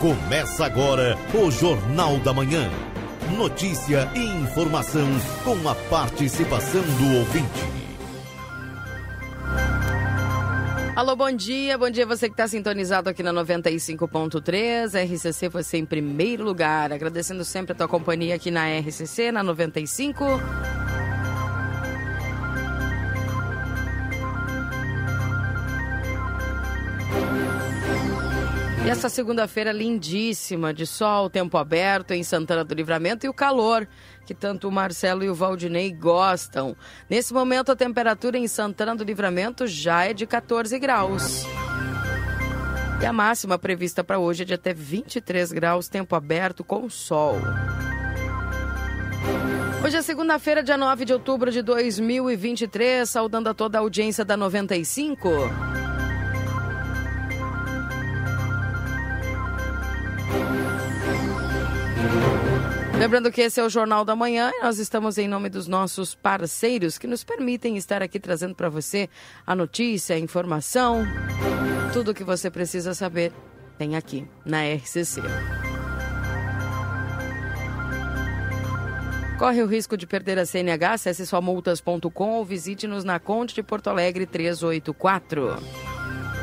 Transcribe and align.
Começa 0.00 0.64
agora 0.64 1.14
o 1.34 1.50
Jornal 1.50 2.18
da 2.20 2.32
Manhã. 2.32 2.70
Notícia 3.36 4.10
e 4.16 4.24
informação 4.42 5.06
com 5.44 5.68
a 5.68 5.74
participação 5.74 6.80
do 6.80 7.18
ouvinte. 7.18 7.60
Alô, 10.96 11.14
bom 11.14 11.30
dia. 11.30 11.76
Bom 11.76 11.90
dia 11.90 12.06
você 12.06 12.28
que 12.28 12.32
está 12.32 12.48
sintonizado 12.48 13.10
aqui 13.10 13.22
na 13.22 13.30
95.3. 13.30 14.94
RCC 15.04 15.50
você 15.50 15.76
em 15.76 15.84
primeiro 15.84 16.44
lugar. 16.44 16.94
Agradecendo 16.94 17.44
sempre 17.44 17.72
a 17.72 17.74
tua 17.74 17.86
companhia 17.86 18.36
aqui 18.36 18.50
na 18.50 18.68
RCC, 18.78 19.30
na 19.30 19.42
95. 19.42 20.24
E 28.90 28.92
essa 28.92 29.08
segunda-feira 29.08 29.70
lindíssima, 29.70 30.74
de 30.74 30.84
sol, 30.84 31.30
tempo 31.30 31.56
aberto 31.56 32.10
em 32.10 32.24
Santana 32.24 32.64
do 32.64 32.74
Livramento 32.74 33.24
e 33.24 33.28
o 33.28 33.32
calor 33.32 33.86
que 34.26 34.34
tanto 34.34 34.66
o 34.66 34.72
Marcelo 34.72 35.22
e 35.22 35.30
o 35.30 35.34
Valdinei 35.34 35.92
gostam. 35.92 36.76
Nesse 37.08 37.32
momento, 37.32 37.70
a 37.70 37.76
temperatura 37.76 38.36
em 38.36 38.48
Santana 38.48 38.96
do 38.96 39.04
Livramento 39.04 39.64
já 39.68 40.06
é 40.06 40.12
de 40.12 40.26
14 40.26 40.76
graus. 40.80 41.44
E 43.00 43.06
a 43.06 43.12
máxima 43.12 43.56
prevista 43.56 44.02
para 44.02 44.18
hoje 44.18 44.42
é 44.42 44.44
de 44.44 44.54
até 44.54 44.74
23 44.74 45.52
graus, 45.52 45.86
tempo 45.86 46.16
aberto 46.16 46.64
com 46.64 46.90
sol. 46.90 47.36
Hoje 49.84 49.98
é 49.98 50.02
segunda-feira, 50.02 50.64
dia 50.64 50.76
9 50.76 51.04
de 51.04 51.12
outubro 51.12 51.52
de 51.52 51.62
2023, 51.62 53.08
saudando 53.08 53.50
a 53.50 53.54
toda 53.54 53.78
a 53.78 53.82
audiência 53.82 54.24
da 54.24 54.36
95. 54.36 55.28
Lembrando 62.98 63.32
que 63.32 63.40
esse 63.40 63.58
é 63.58 63.64
o 63.64 63.70
Jornal 63.70 64.04
da 64.04 64.14
Manhã 64.14 64.50
e 64.54 64.62
nós 64.62 64.78
estamos 64.78 65.16
em 65.16 65.26
nome 65.26 65.48
dos 65.48 65.66
nossos 65.66 66.14
parceiros 66.14 66.98
que 66.98 67.06
nos 67.06 67.24
permitem 67.24 67.78
estar 67.78 68.02
aqui 68.02 68.20
trazendo 68.20 68.54
para 68.54 68.68
você 68.68 69.08
a 69.46 69.56
notícia, 69.56 70.14
a 70.14 70.18
informação, 70.18 71.02
tudo 71.94 72.10
o 72.10 72.14
que 72.14 72.22
você 72.22 72.50
precisa 72.50 72.92
saber 72.92 73.32
tem 73.78 73.96
aqui 73.96 74.28
na 74.44 74.58
RCC. 74.62 75.22
Corre 79.38 79.62
o 79.62 79.66
risco 79.66 79.96
de 79.96 80.06
perder 80.06 80.38
a 80.38 80.44
CNH? 80.44 80.92
Acesse 80.92 81.26
somultas.com 81.26 82.32
ou 82.32 82.44
visite-nos 82.44 83.04
na 83.04 83.18
Conde 83.18 83.54
de 83.54 83.62
Porto 83.62 83.88
Alegre 83.88 84.26
384. 84.26 85.56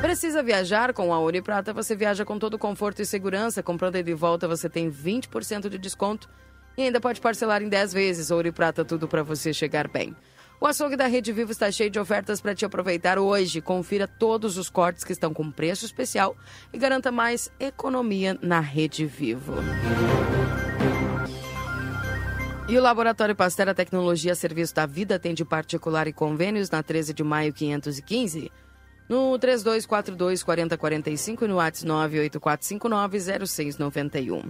Precisa 0.01 0.43
viajar 0.43 0.93
com 0.93 1.11
a 1.11 1.19
Ouro 1.19 1.41
Prata? 1.41 1.73
Você 1.73 1.95
viaja 1.95 2.23
com 2.23 2.37
todo 2.37 2.57
conforto 2.57 3.01
e 3.01 3.05
segurança. 3.05 3.63
Comprando 3.63 4.01
de 4.01 4.13
volta, 4.13 4.47
você 4.47 4.69
tem 4.69 4.91
20% 4.91 5.69
de 5.69 5.77
desconto 5.77 6.29
e 6.77 6.83
ainda 6.83 7.01
pode 7.01 7.19
parcelar 7.19 7.63
em 7.63 7.69
10 7.69 7.93
vezes. 7.93 8.29
Ouro 8.29 8.47
e 8.47 8.51
Prata, 8.51 8.85
tudo 8.85 9.07
para 9.07 9.23
você 9.23 9.51
chegar 9.51 9.87
bem. 9.87 10.15
O 10.61 10.67
açougue 10.67 10.95
da 10.95 11.07
Rede 11.07 11.33
Vivo 11.33 11.51
está 11.51 11.71
cheio 11.71 11.89
de 11.89 11.99
ofertas 11.99 12.39
para 12.39 12.53
te 12.53 12.63
aproveitar 12.63 13.17
hoje. 13.17 13.59
Confira 13.59 14.07
todos 14.07 14.57
os 14.57 14.69
cortes 14.69 15.03
que 15.03 15.13
estão 15.13 15.33
com 15.33 15.51
preço 15.51 15.85
especial 15.85 16.35
e 16.71 16.77
garanta 16.77 17.11
mais 17.11 17.51
economia 17.59 18.37
na 18.41 18.59
Rede 18.59 19.05
Vivo. 19.05 19.53
E 22.69 22.77
o 22.77 22.81
Laboratório 22.81 23.35
Pastera 23.35 23.73
Tecnologia 23.73 24.35
Serviço 24.35 24.75
da 24.75 24.85
Vida 24.85 25.15
atende 25.15 25.43
particular 25.45 26.07
e 26.07 26.13
convênios 26.13 26.69
na 26.69 26.83
13 26.83 27.13
de 27.13 27.23
maio 27.23 27.53
515 27.53 28.51
no 29.07 29.37
3242 29.39 30.43
4045 30.43 31.45
e 31.45 31.47
no 31.47 31.55
WhatsApp 31.55 31.87
98459 31.87 33.19
0691. 33.45 34.41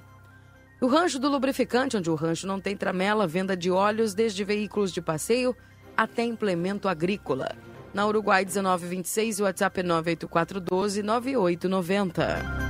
O 0.80 0.88
Rancho 0.88 1.20
do 1.20 1.28
Lubrificante, 1.28 1.98
onde 1.98 2.10
o 2.10 2.16
rancho 2.16 2.46
não 2.46 2.60
tem 2.60 2.78
tramela, 2.78 3.26
venda 3.26 3.58
de 3.58 3.72
óleos 3.72 4.14
desde 4.14 4.44
veículos 4.44 4.92
de 4.92 5.02
passeio 5.02 5.56
até 5.96 6.24
implemento 6.24 6.88
agrícola. 6.88 7.56
Na 7.94 8.06
Uruguai 8.06 8.46
1926 8.46 9.40
e 9.40 9.42
o 9.42 9.46
WhatsApp 9.46 9.82
98412 9.82 11.02
9890. 11.02 12.68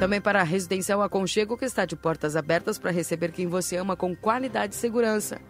Também 0.00 0.20
para 0.20 0.40
a 0.40 0.42
Residencial 0.44 1.00
Aconchego, 1.00 1.56
que 1.56 1.64
está 1.64 1.84
de 1.84 1.94
portas 1.94 2.34
abertas 2.34 2.76
para 2.76 2.90
receber 2.90 3.30
quem 3.30 3.46
você 3.46 3.76
ama 3.76 3.94
com 3.94 4.16
qualidade 4.16 4.74
e 4.74 4.78
segurança. 4.78 5.40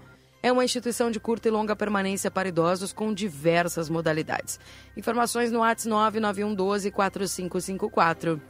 É 0.43 0.51
uma 0.51 0.65
instituição 0.65 1.11
de 1.11 1.21
curta 1.21 1.47
e 1.47 1.51
longa 1.51 1.77
permanência 1.77 2.31
para 2.31 2.49
idosos 2.49 2.93
com 2.93 3.15
diversas 3.15 3.89
modalidades. 3.89 4.59
Informações 4.97 5.53
no 5.53 5.61
WhatsApp 5.61 5.89
99112 5.89 6.91
4554. 6.91 8.41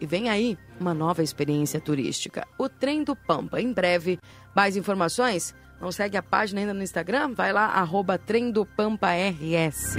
E 0.00 0.06
vem 0.06 0.28
aí 0.28 0.58
uma 0.78 0.92
nova 0.92 1.22
experiência 1.22 1.80
turística, 1.80 2.46
o 2.58 2.68
Trem 2.68 3.04
do 3.04 3.14
Pampa. 3.14 3.60
Em 3.60 3.72
breve, 3.72 4.18
mais 4.54 4.76
informações? 4.76 5.54
Não 5.80 5.90
segue 5.90 6.16
a 6.16 6.22
página 6.22 6.60
ainda 6.60 6.74
no 6.74 6.82
Instagram? 6.82 7.32
Vai 7.32 7.52
lá, 7.52 7.66
arroba 7.66 8.18
Trem 8.18 8.50
do 8.50 8.66
Pampa 8.66 9.08
RS. 9.12 9.96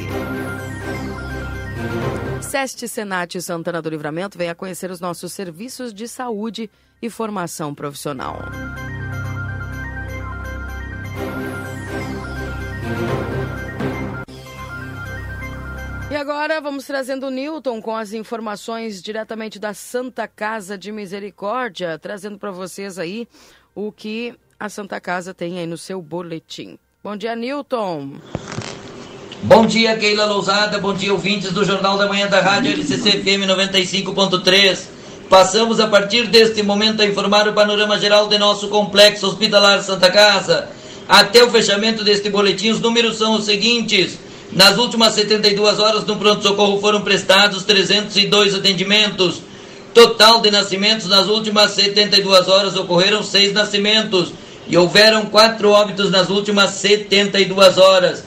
Seste 2.42 2.88
Senat 2.88 3.42
Santana 3.42 3.82
do 3.82 3.90
Livramento 3.90 4.38
venha 4.38 4.54
conhecer 4.54 4.92
os 4.92 5.00
nossos 5.00 5.34
serviços 5.34 5.94
de 5.94 6.08
saúde 6.08 6.70
e 7.02 7.10
formação 7.10 7.74
profissional. 7.74 8.38
E 16.13 16.16
agora 16.16 16.62
vamos 16.62 16.85
trazendo 16.85 17.25
o 17.25 17.31
Newton 17.31 17.81
com 17.81 17.96
as 17.96 18.13
informações 18.13 19.01
diretamente 19.01 19.57
da 19.57 19.73
Santa 19.73 20.28
Casa 20.28 20.78
de 20.78 20.91
Misericórdia, 20.91 21.97
trazendo 21.97 22.38
para 22.38 22.52
vocês 22.52 23.00
aí 23.00 23.28
o 23.73 23.91
que 23.91 24.35
a 24.59 24.69
Santa 24.69 25.02
Casa 25.02 25.34
tem 25.34 25.57
aí 25.57 25.66
no 25.66 25.75
seu 25.75 26.00
boletim. 26.02 26.78
Bom 27.03 27.18
dia, 27.18 27.35
Newton. 27.35 28.12
Bom 29.41 29.66
dia, 29.66 29.97
Keila 29.97 30.25
Lousada. 30.25 30.78
Bom 30.78 30.94
dia, 30.94 31.12
ouvintes 31.12 31.52
do 31.52 31.66
Jornal 31.66 31.97
da 31.97 32.07
Manhã 32.07 32.28
da 32.28 32.40
Rádio 32.40 32.72
LCC 32.72 33.23
FM 33.23 33.50
95.3. 33.50 34.85
Passamos 35.28 35.79
a 35.79 35.88
partir 35.88 36.28
deste 36.28 36.62
momento 36.62 37.02
a 37.02 37.06
informar 37.06 37.47
o 37.47 37.53
panorama 37.53 38.00
geral 38.00 38.28
de 38.28 38.38
nosso 38.38 38.68
complexo 38.68 39.25
hospitalar 39.25 39.81
Santa 39.81 40.12
Casa. 40.12 40.69
Até 41.13 41.44
o 41.44 41.51
fechamento 41.51 42.03
deste 42.03 42.28
boletim, 42.28 42.72
os 42.72 42.79
números 42.79 43.19
são 43.19 43.35
os 43.35 43.46
seguintes. 43.46 44.18
Nas 44.51 44.79
últimas 44.79 45.13
72 45.13 45.78
horas 45.78 46.03
no 46.06 46.16
pronto-socorro 46.16 46.81
foram 46.81 47.01
prestados 47.01 47.62
302 47.66 48.56
atendimentos. 48.56 49.40
Total 49.94 50.41
de 50.41 50.50
nascimentos 50.50 51.07
nas 51.07 51.28
últimas 51.28 51.69
72 51.73 52.47
horas 52.47 52.75
ocorreram 52.75 53.22
seis 53.22 53.53
nascimentos 53.53 54.34
e 54.68 54.75
houveram 54.75 55.28
quatro 55.28 55.69
óbitos 55.69 56.09
nas 56.09 56.31
últimas 56.31 56.72
72 56.72 57.78
horas. 57.78 58.23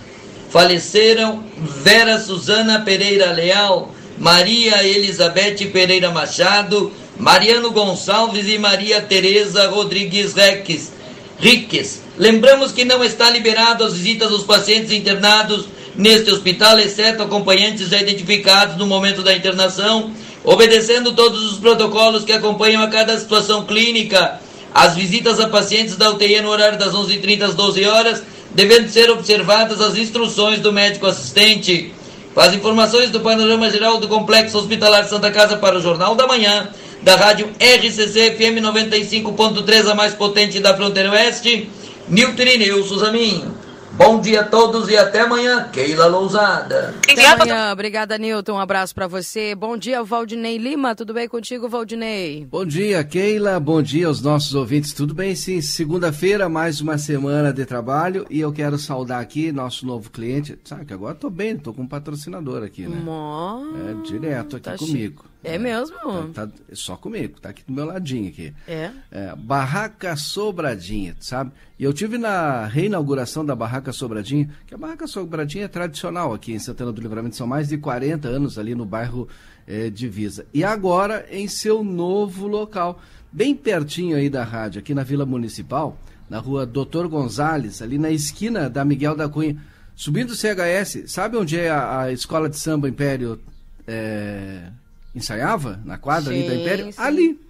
Faleceram 0.49 1.43
Vera 1.83 2.21
Suzana 2.21 2.83
Pereira 2.83 3.33
Leal, 3.33 3.93
Maria 4.17 4.87
Elizabeth 4.87 5.57
Pereira 5.73 6.13
Machado, 6.13 6.93
Mariano 7.19 7.73
Gonçalves 7.73 8.47
e 8.47 8.57
Maria 8.59 9.01
Tereza 9.01 9.67
Rodrigues 9.67 10.35
Reques. 10.35 10.95
Riques. 11.39 12.03
Lembramos 12.17 12.73
que 12.73 12.85
não 12.85 13.05
está 13.05 13.31
liberado 13.31 13.85
as 13.85 13.95
visitas 13.95 14.31
dos 14.31 14.45
pacientes 14.45 14.91
internados 14.93 15.67
neste 15.95 16.31
hospital, 16.31 16.79
exceto 16.79 17.23
acompanhantes 17.23 17.89
já 17.89 18.01
identificados 18.01 18.77
no 18.77 18.87
momento 18.87 19.23
da 19.23 19.35
internação, 19.35 20.11
obedecendo 20.45 21.13
todos 21.13 21.45
os 21.53 21.59
protocolos 21.59 22.25
que 22.25 22.33
acompanham 22.33 22.83
a 22.83 22.89
cada 22.89 23.19
situação 23.19 23.65
clínica. 23.65 24.41
As 24.75 24.95
visitas 24.95 25.41
a 25.41 25.49
pacientes 25.49 25.97
da 25.97 26.11
UTI 26.11 26.41
no 26.43 26.51
horário 26.51 26.79
das 26.79 26.93
11h30 26.93 27.43
às 27.43 27.55
12 27.55 27.85
horas, 27.87 28.23
devendo 28.51 28.89
ser 28.89 29.11
observadas 29.11 29.81
as 29.81 29.97
instruções 29.97 30.61
do 30.61 30.73
médico 30.73 31.07
assistente. 31.07 31.93
Faz 32.35 32.55
informações 32.55 33.11
do 33.11 33.21
panorama 33.21 33.71
geral 33.71 33.99
do 33.99 34.09
Complexo 34.09 34.59
Hospitalar 34.59 35.09
Santa 35.09 35.31
Casa 35.31 35.57
para 35.57 35.79
o 35.79 35.81
Jornal 35.81 36.15
da 36.15 36.27
Manhã, 36.27 36.69
da 37.07 37.15
rádio 37.15 37.49
RCC 37.61 38.33
FM 38.33 38.59
95.3, 38.61 39.89
a 39.89 39.95
mais 39.95 40.13
potente 40.13 40.59
da 40.59 40.77
fronteira 40.77 41.13
oeste, 41.13 41.71
Nilton 42.09 42.43
Irineu 42.43 42.83
Suzamin. 42.83 43.45
Bom 43.93 44.21
dia 44.21 44.41
a 44.41 44.45
todos 44.45 44.89
e 44.91 44.97
até 44.97 45.21
amanhã, 45.21 45.69
Keila 45.73 46.07
Lousada. 46.07 46.97
Até 47.09 47.25
amanhã, 47.29 47.73
obrigada 47.73 48.19
Nilton, 48.19 48.55
um 48.55 48.59
abraço 48.59 48.93
para 48.93 49.07
você. 49.07 49.55
Bom 49.55 49.77
dia, 49.77 50.03
Valdinei 50.03 50.59
Lima, 50.59 50.97
tudo 50.97 51.15
bem 51.15 51.29
contigo, 51.29 51.69
Valdinei? 51.69 52.45
Bom 52.45 52.67
dia, 52.67 53.05
Keila, 53.05 53.61
bom 53.61 53.81
dia 53.81 54.09
aos 54.09 54.21
nossos 54.21 54.57
ouvintes, 54.57 54.93
tudo 54.93 55.15
bem 55.15 55.37
sim? 55.37 55.61
Segunda-feira, 55.61 56.49
mais 56.49 56.81
uma 56.81 56.99
semana 56.99 57.53
de 57.53 57.65
trabalho 57.65 58.27
e 58.29 58.41
eu 58.41 58.53
quero 58.53 58.77
saudar 58.79 59.21
aqui 59.21 59.53
nosso 59.53 59.87
novo 59.87 60.11
cliente, 60.11 60.59
sabe 60.65 60.85
que 60.85 60.93
agora 60.93 61.15
tô 61.15 61.31
bem, 61.31 61.57
tô 61.57 61.73
com 61.73 61.83
um 61.83 61.89
patrocinador 61.89 62.65
aqui, 62.65 62.83
né? 62.83 63.01
Mó, 63.01 63.63
É 63.89 64.03
direto 64.03 64.57
aqui 64.57 64.65
tá 64.65 64.77
comigo. 64.77 65.25
É 65.45 65.59
mesmo? 65.59 65.97
Tá, 66.33 66.47
tá, 66.47 66.53
só 66.73 66.97
comigo, 66.97 67.41
tá 67.41 67.51
aqui 67.51 67.63
do 67.67 67.73
meu 67.73 67.85
ladinho 67.85 68.29
aqui. 68.29 68.53
É? 68.67 68.91
é? 69.11 69.35
Barraca 69.37 70.17
Sobradinha, 70.17 71.17
sabe? 71.21 71.53
E 71.79 71.85
eu 71.85 71.93
tive 71.93 72.19
na 72.19 72.67
reinauguração 72.67 73.45
da 73.45 73.55
Barraca 73.55 73.93
Sobradinha, 73.93 74.51
que 74.67 74.75
a 74.75 74.79
Barraca 74.79 75.07
Sobradinha 75.07 75.67
é 75.67 75.69
tradicional 75.69 76.33
aqui 76.33 76.53
em 76.53 76.59
Santana 76.59 76.93
do 76.93 77.01
Livramento, 77.01 77.37
são 77.37 77.47
mais 77.47 77.69
de 77.69 77.79
40 77.79 78.27
anos 78.29 78.59
ali 78.59 78.75
no 78.75 78.85
bairro 78.85 79.29
é, 79.67 79.91
Divisa. 79.91 80.47
E 80.53 80.65
agora 80.65 81.27
em 81.31 81.47
seu 81.47 81.85
novo 81.85 82.47
local, 82.47 83.01
bem 83.31 83.55
pertinho 83.55 84.17
aí 84.17 84.31
da 84.31 84.43
rádio, 84.43 84.81
aqui 84.81 84.95
na 84.95 85.03
Vila 85.03 85.27
Municipal, 85.27 85.99
na 86.29 86.39
rua 86.39 86.67
Doutor 86.67 87.07
Gonzales, 87.09 87.83
ali 87.83 87.99
na 87.99 88.11
esquina 88.11 88.69
da 88.69 88.85
Miguel 88.85 89.15
da 89.15 89.29
Cunha. 89.29 89.57
Subindo 89.95 90.31
o 90.31 90.35
CHS, 90.35 91.05
sabe 91.07 91.37
onde 91.37 91.59
é 91.59 91.71
a, 91.71 92.01
a 92.03 92.13
escola 92.13 92.51
de 92.51 92.59
samba 92.59 92.89
Império 92.89 93.41
é, 93.87 94.71
ensaiava? 95.17 95.81
Na 95.85 95.99
quadra 95.99 96.33
sim, 96.33 96.41
ali 96.41 96.49
da 96.49 96.55
Império? 96.55 96.93
Sim. 96.93 97.01
Ali. 97.01 97.41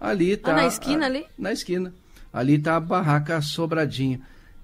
Ali 0.00 0.36
tá. 0.36 0.52
Ah, 0.52 0.56
na 0.56 0.66
esquina 0.66 1.04
a, 1.04 1.06
ali? 1.06 1.26
Na 1.36 1.52
esquina. 1.52 1.92
Ali 2.32 2.58
tá 2.58 2.76
a 2.76 2.80
barraca 2.80 3.40
Sobradinha. 3.42 4.20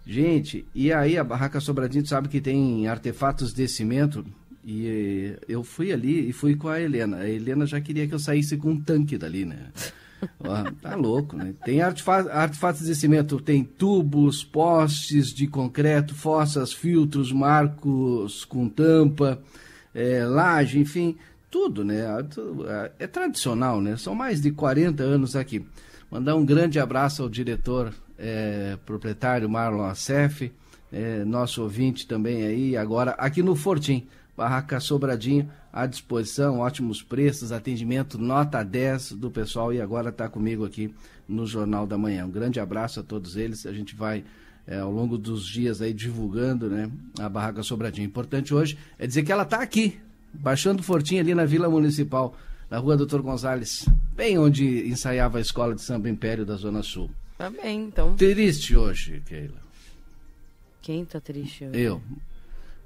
Gente, 0.07 0.67
e 0.75 0.93
aí 0.93 1.19
a 1.19 1.25
barraca 1.25 1.61
Sobradinha, 1.61 2.05
sabe 2.05 2.29
que 2.29 2.41
tem 2.41 2.87
artefatos 2.87 3.53
de 3.53 3.67
cimento? 3.67 4.25
E 4.65 5.37
eu 5.49 5.63
fui 5.63 5.93
ali 5.93 6.29
e 6.29 6.33
fui 6.33 6.57
com 6.57 6.69
a 6.69 6.81
Helena. 6.81 7.19
A 7.19 7.29
Helena 7.29 7.67
já 7.67 7.81
queria 7.81 8.07
que 8.07 8.15
eu 8.15 8.19
saísse 8.19 8.57
com 8.57 8.71
um 8.71 8.81
tanque 8.81 9.19
dali, 9.19 9.45
né? 9.45 9.69
tá 10.81 10.95
louco, 10.95 11.37
né? 11.37 11.55
Tem 11.65 11.83
artefatos 11.83 12.87
de 12.87 12.95
cimento, 12.95 13.41
tem 13.41 13.63
tubos, 13.63 14.43
postes 14.43 15.33
de 15.35 15.47
concreto, 15.47 16.15
fossas, 16.15 16.73
filtros, 16.73 17.33
marcos 17.33 18.45
com 18.45 18.69
tampa, 18.69 19.43
é, 19.95 20.25
laje, 20.25 20.79
enfim, 20.79 21.17
tudo, 21.55 21.85
né? 21.85 22.03
É 22.99 23.07
tradicional, 23.07 23.81
né? 23.81 23.97
São 23.97 24.13
mais 24.13 24.43
de 24.43 24.51
40 24.51 25.05
anos 25.05 25.37
aqui. 25.37 25.65
Mandar 26.11 26.35
um 26.35 26.45
grande 26.45 26.81
abraço 26.81 27.23
ao 27.23 27.29
diretor 27.29 27.95
é, 28.19 28.77
proprietário 28.85 29.49
Marlon 29.49 29.85
Acef, 29.85 30.53
é, 30.91 31.25
nosso 31.25 31.63
ouvinte 31.63 32.09
também 32.09 32.45
aí, 32.45 32.77
agora 32.77 33.13
aqui 33.13 33.41
no 33.41 33.55
Fortim. 33.55 34.05
Barraca 34.37 34.81
Sobradinho 34.81 35.49
à 35.73 35.87
disposição, 35.87 36.59
ótimos 36.59 37.05
preços, 37.05 37.53
atendimento 37.53 38.19
nota 38.19 38.65
10 38.65 39.13
do 39.13 39.31
pessoal 39.31 39.73
e 39.73 39.81
agora 39.81 40.09
está 40.09 40.29
comigo 40.29 40.65
aqui 40.65 40.93
no 41.29 41.47
Jornal 41.47 41.87
da 41.87 41.97
Manhã. 41.97 42.27
Um 42.27 42.33
grande 42.33 42.59
abraço 42.59 42.99
a 42.99 43.05
todos 43.05 43.37
eles. 43.37 43.65
A 43.65 43.73
gente 43.73 43.95
vai 43.95 44.25
é, 44.67 44.79
ao 44.79 44.91
longo 44.91 45.17
dos 45.17 45.47
dias 45.47 45.81
aí 45.81 45.93
divulgando 45.93 46.69
né, 46.69 46.91
a 47.21 47.29
Barraca 47.29 47.63
Sobradinho. 47.63 48.07
Importante 48.07 48.53
hoje 48.53 48.77
é 48.99 49.07
dizer 49.07 49.23
que 49.23 49.31
ela 49.31 49.45
está 49.45 49.63
aqui, 49.63 50.01
baixando 50.35 50.83
fortinho 50.83 51.21
ali 51.21 51.35
na 51.35 51.45
Vila 51.45 51.69
Municipal, 51.69 52.37
na 52.71 52.79
rua 52.79 52.97
Doutor 52.97 53.23
Gonzalez, 53.23 53.87
bem 54.15 54.39
onde 54.39 54.89
ensaiava 54.89 55.39
a 55.39 55.41
escola 55.41 55.75
de 55.75 55.83
samba 55.83 56.09
Império 56.09 56.45
da 56.45 56.57
Zona 56.57 56.83
Sul. 56.83 57.11
Tá 57.39 57.51
bem, 57.51 57.85
então. 57.85 58.15
Triste 58.17 58.77
hoje, 58.77 59.23
Keila. 59.27 59.63
Quem 60.83 61.05
tá 61.05 61.21
triste 61.21 61.65
hoje? 61.65 61.81
Eu 61.81 62.01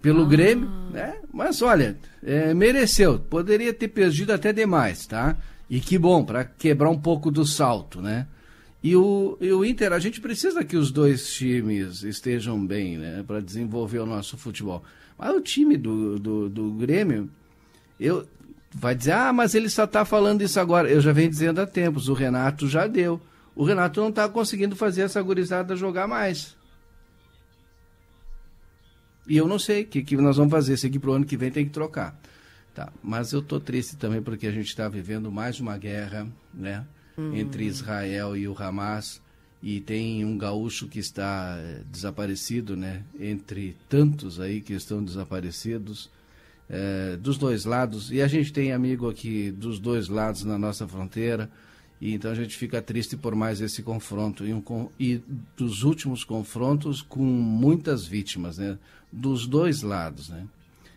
pelo 0.00 0.22
ah. 0.22 0.26
Grêmio, 0.26 0.68
né? 0.90 1.18
Mas 1.32 1.62
olha, 1.62 1.96
é, 2.22 2.54
mereceu. 2.54 3.18
Poderia 3.18 3.72
ter 3.72 3.88
perdido 3.88 4.32
até 4.32 4.52
demais, 4.52 5.06
tá? 5.06 5.36
E 5.68 5.80
que 5.80 5.98
bom, 5.98 6.24
para 6.24 6.44
quebrar 6.44 6.90
um 6.90 6.98
pouco 6.98 7.30
do 7.30 7.44
salto, 7.44 8.00
né? 8.00 8.26
E 8.82 8.94
o, 8.94 9.36
e 9.40 9.50
o 9.52 9.64
Inter, 9.64 9.92
a 9.92 9.98
gente 9.98 10.20
precisa 10.20 10.64
que 10.64 10.76
os 10.76 10.92
dois 10.92 11.32
times 11.34 12.04
estejam 12.04 12.64
bem, 12.64 12.96
né? 12.96 13.24
Para 13.26 13.40
desenvolver 13.40 13.98
o 13.98 14.06
nosso 14.06 14.36
futebol. 14.36 14.82
Mas 15.18 15.34
o 15.34 15.40
time 15.40 15.76
do, 15.76 16.18
do, 16.18 16.48
do 16.48 16.70
Grêmio, 16.72 17.28
eu 17.98 18.26
vai 18.74 18.94
dizer, 18.94 19.12
ah, 19.12 19.32
mas 19.32 19.54
ele 19.54 19.68
só 19.68 19.84
está 19.84 20.04
falando 20.04 20.42
isso 20.42 20.60
agora. 20.60 20.90
Eu 20.90 21.00
já 21.00 21.12
venho 21.12 21.30
dizendo 21.30 21.60
há 21.60 21.66
tempos, 21.66 22.08
o 22.08 22.14
Renato 22.14 22.68
já 22.68 22.86
deu. 22.86 23.20
O 23.54 23.64
Renato 23.64 24.00
não 24.00 24.08
está 24.10 24.28
conseguindo 24.28 24.76
fazer 24.76 25.02
essa 25.02 25.20
gurizada 25.20 25.74
jogar 25.74 26.06
mais. 26.06 26.56
E 29.26 29.36
eu 29.36 29.46
não 29.46 29.58
sei 29.58 29.82
o 29.82 29.86
que, 29.86 30.02
que 30.02 30.16
nós 30.16 30.36
vamos 30.36 30.50
fazer. 30.50 30.76
Se 30.76 30.86
aqui 30.86 30.98
para 30.98 31.10
o 31.10 31.12
ano 31.12 31.26
que 31.26 31.36
vem 31.36 31.50
tem 31.50 31.64
que 31.64 31.72
trocar. 31.72 32.18
Tá. 32.74 32.92
Mas 33.02 33.32
eu 33.32 33.40
estou 33.40 33.58
triste 33.58 33.96
também 33.96 34.22
porque 34.22 34.46
a 34.46 34.52
gente 34.52 34.68
está 34.68 34.88
vivendo 34.88 35.30
mais 35.32 35.58
uma 35.58 35.76
guerra 35.76 36.28
né, 36.54 36.86
uhum. 37.16 37.34
entre 37.34 37.64
Israel 37.64 38.36
e 38.36 38.46
o 38.46 38.56
Hamas. 38.56 39.20
E 39.60 39.80
tem 39.80 40.24
um 40.24 40.38
gaúcho 40.38 40.86
que 40.86 41.00
está 41.00 41.56
é, 41.58 41.82
desaparecido, 41.90 42.76
né? 42.76 43.02
Entre 43.18 43.76
tantos 43.88 44.38
aí 44.38 44.60
que 44.60 44.72
estão 44.72 45.02
desaparecidos. 45.02 46.08
É, 46.70 47.16
dos 47.16 47.38
dois 47.38 47.64
lados. 47.64 48.10
E 48.10 48.20
a 48.20 48.28
gente 48.28 48.52
tem 48.52 48.72
amigo 48.72 49.08
aqui 49.08 49.50
dos 49.50 49.78
dois 49.78 50.08
lados 50.08 50.44
na 50.44 50.58
nossa 50.58 50.86
fronteira. 50.86 51.50
E 52.00 52.14
então 52.14 52.30
a 52.30 52.34
gente 52.34 52.56
fica 52.56 52.80
triste 52.80 53.16
por 53.16 53.34
mais 53.34 53.60
esse 53.60 53.82
confronto 53.82 54.46
e, 54.46 54.52
um, 54.52 54.62
e 55.00 55.20
dos 55.56 55.82
últimos 55.82 56.22
confrontos 56.22 57.02
com 57.02 57.24
muitas 57.24 58.06
vítimas, 58.06 58.58
né? 58.58 58.78
Dos 59.10 59.46
dois 59.46 59.82
lados, 59.82 60.28
né? 60.28 60.46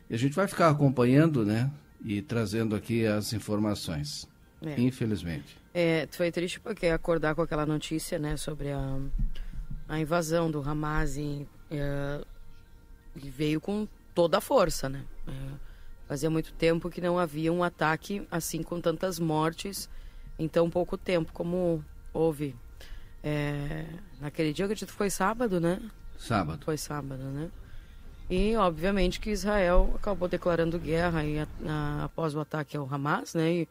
E 0.09 0.13
a 0.13 0.17
gente 0.17 0.35
vai 0.35 0.47
ficar 0.47 0.69
acompanhando, 0.69 1.45
né? 1.45 1.71
E 2.03 2.21
trazendo 2.21 2.75
aqui 2.75 3.05
as 3.05 3.33
informações. 3.33 4.27
É. 4.61 4.79
Infelizmente. 4.79 5.57
É, 5.73 6.07
foi 6.11 6.31
triste 6.31 6.59
porque 6.59 6.87
acordar 6.87 7.33
com 7.33 7.41
aquela 7.41 7.65
notícia, 7.65 8.19
né? 8.19 8.37
Sobre 8.37 8.71
a, 8.71 8.99
a 9.87 9.99
invasão 9.99 10.51
do 10.51 10.61
Hamas 10.61 11.17
e, 11.17 11.47
é, 11.71 12.21
veio 13.15 13.59
com 13.59 13.87
toda 14.13 14.37
a 14.37 14.41
força, 14.41 14.89
né? 14.89 15.05
É, 15.27 15.31
fazia 16.07 16.29
muito 16.29 16.53
tempo 16.53 16.89
que 16.89 17.01
não 17.01 17.17
havia 17.17 17.51
um 17.51 17.63
ataque 17.63 18.27
assim 18.29 18.63
com 18.63 18.81
tantas 18.81 19.19
mortes 19.19 19.89
em 20.37 20.47
tão 20.47 20.69
pouco 20.69 20.97
tempo, 20.97 21.31
como 21.33 21.83
houve 22.13 22.55
é, 23.23 23.85
naquele 24.19 24.51
dia, 24.51 24.63
eu 24.63 24.67
acredito 24.67 24.89
que 24.89 24.95
foi 24.95 25.09
sábado, 25.09 25.59
né? 25.59 25.79
Sábado. 26.17 26.65
Foi 26.65 26.77
sábado, 26.77 27.23
né? 27.23 27.51
E, 28.29 28.55
obviamente, 28.55 29.19
que 29.19 29.29
Israel 29.29 29.91
acabou 29.95 30.27
declarando 30.27 30.79
guerra 30.79 31.23
e, 31.23 31.39
a, 31.39 31.47
a, 31.67 32.03
após 32.05 32.33
o 32.33 32.39
ataque 32.39 32.77
ao 32.77 32.91
Hamas, 32.91 33.33
né? 33.33 33.51
E, 33.51 33.69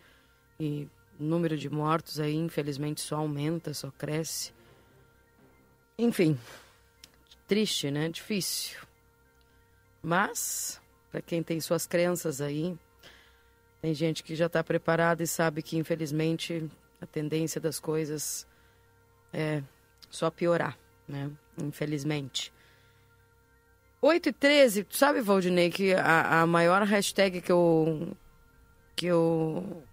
e 0.59 0.89
o 1.19 1.25
número 1.25 1.57
de 1.57 1.69
mortos 1.71 2.21
aí, 2.21 2.37
infelizmente, 2.37 3.01
só 3.01 3.17
aumenta, 3.17 3.73
só 3.73 3.91
cresce. 3.91 4.53
Enfim, 5.99 6.39
triste, 7.49 7.91
né? 7.91 8.09
Difícil. 8.09 8.79
Mas, 10.03 10.81
para 11.11 11.21
quem 11.21 11.43
tem 11.43 11.61
suas 11.61 11.87
crenças 11.87 12.41
aí, 12.41 12.77
tem 13.81 13.95
gente 13.95 14.23
que 14.23 14.35
já 14.35 14.47
está 14.47 14.63
preparada 14.63 15.23
e 15.23 15.27
sabe 15.27 15.63
que, 15.63 15.77
infelizmente, 15.77 16.71
a 17.01 17.07
tendência 17.07 17.61
das 17.61 17.79
coisas 17.79 18.47
é 19.33 19.63
só 20.09 20.31
piorar, 20.31 20.79
né? 21.09 21.31
Infelizmente. 21.59 22.53
8 24.03 24.29
e 24.31 24.33
13, 24.33 24.85
tu 24.85 24.97
sabe, 24.97 25.21
Valdinei, 25.21 25.71
que 25.71 25.93
a, 25.95 26.41
a 26.41 26.47
maior 26.47 26.83
hashtag 26.83 27.41
que 27.43 27.53
eu, 27.53 28.17
que 28.97 29.07
eu 29.07 29.85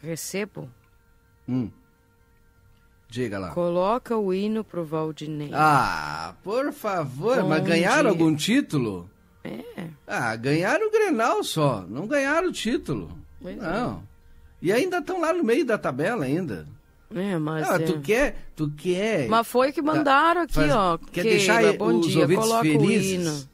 recebo... 0.00 0.70
Hum. 1.48 1.70
Diga 3.12 3.38
lá. 3.38 3.50
Coloca 3.50 4.16
o 4.16 4.32
hino 4.32 4.64
pro 4.64 4.86
Valdinei. 4.86 5.50
Ah, 5.52 6.32
por 6.42 6.72
favor, 6.72 7.42
Bom 7.42 7.48
mas 7.50 7.62
ganharam 7.62 8.04
dia. 8.04 8.10
algum 8.10 8.34
título? 8.34 9.10
É. 9.44 9.60
Ah, 10.06 10.34
ganharam 10.34 10.88
o 10.88 10.90
Grenal 10.90 11.44
só, 11.44 11.84
não 11.86 12.06
ganharam 12.06 12.48
o 12.48 12.52
título. 12.52 13.10
Pois 13.38 13.54
é. 13.54 13.60
não. 13.60 13.96
É. 13.96 13.98
E 14.62 14.72
ainda 14.72 14.96
estão 14.96 15.20
lá 15.20 15.30
no 15.30 15.44
meio 15.44 15.62
da 15.62 15.76
tabela 15.76 16.24
ainda. 16.24 16.66
É, 17.14 17.36
mas. 17.36 17.68
Ah, 17.68 17.74
é. 17.74 17.80
tu 17.80 18.00
quer, 18.00 18.34
tu 18.56 18.70
quer. 18.70 19.28
Mas 19.28 19.46
foi 19.46 19.72
que 19.72 19.82
mandaram 19.82 20.40
aqui, 20.40 20.54
Faz, 20.54 20.72
ó. 20.74 20.96
Quer 20.96 21.24
deixar 21.24 21.70
bom 21.76 21.98
os 21.98 22.06
dia, 22.06 22.26
coloca 22.26 22.62
felizes. 22.62 23.10
o 23.10 23.14
hino. 23.14 23.48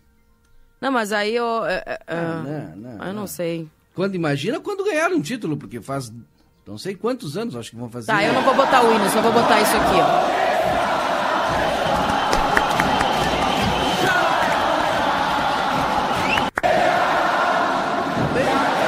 Não, 0.80 0.92
mas 0.92 1.12
aí 1.12 1.34
eu. 1.34 1.66
É, 1.66 1.82
é, 1.84 1.98
ah, 2.06 2.42
não, 2.44 2.76
não, 2.76 2.92
eu 2.92 2.98
não, 2.98 3.12
não 3.12 3.26
sei. 3.26 3.66
Quando 3.92 4.14
imagina 4.14 4.60
quando 4.60 4.84
ganharam 4.84 5.16
um 5.16 5.20
título, 5.20 5.56
porque 5.56 5.80
faz 5.80 6.12
não 6.68 6.76
sei 6.76 6.94
quantos 6.94 7.34
anos 7.38 7.56
acho 7.56 7.70
que 7.70 7.76
vão 7.76 7.88
fazer. 7.88 8.08
Tá, 8.08 8.22
eu 8.22 8.34
não 8.34 8.42
vou 8.42 8.54
botar 8.54 8.84
o 8.84 8.94
hino, 8.94 9.08
só 9.08 9.22
vou 9.22 9.32
botar 9.32 9.58
isso 9.58 9.75
aqui, 9.75 9.96
ó. 9.96 10.48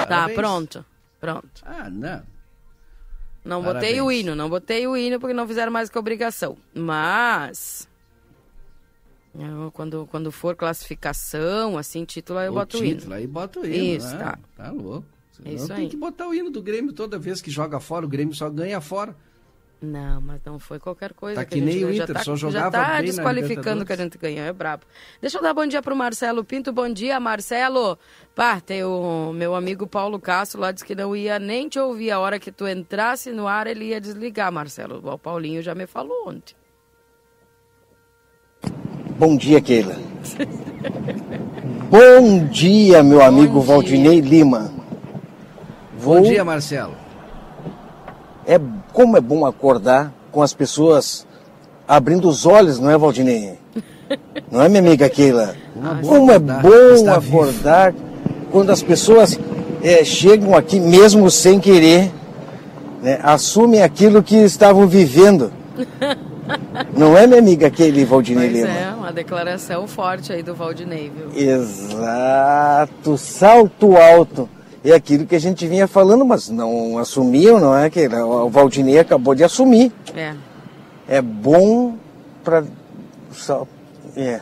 Tá, 0.07 0.29
pronto. 0.35 0.85
Pronto. 1.19 1.63
Ah, 1.65 1.89
não. 1.89 2.23
Não 3.43 3.63
Parabéns. 3.63 3.93
botei 3.93 4.01
o 4.03 4.13
hino, 4.13 4.35
não 4.35 4.51
botei 4.51 4.87
o 4.87 4.95
hino 4.95 5.19
porque 5.19 5.33
não 5.33 5.49
fizeram 5.49 5.73
mais 5.73 5.89
que 5.89 5.99
obrigação. 5.99 6.59
Mas. 6.75 7.89
Eu, 9.35 9.71
quando, 9.73 10.07
quando 10.11 10.31
for 10.31 10.55
classificação, 10.55 11.79
assim, 11.79 12.05
título, 12.05 12.41
aí 12.41 12.49
eu 12.49 12.53
o 12.53 12.57
boto 12.57 12.77
o 12.77 12.85
hino. 12.85 12.97
Título, 12.97 13.15
aí 13.15 13.27
bota 13.27 13.61
o 13.61 13.65
hino. 13.65 13.97
Isso, 13.97 14.15
né? 14.17 14.19
tá. 14.19 14.39
Tá 14.55 14.71
louco. 14.71 15.07
É 15.45 15.53
isso 15.53 15.69
tem 15.69 15.77
aí. 15.77 15.89
que 15.89 15.97
botar 15.97 16.29
o 16.29 16.35
hino 16.35 16.51
do 16.51 16.63
Grêmio 16.63 16.93
toda 16.93 17.19
vez 17.19 17.41
que 17.41 17.51
joga 17.51 17.81
fora, 17.81 18.05
o 18.05 18.09
Grêmio 18.09 18.35
só 18.35 18.49
ganha 18.51 18.81
fora. 18.81 19.17
Não, 19.83 20.21
mas 20.21 20.41
não 20.45 20.59
foi 20.59 20.79
qualquer 20.79 21.15
coisa. 21.15 21.41
Tá 21.41 21.45
que, 21.45 21.53
que 21.53 21.63
a 21.63 21.67
gente 21.67 21.75
nem 21.75 21.85
o. 21.85 21.91
Inter, 21.91 22.09
já 22.09 22.15
tá, 22.15 22.23
só 22.23 22.37
jogava 22.37 22.65
já 22.65 22.71
tá 22.71 22.87
bem 22.87 22.97
na 22.97 23.03
desqualificando 23.03 23.87
que 23.87 23.93
a 23.93 23.97
gente 23.97 24.19
ganhou, 24.19 24.45
é 24.45 24.53
brabo. 24.53 24.85
Deixa 25.23 25.39
eu 25.39 25.43
dar 25.43 25.55
bom 25.55 25.67
dia 25.67 25.81
pro 25.81 25.97
Marcelo 25.97 26.45
Pinto. 26.45 26.71
Bom 26.71 26.93
dia, 26.93 27.19
Marcelo. 27.19 27.99
Pá, 28.35 28.61
tem 28.61 28.85
o 28.85 29.33
meu 29.33 29.55
amigo 29.55 29.87
Paulo 29.87 30.21
Castro 30.21 30.61
lá 30.61 30.71
disse 30.71 30.85
que 30.85 30.95
não 30.95 31.17
ia 31.17 31.39
nem 31.39 31.67
te 31.67 31.79
ouvir. 31.79 32.11
A 32.11 32.21
hora 32.21 32.39
que 32.39 32.53
tu 32.53 32.69
entrasse 32.69 33.33
no 33.33 33.49
ar, 33.49 33.67
ele 33.67 33.87
ia 33.87 34.01
desligar, 34.01 34.53
Marcelo. 34.53 35.01
O 35.03 35.19
Paulinho 35.19 35.63
já 35.63 35.75
me 35.75 35.87
falou 35.87 36.29
ontem. 36.29 36.55
Bom 39.19 39.35
dia, 39.37 39.63
Keila. 39.63 39.97
Bom 41.89 42.47
dia, 42.49 43.03
meu 43.03 43.23
amigo 43.23 43.61
dia. 43.61 43.67
Valdinei 43.67 44.21
Lima. 44.21 44.80
Vou... 46.01 46.17
Bom 46.17 46.23
dia, 46.23 46.43
Marcelo. 46.43 46.95
É 48.47 48.59
como 48.93 49.19
é 49.19 49.21
bom 49.21 49.45
acordar 49.45 50.11
com 50.33 50.41
as 50.43 50.55
pessoas 50.55 51.27
abrindo 51.87 52.27
os 52.27 52.47
olhos, 52.47 52.79
não 52.79 52.91
é, 52.91 52.97
Valdinei? 52.97 53.59
Não 54.51 54.61
é, 54.61 54.69
minha 54.69 54.81
amiga 54.81 55.09
Keila? 55.09 55.55
Como 56.03 56.33
é 56.33 56.39
bom 56.39 57.09
acordar 57.09 57.95
quando 58.51 58.71
as 58.71 58.83
pessoas 58.83 59.39
é, 59.81 60.05
chegam 60.05 60.57
aqui 60.57 60.81
mesmo 60.81 61.31
sem 61.31 61.61
querer, 61.61 62.11
né, 63.01 63.21
assumem 63.23 63.81
aquilo 63.81 64.21
que 64.21 64.35
estavam 64.35 64.89
vivendo. 64.89 65.53
Não 66.97 67.17
é, 67.17 67.25
minha 67.25 67.39
amiga 67.39 67.71
Keila 67.71 68.01
e 68.01 68.05
Valdinei 68.05 68.51
Pois 68.51 68.63
Lima? 68.65 68.75
é, 68.77 68.93
uma 68.93 69.13
declaração 69.13 69.87
forte 69.87 70.33
aí 70.33 70.43
do 70.43 70.57
Valdinei, 70.57 71.09
viu? 71.15 71.31
Exato, 71.41 73.17
salto 73.17 73.97
alto. 73.97 74.49
É 74.83 74.93
aquilo 74.95 75.27
que 75.27 75.35
a 75.35 75.39
gente 75.39 75.67
vinha 75.67 75.87
falando, 75.87 76.25
mas 76.25 76.49
não 76.49 76.97
assumiam, 76.99 77.61
não 77.61 77.77
é? 77.77 77.91
Que 77.91 78.07
o 78.09 78.49
Valdinei 78.49 78.99
acabou 78.99 79.35
de 79.35 79.45
assumir. 79.45 79.93
É. 80.17 80.35
É 81.07 81.21
bom 81.21 81.97
para. 82.43 82.65
É. 84.17 84.41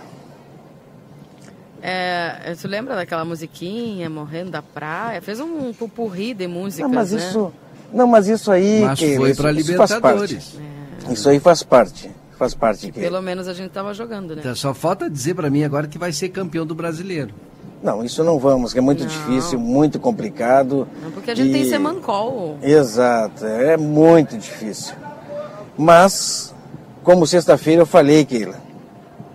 É, 1.81 2.55
tu 2.61 2.67
lembra 2.67 2.95
daquela 2.97 3.25
musiquinha, 3.25 4.11
Morrendo 4.11 4.51
da 4.51 4.63
Praia? 4.63 5.23
Fez 5.23 5.39
um 5.41 5.73
pupurri 5.73 6.35
de 6.35 6.47
músicas, 6.49 6.89
Não, 6.91 6.95
mas 6.95 7.13
né? 7.13 7.19
isso. 7.19 7.53
Não, 7.93 8.07
mas 8.07 8.27
isso 8.29 8.51
aí. 8.51 8.83
Mas 8.85 8.99
Keila, 8.99 9.17
foi 9.21 9.31
isso- 9.31 9.43
para 9.43 9.53
isso 9.53 9.77
faz 9.77 9.91
Libertadores. 9.91 10.45
parte. 10.45 11.13
Isso 11.13 11.29
aí 11.29 11.41
faz 11.41 11.63
parte. 11.63 12.11
Faz 12.37 12.55
parte. 12.55 12.91
Keila. 12.93 13.09
Pelo 13.11 13.23
menos 13.23 13.49
a 13.49 13.55
gente 13.55 13.71
tava 13.71 13.95
jogando, 13.95 14.35
né? 14.35 14.41
Então, 14.41 14.55
só 14.55 14.75
falta 14.75 15.09
dizer 15.09 15.35
para 15.35 15.49
mim 15.51 15.63
agora 15.65 15.87
que 15.87 15.99
vai 15.99 16.13
ser 16.13 16.29
campeão 16.31 16.67
do 16.67 16.75
brasileiro. 16.75 17.33
Não, 17.83 18.05
isso 18.05 18.25
não 18.25 18.39
vamos, 18.39 18.73
que 18.73 18.79
é 18.79 18.83
muito 18.83 19.01
Não. 19.01 19.07
difícil, 19.09 19.59
muito 19.59 20.01
complicado. 20.01 20.89
Não, 21.03 21.11
porque 21.13 21.31
a 21.31 21.35
gente 21.35 21.51
E- 21.51 21.53
tem 21.53 21.65
Semancol. 21.69 22.57
Exato, 22.63 23.47
é 23.47 23.77
muito 23.77 24.37
difícil. 24.37 24.95
Mas, 25.77 26.53
como 27.05 27.25
sexta-feira 27.27 27.83
eu 27.83 27.87
falei, 27.87 28.25
Keila, 28.25 28.57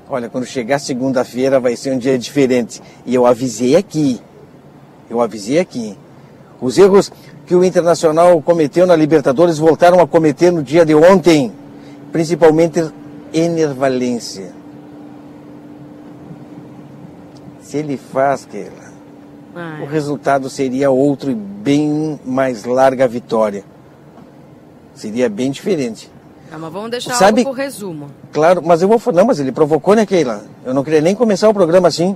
olha, 0.09 0.27
quando 0.29 0.45
chegar 0.45 0.79
segunda-feira 0.79 1.57
vai 1.59 1.75
ser 1.77 1.93
um 1.93 1.97
dia 1.97 2.17
diferente. 2.17 2.81
E 3.05 3.15
eu 3.15 3.25
avisei 3.25 3.77
aqui, 3.77 4.19
eu 5.09 5.21
avisei 5.21 5.57
aqui. 5.59 5.97
Os 6.59 6.77
erros 6.77 7.12
que 7.45 7.55
o 7.55 7.63
Internacional 7.63 8.41
cometeu 8.41 8.85
na 8.85 8.95
Libertadores 8.95 9.57
voltaram 9.57 10.00
a 10.01 10.07
cometer 10.07 10.51
no 10.51 10.62
dia 10.62 10.85
de 10.85 10.93
ontem, 10.93 11.51
principalmente 12.12 12.85
enervalência. 13.33 14.51
Se 17.74 17.80
ele 17.80 17.98
faz, 17.98 18.46
Keila, 18.46 18.94
o 19.82 19.86
resultado 19.88 20.48
seria 20.48 20.92
outro 20.92 21.32
e 21.32 21.34
bem 21.34 22.20
mais 22.24 22.65
larga 22.65 23.08
vitória. 23.08 23.63
Seria 24.94 25.27
bem 25.27 25.50
diferente. 25.50 26.08
tá, 26.51 26.60
mas 26.60 26.72
vamos 26.72 26.92
deixar 26.92 27.15
Sabe- 27.15 27.42
algo 27.42 27.51
pro 27.51 27.63
resumo. 27.63 28.10
Claro, 28.32 28.62
mas 28.63 28.84
eu 28.84 28.88
vou 28.88 29.00
falar. 29.00 29.18
Não, 29.18 29.25
mas 29.25 29.39
ele 29.39 29.51
provocou, 29.51 29.96
né, 29.96 30.06
Keila? 30.06 30.44
Eu 30.63 30.72
não 30.72 30.84
queria 30.84 31.01
nem 31.01 31.15
começar 31.15 31.50
o 31.50 31.53
programa 31.53 31.88
assim. 31.88 32.15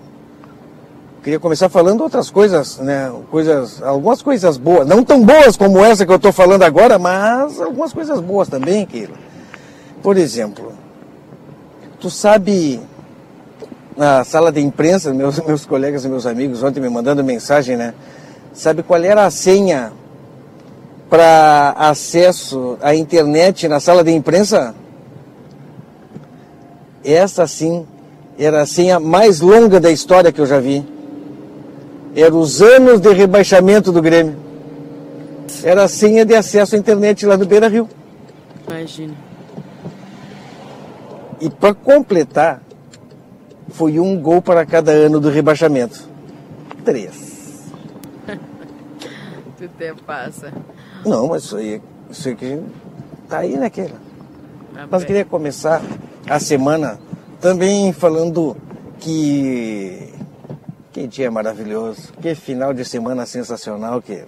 Queria 1.24 1.40
começar 1.40 1.70
falando 1.70 2.02
outras 2.02 2.30
coisas, 2.30 2.78
né? 2.78 3.12
Coisas, 3.32 3.82
algumas 3.82 4.22
coisas 4.22 4.58
boas. 4.58 4.88
Não 4.88 5.04
tão 5.04 5.24
boas 5.26 5.58
como 5.58 5.84
essa 5.84 6.06
que 6.06 6.12
eu 6.12 6.18
estou 6.18 6.32
falando 6.32 6.62
agora, 6.62 7.00
mas 7.00 7.60
algumas 7.60 7.92
coisas 7.92 8.20
boas 8.20 8.48
também, 8.48 8.86
Keila. 8.86 9.18
Por 10.04 10.18
exemplo, 10.18 10.72
tu 12.00 12.12
sabe 12.12 12.80
na 13.98 14.24
sala 14.24 14.52
de 14.52 14.62
imprensa, 14.62 15.14
meus, 15.14 15.40
meus 15.44 15.66
colegas 15.66 16.06
e 16.06 16.08
meus 16.08 16.26
amigos 16.26 16.62
ontem 16.64 16.80
me 16.80 16.90
mandando 16.90 17.24
mensagem, 17.24 17.76
né? 17.76 17.94
Sabe 18.54 18.84
qual 18.84 19.04
era 19.04 19.26
a 19.26 19.32
senha 19.32 19.92
para 21.10 21.76
acesso 21.78 22.78
à 22.82 22.96
internet 22.96 23.68
na 23.68 23.80
sala 23.80 24.04
de 24.04 24.12
imprensa? 24.12 24.76
Essa 27.04 27.48
sim 27.48 27.86
era 28.38 28.62
a 28.62 28.66
senha 28.66 29.00
mais 29.00 29.40
longa 29.42 29.80
da 29.80 29.90
história 29.90 30.32
que 30.32 30.40
eu 30.40 30.46
já 30.46 30.60
vi. 30.60 30.86
Era 32.16 32.34
os 32.36 32.62
anos 32.62 33.00
de 33.00 33.12
rebaixamento 33.14 33.92
do 33.92 34.02
Grêmio. 34.02 34.36
Era 35.64 35.84
a 35.84 35.88
senha 35.88 36.26
de 36.26 36.36
acesso 36.36 36.76
à 36.76 36.78
internet 36.78 37.26
lá 37.26 37.38
no 37.38 37.46
Beira 37.46 37.68
Rio. 37.68 37.88
Imagina. 38.68 39.14
E 41.40 41.50
para 41.50 41.74
completar, 41.74 42.62
foi 43.70 44.00
um 44.00 44.20
gol 44.20 44.42
para 44.42 44.66
cada 44.66 44.92
ano 44.92 45.20
do 45.20 45.30
rebaixamento. 45.30 46.08
Três. 46.84 47.66
O 49.60 49.68
tempo 49.70 50.04
passa. 50.04 50.54
Não, 51.04 51.30
mas 51.30 51.46
isso 51.46 51.58
aí, 51.58 51.82
isso 52.12 52.28
aí 52.28 52.36
que 52.36 52.62
tá 53.28 53.40
aí, 53.40 53.58
né, 53.58 53.72
Keila? 53.72 54.00
Tá 54.72 54.88
Mas 54.92 55.04
queria 55.04 55.26
começar 55.26 55.82
a 56.30 56.40
semana 56.40 57.00
também 57.42 57.92
falando 57.92 58.56
que. 59.00 60.14
Que 60.92 61.08
dia 61.08 61.30
maravilhoso, 61.32 62.14
que 62.22 62.36
final 62.36 62.74
de 62.74 62.86
semana 62.86 63.26
sensacional, 63.26 64.00
Keila. 64.00 64.28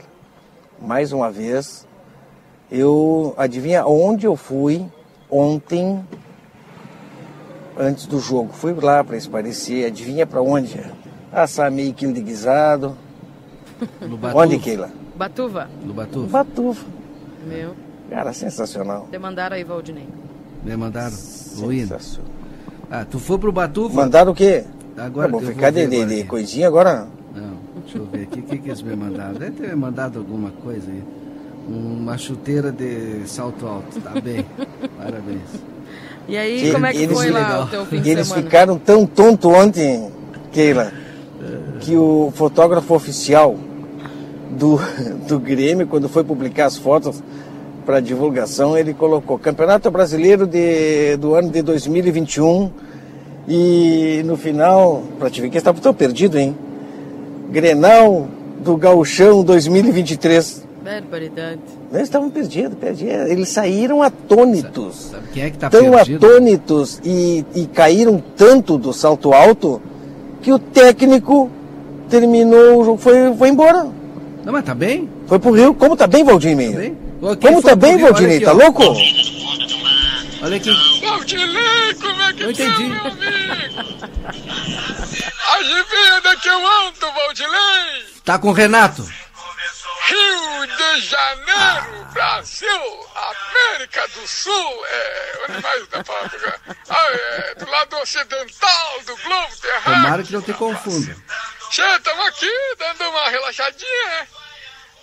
Mais 0.82 1.12
uma 1.12 1.32
vez, 1.32 1.86
eu. 2.72 3.36
Adivinha 3.38 3.86
onde 3.86 4.26
eu 4.26 4.36
fui 4.36 4.86
ontem, 5.30 6.04
antes 7.80 8.06
do 8.06 8.20
jogo? 8.20 8.52
Fui 8.54 8.74
lá 8.74 9.04
para 9.04 9.18
esparecer, 9.18 9.88
adivinha 9.88 10.28
para 10.28 10.42
onde? 10.42 10.80
Assar 11.32 11.72
meio 11.72 11.94
quilo 11.94 12.14
de 12.14 12.22
guisado. 12.22 12.96
No 14.02 14.18
Batuva. 14.18 14.44
Onde, 14.44 14.60
Keila? 14.60 14.90
Batuva, 15.16 15.70
No 15.84 15.94
Batuva. 15.94 16.28
Batufa. 16.28 16.86
meu. 17.48 17.74
Cara, 18.10 18.34
sensacional. 18.34 19.08
Demandaram 19.10 19.56
aí, 19.56 19.64
Valdinei. 19.64 20.08
Me 20.64 20.76
mandaram 20.76 21.16
o 21.62 21.72
hino. 21.72 21.88
Sensacional. 21.88 22.32
Ah, 22.92 23.06
tu 23.06 23.20
foi 23.20 23.38
pro 23.38 23.52
Batuva? 23.52 23.96
Mandaram 24.02 24.32
o 24.32 24.36
quê? 24.36 24.66
Agora 24.98 25.28
Tá 25.28 25.32
bom, 25.32 25.38
eu 25.40 25.46
vou 25.46 25.54
ficar 25.54 25.72
ver 25.72 25.88
de, 25.88 25.96
de, 25.96 26.02
agora 26.02 26.16
de 26.16 26.24
coisinha 26.26 26.68
agora. 26.68 27.08
Não, 27.34 27.58
deixa 27.82 27.98
eu 28.00 28.06
ver 28.06 28.24
aqui. 28.24 28.40
O 28.40 28.44
que, 28.44 28.58
que 28.58 28.68
eles 28.70 28.82
me 28.82 28.96
mandaram? 28.96 29.36
Deve 29.36 29.52
ter 29.52 29.76
mandado 29.76 30.20
alguma 30.20 30.50
coisa 30.64 30.90
aí. 30.92 31.04
Uma 31.68 32.18
chuteira 32.18 32.72
de 32.72 33.22
salto 33.28 33.66
alto. 33.68 34.02
Tá 34.02 34.20
bem. 34.20 34.44
Parabéns. 34.98 35.62
E 36.28 36.38
aí, 36.38 36.72
como 36.72 36.86
é 36.86 36.92
que 36.92 36.98
eles- 37.04 37.18
foi 37.18 37.30
lá 37.32 37.40
legal. 37.40 37.64
o 37.64 37.68
teu 37.68 37.86
fim 37.86 38.02
de 38.02 38.10
Eles 38.10 38.28
semana? 38.28 38.44
ficaram 38.46 38.78
tão 38.78 39.06
tonto 39.06 39.50
ontem, 39.50 40.10
Keila, 40.52 40.92
que 41.80 41.96
o 41.96 42.32
fotógrafo 42.36 42.94
oficial 42.94 43.56
do, 44.52 44.80
do 45.28 45.40
Grêmio, 45.40 45.88
quando 45.88 46.08
foi 46.08 46.24
publicar 46.24 46.66
as 46.66 46.78
fotos 46.78 47.24
para 47.86 48.00
divulgação, 48.00 48.78
ele 48.78 48.94
colocou 48.94 49.40
Campeonato 49.40 49.90
Brasileiro 49.90 50.46
de, 50.46 51.18
do 51.18 51.34
ano 51.34 51.50
de 51.50 51.62
2021 51.64 52.70
e 53.48 54.22
no 54.26 54.38
final, 54.38 55.02
para 55.18 55.30
te 55.32 55.42
ver 55.42 55.48
que 55.50 55.54
eles 55.56 55.62
estavam 55.62 55.82
tão 55.82 55.94
perdidos, 55.94 56.40
hein? 56.40 56.56
Grenal 57.50 58.28
do 58.64 58.78
Gauchão 58.78 59.44
2023. 59.44 60.64
Barbaridade. 60.90 61.62
Eles 61.92 62.04
estavam 62.04 62.32
perdidos, 62.32 62.76
perdidos. 62.80 63.30
Eles 63.30 63.50
saíram 63.50 64.02
atônitos. 64.02 64.96
Sabe 65.12 65.28
quem 65.32 65.44
é 65.44 65.50
que 65.52 65.58
tá 65.60 65.70
tão 65.70 65.92
perdido? 65.92 66.26
atônitos 66.26 67.00
e, 67.04 67.46
e 67.54 67.68
caíram 67.68 68.24
tanto 68.36 68.76
do 68.80 68.92
salto 68.92 69.32
alto 69.32 69.80
que 70.42 70.52
o 70.52 70.58
técnico 70.58 71.52
terminou 72.10 72.82
o 72.82 72.86
jogo, 72.86 72.98
foi, 72.98 73.36
foi 73.38 73.50
embora. 73.50 73.88
Não, 74.44 74.52
mas 74.52 74.66
tá 74.66 74.74
bem? 74.74 75.08
Foi 75.28 75.38
pro 75.38 75.52
Rio. 75.52 75.76
Como 75.76 75.96
tá 75.96 76.08
bem, 76.08 76.24
Valdinei? 76.24 76.72
Tá 76.72 76.80
bem? 76.80 76.98
Como 77.40 77.62
tá 77.62 77.76
bem, 77.76 77.98
Valdinei? 77.98 78.40
Tá 78.40 78.52
louco? 78.52 78.84
Olha 80.42 80.58
aqui. 80.58 80.72
Valdinei, 81.06 81.94
como 82.02 82.22
é 82.22 82.34
que 82.34 82.44
Eu 82.44 82.52
entendi. 82.52 82.72
tá, 82.72 82.80
meu 82.80 83.02
amigo? 83.02 83.30
Adivinha 85.60 86.36
que 86.42 86.48
eu 86.48 86.58
ando, 86.58 87.14
Valdinei? 87.16 88.06
Tá 88.24 88.40
com 88.40 88.50
o 88.50 88.54
Renato. 88.54 89.06
Rio 90.10 90.66
de 90.66 91.02
Janeiro, 91.02 92.06
Brasil, 92.14 93.08
América 93.16 94.08
do 94.08 94.28
Sul, 94.28 94.86
é, 94.88 95.40
onde 95.48 95.62
mais 95.62 95.88
dá 95.90 96.04
pra 96.04 96.32
ah, 96.90 97.08
é, 97.12 97.56
do 97.56 97.70
lado 97.70 97.98
ocidental 97.98 99.02
do 99.06 99.16
globo 99.18 99.56
terráqueo. 99.58 99.94
Tomara 99.94 100.24
que 100.24 100.34
não 100.34 100.42
te 100.42 100.54
confunda. 100.54 101.16
Che, 101.70 101.84
estamos 101.84 102.28
aqui 102.28 102.52
dando 102.80 103.08
uma 103.10 103.30
relaxadinha, 103.30 104.06
né? 104.08 104.28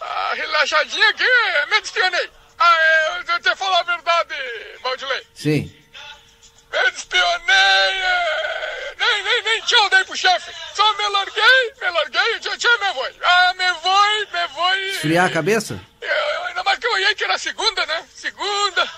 A 0.01 0.35
relaxadinha 0.35 1.09
aqui, 1.11 1.25
me 1.71 1.79
espionei. 1.79 2.31
Ah, 2.59 2.77
é, 2.81 3.25
eu 3.29 3.41
te 3.41 3.55
falar 3.55 3.81
a 3.81 3.83
verdade, 3.85 4.35
Valdilei. 4.83 5.27
Sim. 5.35 5.86
Eu 6.85 6.91
despionei, 6.91 7.55
é, 7.55 8.95
nem, 8.99 9.23
nem, 9.23 9.43
nem 9.43 9.61
tchau 9.63 9.89
dei 9.91 10.05
pro 10.05 10.17
chefe. 10.17 10.53
Só 10.75 10.93
me 10.95 11.09
larguei, 11.09 11.73
me 11.81 11.91
larguei, 11.91 12.41
tchau, 12.41 12.57
tchau, 12.59 12.79
me 12.81 12.93
vou. 12.93 13.09
Ah, 13.23 13.55
me 13.55 13.73
vou, 13.83 14.09
me 14.33 14.47
vou. 14.55 14.75
Esfriar 14.91 15.27
a 15.27 15.31
cabeça? 15.31 15.81
Eu, 16.01 16.45
ainda 16.45 16.63
mais 16.65 16.79
que 16.79 16.87
eu 16.87 16.93
olhei 16.93 17.15
que 17.15 17.25
era 17.25 17.39
segunda, 17.39 17.85
né? 17.87 18.05
Segunda, 18.15 18.91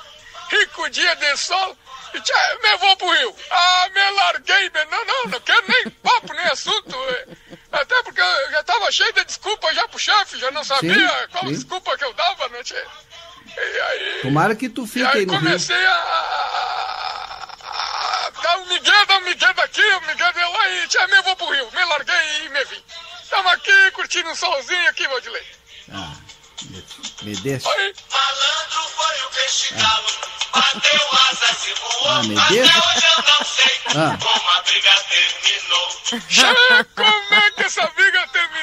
rico 0.51 0.91
dia 0.91 1.15
de 1.17 1.37
sol. 1.37 1.77
E 2.15 2.21
tchau, 2.21 2.59
me 2.63 2.77
vou 2.79 2.97
pro 2.97 3.11
Rio. 3.11 3.35
Ah, 3.51 3.89
me 3.95 4.11
larguei, 4.11 4.71
me, 4.71 4.85
não, 4.87 5.05
não, 5.05 5.25
não 5.27 5.41
quero 5.41 5.65
nem 5.69 5.91
papo, 6.03 6.33
nem 6.33 6.47
assunto. 6.47 6.97
é. 7.11 7.27
Até 7.71 8.03
porque 8.03 8.21
eu 8.21 8.51
já 8.51 8.63
tava 8.65 8.91
cheio 8.91 9.13
de 9.13 9.25
desculpa 9.25 9.73
já 9.75 9.87
pro 9.89 9.99
chefe, 9.99 10.39
já 10.39 10.51
não 10.51 10.65
sabia 10.65 10.95
Sim, 10.95 11.29
qual 11.31 11.45
sim. 11.45 11.53
desculpa 11.53 11.97
que 11.99 12.05
eu 12.05 12.13
dava, 12.15 12.49
né, 12.49 12.63
tchê? 12.65 12.83
E 13.57 13.81
aí... 13.81 14.19
Tomara 14.23 14.55
que 14.57 14.69
tu 14.71 14.87
fique 14.87 15.05
aí 15.07 15.19
aí 15.21 15.27
comecei 15.27 15.77
a, 15.87 17.48
um 18.59 18.67
migué, 18.67 19.07
dar 19.07 19.17
um 19.19 19.21
migué 19.23 19.53
daqui, 19.55 19.83
um 19.83 20.01
migué 20.07 20.33
de 20.33 20.39
lá 20.41 20.69
e 20.71 20.89
tchau, 20.89 21.09
me 21.09 21.23
vou 21.23 21.37
pro 21.37 21.51
Rio. 21.51 21.71
Me 21.73 21.85
larguei 21.85 22.45
e 22.45 22.49
me 22.51 22.65
vim. 22.67 22.83
Tamo 23.31 23.49
aqui 23.51 23.91
curtindo 23.93 24.31
um 24.31 24.35
solzinho 24.35 24.89
aqui, 24.89 25.07
Valdilei. 25.09 25.47
Ah, 25.93 26.13
me, 26.63 26.85
me 27.23 27.37
deixa. 27.37 27.69
Aí, 27.71 27.95
Malandro 28.11 28.89
foi 28.97 29.23
o 29.25 29.31
peixe 29.31 29.75
galo, 29.75 30.07
bateu 30.53 31.09
asas 31.31 31.67
e 31.67 31.75
voou. 31.75 32.09
Ah, 32.09 32.23
me 32.23 32.39
Até 32.39 32.55
hoje 32.55 33.07
eu 33.17 33.23
não 33.23 33.45
sei 33.45 33.81
Ah. 33.89 34.19
como 34.21 34.51
a 34.51 34.63
briga 34.63 34.95
terminou. 35.09 35.89
tchê, 36.29 36.85
como 36.97 37.35
é 37.35 37.51
que 37.53 37.63
essa 37.65 37.87
briga 37.89 38.27
terminou? 38.29 38.58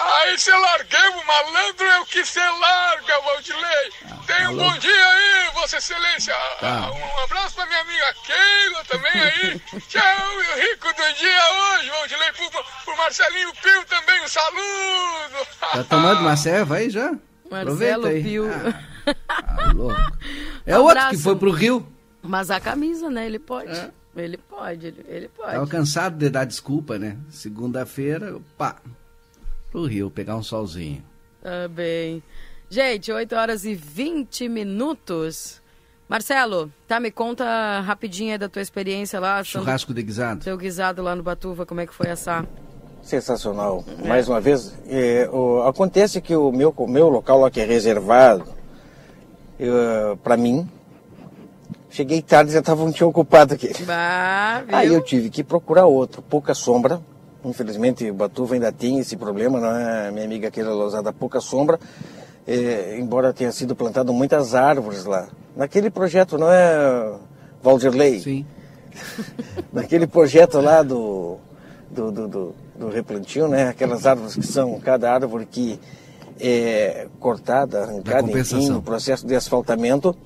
Ah, 0.00 0.18
Aí 0.22 0.38
se 0.38 0.50
larguei, 0.50 1.08
o 1.08 1.26
malandro 1.26 1.84
é 1.86 2.00
o 2.00 2.06
que 2.06 2.24
se 2.24 2.38
larga, 2.38 3.20
Valdilei. 3.20 3.92
Tenha 4.26 4.50
um 4.50 4.56
bom 4.56 4.78
dia 4.78 5.06
aí, 5.08 5.50
Vossa 5.54 5.78
Excelência. 5.78 6.34
Tá. 6.60 6.90
Um 6.92 7.24
abraço 7.24 7.54
pra 7.56 7.66
minha 7.66 7.80
amiga 7.80 8.14
Keila 8.24 8.84
também 8.84 9.22
aí. 9.22 9.60
Tchau, 9.88 10.02
e 10.02 10.58
o 10.58 10.70
rico 10.70 10.86
do 10.88 11.14
dia 11.18 11.52
hoje, 11.52 11.90
Valdilei. 11.90 12.32
Pro, 12.32 12.64
pro 12.84 12.96
Marcelinho 12.96 13.52
Pio 13.62 13.84
também, 13.86 14.22
um 14.22 14.28
saludo. 14.28 15.46
Tá 15.72 15.84
tomando 15.84 16.20
uma 16.20 16.36
serva 16.36 16.76
aí 16.76 16.90
já? 16.90 17.12
Marcelo 17.50 17.62
Aproveita 17.62 18.08
aí. 18.08 18.22
Pio. 18.22 18.48
Ah, 18.52 19.14
tá 19.56 19.72
louco. 19.74 20.12
É 20.66 20.78
outro 20.78 21.08
que 21.08 21.18
foi 21.18 21.36
pro 21.36 21.50
Rio. 21.50 21.86
Mas 22.22 22.50
a 22.50 22.60
camisa, 22.60 23.08
né? 23.10 23.26
Ele 23.26 23.38
pode. 23.38 23.72
É. 23.72 23.90
Ele 24.16 24.36
pode, 24.36 24.86
ele, 24.86 25.04
ele 25.08 25.28
pode. 25.28 25.52
Tava 25.52 25.66
cansado 25.66 26.16
de 26.16 26.28
dar 26.28 26.44
desculpa, 26.44 26.98
né? 26.98 27.16
Segunda-feira, 27.30 28.36
pá, 28.56 28.76
pro 29.70 29.84
Rio, 29.86 30.10
pegar 30.10 30.36
um 30.36 30.42
solzinho. 30.42 31.02
Tá 31.42 31.68
bem. 31.68 32.22
Gente, 32.70 33.10
8 33.10 33.34
horas 33.34 33.64
e 33.64 33.74
20 33.74 34.48
minutos. 34.48 35.60
Marcelo, 36.08 36.70
tá, 36.86 36.98
me 36.98 37.10
conta 37.10 37.80
rapidinho 37.80 38.32
aí 38.32 38.38
da 38.38 38.48
tua 38.48 38.62
experiência 38.62 39.20
lá. 39.20 39.42
Churrasco 39.44 39.92
de 39.92 40.02
guisado. 40.02 40.42
Teu 40.44 40.56
guisado 40.56 41.02
lá 41.02 41.14
no 41.14 41.22
Batuva, 41.22 41.66
como 41.66 41.80
é 41.80 41.86
que 41.86 41.94
foi 41.94 42.08
assar? 42.10 42.46
Sensacional. 43.02 43.84
Mais 44.06 44.28
uma 44.28 44.40
vez, 44.40 44.74
é, 44.86 45.28
o- 45.32 45.62
acontece 45.62 46.20
que 46.20 46.34
o 46.34 46.50
meu, 46.50 46.72
o 46.76 46.86
meu 46.88 47.08
local 47.08 47.40
lá 47.40 47.50
que 47.50 47.60
é 47.60 47.64
reservado 47.64 48.44
para 50.22 50.36
mim, 50.36 50.68
cheguei 51.90 52.22
tarde 52.22 52.50
e 52.50 52.54
já 52.54 52.60
estava 52.60 52.82
um 52.84 52.90
dia 52.90 53.06
ocupado 53.06 53.54
aqui. 53.54 53.70
Bah, 53.84 54.62
viu? 54.66 54.76
Aí 54.76 54.88
eu 54.92 55.02
tive 55.02 55.30
que 55.30 55.42
procurar 55.42 55.86
outro, 55.86 56.22
pouca 56.22 56.54
sombra. 56.54 57.00
Infelizmente, 57.48 58.10
Batuva 58.12 58.54
ainda 58.54 58.70
tem 58.70 58.98
esse 58.98 59.16
problema, 59.16 59.58
não 59.58 59.74
é? 59.74 60.10
Minha 60.10 60.24
amiga 60.24 60.48
aquela 60.48 60.72
lousada, 60.72 61.12
pouca 61.12 61.40
sombra. 61.40 61.78
É, 62.46 62.96
embora 62.98 63.32
tenha 63.32 63.52
sido 63.52 63.74
plantado 63.74 64.12
muitas 64.12 64.54
árvores 64.54 65.04
lá. 65.04 65.28
Naquele 65.56 65.90
projeto, 65.90 66.38
não 66.38 66.50
é, 66.50 67.14
Valdirley? 67.62 68.20
Sim. 68.20 68.46
naquele 69.72 70.06
projeto 70.06 70.60
lá 70.60 70.82
do, 70.82 71.36
do, 71.90 72.10
do, 72.10 72.28
do, 72.28 72.54
do 72.78 72.88
replantio, 72.88 73.48
né? 73.48 73.68
Aquelas 73.68 74.06
árvores 74.06 74.34
que 74.34 74.46
são, 74.46 74.78
cada 74.80 75.12
árvore 75.12 75.46
que 75.46 75.78
é 76.40 77.06
cortada, 77.18 77.82
arrancada, 77.82 78.30
enfim, 78.30 78.68
no 78.68 78.82
processo 78.82 79.26
de 79.26 79.34
asfaltamento, 79.34 80.16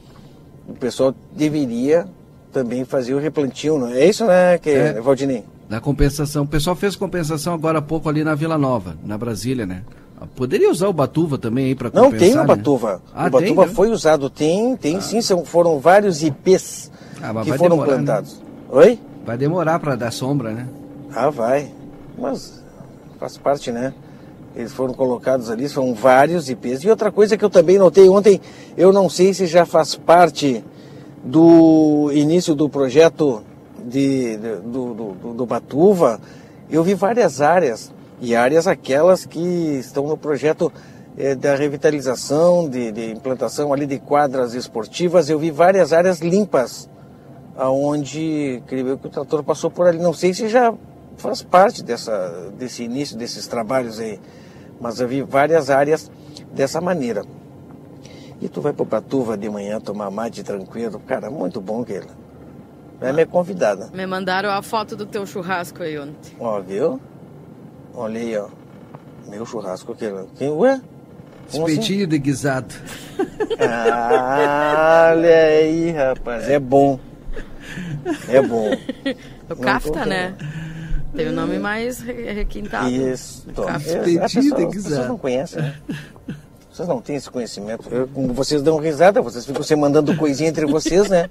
o 0.69 0.75
pessoal 0.75 1.15
deveria 1.33 2.07
também 2.53 2.85
fazer 2.85 3.15
o 3.15 3.19
replantio, 3.19 3.79
não 3.79 3.89
é 3.89 4.05
isso, 4.05 4.27
né, 4.27 4.59
que, 4.59 4.71
É. 4.71 5.01
Valdinei? 5.01 5.45
Da 5.73 5.81
compensação. 5.81 6.45
O 6.45 6.47
pessoal 6.47 6.77
fez 6.77 6.95
compensação 6.97 7.55
agora 7.55 7.79
há 7.79 7.83
pouco 7.83 8.07
ali 8.07 8.23
na 8.23 8.35
Vila 8.35 8.59
Nova, 8.59 8.95
na 9.03 9.17
Brasília, 9.17 9.65
né? 9.65 9.81
Poderia 10.37 10.71
usar 10.71 10.87
o 10.87 10.93
Batuva 10.93 11.39
também 11.39 11.65
aí 11.65 11.77
Não, 11.95 12.05
compensar, 12.05 12.19
tem 12.19 12.35
o 12.35 12.41
né? 12.41 12.45
Batuva. 12.45 13.03
Ah, 13.15 13.27
o 13.27 13.31
Batuva 13.31 13.63
tem, 13.63 13.69
né? 13.71 13.75
foi 13.75 13.89
usado, 13.89 14.29
tem, 14.29 14.77
tem 14.77 15.01
sim, 15.01 15.23
são, 15.23 15.47
foram 15.47 15.81
vários 15.81 16.23
IPs 16.23 16.93
Ah, 17.23 17.33
que 17.43 17.55
foram 17.55 17.77
demorar, 17.77 17.91
né? 17.93 17.97
plantados. 17.97 18.43
Oi? 18.69 19.01
Vai 19.25 19.39
demorar 19.39 19.79
pra 19.79 19.97
dar 19.97 20.11
sombra, 20.11 20.51
né? 20.51 20.69
Ah, 21.11 21.31
vai. 21.31 21.73
Mas 22.19 22.63
faz 23.19 23.39
parte, 23.39 23.73
né? 23.73 23.95
Eles 24.55 24.75
foram 24.75 24.93
colocados 24.93 25.49
ali, 25.49 25.71
são 25.71 25.95
vários 25.95 26.51
IPs. 26.51 26.85
E 26.85 26.91
outra 26.91 27.11
coisa 27.11 27.35
que 27.39 27.45
eu 27.47 27.51
também 27.51 27.79
notei 27.79 28.11
ontem, 28.11 28.43
eu 28.77 28.93
não 28.93 29.09
sei 29.09 29.33
se 29.33 29.47
já 29.47 29.65
faz 29.65 29.95
parte 29.95 30.63
do 31.25 32.11
início 32.13 32.55
do 32.55 32.69
projeto 32.69 33.43
de, 33.87 34.37
de- 34.37 34.57
do, 34.57 34.95
do, 34.95 35.35
do- 35.35 35.47
Batuva, 35.47 36.21
eu 36.71 36.83
vi 36.83 36.95
várias 36.95 37.41
áreas, 37.41 37.93
e 38.21 38.35
áreas 38.37 38.67
aquelas 38.67 39.27
que 39.27 39.39
estão 39.41 40.07
no 40.07 40.17
projeto 40.17 40.73
eh, 41.19 41.35
da 41.35 41.55
revitalização, 41.55 42.69
de, 42.69 42.93
de 42.93 43.11
implantação 43.13 43.73
ali 43.73 43.87
de 43.87 43.99
quadras 43.99 44.55
esportivas, 44.55 45.29
eu 45.29 45.39
vi 45.39 45.51
várias 45.51 45.93
áreas 45.93 46.21
limpas 46.21 46.89
aonde 47.57 48.63
creio 48.67 48.97
que 48.97 49.07
o 49.07 49.11
trator 49.11 49.43
passou 49.43 49.71
por 49.71 49.87
ali. 49.87 49.99
Não 49.99 50.15
sei 50.15 50.33
se 50.33 50.49
já 50.49 50.73
faz 51.17 51.43
parte 51.43 51.83
dessa, 51.83 52.51
desse 52.59 52.83
início 52.85 53.17
desses 53.17 53.47
trabalhos 53.47 53.99
aí, 54.01 54.19
mas 54.81 55.01
eu 55.01 55.07
vi 55.09 55.23
várias 55.23 55.69
áreas 55.69 56.11
dessa 56.55 56.81
maneira. 56.81 57.25
E 58.41 58.49
tu 58.49 58.61
vai 58.61 58.73
pro 58.73 58.87
Patuva 58.87 59.37
de 59.37 59.49
manhã 59.49 59.81
tomar 59.81 60.11
mate 60.11 60.43
tranquilo, 60.43 60.99
cara, 61.07 61.31
muito 61.31 61.61
bom 61.61 61.85
que 61.85 62.01
ela. 63.03 63.11
É 63.11 63.13
minha 63.13 63.27
convidada. 63.27 63.89
Me 63.93 64.07
mandaram 64.07 64.51
a 64.51 64.63
foto 64.63 64.97
do 64.97 65.05
teu 65.07 65.27
churrasco 65.27 65.83
aí 65.83 65.99
ontem. 65.99 66.35
Ó, 66.39 66.61
viu? 66.61 67.01
Olha 67.95 68.21
aí, 68.21 68.37
ó. 68.37 68.49
Meu 69.29 69.45
churrasco 69.47 69.95
que 69.95 70.05
ela. 70.07 70.27
Quem, 70.37 70.51
ué? 70.51 70.81
Como 71.51 71.65
assim? 71.67 71.73
Espetinho 71.75 72.07
de 72.07 72.19
guisado. 72.19 72.75
Ah, 73.61 75.13
olha 75.15 75.37
aí, 75.45 75.91
rapaz. 75.93 76.49
É 76.49 76.59
bom. 76.59 76.99
É 78.29 78.43
bom. 78.43 78.71
O 79.49 79.57
Kafta, 79.57 80.05
né? 80.07 80.35
Tem 81.15 81.29
o 81.29 81.33
nome 81.33 81.59
mais 81.59 82.01
re- 82.01 82.33
requintado. 82.33 82.89
Isso. 82.89 83.47
Espetinho 83.79 84.57
de 84.57 84.67
guisado. 84.67 85.09
não 85.09 85.19
conhecem, 85.19 85.63
né? 85.63 85.75
Vocês 86.73 86.89
não 86.89 87.01
têm 87.01 87.17
esse 87.17 87.31
conhecimento. 87.31 87.89
Eu- 87.91 88.09
como 88.09 88.33
vocês 88.33 88.63
dão 88.63 88.79
risada, 88.79 89.21
vocês 89.21 89.45
ficam 89.45 89.63
se 89.63 89.77
mandando 89.77 90.17
coisinha 90.17 90.49
entre 90.49 90.65
vocês, 90.67 91.09
né? 91.09 91.29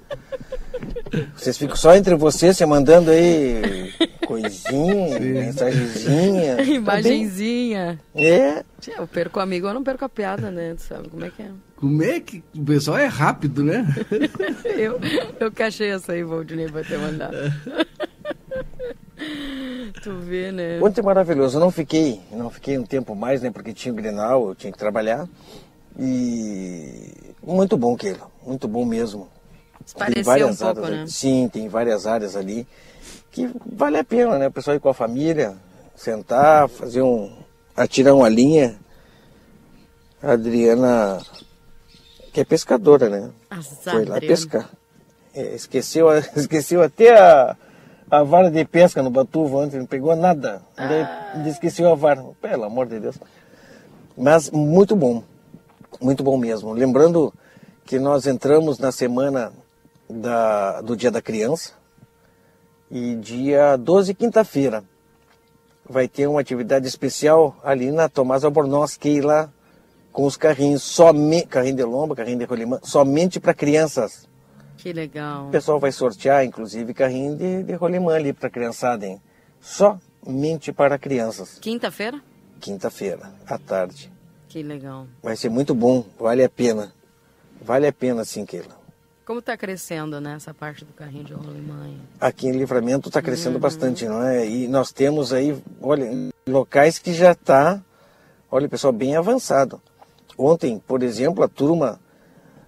Vocês 1.36 1.58
ficam 1.58 1.76
só 1.76 1.96
entre 1.96 2.16
vocês 2.16 2.56
se 2.56 2.66
mandando 2.66 3.12
aí 3.12 3.92
coisinha, 4.26 5.20
mensagenzinha. 5.20 6.56
Tá? 6.58 6.64
Imagenzinha. 6.64 8.00
É. 8.16 8.64
Tchê, 8.80 8.94
eu 8.98 9.08
perco 9.08 9.40
o 9.40 9.42
amigo, 9.42 9.68
eu 9.68 9.74
não 9.74 9.84
perco 9.84 10.06
a 10.06 10.10
piada, 10.10 10.50
né? 10.50 10.74
Tu 10.76 10.84
sabe 10.84 11.10
como 11.10 11.26
é 11.26 11.30
que 11.30 11.42
é? 11.42 11.52
Como 11.76 12.04
é 12.04 12.20
que 12.20 12.44
o 12.56 12.64
pessoal 12.64 12.98
é 12.98 13.08
rápido, 13.08 13.64
né? 13.64 13.86
Eu, 14.78 15.00
eu 15.40 15.52
que 15.52 15.64
achei 15.64 15.92
essa 15.92 16.14
aí, 16.14 16.24
Valdinei 16.24 16.68
vai 16.68 16.84
ter 16.84 16.98
mandado. 16.98 17.36
tu 20.02 20.18
vê, 20.20 20.52
né? 20.52 20.80
Ontem 20.82 21.02
maravilhoso. 21.02 21.58
Eu 21.58 21.62
não 21.62 21.72
fiquei, 21.72 22.22
não 22.32 22.50
fiquei 22.50 22.78
um 22.78 22.84
tempo 22.84 23.16
mais, 23.16 23.42
né? 23.42 23.52
Porque 23.52 23.74
tinha 23.74 23.92
o 23.92 23.96
Grenal, 23.96 24.48
eu 24.48 24.56
tinha 24.56 24.72
que 24.72 24.78
trabalhar. 24.78 25.28
E 26.00 27.34
muito 27.46 27.78
bom, 27.78 27.96
Keila. 27.96 28.32
Muito 28.46 28.68
bom 28.68 28.86
mesmo. 28.86 29.28
Pareceu 29.98 30.48
um 30.48 30.56
pouco, 30.56 30.82
né? 30.82 31.02
ali. 31.02 31.12
Sim, 31.12 31.50
tem 31.52 31.68
várias 31.68 32.06
áreas 32.08 32.36
ali 32.36 32.68
que 33.32 33.50
vale 33.66 33.98
a 33.98 34.04
pena, 34.04 34.38
né? 34.38 34.48
O 34.48 34.52
pessoal 34.52 34.76
ir 34.76 34.80
com 34.80 34.90
a 34.90 34.94
família, 34.94 35.56
sentar, 35.96 36.68
fazer 36.70 37.02
um. 37.02 37.32
atirar 37.76 38.14
uma 38.16 38.30
linha. 38.30 38.76
A 40.22 40.34
Adriana, 40.34 41.20
que 42.32 42.42
é 42.42 42.44
pescadora, 42.46 43.10
né? 43.10 43.32
Azar, 43.50 43.94
Foi 43.96 44.06
lá 44.06 44.18
Adriano. 44.18 44.28
pescar. 44.36 44.70
É, 45.34 45.56
esqueceu, 45.56 46.10
a- 46.10 46.20
esqueceu 46.36 46.82
até 46.84 47.18
a, 47.20 47.56
a 48.10 48.22
vara 48.24 48.52
de 48.52 48.64
pesca 48.66 49.02
no 49.02 49.10
Batuva 49.10 49.58
ontem, 49.58 49.80
não 49.80 49.86
pegou 49.88 50.16
nada. 50.16 50.62
Daí 50.78 51.02
Ah. 51.02 51.44
esqueceu 51.48 51.92
a 51.92 51.96
vara. 51.96 52.24
Pelo 52.42 52.66
amor 52.66 52.86
de 52.88 53.00
Deus. 53.00 53.16
Mas 54.16 54.50
muito 54.52 54.96
bom. 54.96 55.24
Muito 56.00 56.22
bom 56.24 56.38
mesmo. 56.38 56.72
Lembrando 56.74 57.34
que 57.86 57.98
nós 57.98 58.28
entramos 58.28 58.78
na 58.78 58.92
semana 58.92 59.52
da, 60.12 60.82
do 60.82 60.96
Dia 60.96 61.12
da 61.12 61.22
Criança 61.22 61.74
e 62.90 63.16
dia 63.16 63.78
12, 63.78 64.14
quinta-feira, 64.14 64.84
vai 65.90 66.08
ter 66.08 66.28
uma 66.28 66.42
atividade 66.42 66.88
especial 66.88 67.56
ali 67.64 67.92
na 67.92 68.10
Tomás 68.10 68.44
Albornoz, 68.44 68.98
Keila 68.98 69.52
com 70.12 70.26
os 70.26 70.36
carrinhos, 70.36 70.84
somente, 70.84 71.48
carrinho 71.48 71.78
de 71.78 71.84
lomba, 71.84 72.16
carrinho 72.16 72.40
de 72.40 72.46
rolimã, 72.46 72.80
somente 72.84 73.40
para 73.40 73.54
crianças. 73.54 74.28
Que 74.78 74.92
legal. 74.92 75.48
O 75.48 75.52
pessoal 75.52 75.80
vai 75.80 75.92
sortear, 75.92 76.44
inclusive, 76.44 76.94
carrinho 76.94 77.36
de, 77.38 77.64
de 77.64 77.74
rolimã 77.74 78.16
ali 78.16 78.34
para 78.34 78.50
criançada, 78.50 79.06
hein? 79.06 79.22
Somente 79.60 80.74
para 80.74 80.98
crianças. 80.98 81.60
Quinta-feira? 81.60 82.22
Quinta-feira, 82.60 83.32
à 83.48 83.58
tarde. 83.58 84.12
Que 84.50 84.62
legal. 84.62 85.08
Vai 85.24 85.36
ser 85.38 85.50
muito 85.50 85.74
bom, 85.74 86.04
vale 86.20 86.44
a 86.44 86.50
pena. 86.50 86.92
Vale 87.62 87.88
a 87.88 87.94
pena, 87.94 88.26
sim, 88.26 88.46
Keila. 88.46 88.81
Como 89.26 89.40
está 89.40 89.56
crescendo, 89.56 90.20
né, 90.20 90.34
essa 90.36 90.54
parte 90.54 90.84
do 90.84 90.94
carrinho 90.94 91.24
de 91.24 91.34
rolimã? 91.34 91.94
Aqui 92.20 92.48
em 92.48 92.52
Livramento 92.52 93.10
está 93.10 93.22
crescendo 93.22 93.60
bastante, 93.60 94.06
não 94.06 94.24
é? 94.24 94.48
E 94.48 94.68
nós 94.68 94.92
temos 94.92 95.32
aí, 95.32 95.56
olha, 95.82 96.10
locais 96.48 96.98
que 96.98 97.14
já 97.14 97.32
está, 97.32 97.82
olha, 98.50 98.68
pessoal, 98.68 98.92
bem 98.92 99.16
avançado. 99.16 99.80
Ontem, 100.38 100.80
por 100.80 101.04
exemplo, 101.04 101.44
a 101.44 101.48
turma 101.48 102.00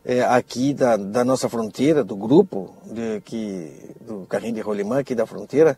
é, 0.06 0.22
aqui 0.22 0.74
da, 0.74 0.96
da 0.96 1.24
nossa 1.24 1.50
fronteira, 1.50 2.04
do 2.04 2.16
grupo 2.16 2.76
de, 2.86 3.20
que, 3.22 3.96
do 4.02 4.26
carrinho 4.28 4.56
de 4.56 4.62
rolimã 4.62 5.00
aqui 5.00 5.16
da 5.16 5.26
fronteira, 5.26 5.78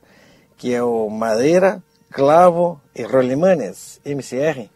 que 0.57 0.73
é 0.73 0.83
o 0.83 1.09
Madeira, 1.09 1.81
Clavo 2.11 2.81
e 2.93 3.03
Rolimanes, 3.03 4.01
MCR, 4.03 4.69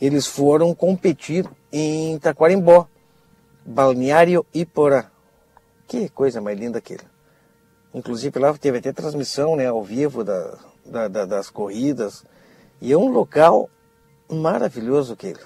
eles 0.00 0.26
foram 0.26 0.74
competir 0.74 1.48
em 1.72 2.18
Taquarimbó, 2.18 2.86
Balneário 3.64 4.44
Iporá. 4.52 5.13
Que 5.86 6.08
coisa 6.08 6.40
mais 6.40 6.58
linda 6.58 6.78
aquilo. 6.78 7.02
Inclusive 7.92 8.38
lá 8.38 8.52
teve 8.54 8.78
até 8.78 8.92
transmissão 8.92 9.54
né, 9.56 9.66
ao 9.66 9.82
vivo 9.82 10.24
da, 10.24 10.58
da- 10.84 11.08
da- 11.08 11.24
das 11.26 11.50
corridas. 11.50 12.24
E 12.80 12.92
é 12.92 12.96
um 12.96 13.08
local 13.08 13.68
maravilhoso 14.30 15.12
aquele. 15.12 15.38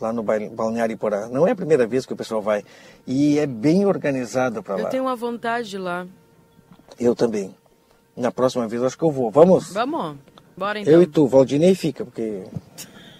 Lá 0.00 0.12
no 0.12 0.22
Ba- 0.22 0.38
Balneário 0.50 0.94
Iporá. 0.94 1.28
Não 1.28 1.46
é 1.46 1.50
a 1.52 1.56
primeira 1.56 1.86
vez 1.86 2.06
que 2.06 2.12
o 2.12 2.16
pessoal 2.16 2.40
vai. 2.42 2.64
E 3.06 3.38
é 3.38 3.46
bem 3.46 3.84
organizado 3.86 4.62
para 4.62 4.76
lá. 4.76 4.82
Eu 4.82 4.88
tenho 4.88 5.02
uma 5.04 5.16
vontade 5.16 5.76
lá. 5.78 6.06
Eu 6.98 7.14
também. 7.14 7.54
Na 8.16 8.30
próxima 8.30 8.66
vez 8.68 8.82
acho 8.82 8.96
que 8.96 9.04
eu 9.04 9.10
vou. 9.10 9.30
Vamos? 9.30 9.72
Vamos? 9.72 10.16
Bora 10.56 10.78
então. 10.78 10.92
Eu 10.92 11.02
e 11.02 11.06
tu, 11.06 11.26
Valdinei 11.26 11.74
fica, 11.74 12.04
porque 12.04 12.44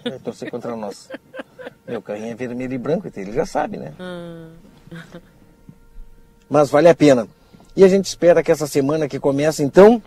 vai 0.03 0.17
torcer 0.19 0.49
contra 0.49 0.75
nós. 0.75 1.09
Meu 1.87 2.01
carrinho 2.01 2.31
é 2.31 2.35
vermelho 2.35 2.73
e 2.73 2.77
branco, 2.77 3.07
ele 3.15 3.31
já 3.33 3.45
sabe, 3.45 3.77
né? 3.77 3.93
Ah, 3.99 4.49
Mas 6.49 6.69
vale 6.69 6.87
a 6.87 6.95
pena. 6.95 7.27
E 7.75 7.83
a 7.83 7.87
gente 7.87 8.05
espera 8.05 8.41
que 8.43 8.51
essa 8.51 8.67
semana 8.67 9.07
que 9.07 9.19
começa, 9.19 9.63
então, 9.63 10.01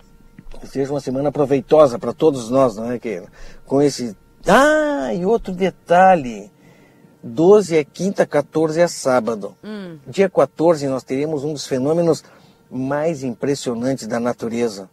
seja 0.65 0.91
uma 0.93 1.01
semana 1.01 1.31
proveitosa 1.31 1.99
para 1.99 2.13
todos 2.13 2.49
nós, 2.51 2.77
não 2.77 2.91
é, 2.91 2.99
Keila? 2.99 3.27
Com 3.67 3.83
esse. 3.83 4.17
Ah, 4.47 5.13
e 5.13 5.27
outro 5.27 5.53
detalhe. 5.53 6.51
12 7.23 7.77
é 7.77 7.85
quinta, 7.85 8.25
14 8.25 8.81
é 8.81 8.87
sábado. 8.87 9.55
hum, 9.63 9.99
Dia 10.07 10.31
14 10.31 10.87
nós 10.87 11.03
teremos 11.03 11.45
um 11.45 11.53
dos 11.53 11.67
fenômenos 11.67 12.23
mais 12.71 13.25
impressionantes 13.25 14.07
da 14.07 14.21
natureza. 14.21 14.89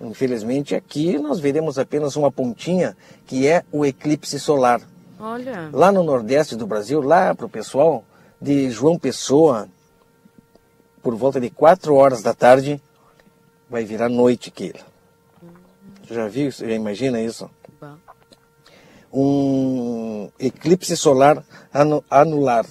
Infelizmente 0.00 0.74
aqui 0.74 1.18
nós 1.18 1.40
veremos 1.40 1.78
apenas 1.78 2.16
uma 2.16 2.30
pontinha, 2.30 2.96
que 3.26 3.46
é 3.48 3.64
o 3.72 3.84
eclipse 3.86 4.38
solar. 4.38 4.82
olha. 5.18 5.70
Lá 5.72 5.90
no 5.90 6.02
nordeste 6.02 6.54
do 6.54 6.66
Brasil, 6.66 7.00
lá 7.00 7.34
para 7.34 7.46
o 7.46 7.48
pessoal 7.48 8.04
de 8.40 8.70
João 8.70 8.98
Pessoa, 8.98 9.66
por 11.04 11.14
volta 11.14 11.38
de 11.38 11.50
4 11.50 11.94
horas 11.94 12.22
da 12.22 12.32
tarde, 12.32 12.82
vai 13.68 13.84
virar 13.84 14.08
noite, 14.08 14.50
Keila. 14.50 14.80
Já 16.10 16.26
viu 16.28 16.48
isso? 16.48 16.66
Já 16.66 16.72
imagina 16.74 17.20
isso? 17.20 17.48
Um 19.12 20.28
eclipse 20.40 20.96
solar 20.96 21.44
anu- 21.72 22.02
anular. 22.10 22.66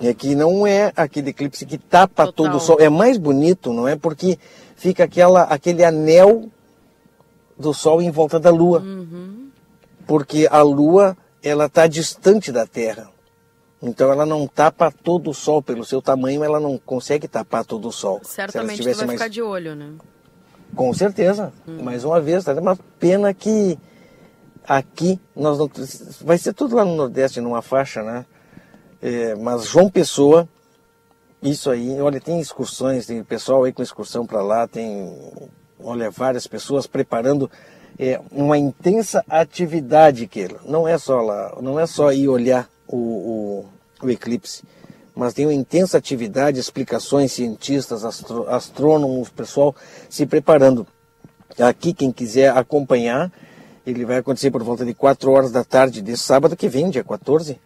É 0.00 0.14
que 0.14 0.34
não 0.34 0.66
é 0.66 0.92
aquele 0.96 1.30
eclipse 1.30 1.66
que 1.66 1.76
tapa 1.76 2.26
Total. 2.26 2.32
todo 2.32 2.56
o 2.56 2.60
sol. 2.60 2.76
É 2.80 2.88
mais 2.88 3.18
bonito, 3.18 3.72
não 3.72 3.86
é? 3.86 3.96
Porque 3.96 4.38
fica 4.76 5.04
aquela, 5.04 5.42
aquele 5.42 5.84
anel 5.84 6.48
do 7.58 7.74
sol 7.74 8.00
em 8.00 8.10
volta 8.10 8.38
da 8.40 8.50
lua. 8.50 8.80
Uhum. 8.80 9.50
Porque 10.06 10.48
a 10.50 10.62
lua, 10.62 11.16
ela 11.42 11.66
está 11.66 11.86
distante 11.86 12.50
da 12.50 12.66
Terra. 12.66 13.10
Então 13.82 14.10
ela 14.10 14.24
não 14.24 14.46
tapa 14.46 14.90
todo 14.90 15.30
o 15.30 15.34
sol. 15.34 15.62
Pelo 15.62 15.84
seu 15.84 16.00
tamanho, 16.00 16.42
ela 16.42 16.58
não 16.58 16.78
consegue 16.78 17.28
tapar 17.28 17.64
todo 17.64 17.88
o 17.88 17.92
sol. 17.92 18.20
Certamente 18.24 18.74
estivesse 18.74 18.98
vai 18.98 19.06
mais 19.08 19.18
ficar 19.18 19.28
de 19.28 19.42
olho, 19.42 19.74
né? 19.74 19.94
com 20.74 20.92
certeza. 20.92 21.52
Mais 21.66 22.04
uma 22.04 22.20
vez, 22.20 22.44
tá? 22.44 22.52
é 22.52 22.60
uma 22.60 22.76
pena 22.98 23.32
que 23.32 23.78
aqui 24.66 25.20
nós 25.34 25.58
não 25.58 25.70
vai 26.22 26.36
ser 26.36 26.52
tudo 26.52 26.76
lá 26.76 26.84
no 26.84 26.96
Nordeste 26.96 27.40
numa 27.40 27.62
faixa, 27.62 28.02
né? 28.02 28.26
É, 29.00 29.34
mas 29.34 29.66
João 29.66 29.90
Pessoa, 29.90 30.48
isso 31.42 31.70
aí, 31.70 32.00
olha, 32.00 32.20
tem 32.20 32.40
excursões, 32.40 33.06
tem 33.06 33.22
pessoal 33.22 33.64
aí 33.64 33.72
com 33.72 33.82
excursão 33.82 34.26
para 34.26 34.42
lá, 34.42 34.66
tem, 34.66 35.14
olha, 35.78 36.10
várias 36.10 36.46
pessoas 36.46 36.86
preparando 36.86 37.50
é, 37.98 38.20
uma 38.32 38.56
intensa 38.56 39.22
atividade 39.28 40.26
que 40.26 40.48
não 40.64 40.88
é 40.88 40.96
só 40.96 41.20
lá, 41.20 41.56
não 41.60 41.78
é 41.78 41.86
só 41.86 42.12
ir 42.12 42.28
olhar 42.28 42.68
o, 42.86 42.96
o, 42.96 44.06
o 44.06 44.10
eclipse, 44.10 44.62
mas 45.14 45.32
tem 45.32 45.46
uma 45.46 45.54
intensa 45.54 45.96
atividade, 45.96 46.58
explicações, 46.58 47.32
cientistas, 47.32 48.04
astro, 48.04 48.48
astrônomos, 48.48 49.30
pessoal 49.30 49.74
se 50.10 50.26
preparando. 50.26 50.86
Aqui, 51.58 51.94
quem 51.94 52.10
quiser 52.10 52.50
acompanhar, 52.56 53.30
ele 53.86 54.04
vai 54.04 54.18
acontecer 54.18 54.50
por 54.50 54.62
volta 54.64 54.84
de 54.84 54.92
4 54.92 55.30
horas 55.30 55.52
da 55.52 55.62
tarde 55.62 56.02
desse 56.02 56.24
sábado 56.24 56.56
que 56.56 56.68
vem, 56.68 56.90
dia 56.90 57.04
14, 57.04 57.60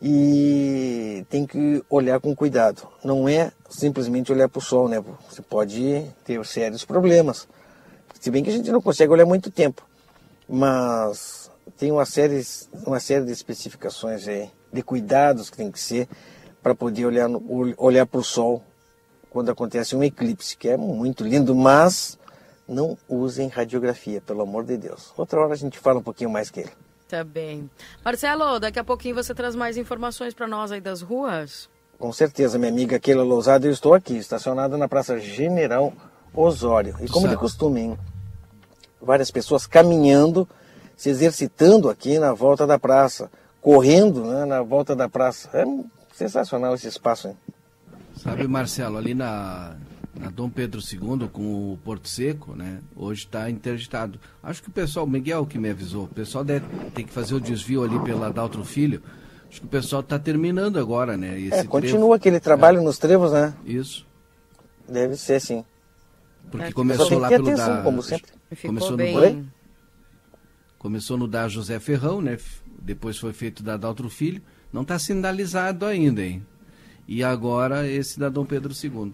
e 0.00 1.24
tem 1.28 1.44
que 1.44 1.82
olhar 1.90 2.20
com 2.20 2.36
cuidado. 2.36 2.86
Não 3.02 3.28
é 3.28 3.50
simplesmente 3.68 4.30
olhar 4.30 4.48
para 4.48 4.58
o 4.58 4.62
sol, 4.62 4.88
né? 4.88 5.02
Você 5.28 5.42
pode 5.42 6.04
ter 6.24 6.44
sérios 6.44 6.84
problemas. 6.84 7.48
Se 8.20 8.30
bem 8.30 8.44
que 8.44 8.50
a 8.50 8.52
gente 8.52 8.70
não 8.70 8.80
consegue 8.80 9.12
olhar 9.12 9.26
muito 9.26 9.50
tempo, 9.50 9.82
mas 10.48 11.45
tem 11.78 11.92
uma 11.92 12.04
série, 12.04 12.42
uma 12.86 13.00
série 13.00 13.24
de 13.24 13.32
especificações 13.32 14.26
aí, 14.26 14.50
de 14.72 14.82
cuidados 14.82 15.50
que 15.50 15.56
tem 15.56 15.70
que 15.70 15.80
ser 15.80 16.08
para 16.62 16.74
poder 16.74 17.06
olhar, 17.06 17.28
no, 17.28 17.42
olhar 17.76 18.06
para 18.06 18.20
o 18.20 18.24
sol 18.24 18.62
quando 19.30 19.50
acontece 19.50 19.94
um 19.94 20.02
eclipse, 20.02 20.56
que 20.56 20.68
é 20.68 20.76
muito 20.76 21.22
lindo, 21.22 21.54
mas 21.54 22.18
não 22.66 22.96
usem 23.08 23.48
radiografia, 23.48 24.20
pelo 24.20 24.42
amor 24.42 24.64
de 24.64 24.76
Deus. 24.76 25.12
Outra 25.16 25.40
hora 25.40 25.52
a 25.52 25.56
gente 25.56 25.78
fala 25.78 25.98
um 25.98 26.02
pouquinho 26.02 26.30
mais 26.30 26.50
que 26.50 26.60
ele. 26.60 26.72
Tá 27.08 27.22
bem. 27.22 27.70
Marcelo, 28.04 28.58
daqui 28.58 28.78
a 28.78 28.84
pouquinho 28.84 29.14
você 29.14 29.34
traz 29.34 29.54
mais 29.54 29.76
informações 29.76 30.34
para 30.34 30.48
nós 30.48 30.72
aí 30.72 30.80
das 30.80 31.02
ruas? 31.02 31.68
Com 31.98 32.12
certeza, 32.12 32.58
minha 32.58 32.70
amiga 32.70 32.98
Keila 32.98 33.22
Lousada, 33.22 33.66
eu 33.66 33.72
estou 33.72 33.94
aqui, 33.94 34.16
estacionada 34.16 34.76
na 34.76 34.88
Praça 34.88 35.18
General 35.18 35.92
Osório. 36.34 36.96
E 37.00 37.08
como 37.08 37.28
de 37.28 37.36
costume, 37.36 37.80
hein? 37.80 37.98
Várias 39.00 39.30
pessoas 39.30 39.66
caminhando, 39.66 40.48
se 40.96 41.10
exercitando 41.10 41.88
aqui 41.90 42.18
na 42.18 42.32
volta 42.32 42.66
da 42.66 42.78
praça, 42.78 43.30
correndo 43.60 44.24
né, 44.24 44.44
na 44.44 44.62
volta 44.62 44.96
da 44.96 45.08
praça. 45.08 45.50
É 45.52 45.64
sensacional 46.14 46.74
esse 46.74 46.88
espaço, 46.88 47.28
hein? 47.28 47.36
Sabe, 48.16 48.48
Marcelo, 48.48 48.96
ali 48.96 49.12
na, 49.12 49.76
na 50.18 50.30
Dom 50.30 50.48
Pedro 50.48 50.80
II, 50.80 51.28
com 51.30 51.72
o 51.74 51.78
Porto 51.84 52.08
Seco, 52.08 52.54
né? 52.54 52.78
Hoje 52.96 53.24
está 53.24 53.50
interditado. 53.50 54.18
Acho 54.42 54.62
que 54.62 54.68
o 54.70 54.72
pessoal, 54.72 55.04
o 55.04 55.08
Miguel 55.08 55.44
que 55.44 55.58
me 55.58 55.68
avisou, 55.68 56.04
o 56.04 56.08
pessoal 56.08 56.42
deve 56.42 56.64
ter 56.94 57.04
que 57.04 57.12
fazer 57.12 57.34
o 57.34 57.40
desvio 57.40 57.84
ali 57.84 57.98
pela 58.00 58.32
Daltro 58.32 58.64
Filho. 58.64 59.02
Acho 59.50 59.60
que 59.60 59.66
o 59.66 59.70
pessoal 59.70 60.00
está 60.00 60.18
terminando 60.18 60.78
agora, 60.78 61.16
né? 61.16 61.38
Esse 61.38 61.58
É, 61.58 61.64
continua 61.64 61.98
trevo. 62.00 62.12
aquele 62.14 62.40
trabalho 62.40 62.82
nos 62.82 62.98
trevos, 62.98 63.32
né? 63.32 63.54
Isso. 63.64 64.06
Deve 64.88 65.16
ser, 65.16 65.40
sim. 65.40 65.64
Porque 66.50 66.66
É, 66.68 66.72
começou 66.72 67.18
lá 67.18 67.28
pelo 67.28 67.48
atenção, 67.48 67.76
da. 67.76 67.82
como 67.82 68.02
sempre. 68.02 68.32
Ficou 68.52 68.68
Começou 68.70 68.90
no 68.92 68.96
bem. 68.96 69.16
Oi? 69.16 69.44
Começou 70.78 71.16
no 71.16 71.26
da 71.26 71.48
José 71.48 71.78
Ferrão, 71.80 72.20
né? 72.20 72.38
Depois 72.80 73.18
foi 73.18 73.32
feito 73.32 73.62
da 73.62 73.76
Daltro 73.76 74.08
Filho. 74.08 74.42
Não 74.72 74.82
está 74.82 74.98
sinalizado 74.98 75.86
ainda, 75.86 76.22
hein? 76.22 76.46
E 77.08 77.22
agora 77.24 77.86
esse 77.88 78.18
da 78.18 78.28
Dom 78.28 78.44
Pedro 78.44 78.72
II. 78.72 79.12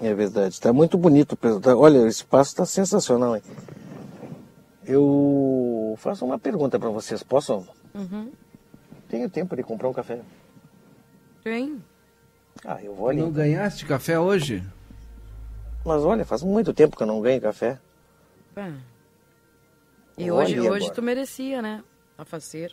É 0.00 0.14
verdade. 0.14 0.54
Está 0.54 0.72
muito 0.72 0.96
bonito. 0.98 1.36
tá- 1.36 1.76
Olha, 1.76 2.00
o 2.00 2.06
espaço 2.08 2.50
está 2.50 2.64
sensacional, 2.66 3.36
hein? 3.36 3.42
Eu 4.84 5.94
faço 5.98 6.24
uma 6.24 6.38
pergunta 6.38 6.78
para 6.78 6.88
vocês. 6.90 7.22
Posso? 7.22 7.66
Uhum. 7.94 8.30
Tenho 9.08 9.28
tempo 9.28 9.54
de 9.56 9.62
comprar 9.62 9.88
um 9.88 9.92
café? 9.92 10.20
Tem. 11.44 11.82
Ah, 12.64 12.82
eu 12.82 12.94
vou 12.94 13.08
ali. 13.08 13.20
Não 13.20 13.30
ganhaste 13.30 13.84
café 13.86 14.18
hoje? 14.18 14.62
Mas 15.84 16.02
olha, 16.02 16.24
faz 16.24 16.42
muito 16.42 16.72
tempo 16.74 16.96
que 16.96 17.02
eu 17.02 17.06
não 17.06 17.20
ganho 17.20 17.40
café. 17.40 17.78
É. 18.56 18.72
E 20.20 20.30
Olha 20.30 20.34
hoje, 20.44 20.54
agora. 20.58 20.72
hoje 20.74 20.92
tu 20.92 21.02
merecia, 21.02 21.62
né? 21.62 21.82
A 22.18 22.24
fazer. 22.24 22.72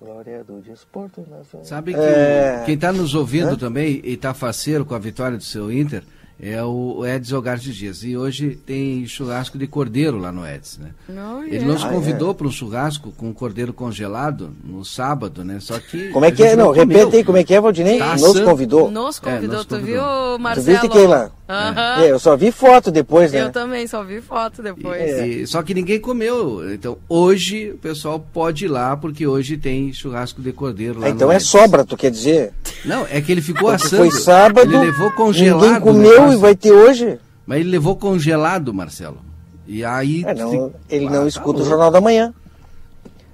Glória 0.00 0.42
do 0.44 0.60
desporto 0.60 1.20
nacional. 1.22 1.64
Sabe 1.64 1.94
que 1.94 2.00
É. 2.00 2.62
quem 2.66 2.74
está 2.74 2.92
nos 2.92 3.14
ouvindo 3.14 3.50
Hã? 3.52 3.56
também 3.56 4.00
e 4.04 4.14
está 4.14 4.34
faceiro 4.34 4.84
com 4.84 4.94
a 4.94 4.98
vitória 4.98 5.38
do 5.38 5.44
seu 5.44 5.72
Inter 5.72 6.02
é 6.38 6.60
o 6.64 7.06
Eds 7.06 7.32
Hogartes 7.32 7.74
Dias. 7.74 8.02
E 8.02 8.16
hoje 8.16 8.56
tem 8.66 9.06
churrasco 9.06 9.56
de 9.56 9.66
cordeiro 9.68 10.18
lá 10.18 10.32
no 10.32 10.44
Eds, 10.44 10.78
né? 10.78 10.90
Não, 11.08 11.44
Ele 11.44 11.58
é. 11.58 11.60
nos 11.62 11.84
Ah, 11.84 11.88
convidou 11.88 12.32
é. 12.32 12.34
para 12.34 12.46
um 12.48 12.50
churrasco 12.50 13.12
com 13.12 13.32
cordeiro 13.32 13.72
congelado 13.72 14.52
no 14.64 14.84
sábado, 14.84 15.44
né? 15.44 15.58
Só 15.60 15.78
que. 15.78 16.08
Como 16.10 16.24
é 16.24 16.28
a 16.28 16.32
que 16.32 16.42
é? 16.42 16.56
Não, 16.56 16.74
comeu. 16.74 16.86
repete 16.86 17.16
aí 17.18 17.24
como 17.24 17.38
é 17.38 17.44
que 17.44 17.54
é, 17.54 17.60
Valdinei. 17.60 17.98
Tá 18.00 18.16
Nos 18.16 18.40
convidou. 18.40 18.90
Nos 18.90 19.18
É, 19.18 19.20
convidou, 19.20 19.56
nos 19.58 19.64
tu 19.66 19.76
convidou. 19.76 20.02
viu, 20.30 20.36
Tu 20.36 20.42
Marcelo? 20.42 20.66
viste 20.66 20.88
quem 20.88 21.06
lá? 21.06 21.30
Aham. 21.46 22.02
É, 22.02 22.10
eu 22.10 22.18
só 22.18 22.36
vi 22.36 22.50
foto 22.50 22.90
depois, 22.90 23.30
né? 23.30 23.42
Eu 23.42 23.50
também, 23.52 23.86
só 23.86 24.02
vi 24.02 24.20
foto 24.22 24.62
depois. 24.62 25.00
É. 25.02 25.26
E- 25.26 25.46
só 25.46 25.62
que 25.62 25.74
ninguém 25.74 26.00
comeu. 26.00 26.72
Então, 26.72 26.96
hoje 27.08 27.72
o 27.72 27.78
pessoal 27.78 28.18
pode 28.18 28.64
ir 28.64 28.68
lá, 28.68 28.96
porque 28.96 29.26
hoje 29.26 29.58
tem 29.58 29.92
churrasco 29.92 30.40
de 30.40 30.52
cordeiro 30.52 31.00
lá 31.00 31.06
Ah, 31.06 31.10
então 31.10 31.28
no 31.28 31.34
é 31.34 31.38
sobra, 31.38 31.84
tu 31.84 31.96
quer 31.98 32.10
dizer? 32.10 32.52
Não, 32.84 33.06
é 33.10 33.20
que 33.20 33.30
ele 33.30 33.42
ficou 33.42 33.70
Porque 33.70 33.86
assando. 33.86 34.10
foi 34.10 34.20
sábado, 34.20 34.74
Ele 34.74 34.86
levou 34.86 35.10
congelado. 35.10 35.60
ninguém 35.62 35.76
o 35.78 35.80
comeu 35.82 36.32
e 36.32 36.36
vai 36.36 36.54
ter 36.56 36.72
hoje. 36.72 37.18
Mas 37.46 37.60
ele 37.60 37.68
levou 37.70 37.94
congelado, 37.94 38.72
Marcelo. 38.72 39.18
E 39.66 39.84
aí. 39.84 40.24
É, 40.26 40.34
não, 40.34 40.50
se- 40.50 40.72
ele 40.88 41.06
Ah, 41.08 41.10
não 41.10 41.22
tá 41.22 41.28
escuta 41.28 41.60
o. 41.60 41.64
Jornal 41.66 41.90
da 41.90 42.00
Manhã. 42.00 42.32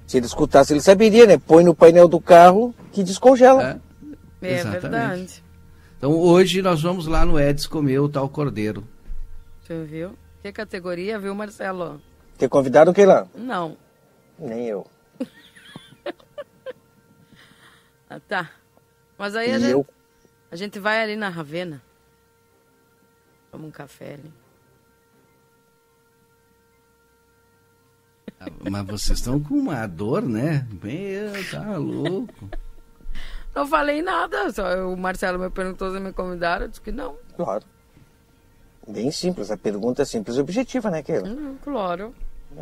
Se 0.05 0.17
ele 0.17 0.27
escutasse, 0.27 0.73
ele 0.73 0.81
saberia, 0.81 1.27
né? 1.27 1.39
Põe 1.39 1.63
no 1.63 1.73
painel 1.77 2.09
do 2.09 2.19
carro 2.21 2.75
que 2.91 3.05
descongela. 3.05 3.81
É, 4.43 4.55
É 4.59 4.65
verdade. 4.65 5.43
Então 6.01 6.19
hoje 6.19 6.63
nós 6.63 6.81
vamos 6.81 7.07
lá 7.07 7.27
no 7.27 7.39
Eds 7.39 7.67
comer 7.67 7.99
o 7.99 8.09
tal 8.09 8.27
cordeiro. 8.27 8.89
Tu 9.67 9.85
viu? 9.85 10.17
Que 10.41 10.51
categoria, 10.51 11.19
viu, 11.19 11.35
Marcelo? 11.35 12.01
Ter 12.39 12.49
convidado 12.49 12.95
quem 12.95 13.05
lá? 13.05 13.29
Não. 13.35 13.77
Nem 14.39 14.67
eu. 14.67 14.87
Ah, 18.09 18.19
tá. 18.19 18.51
Mas 19.17 19.37
aí 19.37 19.53
a 19.53 19.59
gente, 19.61 19.71
eu? 19.71 19.87
a 20.51 20.57
gente 20.57 20.81
vai 20.81 21.01
ali 21.01 21.15
na 21.15 21.29
Ravena. 21.29 21.81
Toma 23.53 23.67
um 23.67 23.71
café 23.71 24.15
ali. 24.15 24.33
Ah, 28.41 28.47
Mas 28.69 28.87
vocês 28.87 29.19
estão 29.19 29.39
com 29.39 29.55
uma 29.55 29.87
dor, 29.87 30.23
né? 30.23 30.67
Meu, 30.83 31.51
tá 31.53 31.77
louco. 31.77 32.49
Não 33.55 33.67
falei 33.67 34.03
nada. 34.03 34.51
Só 34.53 34.65
o 34.89 34.97
Marcelo 34.97 35.39
me 35.39 35.51
perguntou 35.51 35.93
se 35.93 36.01
me 36.01 36.13
convidaram. 36.13 36.65
Eu 36.65 36.69
disse 36.69 36.81
que 36.81 36.93
não. 36.93 37.17
Claro. 37.37 37.65
Bem 38.87 39.11
simples. 39.11 39.51
A 39.51 39.57
pergunta 39.57 40.03
é 40.03 40.05
simples 40.05 40.37
e 40.37 40.41
objetiva, 40.41 40.91
né, 40.91 41.03
Keila? 41.03 41.29
Hum, 41.29 41.57
claro. 41.63 42.15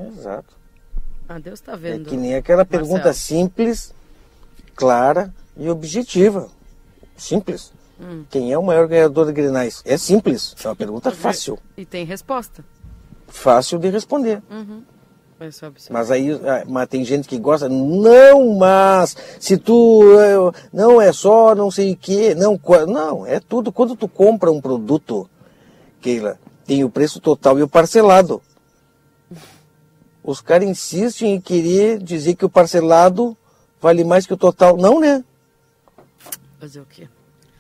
Exato. 0.09 0.57
Ah, 1.29 1.39
Deus 1.39 1.61
tá 1.61 1.73
É 1.73 1.77
vendo. 1.77 2.09
que 2.09 2.17
nem 2.17 2.35
aquela 2.35 2.65
pergunta 2.65 3.05
Marcelo. 3.07 3.15
simples, 3.15 3.95
clara 4.75 5.33
e 5.57 5.69
objetiva. 5.69 6.49
Simples. 7.17 7.73
Hum. 8.01 8.25
Quem 8.31 8.53
é 8.53 8.59
o 8.59 8.63
maior 8.63 8.87
ganhador 8.87 9.27
de 9.27 9.33
Grenais? 9.33 9.83
É 9.85 9.97
simples. 9.97 10.55
É 10.65 10.69
uma 10.69 10.77
pergunta 10.77 11.11
fácil. 11.11 11.59
E 11.77 11.85
tem 11.85 12.05
resposta. 12.05 12.65
Fácil 13.27 13.79
de 13.79 13.89
responder. 13.91 14.43
É 14.51 14.55
observar. 14.55 14.83
Mas 15.93 16.11
aí 16.11 16.33
ah, 16.33 16.65
mas 16.69 16.89
tem 16.89 17.05
gente 17.05 17.29
que 17.29 17.39
gosta. 17.39 17.69
Não, 17.69 18.57
mas 18.59 19.17
se 19.39 19.57
tu. 19.57 20.03
eh, 20.21 20.61
Não 20.73 21.01
é 21.01 21.13
só 21.13 21.55
não 21.55 21.71
sei 21.71 21.93
o 21.93 21.97
quê. 21.97 22.35
Não, 22.35 22.59
não, 22.87 23.27
é 23.27 23.39
tudo. 23.39 23.71
Quando 23.73 23.95
tu 23.95 24.09
compra 24.09 24.51
um 24.51 24.61
produto, 24.61 25.29
Keila, 26.01 26.39
tem 26.67 26.83
o 26.85 26.91
preço 26.91 27.21
total 27.21 27.59
e 27.59 27.63
o 27.63 27.69
parcelado. 27.69 28.43
Os 30.23 30.41
caras 30.41 30.69
insistem 30.69 31.35
em 31.37 31.41
querer 31.41 31.99
dizer 32.03 32.35
que 32.35 32.45
o 32.45 32.51
parcelado 32.51 33.37
vale 33.81 34.05
mais 34.05 34.27
que 34.27 34.35
o 34.35 34.37
total. 34.37 34.77
Não, 34.77 35.01
né? 35.01 35.25
Fazer 36.59 36.81
o 36.81 36.85
quê? 36.87 37.09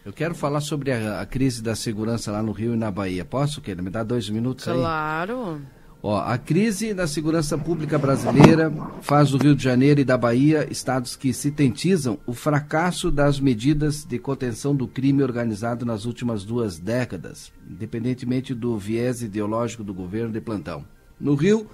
Eu 0.04 0.12
quero 0.12 0.34
falar 0.34 0.60
sobre 0.60 0.90
a, 0.90 1.20
a 1.20 1.26
crise 1.26 1.62
da 1.62 1.76
segurança 1.76 2.32
lá 2.32 2.42
no 2.42 2.52
Rio 2.52 2.74
e 2.74 2.76
na 2.76 2.90
Bahia. 2.90 3.24
Posso, 3.24 3.60
Keila? 3.60 3.82
Me 3.82 3.90
dá 3.90 4.02
dois 4.02 4.28
minutos 4.28 4.66
aí? 4.66 4.76
Claro. 4.76 5.60
Ó, 6.00 6.16
a 6.16 6.38
crise 6.38 6.94
na 6.94 7.08
segurança 7.08 7.58
pública 7.58 7.98
brasileira 7.98 8.72
faz 9.02 9.30
do 9.30 9.38
Rio 9.38 9.56
de 9.56 9.64
Janeiro 9.64 10.00
e 10.00 10.04
da 10.04 10.16
Bahia 10.16 10.68
estados 10.70 11.16
que 11.16 11.32
sintetizam 11.32 12.20
o 12.24 12.32
fracasso 12.32 13.10
das 13.10 13.40
medidas 13.40 14.04
de 14.04 14.16
contenção 14.16 14.76
do 14.76 14.86
crime 14.86 15.24
organizado 15.24 15.84
nas 15.84 16.04
últimas 16.04 16.44
duas 16.44 16.78
décadas, 16.78 17.50
independentemente 17.68 18.54
do 18.54 18.78
viés 18.78 19.22
ideológico 19.22 19.82
do 19.82 19.92
governo 19.92 20.32
de 20.32 20.40
plantão. 20.40 20.84
No 21.20 21.34
Rio, 21.34 21.66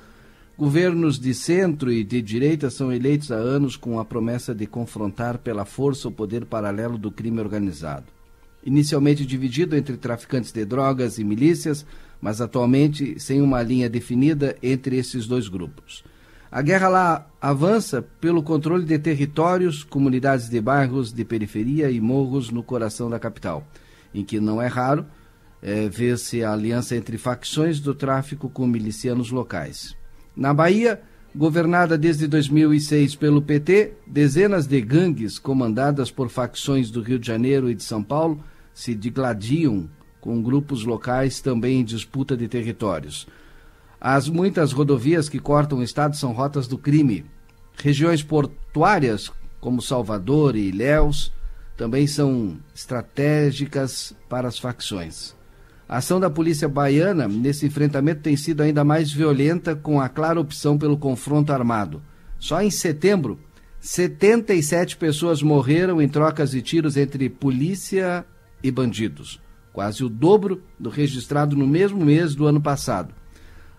governos 0.57 1.19
de 1.19 1.35
centro 1.35 1.93
e 1.93 2.03
de 2.03 2.23
direita 2.23 2.71
são 2.71 2.91
eleitos 2.91 3.31
há 3.31 3.37
anos 3.37 3.77
com 3.77 4.01
a 4.01 4.07
promessa 4.07 4.55
de 4.55 4.67
confrontar 4.67 5.37
pela 5.37 5.67
força 5.67 6.09
o 6.09 6.13
poder 6.13 6.47
paralelo 6.47 6.97
do 6.97 7.11
crime 7.11 7.41
organizado 7.41 8.07
inicialmente 8.65 9.27
dividido 9.27 9.77
entre 9.77 9.97
traficantes 9.97 10.51
de 10.51 10.65
drogas 10.65 11.19
e 11.19 11.25
milícias, 11.25 11.85
mas 12.25 12.41
atualmente 12.41 13.21
sem 13.21 13.43
uma 13.43 13.61
linha 13.61 13.87
definida 13.87 14.57
entre 14.63 14.97
esses 14.97 15.27
dois 15.27 15.47
grupos. 15.47 16.03
A 16.51 16.63
guerra 16.63 16.89
lá 16.89 17.27
avança 17.39 18.01
pelo 18.01 18.43
controle 18.43 18.87
de 18.87 18.99
territórios, 18.99 19.85
comunidades 19.85 20.49
de 20.49 20.59
bairros 20.59 21.13
de 21.13 21.23
periferia 21.23 21.91
e 21.91 22.01
morros 22.01 22.49
no 22.49 22.63
coração 22.63 23.11
da 23.11 23.19
capital, 23.19 23.69
em 24.15 24.25
que 24.25 24.41
não 24.41 24.63
é 24.63 24.67
raro 24.67 25.05
eh, 25.61 25.87
ver-se 25.91 26.43
a 26.43 26.55
aliança 26.55 26.97
entre 26.97 27.19
facções 27.19 27.79
do 27.79 27.95
tráfico 27.95 28.49
com 28.49 28.67
milicianos 28.67 29.31
locais. 29.31 29.95
Na 30.35 30.55
Bahia, 30.55 31.03
governada 31.37 31.99
desde 31.99 32.27
2006 32.27 33.17
pelo 33.17 33.43
PT, 33.43 33.99
dezenas 34.07 34.67
de 34.67 34.81
gangues 34.81 35.39
comandadas 35.39 36.11
por 36.11 36.31
facções 36.31 36.91
do 36.91 37.03
Rio 37.03 37.19
de 37.19 37.27
Janeiro 37.27 37.71
e 37.71 37.75
de 37.75 37.83
São 37.83 38.03
Paulo 38.03 38.43
se 38.73 38.95
digladiam 38.95 39.91
com 40.25 40.43
grupos 40.43 40.87
locais 40.87 41.43
também 41.43 41.81
em 41.81 41.85
disputa 41.85 42.35
de 42.35 42.49
territórios. 42.49 43.27
As 44.01 44.27
muitas 44.27 44.73
rodovias 44.73 45.29
que 45.29 45.39
cortam 45.39 45.81
o 45.81 45.83
estado 45.83 46.17
são 46.17 46.33
rotas 46.33 46.67
do 46.67 46.79
crime. 46.79 47.27
Regiões 47.77 48.23
portuárias, 48.23 49.31
como 49.61 49.83
Salvador 49.83 50.57
e 50.57 50.69
Ilhéus, 50.69 51.31
também 51.77 52.07
são 52.07 52.57
estratégicas 52.75 54.17
para 54.27 54.49
as 54.49 54.59
facções. 54.59 55.37
A 55.87 55.99
ação 55.99 56.19
da 56.19 56.31
polícia 56.31 56.71
baiana 56.71 57.29
nesse 57.29 57.67
enfrentamento 57.67 58.23
tem 58.23 58.35
sido 58.35 58.63
ainda 58.63 58.83
mais 58.83 59.13
violenta, 59.13 59.77
com 59.77 60.01
a 60.01 60.09
clara 60.09 60.41
opção 60.41 60.79
pelo 60.79 60.97
confronto 60.97 61.53
armado. 61.53 62.03
Só 62.39 62.63
em 62.63 62.71
setembro, 62.71 63.39
77 63.79 64.97
pessoas 64.97 65.43
morreram 65.43 66.01
em 66.01 66.09
trocas 66.09 66.53
de 66.53 66.63
tiros 66.63 66.97
entre 66.97 67.29
polícia 67.29 68.25
e 68.63 68.71
bandidos, 68.71 69.44
quase 69.75 70.05
o 70.05 70.09
dobro 70.09 70.63
do 70.79 70.89
registrado 70.89 71.57
no 71.57 71.67
mesmo 71.67 72.03
mês 72.03 72.35
do 72.35 72.47
ano 72.47 72.61
passado. 72.61 73.13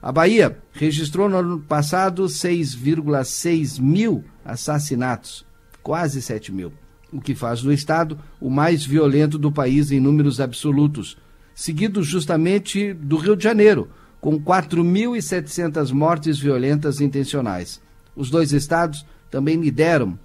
A 0.01 0.12
Bahia 0.12 0.60
registrou 0.73 1.29
no 1.29 1.38
ano 1.38 1.60
passado 1.62 2.25
6,6 2.25 3.79
mil 3.81 4.23
assassinatos, 4.43 5.45
quase 5.81 6.21
7 6.21 6.51
mil, 6.51 6.73
o 7.12 7.21
que 7.21 7.34
faz 7.34 7.62
do 7.62 7.71
estado 7.71 8.19
o 8.41 8.49
mais 8.49 8.86
violento 8.86 9.39
do 9.39 9.51
país 9.51 9.89
em 9.89 10.01
números 10.01 10.41
absolutos, 10.41 11.17
seguido 11.55 12.03
justamente 12.03 12.93
do 12.93 13.15
Rio 13.15 13.38
de 13.38 13.45
Janeiro, 13.45 13.89
com 14.19 14.38
4.700 14.38 15.93
mortes 15.93 16.38
violentas 16.38 16.99
intencionais. 16.99 17.81
Os 18.13 18.29
dois 18.29 18.51
estados 18.51 19.05
também 19.31 19.55
lideram, 19.55 20.19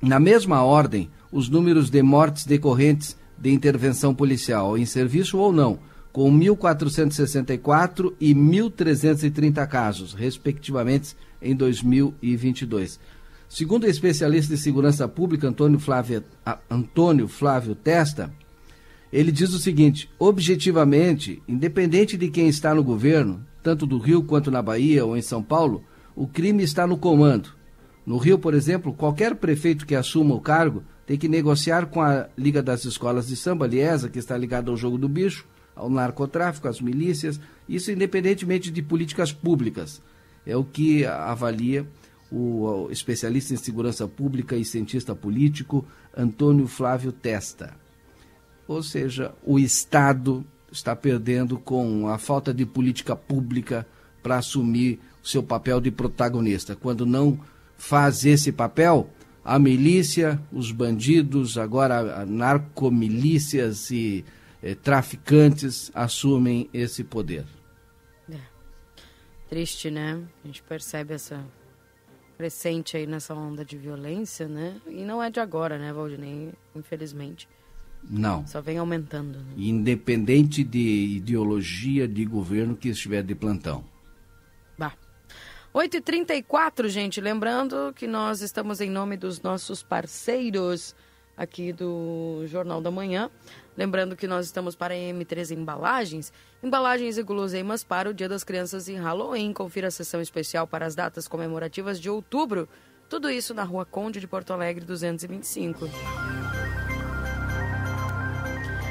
na 0.00 0.20
mesma 0.20 0.62
ordem, 0.62 1.10
os 1.32 1.48
números 1.48 1.90
de 1.90 2.00
mortes 2.00 2.46
decorrentes 2.46 3.18
de 3.40 3.50
intervenção 3.50 4.14
policial, 4.14 4.76
em 4.76 4.84
serviço 4.84 5.38
ou 5.38 5.52
não, 5.52 5.78
com 6.12 6.30
1.464 6.30 8.12
e 8.20 8.34
1.330 8.34 9.66
casos, 9.66 10.12
respectivamente, 10.12 11.16
em 11.40 11.56
2022. 11.56 13.00
Segundo 13.48 13.84
o 13.84 13.88
especialista 13.88 14.54
de 14.54 14.60
segurança 14.60 15.08
pública 15.08 15.48
Antônio 15.48 15.78
Flávio, 15.78 16.22
ah, 16.44 16.58
Antônio 16.70 17.26
Flávio 17.26 17.74
Testa, 17.74 18.32
ele 19.12 19.32
diz 19.32 19.52
o 19.52 19.58
seguinte: 19.58 20.08
objetivamente, 20.18 21.42
independente 21.48 22.16
de 22.16 22.28
quem 22.28 22.48
está 22.48 22.74
no 22.74 22.84
governo, 22.84 23.44
tanto 23.62 23.86
do 23.86 23.98
Rio 23.98 24.22
quanto 24.22 24.50
na 24.50 24.62
Bahia 24.62 25.04
ou 25.04 25.16
em 25.16 25.22
São 25.22 25.42
Paulo, 25.42 25.82
o 26.14 26.26
crime 26.26 26.62
está 26.62 26.86
no 26.86 26.96
comando. 26.96 27.50
No 28.06 28.18
Rio, 28.18 28.38
por 28.38 28.54
exemplo, 28.54 28.92
qualquer 28.92 29.34
prefeito 29.34 29.86
que 29.86 29.94
assuma 29.94 30.34
o 30.34 30.40
cargo 30.40 30.82
tem 31.10 31.18
que 31.18 31.26
negociar 31.26 31.86
com 31.86 32.00
a 32.00 32.28
Liga 32.38 32.62
das 32.62 32.84
Escolas 32.84 33.26
de 33.26 33.34
Samba, 33.34 33.66
Liesa, 33.66 34.08
que 34.08 34.20
está 34.20 34.38
ligada 34.38 34.70
ao 34.70 34.76
jogo 34.76 34.96
do 34.96 35.08
bicho, 35.08 35.44
ao 35.74 35.90
narcotráfico, 35.90 36.68
às 36.68 36.80
milícias, 36.80 37.40
isso 37.68 37.90
independentemente 37.90 38.70
de 38.70 38.80
políticas 38.80 39.32
públicas. 39.32 40.00
É 40.46 40.56
o 40.56 40.62
que 40.62 41.04
avalia 41.04 41.84
o 42.30 42.86
especialista 42.92 43.52
em 43.52 43.56
segurança 43.56 44.06
pública 44.06 44.54
e 44.54 44.64
cientista 44.64 45.12
político 45.12 45.84
Antônio 46.16 46.68
Flávio 46.68 47.10
Testa. 47.10 47.74
Ou 48.68 48.80
seja, 48.80 49.34
o 49.42 49.58
Estado 49.58 50.46
está 50.70 50.94
perdendo 50.94 51.58
com 51.58 52.06
a 52.06 52.18
falta 52.18 52.54
de 52.54 52.64
política 52.64 53.16
pública 53.16 53.84
para 54.22 54.36
assumir 54.38 55.00
o 55.24 55.26
seu 55.26 55.42
papel 55.42 55.80
de 55.80 55.90
protagonista. 55.90 56.76
Quando 56.76 57.04
não 57.04 57.36
faz 57.76 58.24
esse 58.24 58.52
papel, 58.52 59.10
a 59.50 59.58
milícia, 59.58 60.40
os 60.52 60.70
bandidos, 60.70 61.58
agora 61.58 62.24
narcomilícias 62.24 63.90
e, 63.90 64.24
eh, 64.62 64.76
traficantes 64.76 65.90
assumem 65.92 66.70
esse 66.72 67.02
poder. 67.02 67.44
Triste, 69.48 69.90
né? 69.90 70.22
A 70.44 70.46
gente 70.46 70.62
percebe 70.62 71.14
essa 71.14 71.44
crescente 72.38 72.96
aí 72.96 73.04
nessa 73.04 73.34
onda 73.34 73.64
de 73.64 73.76
violência, 73.76 74.46
né? 74.46 74.80
E 74.86 75.04
não 75.04 75.20
é 75.20 75.28
de 75.28 75.40
agora, 75.40 75.76
né, 75.76 75.92
Valdinei? 75.92 76.52
Infelizmente. 76.76 77.48
Não. 78.08 78.46
Só 78.46 78.60
vem 78.60 78.78
aumentando. 78.78 79.40
Né? 79.40 79.54
Independente 79.56 80.62
de 80.62 81.16
ideologia 81.16 82.06
de 82.06 82.24
governo 82.24 82.76
que 82.76 82.90
estiver 82.90 83.24
de 83.24 83.34
plantão. 83.34 83.84
Bah. 84.78 84.94
8h34, 85.74 86.88
gente. 86.88 87.20
Lembrando 87.20 87.92
que 87.94 88.06
nós 88.06 88.40
estamos 88.40 88.80
em 88.80 88.90
nome 88.90 89.16
dos 89.16 89.40
nossos 89.40 89.82
parceiros 89.82 90.96
aqui 91.36 91.72
do 91.72 92.44
Jornal 92.46 92.80
da 92.80 92.90
Manhã. 92.90 93.30
Lembrando 93.76 94.16
que 94.16 94.26
nós 94.26 94.46
estamos 94.46 94.74
para 94.74 94.94
a 94.94 94.96
M3 94.96 95.56
Embalagens, 95.56 96.32
embalagens 96.60 97.16
e 97.16 97.22
guloseimas 97.22 97.84
para 97.84 98.10
o 98.10 98.14
Dia 98.14 98.28
das 98.28 98.42
Crianças 98.42 98.88
e 98.88 98.94
Halloween. 98.94 99.52
Confira 99.52 99.88
a 99.88 99.92
sessão 99.92 100.20
especial 100.20 100.66
para 100.66 100.84
as 100.84 100.96
datas 100.96 101.28
comemorativas 101.28 102.00
de 102.00 102.10
outubro. 102.10 102.68
Tudo 103.08 103.30
isso 103.30 103.54
na 103.54 103.62
Rua 103.62 103.84
Conde 103.84 104.20
de 104.20 104.26
Porto 104.26 104.52
Alegre 104.52 104.84
225. 104.84 105.88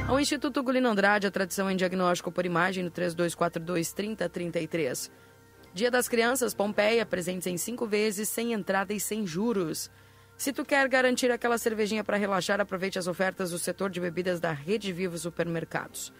Ao 0.08 0.20
Instituto 0.20 0.64
Gulino 0.64 0.90
Andrade, 0.90 1.28
a 1.28 1.32
tradição 1.32 1.70
em 1.70 1.76
diagnóstico 1.76 2.32
por 2.32 2.46
imagem 2.46 2.86
no 2.86 2.90
3242 2.90 3.92
3033. 3.92 5.12
Dia 5.80 5.90
das 5.90 6.10
Crianças, 6.10 6.54
Pompeia, 6.54 7.06
presentes 7.06 7.48
em 7.48 7.56
cinco 7.56 7.88
vezes, 7.88 8.28
sem 8.28 8.52
entrada 8.52 8.94
e 8.94 9.00
sem 9.00 9.26
juros. 9.26 9.90
Se 10.36 10.52
tu 10.52 10.66
quer 10.66 10.86
garantir 10.90 11.32
aquela 11.32 11.58
cervejinha 11.58 12.04
para 12.04 12.18
relaxar, 12.18 12.60
aproveite 12.60 13.00
as 13.00 13.08
ofertas 13.08 13.52
do 13.52 13.58
setor 13.58 13.90
de 13.90 14.02
bebidas 14.02 14.42
da 14.42 14.52
Rede 14.52 14.92
Vivo 14.92 15.18
Supermercados. 15.18 16.12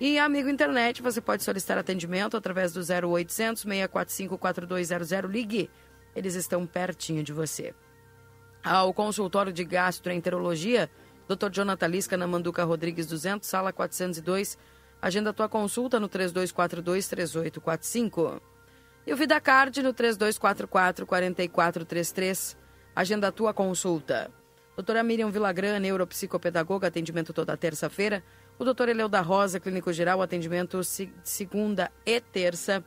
E 0.00 0.18
amigo 0.18 0.48
internet, 0.48 1.02
você 1.02 1.20
pode 1.20 1.44
solicitar 1.44 1.78
atendimento 1.78 2.36
através 2.36 2.72
do 2.72 2.80
0800 2.80 3.62
645 3.62 4.36
4200. 4.36 5.30
Ligue, 5.30 5.70
eles 6.16 6.34
estão 6.34 6.66
pertinho 6.66 7.22
de 7.22 7.32
você. 7.32 7.72
Ao 8.60 8.92
consultório 8.92 9.52
de 9.52 9.62
gastroenterologia, 9.62 10.90
Dr. 11.28 11.50
Jonathan 11.52 11.86
Lisca 11.86 12.16
na 12.16 12.26
Manduca 12.26 12.64
Rodrigues 12.64 13.06
200, 13.06 13.48
sala 13.48 13.72
402. 13.72 14.58
Agenda 15.00 15.32
tua 15.32 15.48
consulta 15.48 16.00
no 16.00 16.08
3242 16.08 17.06
3845. 17.06 18.55
E 19.06 19.12
o 19.12 19.16
VidaCard 19.16 19.82
no 19.82 19.92
3244 19.92 21.06
4433. 21.06 22.56
Agenda 22.94 23.28
a 23.28 23.32
tua 23.32 23.54
consulta. 23.54 24.30
Doutora 24.74 25.02
Miriam 25.02 25.30
Vilagran, 25.30 25.78
neuropsicopedagoga, 25.78 26.88
atendimento 26.88 27.32
toda 27.32 27.56
terça-feira. 27.56 28.22
O 28.58 28.64
doutor 28.64 28.88
Eleu 28.88 29.08
da 29.08 29.20
Rosa, 29.20 29.60
clínico 29.60 29.92
geral, 29.92 30.20
atendimento 30.20 30.80
segunda 31.22 31.90
e 32.04 32.20
terça. 32.20 32.84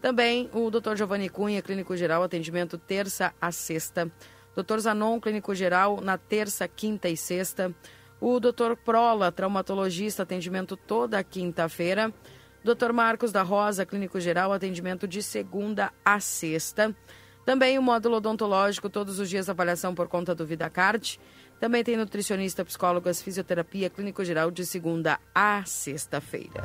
Também 0.00 0.50
o 0.52 0.70
doutor 0.70 0.96
Giovanni 0.96 1.30
Cunha, 1.30 1.62
clínico 1.62 1.96
geral, 1.96 2.22
atendimento 2.22 2.76
terça 2.76 3.32
a 3.40 3.50
sexta. 3.50 4.12
Doutor 4.54 4.78
Zanon, 4.78 5.18
clínico 5.18 5.54
geral, 5.54 6.00
na 6.02 6.18
terça, 6.18 6.68
quinta 6.68 7.08
e 7.08 7.16
sexta. 7.16 7.74
O 8.20 8.38
doutor 8.38 8.76
Prola, 8.76 9.32
traumatologista, 9.32 10.22
atendimento 10.22 10.76
toda 10.76 11.24
quinta-feira. 11.24 12.12
Doutor 12.64 12.92
Marcos 12.92 13.32
da 13.32 13.42
Rosa, 13.42 13.84
clínico 13.84 14.20
geral, 14.20 14.52
atendimento 14.52 15.08
de 15.08 15.20
segunda 15.20 15.92
a 16.04 16.20
sexta. 16.20 16.94
Também 17.44 17.76
o 17.76 17.82
módulo 17.82 18.16
odontológico, 18.16 18.88
todos 18.88 19.18
os 19.18 19.28
dias 19.28 19.48
avaliação 19.48 19.94
por 19.96 20.06
conta 20.06 20.32
do 20.32 20.46
VidaCard. 20.46 21.18
Também 21.58 21.82
tem 21.82 21.96
nutricionista, 21.96 22.64
psicólogas, 22.64 23.20
fisioterapia, 23.20 23.90
clínico 23.90 24.24
geral 24.24 24.50
de 24.50 24.64
segunda 24.64 25.18
a 25.34 25.64
sexta-feira. 25.64 26.62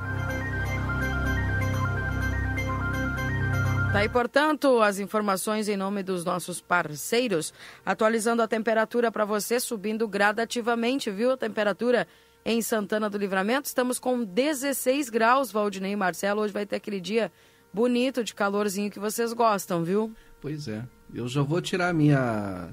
Tá 3.91 3.99
aí, 3.99 4.09
portanto, 4.09 4.81
as 4.81 4.99
informações 4.99 5.67
em 5.67 5.75
nome 5.75 6.03
dos 6.03 6.23
nossos 6.23 6.61
parceiros, 6.61 7.51
atualizando 7.83 8.43
a 8.43 8.47
temperatura 8.47 9.11
para 9.11 9.25
você, 9.25 9.59
subindo 9.59 10.07
gradativamente, 10.07 11.09
viu? 11.09 11.31
A 11.31 11.37
temperatura 11.37 12.07
em 12.45 12.61
Santana 12.61 13.09
do 13.09 13.17
Livramento, 13.17 13.67
estamos 13.67 13.99
com 13.99 14.23
16 14.23 15.09
graus, 15.09 15.51
Valdinei 15.51 15.91
e 15.91 15.95
Marcelo. 15.95 16.41
Hoje 16.41 16.53
vai 16.53 16.65
ter 16.65 16.77
aquele 16.77 16.99
dia 17.01 17.31
bonito 17.73 18.23
de 18.23 18.33
calorzinho 18.33 18.89
que 18.89 18.99
vocês 18.99 19.33
gostam, 19.33 19.83
viu? 19.83 20.13
Pois 20.41 20.67
é. 20.67 20.85
Eu 21.13 21.27
já 21.27 21.41
vou 21.41 21.61
tirar 21.61 21.89
a 21.89 21.93
minha 21.93 22.69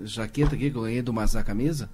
jaqueta 0.00 0.54
aqui 0.54 0.70
que 0.70 0.76
eu 0.76 0.82
ganhei 0.82 1.02
do 1.02 1.12
Mazá 1.12 1.42
Camisa, 1.42 1.88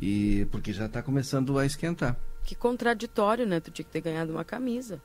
e 0.00 0.46
porque 0.50 0.72
já 0.72 0.86
está 0.86 1.02
começando 1.02 1.58
a 1.58 1.66
esquentar. 1.66 2.16
Que 2.44 2.54
contraditório, 2.54 3.46
né? 3.46 3.60
Tu 3.60 3.70
tinha 3.70 3.84
que 3.84 3.90
ter 3.90 4.00
ganhado 4.00 4.32
uma 4.32 4.44
camisa. 4.44 5.00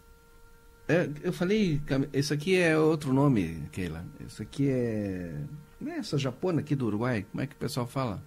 É, 0.87 1.09
eu 1.23 1.33
falei, 1.33 1.81
esse 2.13 2.33
aqui 2.33 2.55
é 2.57 2.77
outro 2.77 3.11
nome, 3.11 3.67
Keila. 3.71 4.05
Isso 4.25 4.41
aqui 4.41 4.69
é. 4.69 5.41
Não 5.81 5.91
é 5.91 5.97
essa 5.97 6.17
japona 6.17 6.61
aqui 6.61 6.75
do 6.75 6.85
Uruguai? 6.85 7.25
Como 7.31 7.41
é 7.41 7.47
que 7.47 7.55
o 7.55 7.57
pessoal 7.57 7.87
fala? 7.87 8.21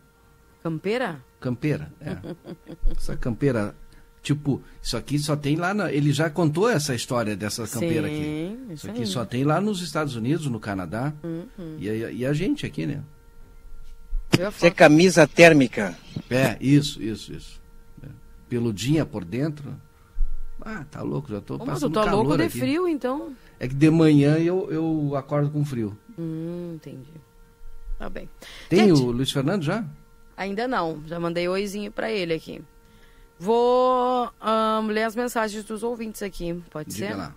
Campeira? 0.62 1.23
Campeira, 1.40 1.92
é. 2.01 2.16
essa 2.97 3.16
campeira 3.16 3.75
Tipo, 4.23 4.61
isso 4.83 4.97
aqui 4.97 5.18
só 5.18 5.37
tem 5.37 5.57
lá. 5.57 5.73
Na, 5.73 5.92
ele 5.92 6.12
já 6.12 6.29
contou 6.29 6.68
essa 6.68 6.94
história 6.94 7.37
dessa 7.37 7.66
campeira 7.66 8.09
Sim, 8.09 8.14
aqui. 8.14 8.73
Isso 8.75 8.90
aqui 8.90 9.07
só 9.07 9.25
tem 9.25 9.44
lá 9.44 9.61
nos 9.61 9.81
Estados 9.81 10.16
Unidos, 10.16 10.47
no 10.47 10.61
Canadá. 10.61 11.12
Uhum. 11.23 11.77
E, 11.79 11.88
a, 11.88 12.11
e 12.11 12.27
a 12.27 12.33
gente 12.33 12.66
aqui, 12.66 12.87
né? 12.87 13.03
Eu 14.38 14.51
Isso 14.51 14.66
é 14.66 14.71
camisa 14.71 15.27
térmica. 15.27 15.97
É, 16.29 16.59
isso, 16.61 17.03
isso, 17.03 17.33
isso. 17.33 17.61
É. 18.03 18.09
Peludinha 18.49 19.07
por 19.07 19.25
dentro. 19.25 19.75
Ah, 20.61 20.85
tá 20.90 21.01
louco, 21.01 21.31
já 21.31 21.40
tô 21.40 21.55
Ô, 21.55 21.59
mas 21.59 21.68
passando 21.68 21.92
tu 21.92 21.94
tá 21.94 22.05
calor 22.05 22.23
louco 22.25 22.37
de 22.37 22.42
aqui. 22.44 22.59
frio, 22.59 22.87
então? 22.87 23.33
É 23.59 23.66
que 23.66 23.75
de 23.75 23.90
manhã 23.90 24.37
eu, 24.37 24.71
eu 24.71 25.16
acordo 25.16 25.51
com 25.51 25.64
frio. 25.64 25.97
Hum, 26.18 26.73
entendi. 26.75 27.12
Tá 27.99 28.11
bem. 28.11 28.29
Tem 28.68 28.88
Gente, 28.88 29.01
o 29.01 29.11
Luiz 29.11 29.31
Fernando 29.31 29.62
já? 29.62 29.85
Ainda 30.38 30.68
não. 30.68 31.03
Já 31.05 31.18
mandei 31.18 31.48
oizinho 31.48 31.90
pra 31.90 32.12
ele 32.12 32.33
aqui. 32.33 32.62
Vou 33.40 34.31
ahn, 34.40 34.87
ler 34.87 35.03
as 35.03 35.16
mensagens 35.16 35.64
dos 35.64 35.83
ouvintes 35.83 36.22
aqui, 36.22 36.55
pode 36.70 36.90
Diga 36.90 37.09
ser? 37.09 37.14
lá. 37.16 37.35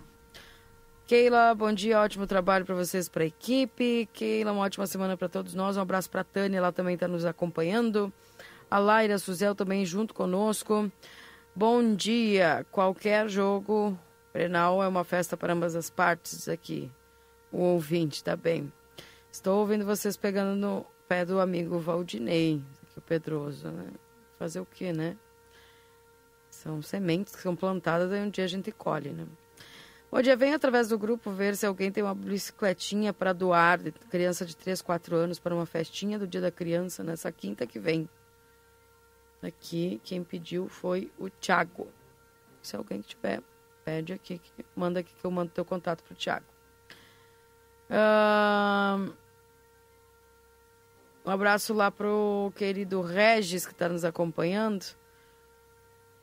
Keila, 1.06 1.52
bom 1.52 1.72
dia, 1.72 2.00
ótimo 2.00 2.28
trabalho 2.28 2.64
para 2.64 2.76
vocês, 2.76 3.08
para 3.08 3.24
a 3.24 3.26
equipe. 3.26 4.08
Keila, 4.12 4.52
uma 4.52 4.62
ótima 4.62 4.86
semana 4.86 5.16
para 5.16 5.28
todos 5.28 5.52
nós. 5.52 5.76
Um 5.76 5.80
abraço 5.80 6.08
para 6.08 6.20
a 6.20 6.24
Tânia, 6.24 6.58
ela 6.58 6.70
também 6.72 6.94
está 6.94 7.08
nos 7.08 7.24
acompanhando. 7.24 8.12
A 8.70 8.78
Laira 8.78 9.18
Suzel 9.18 9.54
também 9.54 9.84
junto 9.84 10.14
conosco. 10.14 10.90
Bom 11.54 11.94
dia. 11.96 12.64
Qualquer 12.70 13.28
jogo, 13.28 13.98
Renal 14.32 14.80
é 14.80 14.86
uma 14.86 15.02
festa 15.02 15.36
para 15.36 15.52
ambas 15.52 15.74
as 15.74 15.90
partes 15.90 16.48
aqui. 16.48 16.88
O 17.50 17.58
ouvinte, 17.58 18.22
tá 18.22 18.36
bem. 18.36 18.72
Estou 19.30 19.58
ouvindo 19.58 19.84
vocês 19.84 20.16
pegando 20.16 20.56
no 20.56 20.86
pé 21.08 21.24
do 21.24 21.40
amigo 21.40 21.78
Valdinei, 21.78 22.62
aqui 22.92 22.98
o 22.98 23.02
Pedroso, 23.02 23.68
né? 23.70 23.90
Fazer 24.38 24.60
o 24.60 24.66
quê, 24.66 24.92
né? 24.92 25.16
São 26.50 26.82
sementes 26.82 27.34
que 27.34 27.42
são 27.42 27.56
plantadas 27.56 28.12
e 28.12 28.16
um 28.16 28.28
dia 28.28 28.44
a 28.44 28.48
gente 28.48 28.70
colhe, 28.70 29.10
né? 29.10 29.26
Bom 30.10 30.20
dia, 30.20 30.36
vem 30.36 30.52
através 30.52 30.88
do 30.88 30.98
grupo 30.98 31.30
ver 31.30 31.56
se 31.56 31.64
alguém 31.64 31.90
tem 31.90 32.02
uma 32.04 32.14
bicicletinha 32.14 33.14
para 33.14 33.32
doar 33.32 33.78
de 33.78 33.92
criança 33.92 34.44
de 34.44 34.54
3, 34.54 34.82
4 34.82 35.16
anos 35.16 35.38
para 35.38 35.54
uma 35.54 35.64
festinha 35.64 36.18
do 36.18 36.26
Dia 36.26 36.42
da 36.42 36.50
Criança 36.50 37.02
nessa 37.02 37.32
quinta 37.32 37.66
que 37.66 37.78
vem. 37.78 38.06
Aqui, 39.42 40.00
quem 40.04 40.22
pediu 40.22 40.68
foi 40.68 41.10
o 41.18 41.30
Thiago. 41.30 41.88
Se 42.60 42.76
alguém 42.76 43.00
que 43.00 43.08
tiver, 43.08 43.42
pede 43.86 44.12
aqui, 44.12 44.38
que- 44.38 44.64
manda 44.76 45.00
aqui 45.00 45.14
que 45.14 45.24
eu 45.24 45.30
mando 45.30 45.50
teu 45.50 45.64
contato 45.64 46.04
pro 46.04 46.14
Thiago. 46.14 46.44
Ahn, 47.88 49.14
Um 51.24 51.30
abraço 51.30 51.72
lá 51.72 51.90
pro 51.90 52.52
querido 52.56 53.00
Regis 53.00 53.64
que 53.64 53.72
está 53.72 53.88
nos 53.88 54.04
acompanhando. 54.04 54.84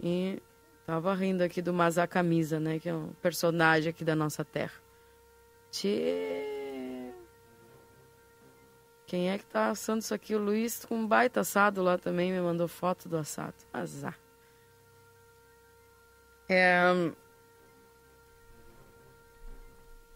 E 0.01 0.41
tava 0.85 1.13
rindo 1.13 1.41
aqui 1.41 1.61
do 1.61 1.73
Mazá 1.73 2.05
Camisa, 2.05 2.59
né? 2.59 2.79
Que 2.79 2.89
é 2.89 2.93
um 2.93 3.13
personagem 3.21 3.89
aqui 3.89 4.03
da 4.03 4.15
nossa 4.15 4.43
terra. 4.43 4.73
Tchê. 5.71 7.13
Quem 9.05 9.31
é 9.31 9.37
que 9.37 9.45
tá 9.45 9.69
assando 9.69 9.99
isso 9.99 10.13
aqui? 10.13 10.35
O 10.35 10.39
Luiz 10.39 10.85
com 10.85 10.95
um 10.95 11.07
baita 11.07 11.39
assado 11.39 11.81
lá 11.81 11.97
também 11.97 12.31
me 12.31 12.41
mandou 12.41 12.67
foto 12.67 13.07
do 13.07 13.17
assado. 13.17 13.55
Azar. 13.73 14.19
É... 16.49 17.11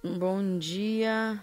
Bom 0.03 0.57
dia. 0.59 1.41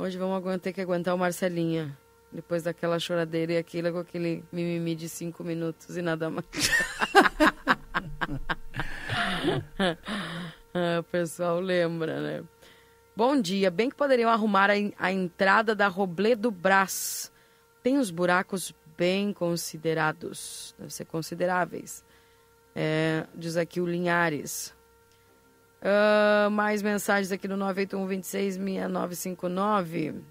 Hoje 0.00 0.16
vamos 0.16 0.42
ter 0.62 0.72
que 0.72 0.80
aguentar 0.80 1.14
o 1.14 1.18
Marcelinha. 1.18 1.94
Depois 2.32 2.62
daquela 2.62 2.98
choradeira 2.98 3.52
e 3.52 3.58
aquilo 3.58 3.92
com 3.92 3.98
aquele 3.98 4.42
mimimi 4.50 4.94
de 4.94 5.10
cinco 5.10 5.44
minutos 5.44 5.94
e 5.94 6.00
nada 6.00 6.30
mais. 6.30 6.46
Ah, 10.72 11.00
o 11.00 11.02
pessoal 11.02 11.60
lembra, 11.60 12.18
né? 12.18 12.44
Bom 13.14 13.38
dia. 13.38 13.70
Bem 13.70 13.90
que 13.90 13.94
poderiam 13.94 14.30
arrumar 14.30 14.70
a, 14.70 14.74
a 14.98 15.12
entrada 15.12 15.74
da 15.74 15.86
Robledo 15.86 16.50
Brás. 16.50 17.30
Tem 17.82 17.98
os 17.98 18.10
buracos 18.10 18.74
bem 18.96 19.34
considerados. 19.34 20.74
Deve 20.78 20.94
ser 20.94 21.04
consideráveis. 21.04 22.02
É, 22.74 23.26
diz 23.34 23.54
aqui 23.54 23.82
o 23.82 23.86
Linhares. 23.86 24.74
Uh, 25.80 26.50
mais 26.50 26.82
mensagens 26.82 27.32
aqui 27.32 27.48
no 27.48 27.56
981 27.56 28.06
26 28.06 28.56
6959. 28.56 30.22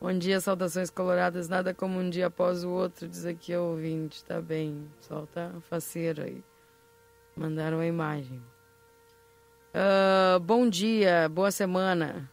Bom 0.00 0.16
dia, 0.16 0.40
saudações 0.40 0.90
coloradas. 0.90 1.48
Nada 1.48 1.72
como 1.72 1.98
um 2.00 2.10
dia 2.10 2.26
após 2.26 2.64
o 2.64 2.70
outro, 2.70 3.08
diz 3.08 3.24
aqui 3.24 3.54
o 3.54 3.62
ouvinte. 3.62 4.24
Tá 4.24 4.40
bem, 4.40 4.90
solta 5.00 5.54
faceiro 5.68 6.22
aí. 6.22 6.42
Mandaram 7.36 7.78
a 7.78 7.86
imagem. 7.86 8.42
Uh, 9.72 10.40
bom 10.40 10.68
dia, 10.68 11.28
boa 11.28 11.52
semana. 11.52 12.28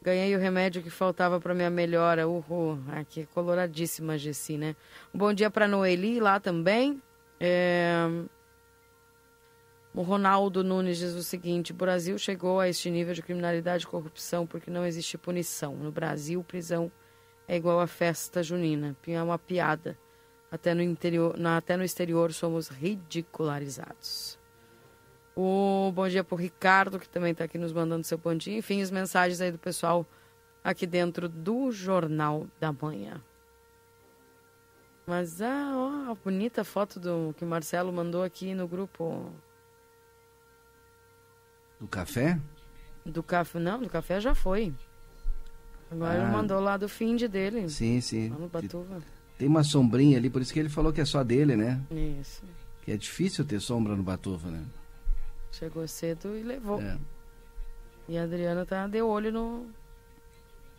Ganhei 0.00 0.34
o 0.36 0.38
remédio 0.38 0.82
que 0.82 0.90
faltava 0.90 1.40
para 1.40 1.54
minha 1.54 1.70
melhora. 1.70 2.28
Uhul. 2.28 2.78
Aqui, 2.92 3.26
coloradíssima, 3.34 4.16
Gessi, 4.16 4.56
né? 4.56 4.76
Um 5.12 5.18
bom 5.18 5.32
dia 5.32 5.50
para 5.50 5.66
Noeli 5.66 6.20
lá 6.20 6.38
também. 6.38 7.02
É... 7.40 8.06
O 9.94 10.02
Ronaldo 10.02 10.62
Nunes 10.62 10.98
diz 10.98 11.14
o 11.14 11.22
seguinte: 11.22 11.72
o 11.72 11.74
Brasil 11.74 12.18
chegou 12.18 12.60
a 12.60 12.68
este 12.68 12.90
nível 12.90 13.14
de 13.14 13.22
criminalidade 13.22 13.84
e 13.84 13.86
corrupção 13.86 14.46
porque 14.46 14.70
não 14.70 14.86
existe 14.86 15.18
punição. 15.18 15.74
No 15.74 15.90
Brasil, 15.90 16.42
prisão 16.44 16.90
é 17.46 17.56
igual 17.56 17.80
a 17.80 17.86
festa 17.86 18.42
junina. 18.42 18.96
É 19.06 19.22
uma 19.22 19.38
piada. 19.38 19.98
Até 20.50 20.72
no, 20.72 20.82
interior, 20.82 21.34
até 21.56 21.76
no 21.76 21.84
exterior 21.84 22.32
somos 22.32 22.68
ridicularizados. 22.68 24.38
O 25.36 25.92
bom 25.94 26.08
dia 26.08 26.24
para 26.24 26.34
o 26.34 26.38
Ricardo, 26.38 26.98
que 26.98 27.08
também 27.08 27.32
está 27.32 27.44
aqui 27.44 27.58
nos 27.58 27.72
mandando 27.72 28.04
seu 28.04 28.18
pontinho. 28.18 28.58
Enfim, 28.58 28.82
as 28.82 28.90
mensagens 28.90 29.40
aí 29.40 29.52
do 29.52 29.58
pessoal 29.58 30.06
aqui 30.64 30.86
dentro 30.86 31.28
do 31.28 31.70
Jornal 31.70 32.46
da 32.58 32.72
Manhã. 32.72 33.22
Mas, 35.06 35.40
ah, 35.40 35.72
ó, 35.74 36.10
a 36.10 36.14
bonita 36.14 36.64
foto 36.64 36.98
do 37.00 37.34
que 37.36 37.44
o 37.44 37.48
Marcelo 37.48 37.92
mandou 37.92 38.22
aqui 38.22 38.54
no 38.54 38.66
grupo. 38.68 39.32
Do 41.80 41.86
café? 41.86 42.38
Do 43.04 43.22
café, 43.22 43.58
não, 43.58 43.80
do 43.80 43.88
café 43.88 44.20
já 44.20 44.34
foi. 44.34 44.74
Agora 45.90 46.12
ah, 46.12 46.22
ele 46.22 46.32
mandou 46.32 46.60
lá 46.60 46.76
do 46.76 46.88
fim 46.88 47.16
de 47.16 47.26
dele. 47.26 47.68
Sim, 47.68 48.00
sim. 48.00 48.28
Lá 48.28 48.38
no 48.38 48.48
Batuva. 48.48 49.02
Tem 49.38 49.48
uma 49.48 49.62
sombrinha 49.62 50.18
ali, 50.18 50.28
por 50.28 50.42
isso 50.42 50.52
que 50.52 50.58
ele 50.58 50.68
falou 50.68 50.92
que 50.92 51.00
é 51.00 51.04
só 51.04 51.22
dele, 51.22 51.56
né? 51.56 51.80
Isso. 52.20 52.42
Que 52.82 52.92
é 52.92 52.96
difícil 52.96 53.44
ter 53.44 53.60
sombra 53.60 53.94
no 53.94 54.02
Batuva, 54.02 54.50
né? 54.50 54.64
Chegou 55.52 55.86
cedo 55.88 56.36
e 56.36 56.42
levou. 56.42 56.80
É. 56.82 56.98
E 58.08 58.18
a 58.18 58.24
Adriana 58.24 58.66
tá 58.66 58.86
de 58.86 59.00
olho 59.00 59.32
no. 59.32 59.66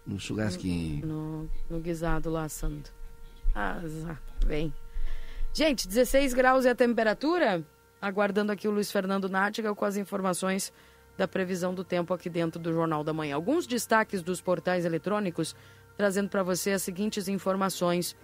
No 0.05 0.19
churrasquinho. 0.19 1.05
No, 1.05 1.43
no, 1.43 1.49
no 1.69 1.79
guisado 1.79 2.29
lá 2.29 2.43
assando. 2.43 2.89
Ah, 3.55 3.81
bem. 4.45 4.73
Gente, 5.53 5.87
16 5.87 6.33
graus 6.33 6.65
é 6.65 6.71
a 6.71 6.75
temperatura. 6.75 7.63
Aguardando 8.01 8.51
aqui 8.51 8.67
o 8.67 8.71
Luiz 8.71 8.91
Fernando 8.91 9.27
Nátiga 9.27 9.75
com 9.75 9.85
as 9.85 9.97
informações 9.97 10.71
da 11.17 11.27
previsão 11.27 11.73
do 11.73 11.83
tempo 11.83 12.13
aqui 12.13 12.29
dentro 12.29 12.59
do 12.59 12.71
Jornal 12.71 13.03
da 13.03 13.13
Manhã. 13.13 13.35
Alguns 13.35 13.67
destaques 13.67 14.21
dos 14.21 14.41
portais 14.41 14.85
eletrônicos, 14.85 15.53
trazendo 15.97 16.29
para 16.29 16.43
você 16.43 16.71
as 16.71 16.81
seguintes 16.81 17.27
informações. 17.27 18.15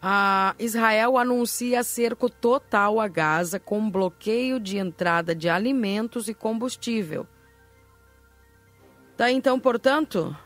A 0.00 0.54
Israel 0.58 1.18
anuncia 1.18 1.82
cerco 1.82 2.30
total 2.30 3.00
a 3.00 3.08
Gaza 3.08 3.58
com 3.58 3.90
bloqueio 3.90 4.60
de 4.60 4.78
entrada 4.78 5.34
de 5.34 5.48
alimentos 5.48 6.28
e 6.28 6.34
combustível. 6.34 7.26
Tá 9.16 9.30
então, 9.30 9.58
portanto, 9.60 10.36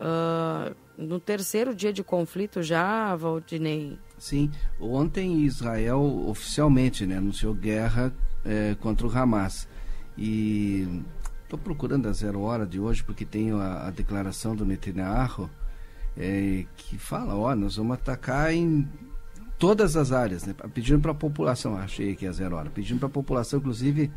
uh, 0.00 0.74
no 1.00 1.18
terceiro 1.18 1.74
dia 1.74 1.92
de 1.92 2.04
conflito 2.04 2.62
já, 2.62 3.16
Valdinei, 3.16 3.98
Sim, 4.20 4.50
ontem 4.78 5.40
Israel 5.44 6.02
oficialmente 6.28 7.06
né, 7.06 7.16
anunciou 7.16 7.54
guerra 7.54 8.12
é, 8.44 8.76
contra 8.78 9.06
o 9.06 9.10
Hamas. 9.10 9.66
E 10.16 11.02
estou 11.42 11.58
procurando 11.58 12.06
a 12.06 12.12
zero 12.12 12.42
hora 12.42 12.66
de 12.66 12.78
hoje 12.78 13.02
porque 13.02 13.24
tenho 13.24 13.58
a, 13.58 13.88
a 13.88 13.90
declaração 13.90 14.54
do 14.54 14.66
Netanyahu 14.66 15.48
é, 16.18 16.66
que 16.76 16.98
fala, 16.98 17.34
ó, 17.34 17.54
nós 17.56 17.76
vamos 17.76 17.94
atacar 17.94 18.52
em 18.52 18.86
todas 19.58 19.96
as 19.96 20.12
áreas, 20.12 20.44
né, 20.44 20.54
pedindo 20.74 21.00
para 21.00 21.12
a 21.12 21.14
população, 21.14 21.74
achei 21.78 22.16
é 22.20 22.26
a 22.26 22.32
zero 22.32 22.56
hora, 22.56 22.68
pedindo 22.68 22.98
para 22.98 23.08
a 23.08 23.12
população, 23.12 23.58
inclusive, 23.58 24.12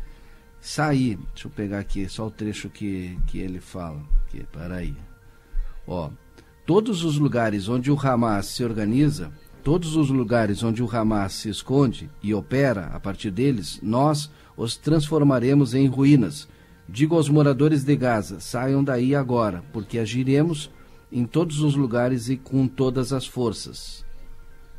sair. 0.60 1.16
Deixa 1.32 1.48
eu 1.48 1.50
pegar 1.50 1.78
aqui 1.78 2.06
só 2.10 2.26
o 2.26 2.30
trecho 2.30 2.68
que, 2.68 3.18
que 3.26 3.38
ele 3.38 3.58
fala. 3.58 4.02
Aqui, 4.26 4.44
para 4.52 4.76
aí. 4.76 4.94
Ó, 5.86 6.10
todos 6.66 7.04
os 7.04 7.18
lugares 7.18 7.68
onde 7.68 7.90
o 7.90 7.98
Hamas 7.98 8.46
se 8.46 8.64
organiza 8.64 9.32
Todos 9.64 9.96
os 9.96 10.10
lugares 10.10 10.62
onde 10.62 10.82
o 10.82 10.90
Hamas 10.94 11.32
se 11.32 11.48
esconde 11.48 12.10
e 12.22 12.34
opera 12.34 12.90
a 12.92 13.00
partir 13.00 13.30
deles, 13.30 13.80
nós 13.82 14.30
os 14.58 14.76
transformaremos 14.76 15.72
em 15.72 15.86
ruínas. 15.86 16.46
Digo 16.86 17.16
aos 17.16 17.30
moradores 17.30 17.82
de 17.82 17.96
Gaza: 17.96 18.40
saiam 18.40 18.84
daí 18.84 19.14
agora, 19.14 19.64
porque 19.72 19.98
agiremos 19.98 20.70
em 21.10 21.24
todos 21.24 21.60
os 21.60 21.74
lugares 21.74 22.28
e 22.28 22.36
com 22.36 22.68
todas 22.68 23.10
as 23.10 23.26
forças. 23.26 24.04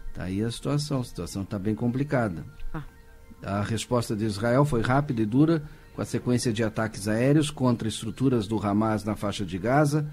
Está 0.09 0.25
aí 0.25 0.43
a 0.43 0.51
situação, 0.51 0.99
a 0.99 1.03
situação 1.03 1.41
está 1.41 1.57
bem 1.57 1.73
complicada. 1.73 2.45
Ah. 2.71 2.83
A 3.41 3.63
resposta 3.63 4.15
de 4.15 4.23
Israel 4.23 4.65
foi 4.65 4.83
rápida 4.83 5.23
e 5.23 5.25
dura, 5.25 5.63
com 5.95 6.01
a 6.03 6.05
sequência 6.05 6.53
de 6.53 6.63
ataques 6.63 7.07
aéreos 7.07 7.49
contra 7.49 7.87
estruturas 7.87 8.47
do 8.47 8.63
Hamas 8.63 9.03
na 9.03 9.15
faixa 9.15 9.43
de 9.43 9.57
Gaza 9.57 10.07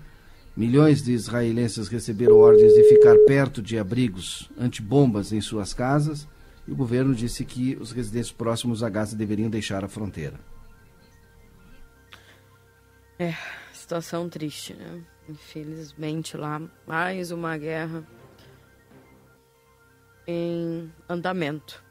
Milhões 0.55 1.03
de 1.03 1.13
israelenses 1.13 1.89
receberam 1.89 2.37
ordens 2.37 2.75
de 2.75 2.85
ficar 2.85 3.17
perto 3.27 3.63
de 3.63 3.79
abrigos 3.79 4.51
antibombas 4.59 5.33
em 5.33 5.41
suas 5.41 5.73
casas 5.73 6.29
e 6.69 6.73
o 6.73 6.77
governo 6.77 7.15
disse 7.15 7.45
que 7.45 7.77
os 7.81 7.91
residentes 7.91 8.31
próximos 8.31 8.83
a 8.83 8.89
Gaza 8.91 9.17
deveriam 9.17 9.49
deixar 9.49 9.83
a 9.83 9.89
fronteira. 9.89 10.39
É, 13.19 13.35
situação 13.73 14.29
triste, 14.29 14.75
né? 14.75 15.01
Infelizmente 15.29 16.37
lá, 16.37 16.61
mais 16.87 17.31
uma 17.31 17.57
guerra 17.57 18.07
em 20.27 20.93
andamento. 21.09 21.83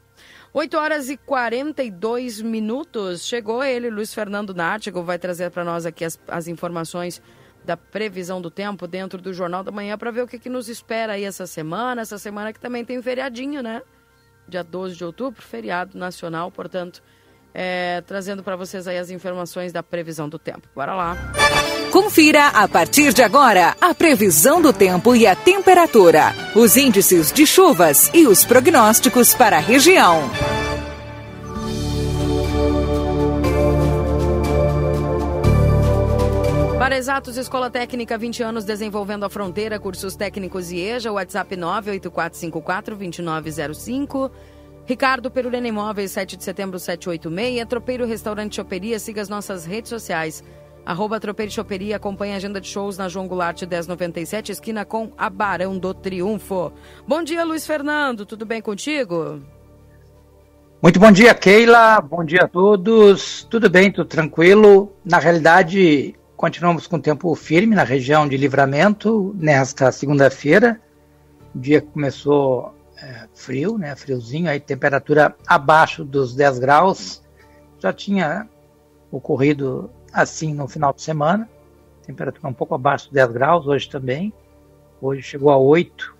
8 0.54 0.76
horas 0.76 1.08
e 1.08 1.16
42 1.16 2.42
minutos. 2.42 3.26
Chegou 3.26 3.64
ele, 3.64 3.90
Luiz 3.90 4.12
Fernando 4.12 4.54
Nártigo, 4.54 5.02
vai 5.02 5.18
trazer 5.18 5.50
para 5.50 5.64
nós 5.64 5.86
aqui 5.86 6.04
as, 6.04 6.20
as 6.28 6.46
informações 6.46 7.22
da 7.64 7.76
previsão 7.76 8.40
do 8.40 8.50
tempo 8.50 8.86
dentro 8.86 9.20
do 9.20 9.32
Jornal 9.32 9.62
da 9.62 9.70
Manhã 9.70 9.96
para 9.96 10.10
ver 10.10 10.22
o 10.22 10.26
que, 10.26 10.38
que 10.38 10.48
nos 10.48 10.68
espera 10.68 11.14
aí 11.14 11.24
essa 11.24 11.46
semana. 11.46 12.02
Essa 12.02 12.18
semana 12.18 12.52
que 12.52 12.60
também 12.60 12.84
tem 12.84 13.00
feriadinho, 13.00 13.62
né? 13.62 13.82
Dia 14.48 14.64
12 14.64 14.96
de 14.96 15.04
outubro, 15.04 15.40
feriado 15.40 15.96
nacional, 15.96 16.50
portanto, 16.50 17.02
é, 17.54 18.02
trazendo 18.06 18.42
para 18.42 18.56
vocês 18.56 18.88
aí 18.88 18.98
as 18.98 19.10
informações 19.10 19.72
da 19.72 19.82
previsão 19.82 20.28
do 20.28 20.38
tempo. 20.38 20.68
Bora 20.74 20.94
lá. 20.94 21.16
Confira 21.92 22.48
a 22.48 22.66
partir 22.66 23.12
de 23.12 23.22
agora 23.22 23.76
a 23.80 23.94
previsão 23.94 24.62
do 24.62 24.72
tempo 24.72 25.14
e 25.14 25.26
a 25.26 25.36
temperatura, 25.36 26.34
os 26.56 26.76
índices 26.76 27.30
de 27.30 27.46
chuvas 27.46 28.10
e 28.14 28.26
os 28.26 28.44
prognósticos 28.44 29.34
para 29.34 29.58
a 29.58 29.60
região. 29.60 30.30
Para 36.92 36.98
exatos, 36.98 37.38
Escola 37.38 37.70
Técnica 37.70 38.18
20 38.18 38.42
anos 38.42 38.66
desenvolvendo 38.66 39.24
a 39.24 39.30
fronteira, 39.30 39.80
cursos 39.80 40.14
técnicos 40.14 40.70
e 40.70 40.78
EJA, 40.78 41.10
WhatsApp 41.10 41.56
98454-2905. 41.56 44.30
Ricardo 44.84 45.30
Perurena 45.30 45.66
Imóveis, 45.66 46.10
7 46.10 46.36
de 46.36 46.44
setembro 46.44 46.78
786. 46.78 47.66
Tropeiro 47.66 48.04
Restaurante 48.04 48.56
Choperia, 48.56 48.98
siga 48.98 49.22
as 49.22 49.30
nossas 49.30 49.64
redes 49.64 49.88
sociais. 49.88 50.44
Arroba 50.84 51.18
Tropeiro 51.18 51.50
Choperia, 51.50 51.96
acompanhe 51.96 52.34
a 52.34 52.36
agenda 52.36 52.60
de 52.60 52.68
shows 52.68 52.98
na 52.98 53.08
João 53.08 53.26
Goulart 53.26 53.62
1097, 53.62 54.52
esquina 54.52 54.84
com 54.84 55.12
a 55.16 55.30
Barão 55.30 55.78
do 55.78 55.94
Triunfo. 55.94 56.74
Bom 57.08 57.22
dia, 57.22 57.42
Luiz 57.42 57.66
Fernando, 57.66 58.26
tudo 58.26 58.44
bem 58.44 58.60
contigo? 58.60 59.40
Muito 60.82 61.00
bom 61.00 61.10
dia, 61.10 61.34
Keila. 61.34 62.02
Bom 62.02 62.22
dia 62.22 62.42
a 62.42 62.48
todos. 62.48 63.46
Tudo 63.48 63.70
bem, 63.70 63.90
tudo 63.90 64.08
tranquilo. 64.08 64.92
Na 65.02 65.18
realidade, 65.18 66.14
Continuamos 66.42 66.88
com 66.88 66.98
tempo 66.98 67.32
firme 67.36 67.76
na 67.76 67.84
região 67.84 68.26
de 68.26 68.36
livramento 68.36 69.32
nesta 69.38 69.92
segunda-feira. 69.92 70.80
O 71.54 71.58
dia 71.60 71.80
começou 71.80 72.74
é, 73.00 73.28
frio, 73.32 73.78
né? 73.78 73.94
Friozinho, 73.94 74.50
aí 74.50 74.58
temperatura 74.58 75.36
abaixo 75.46 76.04
dos 76.04 76.34
10 76.34 76.58
graus. 76.58 77.22
Já 77.78 77.92
tinha 77.92 78.48
ocorrido 79.08 79.88
assim 80.12 80.52
no 80.52 80.66
final 80.66 80.92
de 80.92 81.02
semana. 81.02 81.48
Temperatura 82.04 82.48
um 82.48 82.52
pouco 82.52 82.74
abaixo 82.74 83.04
dos 83.04 83.12
10 83.12 83.30
graus, 83.30 83.68
hoje 83.68 83.88
também. 83.88 84.32
Hoje 85.00 85.22
chegou 85.22 85.48
a 85.48 85.56
8 85.56 86.16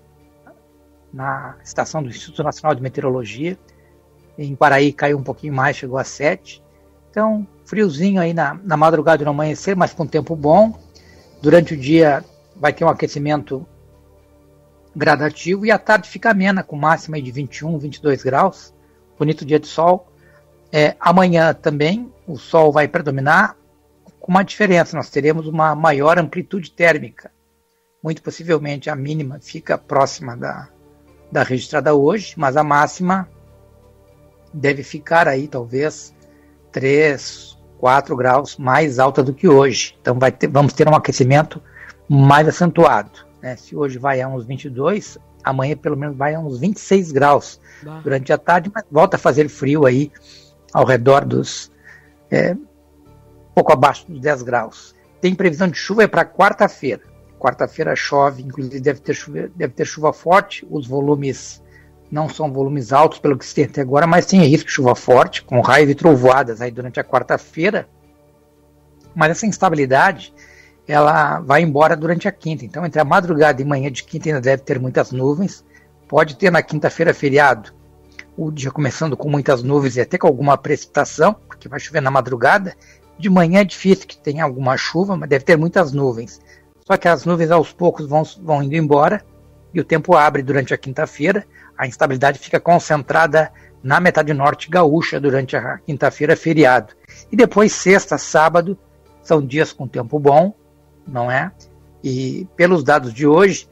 na 1.11 1.57
estação 1.61 2.01
do 2.01 2.07
Instituto 2.07 2.43
Nacional 2.43 2.73
de 2.73 2.81
Meteorologia. 2.81 3.59
Em 4.37 4.55
Paraí 4.55 4.93
caiu 4.93 5.17
um 5.17 5.23
pouquinho 5.23 5.53
mais, 5.53 5.75
chegou 5.75 5.97
a 5.97 6.05
7. 6.05 6.62
Então, 7.13 7.45
friozinho 7.63 8.19
aí 8.19 8.33
na, 8.33 8.59
na 8.63 8.75
madrugada 8.75 9.21
e 9.21 9.25
no 9.25 9.29
amanhecer, 9.29 9.75
mas 9.75 9.93
com 9.93 10.07
tempo 10.07 10.35
bom. 10.35 10.75
Durante 11.43 11.75
o 11.75 11.77
dia 11.77 12.25
vai 12.55 12.73
ter 12.73 12.83
um 12.83 12.89
aquecimento 12.89 13.63
gradativo 14.95 15.63
e 15.63 15.69
a 15.69 15.77
tarde 15.77 16.09
fica 16.09 16.31
amena, 16.31 16.63
com 16.63 16.75
máxima 16.75 17.21
de 17.21 17.31
21, 17.31 17.77
22 17.77 18.23
graus. 18.23 18.73
Bonito 19.15 19.45
dia 19.45 19.59
de 19.59 19.67
sol. 19.67 20.11
É, 20.71 20.95
amanhã 20.99 21.53
também 21.53 22.11
o 22.25 22.35
sol 22.35 22.71
vai 22.71 22.87
predominar, 22.87 23.55
com 24.19 24.31
uma 24.31 24.41
diferença: 24.41 24.97
nós 24.97 25.11
teremos 25.11 25.45
uma 25.45 25.75
maior 25.75 26.17
amplitude 26.17 26.71
térmica. 26.71 27.31
Muito 28.01 28.23
possivelmente 28.23 28.89
a 28.89 28.95
mínima 28.95 29.37
fica 29.39 29.77
próxima 29.77 30.35
da, 30.35 30.67
da 31.31 31.43
registrada 31.43 31.93
hoje, 31.93 32.33
mas 32.37 32.57
a 32.57 32.63
máxima 32.63 33.29
deve 34.51 34.81
ficar 34.81 35.27
aí 35.27 35.47
talvez 35.47 36.11
3, 36.73 37.57
4 37.77 38.15
graus 38.17 38.57
mais 38.57 38.99
alta 38.99 39.23
do 39.23 39.33
que 39.33 39.47
hoje. 39.47 39.95
Então 40.01 40.19
vai 40.19 40.31
ter, 40.31 40.47
vamos 40.47 40.73
ter 40.73 40.87
um 40.89 40.95
aquecimento 40.95 41.61
mais 42.09 42.47
acentuado. 42.47 43.11
Né? 43.41 43.55
Se 43.55 43.75
hoje 43.75 43.97
vai 43.97 44.21
a 44.21 44.27
uns 44.27 44.45
22, 44.45 45.17
amanhã 45.43 45.77
pelo 45.77 45.95
menos 45.95 46.17
vai 46.17 46.35
a 46.35 46.39
uns 46.39 46.59
26 46.59 47.11
graus 47.11 47.59
bah. 47.81 48.01
durante 48.03 48.33
a 48.33 48.37
tarde, 48.37 48.71
mas 48.73 48.83
volta 48.91 49.15
a 49.15 49.19
fazer 49.19 49.47
frio 49.47 49.85
aí 49.85 50.11
ao 50.73 50.85
redor 50.85 51.23
dos 51.23 51.71
é, 52.29 52.55
pouco 53.53 53.71
abaixo 53.71 54.05
dos 54.11 54.19
10 54.19 54.41
graus. 54.41 54.95
Tem 55.21 55.33
previsão 55.33 55.67
de 55.67 55.77
chuva 55.77 56.07
para 56.07 56.25
quarta-feira. 56.25 57.03
Quarta-feira 57.39 57.95
chove, 57.95 58.43
inclusive 58.43 58.79
deve 58.79 58.99
ter, 58.99 59.13
chuva, 59.13 59.49
deve 59.55 59.73
ter 59.73 59.85
chuva 59.85 60.11
forte, 60.11 60.67
os 60.69 60.87
volumes 60.87 61.62
não 62.13 62.29
são 62.29 62.53
volumes 62.53 62.93
altos 62.93 63.17
pelo 63.17 63.35
que 63.35 63.43
se 63.43 63.55
tem 63.55 63.65
até 63.65 63.81
agora, 63.81 64.05
mas 64.05 64.27
tem 64.27 64.39
risco 64.43 64.67
de 64.67 64.73
chuva 64.73 64.93
forte, 64.93 65.43
com 65.43 65.59
raios 65.61 65.89
e 65.89 65.95
trovoadas 65.95 66.61
aí 66.61 66.69
durante 66.69 66.99
a 66.99 67.03
quarta-feira. 67.03 67.89
Mas 69.15 69.31
essa 69.31 69.47
instabilidade 69.47 70.31
ela 70.87 71.39
vai 71.39 71.63
embora 71.63 71.97
durante 71.97 72.27
a 72.27 72.31
quinta. 72.31 72.65
Então, 72.65 72.85
entre 72.85 73.01
a 73.01 73.03
madrugada 73.03 73.61
e 73.61 73.65
manhã 73.65 73.91
de 73.91 74.03
quinta 74.03 74.29
ainda 74.29 74.41
deve 74.41 74.61
ter 74.61 74.79
muitas 74.79 75.11
nuvens. 75.11 75.65
Pode 76.07 76.35
ter 76.35 76.51
na 76.51 76.61
quinta-feira 76.61 77.15
feriado, 77.15 77.73
o 78.37 78.51
dia 78.51 78.69
começando 78.69 79.17
com 79.17 79.27
muitas 79.27 79.63
nuvens 79.63 79.95
e 79.95 80.01
até 80.01 80.15
com 80.15 80.27
alguma 80.27 80.55
precipitação, 80.55 81.33
porque 81.47 81.67
vai 81.67 81.79
chover 81.79 82.01
na 82.01 82.11
madrugada. 82.11 82.75
De 83.17 83.27
manhã 83.27 83.61
é 83.61 83.65
difícil 83.65 84.05
que 84.05 84.17
tenha 84.17 84.43
alguma 84.43 84.77
chuva, 84.77 85.17
mas 85.17 85.29
deve 85.29 85.45
ter 85.45 85.57
muitas 85.57 85.91
nuvens. 85.91 86.39
Só 86.85 86.95
que 86.95 87.07
as 87.07 87.25
nuvens 87.25 87.49
aos 87.49 87.73
poucos 87.73 88.05
vão, 88.05 88.21
vão 88.43 88.61
indo 88.61 88.75
embora 88.75 89.25
e 89.73 89.79
o 89.79 89.83
tempo 89.83 90.15
abre 90.15 90.43
durante 90.43 90.75
a 90.75 90.77
quinta-feira. 90.77 91.43
A 91.83 91.87
instabilidade 91.87 92.39
fica 92.39 92.61
concentrada 92.61 93.51
na 93.83 93.99
metade 93.99 94.33
norte 94.33 94.69
gaúcha 94.69 95.19
durante 95.19 95.57
a 95.57 95.77
quinta-feira 95.79 96.33
feriado. 96.33 96.93
E 97.29 97.35
depois, 97.35 97.73
sexta, 97.73 98.17
sábado, 98.17 98.79
são 99.21 99.45
dias 99.45 99.73
com 99.73 99.85
tempo 99.85 100.17
bom, 100.17 100.53
não 101.05 101.29
é? 101.29 101.51
E 102.01 102.47
pelos 102.55 102.85
dados 102.85 103.13
de 103.13 103.27
hoje, 103.27 103.67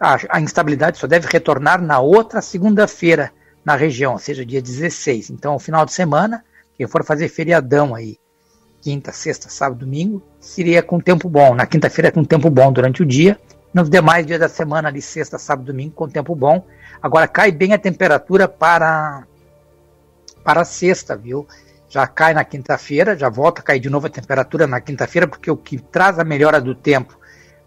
a, 0.00 0.16
a 0.28 0.40
instabilidade 0.40 0.98
só 0.98 1.06
deve 1.06 1.28
retornar 1.30 1.80
na 1.80 2.00
outra 2.00 2.42
segunda-feira 2.42 3.32
na 3.64 3.76
região, 3.76 4.14
ou 4.14 4.18
seja, 4.18 4.44
dia 4.44 4.60
16. 4.60 5.30
Então, 5.30 5.56
final 5.60 5.86
de 5.86 5.92
semana, 5.92 6.44
quem 6.76 6.88
for 6.88 7.04
fazer 7.04 7.28
feriadão 7.28 7.94
aí, 7.94 8.18
quinta, 8.82 9.12
sexta, 9.12 9.48
sábado, 9.48 9.78
domingo, 9.86 10.20
seria 10.40 10.82
com 10.82 10.98
tempo 10.98 11.28
bom. 11.28 11.54
Na 11.54 11.64
quinta-feira 11.64 12.10
com 12.10 12.24
tempo 12.24 12.50
bom 12.50 12.72
durante 12.72 13.04
o 13.04 13.06
dia. 13.06 13.38
Nos 13.72 13.88
demais 13.88 14.26
dias 14.26 14.40
da 14.40 14.48
semana, 14.48 14.88
ali, 14.88 15.00
sexta, 15.00 15.38
sábado, 15.38 15.66
domingo, 15.66 15.94
com 15.94 16.08
tempo 16.08 16.34
bom. 16.34 16.66
Agora 17.00 17.28
cai 17.28 17.52
bem 17.52 17.72
a 17.72 17.78
temperatura 17.78 18.48
para 18.48 19.24
para 20.42 20.64
sexta, 20.64 21.16
viu? 21.16 21.46
já 21.90 22.06
cai 22.06 22.32
na 22.32 22.44
quinta-feira, 22.44 23.18
já 23.18 23.28
volta 23.28 23.60
a 23.60 23.64
cair 23.64 23.80
de 23.80 23.90
novo 23.90 24.06
a 24.06 24.10
temperatura 24.10 24.64
na 24.64 24.80
quinta-feira, 24.80 25.26
porque 25.26 25.50
o 25.50 25.56
que 25.56 25.76
traz 25.76 26.20
a 26.20 26.24
melhora 26.24 26.60
do 26.60 26.72
tempo 26.72 27.18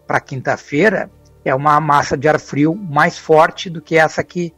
para 0.06 0.18
quinta-feira 0.18 1.10
é 1.44 1.54
uma 1.54 1.78
massa 1.78 2.16
de 2.16 2.26
ar 2.26 2.40
frio 2.40 2.74
mais 2.74 3.18
forte 3.18 3.68
do 3.68 3.82
que 3.82 3.98
essa 3.98 4.24
que 4.24 4.54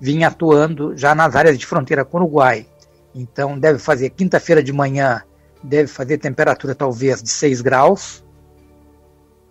vinha 0.00 0.28
atuando 0.28 0.96
já 0.96 1.12
nas 1.12 1.34
áreas 1.34 1.58
de 1.58 1.66
fronteira 1.66 2.04
com 2.04 2.18
o 2.18 2.20
Uruguai. 2.20 2.68
Então 3.12 3.58
deve 3.58 3.80
fazer 3.80 4.10
quinta-feira 4.10 4.62
de 4.62 4.72
manhã, 4.72 5.24
deve 5.60 5.88
fazer 5.88 6.18
temperatura 6.18 6.72
talvez 6.72 7.20
de 7.20 7.30
6 7.30 7.60
graus 7.62 8.24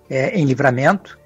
é, 0.09 0.29
em 0.39 0.45
livramento, 0.45 1.18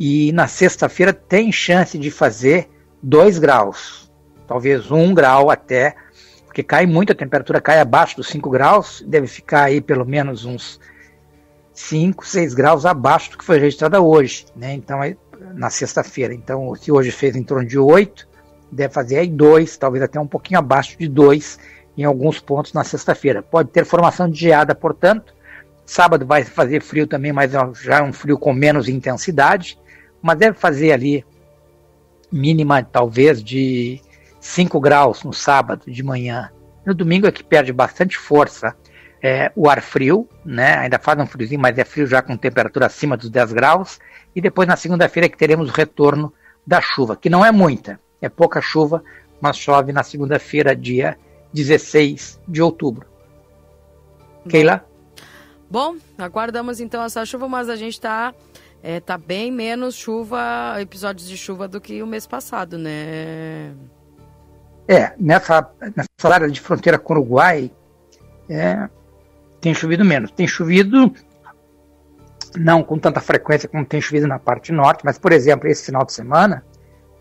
e 0.00 0.32
na 0.32 0.48
sexta-feira 0.48 1.12
tem 1.12 1.52
chance 1.52 1.96
de 1.98 2.10
fazer 2.10 2.68
2 3.02 3.38
graus, 3.38 4.10
talvez 4.48 4.90
1 4.90 4.96
um 4.98 5.14
grau 5.14 5.50
até 5.50 5.94
porque 6.50 6.64
cai 6.64 6.84
muito, 6.84 7.12
a 7.12 7.14
temperatura 7.14 7.60
cai 7.60 7.78
abaixo 7.78 8.16
dos 8.16 8.26
5 8.26 8.50
graus, 8.50 9.04
deve 9.06 9.28
ficar 9.28 9.64
aí 9.64 9.80
pelo 9.80 10.04
menos 10.04 10.44
uns 10.44 10.80
5, 11.72 12.26
6 12.26 12.54
graus 12.54 12.84
abaixo 12.84 13.30
do 13.30 13.38
que 13.38 13.44
foi 13.44 13.60
registrado 13.60 13.96
hoje, 14.04 14.46
né? 14.56 14.74
Então, 14.74 14.98
na 15.54 15.70
sexta-feira. 15.70 16.34
Então, 16.34 16.74
se 16.74 16.90
hoje 16.90 17.12
fez 17.12 17.36
em 17.36 17.44
torno 17.44 17.64
de 17.64 17.78
8, 17.78 18.28
deve 18.70 18.92
fazer 18.92 19.18
aí 19.18 19.28
2, 19.28 19.76
talvez 19.76 20.02
até 20.02 20.18
um 20.18 20.26
pouquinho 20.26 20.58
abaixo 20.58 20.98
de 20.98 21.06
2 21.06 21.56
em 21.96 22.02
alguns 22.02 22.40
pontos 22.40 22.72
na 22.72 22.82
sexta-feira. 22.82 23.42
Pode 23.42 23.70
ter 23.70 23.84
formação 23.84 24.28
de 24.28 24.40
geada, 24.40 24.74
portanto. 24.74 25.32
Sábado 25.86 26.26
vai 26.26 26.42
fazer 26.42 26.82
frio 26.82 27.06
também, 27.06 27.32
mas 27.32 27.52
já 27.52 27.98
é 27.98 28.02
um 28.02 28.12
frio 28.12 28.36
com 28.36 28.52
menos 28.52 28.88
intensidade. 28.88 29.78
Mas 30.22 30.38
deve 30.38 30.58
fazer 30.58 30.92
ali 30.92 31.24
mínima, 32.30 32.82
talvez, 32.82 33.42
de 33.42 34.00
5 34.40 34.80
graus 34.80 35.24
no 35.24 35.32
sábado 35.32 35.90
de 35.90 36.02
manhã. 36.02 36.50
No 36.84 36.94
domingo 36.94 37.26
é 37.26 37.32
que 37.32 37.42
perde 37.42 37.72
bastante 37.72 38.16
força 38.16 38.74
é, 39.22 39.52
o 39.54 39.68
ar 39.68 39.82
frio, 39.82 40.28
né? 40.44 40.78
ainda 40.78 40.98
faz 40.98 41.18
um 41.18 41.26
friozinho, 41.26 41.60
mas 41.60 41.76
é 41.76 41.84
frio 41.84 42.06
já 42.06 42.22
com 42.22 42.36
temperatura 42.36 42.86
acima 42.86 43.16
dos 43.16 43.28
10 43.28 43.52
graus. 43.52 43.98
E 44.34 44.40
depois 44.40 44.66
na 44.66 44.76
segunda-feira 44.76 45.26
é 45.26 45.28
que 45.28 45.36
teremos 45.36 45.68
o 45.68 45.72
retorno 45.72 46.32
da 46.66 46.80
chuva, 46.80 47.16
que 47.16 47.28
não 47.28 47.44
é 47.44 47.50
muita, 47.50 47.98
é 48.20 48.28
pouca 48.28 48.60
chuva, 48.60 49.02
mas 49.40 49.56
chove 49.56 49.92
na 49.92 50.02
segunda-feira, 50.02 50.76
dia 50.76 51.18
16 51.52 52.40
de 52.46 52.62
outubro. 52.62 53.06
Keila? 54.48 54.84
Bom, 55.68 55.96
aguardamos 56.18 56.80
então 56.80 57.02
essa 57.02 57.24
chuva, 57.24 57.48
mas 57.48 57.68
a 57.68 57.76
gente 57.76 57.94
está 57.94 58.34
é, 58.82 59.00
tá 59.00 59.18
bem 59.18 59.50
menos 59.50 59.94
chuva, 59.94 60.76
episódios 60.80 61.28
de 61.28 61.36
chuva 61.36 61.68
do 61.68 61.80
que 61.80 62.02
o 62.02 62.06
mês 62.06 62.26
passado, 62.26 62.78
né? 62.78 63.74
É, 64.88 65.12
nessa, 65.18 65.70
nessa 65.94 66.34
área 66.34 66.48
de 66.48 66.60
fronteira 66.60 66.98
com 66.98 67.12
o 67.12 67.16
Uruguai, 67.16 67.70
é, 68.48 68.88
tem 69.60 69.74
chovido 69.74 70.04
menos. 70.04 70.30
Tem 70.30 70.46
chovido 70.46 71.12
não 72.56 72.82
com 72.82 72.98
tanta 72.98 73.20
frequência 73.20 73.68
como 73.68 73.84
tem 73.84 74.00
chovido 74.00 74.26
na 74.26 74.38
parte 74.38 74.72
norte, 74.72 75.04
mas, 75.04 75.18
por 75.18 75.32
exemplo, 75.32 75.68
esse 75.68 75.84
final 75.84 76.04
de 76.04 76.12
semana, 76.12 76.64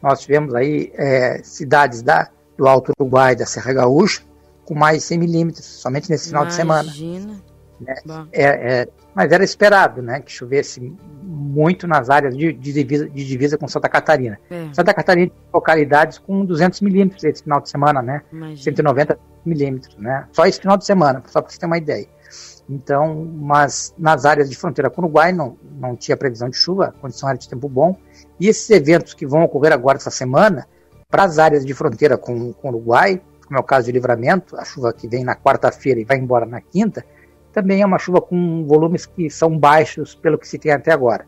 nós 0.02 0.22
tivemos 0.22 0.56
aí 0.56 0.92
é, 0.96 1.42
cidades 1.44 2.02
da, 2.02 2.30
do 2.58 2.68
Alto 2.68 2.92
Uruguai, 3.00 3.36
da 3.36 3.46
Serra 3.46 3.74
Gaúcha, 3.74 4.22
com 4.66 4.74
mais 4.74 5.00
de 5.00 5.04
100 5.04 5.18
milímetros, 5.20 5.66
somente 5.66 6.10
nesse 6.10 6.30
final 6.30 6.44
Imagina. 6.44 6.84
de 6.84 6.94
semana. 6.96 7.44
Né? 7.80 8.28
É, 8.32 8.44
é, 8.44 8.88
mas 9.20 9.34
era 9.34 9.44
esperado 9.44 10.02
né, 10.02 10.22
que 10.22 10.32
chovesse 10.32 10.80
muito 11.22 11.86
nas 11.86 12.10
áreas 12.10 12.38
de, 12.38 12.54
de, 12.54 12.72
divisa, 12.72 13.10
de 13.10 13.28
divisa, 13.28 13.58
com 13.58 13.68
Santa 13.68 13.90
Catarina. 13.90 14.40
É. 14.50 14.74
Santa 14.74 14.94
Catarina 14.94 15.30
tem 15.30 15.38
localidades 15.54 16.18
com 16.20 16.46
200 16.46 16.80
milímetros 16.80 17.22
esse 17.26 17.44
final 17.44 17.60
de 17.60 17.70
semana, 17.70 18.02
né? 18.02 18.22
Imagina. 18.32 18.64
190 18.64 19.20
milímetros, 19.46 19.98
né? 19.98 20.26
Só 20.32 20.46
esse 20.46 20.62
final 20.62 20.78
de 20.78 20.86
semana, 20.86 21.22
só 21.28 21.42
para 21.42 21.52
você 21.52 21.60
ter 21.60 21.66
uma 21.66 21.78
ideia. 21.78 22.08
Então, 22.70 23.30
mas 23.36 23.94
nas 23.98 24.24
áreas 24.24 24.50
de 24.50 24.56
fronteira 24.56 24.90
com 24.90 25.02
o 25.02 25.04
Uruguai 25.04 25.34
não, 25.34 25.58
não 25.78 25.98
tinha 25.98 26.16
previsão 26.16 26.50
de 26.50 26.56
chuva, 26.56 26.96
condição 27.02 27.28
era 27.28 27.38
de 27.38 27.50
tempo 27.50 27.68
bom. 27.68 27.98
E 28.40 28.48
esses 28.48 28.70
eventos 28.70 29.14
que 29.14 29.28
vão 29.28 29.44
ocorrer 29.44 29.74
agora 29.74 29.98
essa 29.98 30.12
semana, 30.12 30.66
para 31.10 31.26
as 31.26 31.38
áreas 31.38 31.66
de 31.66 31.74
fronteira 31.74 32.18
com, 32.18 32.54
com 32.54 32.70
o 32.70 32.72
Uruguai, 32.72 33.22
como 33.46 33.58
é 33.58 33.60
o 33.60 33.66
caso 33.66 33.88
de 33.88 33.92
livramento, 33.92 34.56
a 34.56 34.64
chuva 34.64 34.94
que 34.94 35.10
vem 35.10 35.26
na 35.26 35.36
quarta-feira 35.36 36.00
e 36.00 36.06
vai 36.06 36.18
embora 36.18 36.46
na 36.46 36.62
quinta, 36.62 37.04
também 37.52 37.82
é 37.82 37.86
uma 37.86 38.00
chuva 38.00 38.22
com 38.22 38.66
volumes 38.66 39.06
que 39.06 39.30
são 39.30 39.58
baixos 39.58 40.16
pelo 40.16 40.38
que 40.38 40.48
se 40.48 40.58
tem 40.58 40.72
até 40.72 40.92
agora. 40.92 41.26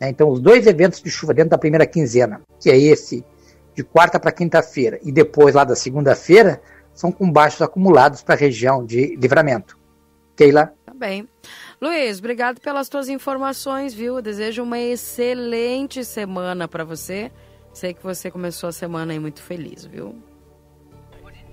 Né? 0.00 0.08
Então, 0.08 0.30
os 0.30 0.40
dois 0.40 0.66
eventos 0.66 1.02
de 1.02 1.10
chuva 1.10 1.34
dentro 1.34 1.50
da 1.50 1.58
primeira 1.58 1.86
quinzena, 1.86 2.40
que 2.58 2.70
é 2.70 2.78
esse 2.78 3.24
de 3.74 3.84
quarta 3.84 4.18
para 4.18 4.32
quinta-feira 4.32 4.98
e 5.02 5.12
depois 5.12 5.54
lá 5.54 5.64
da 5.64 5.76
segunda-feira, 5.76 6.60
são 6.94 7.12
com 7.12 7.30
baixos 7.30 7.62
acumulados 7.62 8.22
para 8.22 8.34
a 8.34 8.38
região 8.38 8.84
de 8.84 9.16
livramento. 9.16 9.78
Keila? 10.34 10.72
Tá 10.84 10.94
bem. 10.94 11.28
Luiz, 11.80 12.18
obrigado 12.18 12.60
pelas 12.60 12.88
tuas 12.88 13.08
informações, 13.08 13.94
viu? 13.94 14.20
Desejo 14.20 14.62
uma 14.62 14.78
excelente 14.78 16.04
semana 16.04 16.66
para 16.66 16.84
você. 16.84 17.30
Sei 17.72 17.94
que 17.94 18.02
você 18.02 18.30
começou 18.30 18.68
a 18.68 18.72
semana 18.72 19.12
aí 19.12 19.18
muito 19.18 19.42
feliz, 19.42 19.84
viu? 19.84 20.14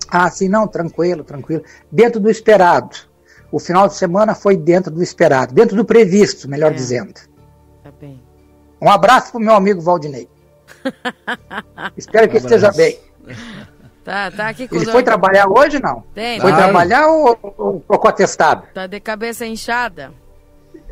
Ah, 0.09 0.29
sim, 0.29 0.47
não, 0.47 0.67
tranquilo, 0.67 1.23
tranquilo. 1.23 1.63
Dentro 1.91 2.19
do 2.19 2.29
esperado 2.29 2.97
o 3.51 3.59
final 3.59 3.87
de 3.87 3.95
semana 3.95 4.35
foi 4.35 4.57
dentro 4.57 4.91
do 4.91 5.01
esperado, 5.01 5.53
dentro 5.53 5.75
do 5.75 5.85
previsto, 5.85 6.49
melhor 6.49 6.71
é. 6.71 6.75
dizendo. 6.75 7.13
Tá 7.83 7.91
bem. 7.99 8.21
Um 8.81 8.89
abraço 8.89 9.31
pro 9.31 9.39
meu 9.39 9.53
amigo 9.53 9.81
Valdinei. 9.81 10.29
Espero 11.97 12.27
que 12.27 12.35
um 12.35 12.39
esteja 12.39 12.71
bem. 12.71 12.99
Tá, 14.03 14.31
tá 14.31 14.47
aqui 14.47 14.67
com 14.67 14.75
Ele 14.75 14.85
foi 14.85 15.03
trabalhar 15.03 15.49
hoje 15.49 15.81
não? 15.81 16.01
Tem. 16.13 16.39
Foi 16.39 16.51
Vai. 16.51 16.63
trabalhar 16.63 17.07
ou, 17.07 17.37
ou, 17.41 17.83
ou 17.87 18.07
atestado? 18.07 18.63
Tá 18.73 18.87
de 18.87 18.99
cabeça 19.01 19.45
inchada. 19.45 20.13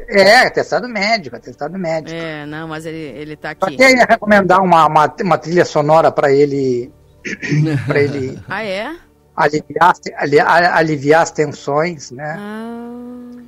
É, 0.10 0.48
atestado 0.48 0.88
médico, 0.90 1.36
atestado 1.36 1.78
médico. 1.80 2.18
É, 2.18 2.46
não, 2.46 2.68
mas 2.68 2.86
ele, 2.86 2.98
ele 2.98 3.36
tá 3.38 3.52
Eu 3.52 3.68
aqui. 3.68 3.76
até 3.76 3.92
ia 3.94 4.06
recomendar 4.06 4.62
uma, 4.62 4.86
uma, 4.86 5.16
uma 5.22 5.38
trilha 5.38 5.64
sonora 5.64 6.12
para 6.12 6.32
ele, 6.32 6.92
para 7.88 8.02
ele 8.02 8.38
Ah, 8.48 8.64
é? 8.64 8.96
Aliviar, 9.36 9.94
aliviar 10.74 11.22
as 11.24 11.32
tensões, 11.32 12.12
né? 12.12 12.36
Ah, 12.38 13.42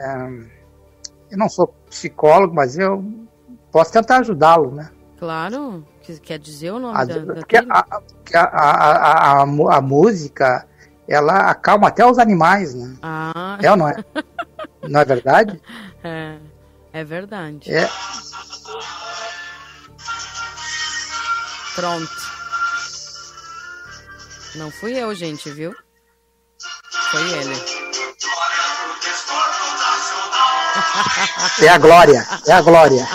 É, 0.00 0.26
eu 1.30 1.38
não 1.38 1.48
sou 1.48 1.68
psicólogo, 1.88 2.54
mas 2.54 2.76
eu 2.76 3.04
posso 3.70 3.92
tentar 3.92 4.18
ajudá-lo, 4.18 4.70
né? 4.74 4.90
claro. 5.18 5.84
Que- 6.02 6.18
Quer 6.18 6.38
dizer 6.38 6.72
o 6.72 6.78
nome 6.80 6.96
A- 6.98 7.04
da, 7.04 7.34
porque 7.34 7.56
a, 7.56 7.64
a, 8.34 9.42
a, 9.42 9.76
a 9.76 9.80
música, 9.80 10.66
ela 11.06 11.50
acalma 11.50 11.88
até 11.88 12.04
os 12.04 12.18
animais, 12.18 12.74
né? 12.74 12.96
Ah, 13.02 13.58
É 13.62 13.70
ou 13.70 13.76
não 13.76 13.88
é? 13.88 13.96
Não 14.88 14.98
é 15.00 15.04
verdade? 15.04 15.60
é. 16.02 16.36
É 16.92 17.04
verdade. 17.04 17.70
É. 17.72 17.86
Pronto. 21.76 22.29
Não 24.54 24.70
fui 24.70 24.92
eu, 24.98 25.14
gente, 25.14 25.50
viu? 25.50 25.74
Foi 27.10 27.20
ele. 27.32 27.54
É 31.62 31.68
a 31.68 31.78
glória, 31.78 32.26
é 32.46 32.52
a 32.52 32.60
glória. 32.62 33.06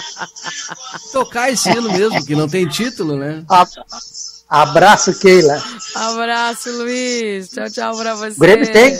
Tocar 1.11 1.49
esse 1.51 1.69
hino 1.69 1.91
mesmo, 1.91 2.23
que 2.25 2.35
não 2.35 2.47
tem 2.47 2.67
título, 2.67 3.17
né? 3.17 3.43
A- 3.49 3.65
abraço, 4.49 5.17
Keila. 5.19 5.61
Abraço, 5.95 6.69
Luiz. 6.71 7.49
Tchau, 7.49 7.69
tchau 7.69 7.97
pra 7.97 8.15
você. 8.15 8.35
O 8.37 8.39
Grêmio 8.39 8.71
tem? 8.71 8.95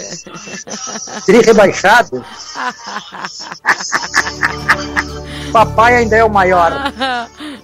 Tri 1.25 1.41
rebaixado. 1.41 2.23
Papai 5.51 5.95
ainda 5.97 6.15
é 6.17 6.23
o 6.23 6.29
maior. 6.29 6.71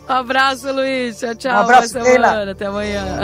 Abraço, 0.08 0.72
Luiz. 0.72 1.18
Tchau, 1.20 1.36
tchau. 1.36 1.52
Um 1.54 1.60
abraço, 1.60 2.00
Keila. 2.00 2.52
Até 2.52 2.66
amanhã. 2.66 3.20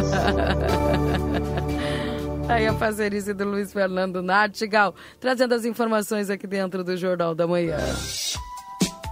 Aí 2.50 2.66
a 2.66 2.74
parceria 2.74 3.34
do 3.34 3.44
Luiz 3.44 3.74
Fernando 3.74 4.24
Nartigal, 4.24 4.96
trazendo 5.20 5.54
as 5.54 5.66
informações 5.66 6.30
aqui 6.30 6.48
dentro 6.48 6.82
do 6.84 6.96
Jornal 6.96 7.36
da 7.36 7.46
Manhã. 7.46 7.78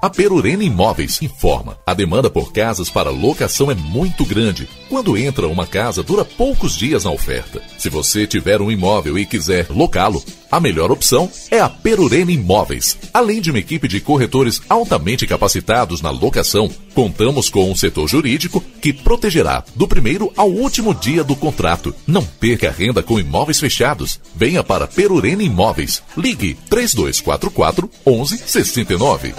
A 0.02 0.10
Perurena 0.10 0.64
Imóveis 0.64 1.22
informa. 1.22 1.78
A 1.86 1.94
demanda 1.94 2.30
por 2.30 2.54
casas 2.54 2.90
para 2.90 3.10
locação 3.10 3.70
é 3.72 3.76
muito 3.76 4.24
grande. 4.24 4.70
Quando 4.88 5.18
entra 5.18 5.48
uma 5.48 5.66
casa, 5.66 6.04
dura 6.04 6.24
poucos 6.24 6.76
dias 6.76 7.04
na 7.04 7.12
oferta. 7.12 7.62
Se 7.78 7.90
você 7.90 8.26
tiver 8.28 8.62
um 8.62 8.72
imóvel 8.72 9.18
e 9.18 9.26
quiser 9.26 9.68
locá-lo, 9.70 10.24
a 10.56 10.60
melhor 10.62 10.90
opção 10.90 11.30
é 11.52 11.60
a 11.60 11.68
Perurena 11.68 12.32
Imóveis. 12.32 12.98
Além 13.14 13.42
de 13.42 13.52
uma 13.52 13.60
equipe 13.60 13.90
de 13.90 14.00
corretores 14.00 14.62
altamente 14.70 15.28
capacitados 15.28 16.02
na 16.02 16.10
locação, 16.10 16.70
contamos 16.94 17.50
com 17.50 17.70
um 17.70 17.76
setor 17.76 18.08
jurídico 18.08 18.62
que 18.82 18.94
protegerá 18.94 19.66
do 19.76 19.86
primeiro 19.86 20.32
ao 20.38 20.50
último 20.50 20.96
dia 20.96 21.26
do 21.26 21.36
contrato. 21.36 21.94
Não 22.08 22.26
perca 22.26 22.72
renda 22.72 23.04
com 23.04 23.20
imóveis 23.20 23.60
fechados. 23.60 24.22
Venha 24.34 24.64
para 24.64 24.88
Perurena 24.88 25.44
Imóveis. 25.44 26.02
Ligue 26.16 26.54
3244 26.70 27.90
1169. 28.08 29.36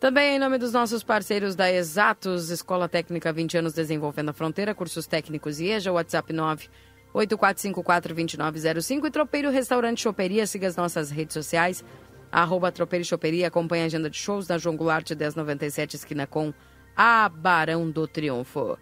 Também 0.00 0.36
em 0.36 0.38
nome 0.38 0.56
dos 0.56 0.72
nossos 0.72 1.02
parceiros 1.02 1.54
da 1.54 1.70
Exatos, 1.70 2.48
Escola 2.48 2.88
Técnica 2.88 3.30
20 3.30 3.58
anos 3.58 3.74
desenvolvendo 3.74 4.30
a 4.30 4.32
fronteira, 4.32 4.74
cursos 4.74 5.06
técnicos 5.06 5.60
e 5.60 5.66
EJA, 5.66 5.92
WhatsApp 5.92 6.32
9 6.32 6.70
8454-2905 7.14 9.06
e 9.06 9.10
Tropeiro 9.10 9.50
Restaurante 9.50 10.00
Choperia, 10.02 10.46
siga 10.46 10.66
as 10.68 10.76
nossas 10.76 11.10
redes 11.10 11.34
sociais, 11.34 11.84
arroba 12.30 12.70
Tropeiro 12.72 13.04
Choperia, 13.04 13.48
acompanhe 13.48 13.82
a 13.82 13.86
agenda 13.86 14.08
de 14.10 14.16
shows 14.16 14.46
na 14.48 14.58
João 14.58 14.76
Goulart 14.76 15.10
1097, 15.10 15.96
esquina 15.96 16.26
com 16.26 16.52
a 16.96 17.28
Barão 17.28 17.90
do 17.90 18.06
Triunfo. 18.06 18.78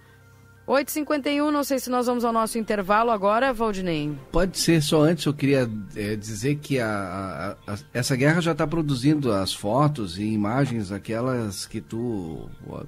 8h51, 0.67 1.51
não 1.51 1.65
sei 1.65 1.79
se 1.79 1.89
nós 1.89 2.07
vamos 2.07 2.27
ao 2.27 2.33
nosso 2.33 2.59
intervalo 2.59 3.11
agora, 3.11 3.55
Valdinei. 3.55 4.15
Pode 4.31 4.59
ser, 4.59 4.83
só 4.83 5.01
antes 5.01 5.25
eu 5.25 5.33
queria 5.33 5.67
é, 5.97 6.15
dizer 6.15 6.57
que 6.57 6.79
a, 6.79 7.57
a- 7.67 7.73
a- 7.73 7.79
essa 7.95 8.15
guerra 8.15 8.43
já 8.43 8.53
está 8.53 8.67
produzindo 8.67 9.33
as 9.33 9.55
fotos 9.55 10.19
e 10.19 10.25
imagens, 10.25 10.93
aquelas 10.93 11.65
que 11.65 11.81
tu 11.81 12.51
ó, 12.69 12.83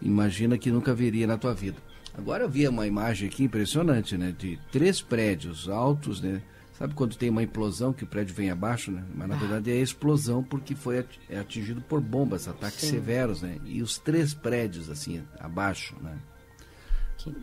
imagina 0.00 0.56
que 0.56 0.70
nunca 0.70 0.94
veria 0.94 1.26
na 1.26 1.36
tua 1.36 1.52
vida. 1.52 1.76
Agora 2.18 2.42
eu 2.42 2.50
vi 2.50 2.66
uma 2.66 2.84
imagem 2.84 3.28
aqui 3.28 3.44
impressionante, 3.44 4.18
né? 4.18 4.34
De 4.36 4.58
três 4.72 5.00
prédios 5.00 5.68
altos, 5.68 6.20
né? 6.20 6.42
Sabe 6.76 6.92
quando 6.94 7.16
tem 7.16 7.30
uma 7.30 7.44
implosão 7.44 7.92
que 7.92 8.02
o 8.02 8.06
prédio 8.08 8.34
vem 8.34 8.50
abaixo, 8.50 8.90
né? 8.90 9.04
Mas 9.14 9.28
na 9.28 9.36
verdade 9.36 9.70
é 9.70 9.76
explosão 9.76 10.42
porque 10.42 10.74
foi 10.74 11.04
é 11.30 11.38
atingido 11.38 11.80
por 11.80 12.00
bombas, 12.00 12.48
ataques 12.48 12.80
Sim. 12.80 12.90
severos, 12.90 13.42
né? 13.42 13.58
E 13.64 13.80
os 13.82 13.98
três 13.98 14.34
prédios 14.34 14.90
assim 14.90 15.22
abaixo, 15.38 15.94
né? 16.02 16.18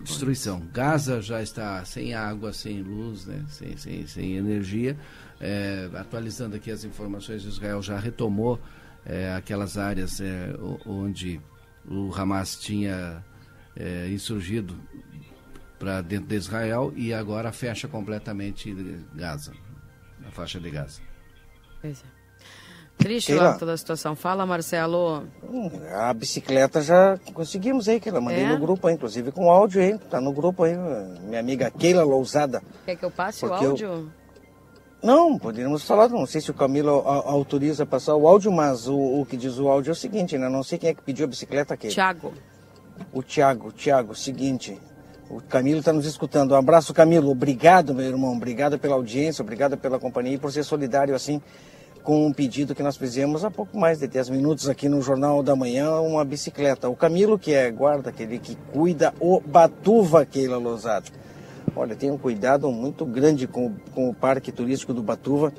destruição. 0.03 0.61
Gaza 0.73 1.21
já 1.21 1.41
está 1.41 1.83
sem 1.83 2.13
água, 2.13 2.53
sem 2.53 2.81
luz, 2.81 3.25
né? 3.25 3.43
sem, 3.49 3.75
sem, 3.75 4.07
sem 4.07 4.35
energia. 4.37 4.97
É, 5.39 5.89
atualizando 5.95 6.55
aqui 6.55 6.71
as 6.71 6.85
informações, 6.85 7.43
Israel 7.43 7.81
já 7.81 7.99
retomou 7.99 8.59
é, 9.05 9.33
aquelas 9.33 9.77
áreas 9.77 10.21
é, 10.21 10.55
onde 10.85 11.41
o 11.85 12.09
Hamas 12.15 12.57
tinha 12.57 13.23
é, 13.77 14.07
insurgido 14.09 14.75
para 15.79 16.01
dentro 16.01 16.27
de 16.27 16.35
Israel 16.35 16.93
e 16.95 17.13
agora 17.13 17.51
fecha 17.51 17.87
completamente 17.87 18.73
Gaza, 19.13 19.51
a 20.27 20.31
faixa 20.31 20.59
de 20.59 20.69
Gaza. 20.69 21.01
Pois 21.81 21.99
é. 22.01 22.15
Triste 22.97 23.27
Keila. 23.33 23.43
lá 23.51 23.57
toda 23.57 23.73
a 23.73 23.77
situação. 23.77 24.15
Fala, 24.15 24.45
Marcelo. 24.45 25.23
Hum, 25.43 25.69
A 25.99 26.13
bicicleta 26.13 26.81
já 26.81 27.17
conseguimos 27.33 27.89
aí, 27.89 27.99
que 27.99 28.07
ela 28.07 28.21
mandei 28.21 28.43
É? 28.43 28.47
no 28.49 28.57
grupo 28.57 28.87
aí, 28.87 28.95
inclusive 28.95 29.33
com 29.33 29.51
áudio 29.51 29.81
aí, 29.81 29.97
tá 29.97 30.21
no 30.21 30.31
grupo 30.31 30.63
aí, 30.63 30.73
minha 31.23 31.41
amiga 31.41 31.69
Keila 31.69 32.03
Lousada. 32.05 32.63
Quer 32.85 32.95
que 32.95 33.03
eu 33.03 33.11
passe 33.11 33.41
Porque 33.41 33.55
o 33.55 33.63
eu- 33.63 33.69
áudio? 33.71 34.11
Não, 35.03 35.37
poderíamos 35.37 35.83
falar, 35.85 36.07
não 36.07 36.25
sei 36.25 36.39
se 36.41 36.49
o 36.49 36.53
Camilo 36.53 36.89
autoriza 37.05 37.85
passar 37.85 38.15
o 38.15 38.25
áudio, 38.27 38.51
mas 38.51 38.87
o, 38.87 38.97
o 39.21 39.25
que 39.25 39.35
diz 39.37 39.59
o 39.59 39.67
áudio 39.67 39.91
é 39.91 39.93
o 39.93 39.95
seguinte, 39.95 40.35
né? 40.37 40.47
Não 40.49 40.63
sei 40.63 40.79
quem 40.79 40.89
é 40.89 40.93
que 40.95 41.01
pediu 41.03 41.25
a 41.25 41.27
bicicleta 41.27 41.73
aqui. 41.75 41.89
Tiago. 41.89 42.33
O 43.13 43.21
Tiago, 43.21 43.71
Tiago, 43.71 44.15
seguinte, 44.15 44.79
o 45.29 45.41
Camilo 45.41 45.79
está 45.79 45.91
nos 45.91 46.05
escutando. 46.05 46.51
Um 46.51 46.57
abraço, 46.57 46.93
Camilo. 46.93 47.31
Obrigado, 47.31 47.93
meu 47.93 48.05
irmão. 48.05 48.35
Obrigado 48.35 48.77
pela 48.77 48.95
audiência, 48.95 49.41
obrigado 49.41 49.77
pela 49.77 49.99
companhia 49.99 50.35
e 50.35 50.37
por 50.37 50.51
ser 50.51 50.63
solidário 50.63 51.15
assim 51.15 51.41
com 52.05 52.27
um 52.27 52.31
pedido 52.31 52.75
que 52.75 52.83
nós 52.83 52.95
fizemos 52.95 53.43
há 53.43 53.49
pouco 53.49 53.75
mais 53.79 53.97
de 53.97 54.07
10 54.07 54.29
minutos 54.29 54.69
aqui 54.69 54.87
no 54.87 55.01
Jornal 55.01 55.41
da 55.41 55.55
Manhã, 55.55 55.99
uma 56.01 56.23
bicicleta. 56.23 56.87
O 56.87 56.95
Camilo, 56.95 57.39
que 57.39 57.51
é 57.51 57.71
guarda, 57.71 58.11
aquele 58.11 58.37
que 58.37 58.55
cuida 58.71 59.11
o 59.19 59.41
Batuva, 59.41 60.23
Keila 60.23 60.57
Lousada. 60.57 61.07
Olha, 61.75 61.95
tem 61.95 62.11
um 62.11 62.17
cuidado 62.17 62.71
muito 62.71 63.05
grande 63.07 63.47
com, 63.47 63.73
com 63.95 64.07
o 64.07 64.13
Parque 64.13 64.51
Turístico 64.51 64.93
do 64.93 65.01
Batuva, 65.01 65.51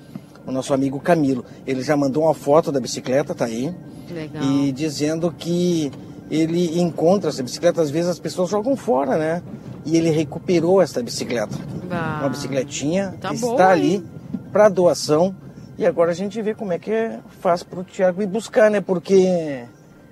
o 0.47 0.53
nosso 0.53 0.72
amigo 0.72 1.01
Camilo. 1.01 1.45
Ele 1.66 1.82
já 1.82 1.97
mandou 1.97 2.22
uma 2.22 2.34
foto 2.34 2.70
da 2.70 2.78
bicicleta, 2.78 3.34
tá 3.34 3.47
aí 3.47 3.74
Legal. 4.09 4.45
e 4.45 4.70
dizendo 4.70 5.32
que 5.32 5.91
ele 6.31 6.81
encontra 6.81 7.31
essa 7.31 7.43
bicicleta, 7.43 7.81
às 7.81 7.91
vezes 7.91 8.11
as 8.11 8.18
pessoas 8.18 8.51
jogam 8.51 8.77
fora, 8.77 9.16
né? 9.16 9.43
E 9.85 9.97
ele 9.97 10.11
recuperou 10.11 10.83
essa 10.83 11.03
bicicleta. 11.03 11.57
Ah, 11.91 12.18
Uma 12.22 12.31
bicicletinha 12.31 13.14
tá 13.20 13.33
está 13.33 13.47
boa, 13.47 13.66
ali 13.66 14.05
para 14.53 14.68
doação. 14.68 15.35
E 15.79 15.85
agora 15.87 16.11
a 16.11 16.14
gente 16.14 16.41
vê 16.41 16.55
como 16.55 16.72
é 16.72 16.79
que 16.79 17.18
faz 17.41 17.62
para 17.62 17.81
o 17.81 17.85
Tiago 17.85 18.22
ir 18.22 18.27
buscar, 18.27 18.70
né? 18.70 18.81
Porque 18.81 19.64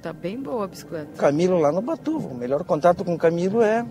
Tá 0.03 0.13
bem 0.13 0.39
boa 0.41 0.65
a 0.65 0.69
bicicleta. 0.69 1.09
Camilo 1.17 1.59
lá 1.59 1.73
no 1.73 1.81
Batuva, 1.81 2.29
o 2.29 2.35
melhor 2.35 2.63
contato 2.65 3.03
com 3.05 3.15
o 3.15 3.19
Camilo 3.19 3.63
é, 3.63 3.87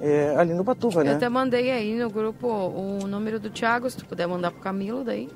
é 0.00 0.34
ali 0.36 0.54
no 0.54 0.64
Batuva, 0.64 1.00
Eu 1.02 1.04
né? 1.04 1.12
até 1.14 1.28
mandei 1.28 1.70
aí 1.70 1.94
no 1.96 2.08
grupo 2.08 2.48
o 2.48 3.06
número 3.06 3.38
do 3.38 3.50
Thiago, 3.50 3.88
se 3.90 3.98
tu 3.98 4.06
puder 4.06 4.26
mandar 4.26 4.50
pro 4.50 4.60
Camilo 4.60 5.04
daí. 5.04 5.28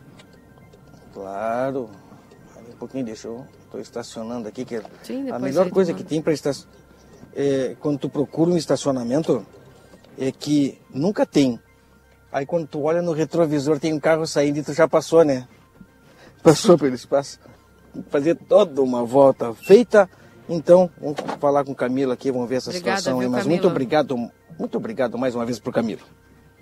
Claro. 1.12 1.90
Um 2.72 2.76
pouquinho, 2.78 3.04
deixa 3.04 3.28
eu. 3.28 3.46
Estou 3.76 4.00
estacionando 4.00 4.48
aqui, 4.48 4.64
que 4.64 4.80
Sim, 5.02 5.30
a 5.30 5.38
melhor 5.38 5.70
coisa 5.70 5.92
que 5.92 6.02
tem 6.02 6.22
para 6.22 6.32
estacionar. 6.32 6.72
quando 7.80 7.98
tu 7.98 8.08
procura 8.08 8.50
um 8.50 8.56
estacionamento, 8.56 9.44
é 10.18 10.32
que 10.32 10.80
nunca 10.92 11.26
tem. 11.26 11.60
Aí 12.32 12.46
quando 12.46 12.66
tu 12.66 12.82
olha 12.82 13.02
no 13.02 13.12
retrovisor, 13.12 13.78
tem 13.78 13.92
um 13.92 14.00
carro 14.00 14.26
saindo 14.26 14.58
e 14.58 14.62
tu 14.62 14.72
já 14.72 14.88
passou, 14.88 15.24
né? 15.24 15.46
Passou 16.42 16.78
pelo 16.78 16.94
espaço. 16.94 17.38
Fazer 18.10 18.34
toda 18.34 18.82
uma 18.82 19.04
volta 19.04 19.52
feita. 19.54 20.08
Então, 20.48 20.88
vamos 21.00 21.18
falar 21.40 21.64
com 21.64 21.72
o 21.72 21.74
Camilo 21.74 22.12
aqui, 22.12 22.30
vamos 22.30 22.48
ver 22.48 22.56
essa 22.56 22.70
Obrigada, 22.70 22.98
situação 22.98 23.18
viu, 23.18 23.30
Mas 23.30 23.42
Camilo? 23.42 23.50
muito 23.50 23.68
obrigado, 23.68 24.30
muito 24.58 24.76
obrigado 24.76 25.18
mais 25.18 25.34
uma 25.34 25.44
vez 25.44 25.58
pro 25.58 25.72
Camilo. 25.72 26.02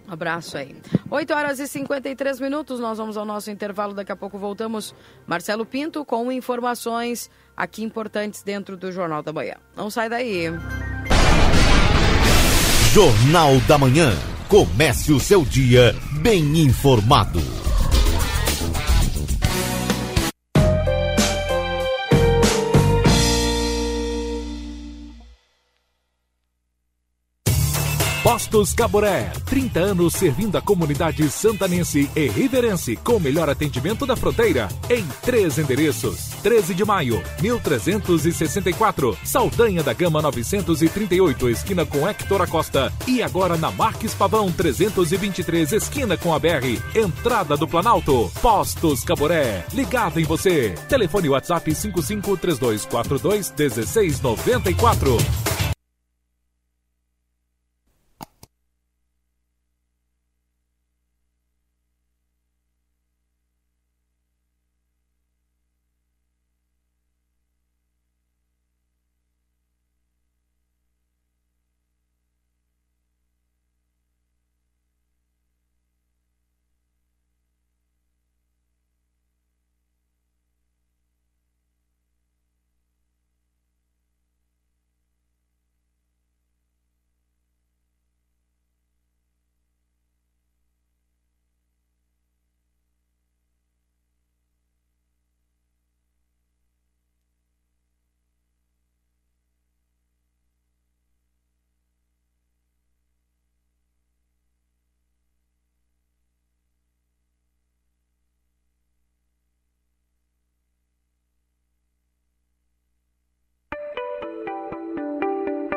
Um 0.07 0.13
abraço 0.13 0.57
aí. 0.57 0.77
8 1.11 1.33
horas 1.33 1.59
e 1.59 1.67
53 1.67 2.41
minutos, 2.41 2.79
nós 2.79 2.99
vamos 2.99 3.17
ao 3.17 3.25
nosso 3.25 3.51
intervalo. 3.51 3.95
Daqui 3.95 4.13
a 4.13 4.17
pouco 4.17 4.39
voltamos. 4.39 4.95
Marcelo 5.27 5.65
Pinto 5.65 6.05
com 6.05 6.31
informações 6.31 7.31
aqui 7.57 7.83
importantes 7.83 8.43
dentro 8.43 8.77
do 8.77 8.93
Jornal 8.93 9.23
da 9.23 9.33
Manhã. 9.33 9.55
Não 9.77 9.89
sai 9.91 10.09
daí. 10.09 10.51
Jornal 12.93 13.59
da 13.67 13.79
Manhã. 13.79 14.13
Comece 14.49 15.13
o 15.13 15.19
seu 15.19 15.45
dia 15.45 15.95
bem 16.21 16.61
informado. 16.61 17.64
Postos 28.35 28.75
Caboré, 28.75 29.31
30 29.47 29.79
anos 29.79 30.15
servindo 30.15 30.59
a 30.59 30.61
comunidade 30.61 31.31
santanense 31.31 32.11
e 32.17 32.27
riverense 32.27 32.97
com 32.97 33.13
o 33.13 33.21
melhor 33.21 33.49
atendimento 33.49 34.05
da 34.05 34.17
fronteira 34.17 34.67
em 34.91 35.07
três 35.23 35.57
endereços. 35.57 36.31
13 36.43 36.75
de 36.75 36.85
maio, 36.85 37.23
1364, 37.41 39.17
Saldanha 39.23 39.85
da 39.85 39.93
Gama 39.93 40.21
938, 40.21 41.49
esquina 41.49 41.87
com 41.87 42.09
Hector 42.09 42.43
Acosta 42.43 42.93
e 43.07 43.23
agora 43.23 43.57
na 43.57 43.71
Marques 43.71 44.15
Pavão 44.15 44.51
323, 44.51 45.71
esquina 45.71 46.17
com 46.17 46.35
a 46.35 46.39
BR, 46.41 46.83
entrada 46.93 47.57
do 47.57 47.69
Planalto. 47.69 48.33
Postos 48.43 49.05
Caboré, 49.05 49.65
ligado 49.73 50.19
em 50.19 50.25
você. 50.25 50.75
Telefone 50.89 51.29
WhatsApp 51.29 51.73
553242 51.73 53.55
1694. 53.57 55.54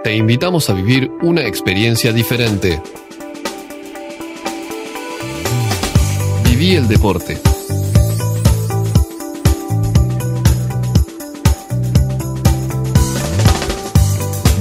Te 0.07 0.15
invitamos 0.15 0.69
a 0.69 0.73
vivir 0.73 1.11
una 1.21 1.45
experiencia 1.45 2.13
diferente. 2.13 2.81
Viví 6.45 6.75
el 6.75 6.87
deporte. 6.87 7.37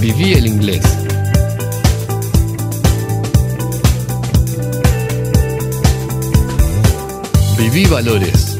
Viví 0.00 0.32
el 0.32 0.48
inglés. 0.48 0.82
Viví 7.56 7.86
valores. 7.86 8.58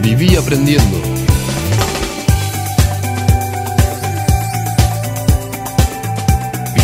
Viví 0.00 0.36
aprendiendo. 0.36 1.09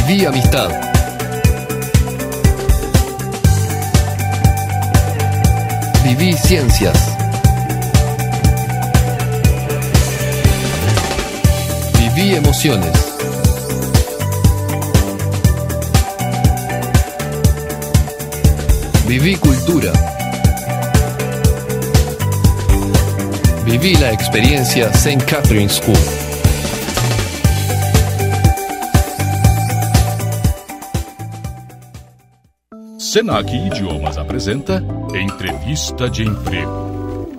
Viví 0.07 0.25
amistad. 0.25 0.71
Viví 6.05 6.33
ciencias. 6.37 6.97
Viví 11.99 12.37
emociones. 12.37 12.93
Viví 19.09 19.37
cultura. 19.37 19.93
Viví 23.65 23.97
la 23.97 24.13
experiencia 24.13 24.89
St. 24.93 25.25
Catherine 25.25 25.69
School. 25.69 26.16
Senac 33.17 33.51
Idiomas 33.51 34.19
apresenta 34.19 34.85
Entrevista 35.15 36.07
de 36.07 36.23
Emprego. 36.23 37.33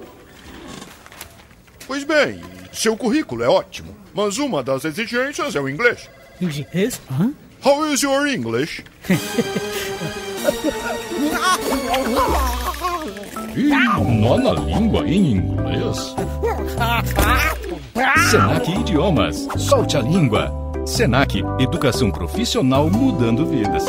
Pois 1.85 2.03
bem, 2.03 2.41
seu 2.73 2.97
currículo 2.97 3.43
é 3.43 3.47
ótimo, 3.47 3.95
mas 4.11 4.39
uma 4.39 4.63
das 4.63 4.85
exigências 4.85 5.55
é 5.55 5.61
o 5.61 5.69
inglês. 5.69 6.09
Inglês? 6.41 6.99
Hã? 7.11 7.31
How 7.63 7.93
is 7.93 8.01
your 8.01 8.25
English? 8.27 8.83
Ih, 13.55 14.19
nó 14.19 14.35
na 14.39 14.53
língua 14.53 15.07
em 15.07 15.33
inglês? 15.33 16.15
Senac 18.31 18.71
Idiomas, 18.71 19.47
solte 19.59 19.95
a 19.95 20.01
língua. 20.01 20.51
Senac, 20.87 21.39
educação 21.59 22.09
profissional 22.09 22.89
mudando 22.89 23.45
vidas. 23.45 23.85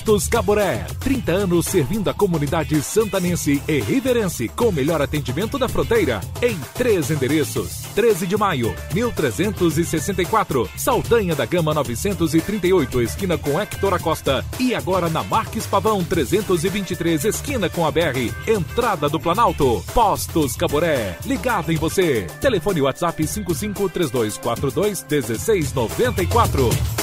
Postos 0.00 0.28
Caboré, 0.28 0.86
30 1.00 1.30
anos 1.30 1.66
servindo 1.66 2.08
a 2.08 2.14
comunidade 2.14 2.80
santanense 2.80 3.62
e 3.68 3.80
riverense 3.80 4.48
com 4.48 4.68
o 4.68 4.72
melhor 4.72 5.02
atendimento 5.02 5.58
da 5.58 5.68
fronteira 5.68 6.22
em 6.40 6.58
três 6.74 7.10
endereços. 7.10 7.82
13 7.94 8.26
de 8.26 8.34
maio, 8.34 8.74
1364, 8.94 10.70
Saldanha 10.74 11.36
da 11.36 11.44
Gama 11.44 11.74
938, 11.74 13.02
esquina 13.02 13.36
com 13.36 13.60
Hector 13.60 13.92
Acosta 13.92 14.42
e 14.58 14.74
agora 14.74 15.10
na 15.10 15.22
Marques 15.22 15.66
Pavão 15.66 16.02
323, 16.02 17.26
esquina 17.26 17.68
com 17.68 17.86
a 17.86 17.90
BR, 17.90 18.32
entrada 18.46 19.06
do 19.06 19.20
Planalto. 19.20 19.84
Postos 19.92 20.56
Caboré, 20.56 21.18
ligado 21.26 21.70
em 21.70 21.76
você. 21.76 22.26
Telefone 22.40 22.80
WhatsApp 22.80 23.26
553242 23.26 25.04
1694. 25.04 26.99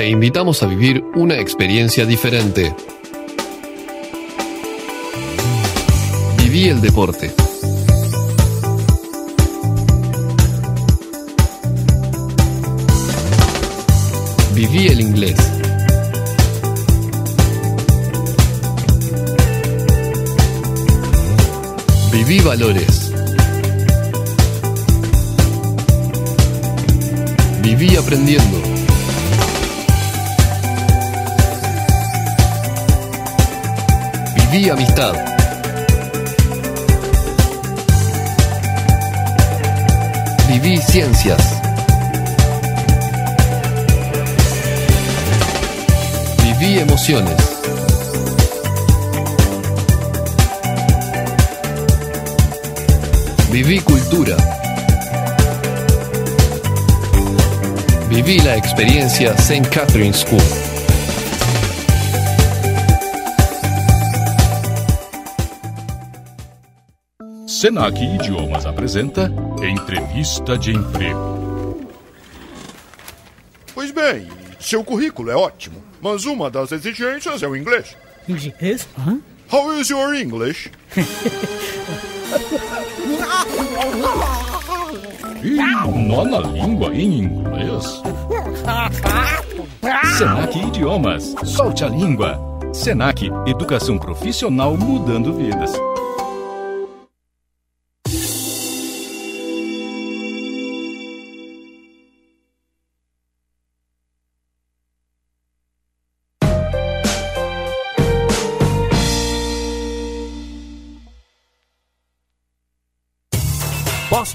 te 0.00 0.08
invitamos 0.08 0.62
a 0.62 0.66
vivir 0.66 1.04
una 1.14 1.38
experiencia 1.38 2.06
diferente. 2.06 2.74
Viví 6.38 6.70
el 6.70 6.80
deporte. 6.80 7.30
Viví 14.54 14.86
el 14.86 15.02
inglés. 15.02 15.36
Viví 22.10 22.40
valores. 22.40 23.12
Viví 27.62 27.96
aprendiendo. 27.96 28.69
Viví 34.50 34.68
amistad. 34.68 35.14
Viví 40.48 40.78
ciencias. 40.78 41.40
Viví 46.42 46.80
emociones. 46.80 47.36
Viví 53.52 53.78
cultura. 53.80 54.36
Viví 58.08 58.40
la 58.40 58.56
experiencia 58.56 59.32
St. 59.38 59.68
Catherine 59.68 60.12
School. 60.12 60.69
Senac 67.60 68.02
Idiomas 68.02 68.64
apresenta 68.64 69.30
Entrevista 69.62 70.56
de 70.56 70.70
Emprego. 70.70 71.86
Pois 73.74 73.90
bem, 73.90 74.28
seu 74.58 74.82
currículo 74.82 75.30
é 75.30 75.36
ótimo, 75.36 75.84
mas 76.00 76.24
uma 76.24 76.50
das 76.50 76.72
exigências 76.72 77.42
é 77.42 77.46
o 77.46 77.54
inglês. 77.54 77.94
Inglês? 78.26 78.88
Hã? 78.98 79.20
How 79.52 79.74
is 79.74 79.90
your 79.90 80.14
English? 80.14 80.70
Ih, 85.44 86.08
nó 86.08 86.24
na 86.24 86.38
língua 86.38 86.94
em 86.94 87.24
inglês? 87.24 88.02
Senac 90.16 90.58
Idiomas. 90.58 91.34
Solte 91.44 91.84
a 91.84 91.90
língua. 91.90 92.40
Senac 92.72 93.30
Educação 93.46 93.98
Profissional 93.98 94.78
mudando 94.78 95.34
vidas. 95.34 95.78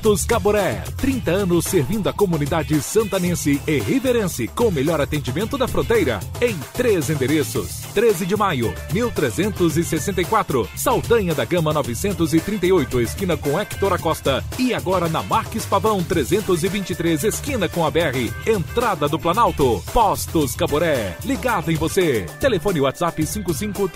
Postos 0.06 0.24
Caboré, 0.24 0.84
30 0.98 1.32
anos 1.32 1.66
servindo 1.66 2.08
a 2.08 2.14
comunidade 2.14 2.80
santanense 2.80 3.60
e 3.66 3.80
riverense 3.80 4.48
com 4.48 4.68
o 4.68 4.72
melhor 4.72 5.02
atendimento 5.02 5.58
da 5.58 5.68
fronteira 5.68 6.20
em 6.40 6.56
três 6.74 7.10
endereços. 7.10 7.82
13 7.96 8.24
de 8.24 8.36
maio, 8.36 8.72
1364, 8.94 10.70
Saldanha 10.76 11.34
da 11.34 11.44
Gama 11.44 11.74
938, 11.74 13.02
esquina 13.02 13.36
com 13.36 13.60
Hector 13.60 13.94
Acosta 13.94 14.44
e 14.60 14.76
agora 14.76 15.10
na 15.10 15.24
Marques 15.24 15.66
Pavão 15.66 16.04
323, 16.04 17.24
esquina 17.24 17.68
com 17.68 17.84
a 17.84 17.90
BR, 17.90 18.32
entrada 18.46 19.10
do 19.10 19.18
Planalto. 19.18 19.84
Postos 19.92 20.56
Caboré, 20.56 21.18
ligado 21.26 21.72
em 21.72 21.76
você. 21.76 22.28
Telefone 22.40 22.82
WhatsApp 22.82 23.26
55 23.26 23.90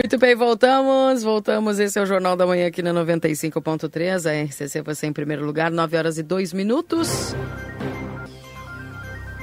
Muito 0.00 0.16
bem, 0.16 0.36
voltamos. 0.36 1.24
Voltamos. 1.24 1.80
Esse 1.80 1.98
é 1.98 2.02
o 2.02 2.06
Jornal 2.06 2.36
da 2.36 2.46
Manhã 2.46 2.68
aqui 2.68 2.82
na 2.82 2.94
95.3. 2.94 4.30
A 4.30 4.44
RCC 4.44 4.80
você 4.80 5.08
em 5.08 5.12
primeiro 5.12 5.44
lugar, 5.44 5.72
9 5.72 5.96
horas 5.96 6.18
e 6.18 6.22
2 6.22 6.52
minutos. 6.52 7.34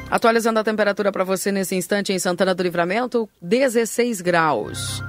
Atualizando 0.10 0.58
a 0.58 0.64
temperatura 0.64 1.12
para 1.12 1.26
você 1.26 1.52
nesse 1.52 1.76
instante 1.76 2.14
em 2.14 2.20
Santana 2.20 2.56
do 2.56 2.64
Livramento, 2.64 3.28
16 3.42 4.22
graus. 4.22 5.04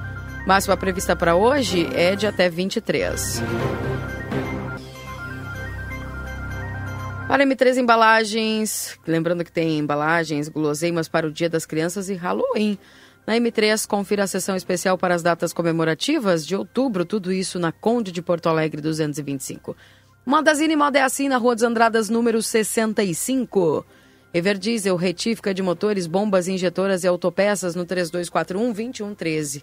Máxima 0.45 0.75
prevista 0.75 1.15
para 1.15 1.33
hoje 1.33 1.87
é 1.95 2.13
de 2.13 2.27
até 2.27 2.49
23. 2.49 3.41
Para 7.25 7.45
M3 7.45 7.77
Embalagens, 7.77 8.99
lembrando 9.07 9.45
que 9.45 9.51
tem 9.51 9.77
embalagens, 9.77 10.49
guloseimas 10.49 11.07
para 11.07 11.25
o 11.25 11.31
Dia 11.31 11.49
das 11.49 11.65
Crianças 11.65 12.09
e 12.09 12.15
Halloween. 12.15 12.77
Na 13.27 13.35
M3, 13.35 13.85
confira 13.85 14.23
a 14.23 14.27
sessão 14.27 14.55
especial 14.55 14.97
para 14.97 15.13
as 15.13 15.21
datas 15.21 15.51
comemorativas 15.51 16.47
de 16.47 16.55
outubro, 16.55 17.03
tudo 17.03 17.33
isso 17.33 17.59
na 17.59 17.73
Conde 17.73 18.09
de 18.09 18.21
Porto 18.21 18.47
Alegre 18.47 18.81
225. 18.81 19.75
Modazine 20.25 20.77
Moda 20.77 20.99
é 20.99 21.01
assim 21.01 21.27
na 21.27 21.35
Rua 21.35 21.53
dos 21.53 21.65
Andradas, 21.65 22.09
número 22.09 22.41
65. 22.41 23.85
Everdiesel, 24.33 24.95
retífica 24.95 25.53
de 25.53 25.61
motores, 25.61 26.07
bombas, 26.07 26.47
injetoras 26.47 27.03
e 27.03 27.07
autopeças 27.07 27.75
no 27.75 27.85
3241-2113. 27.85 29.61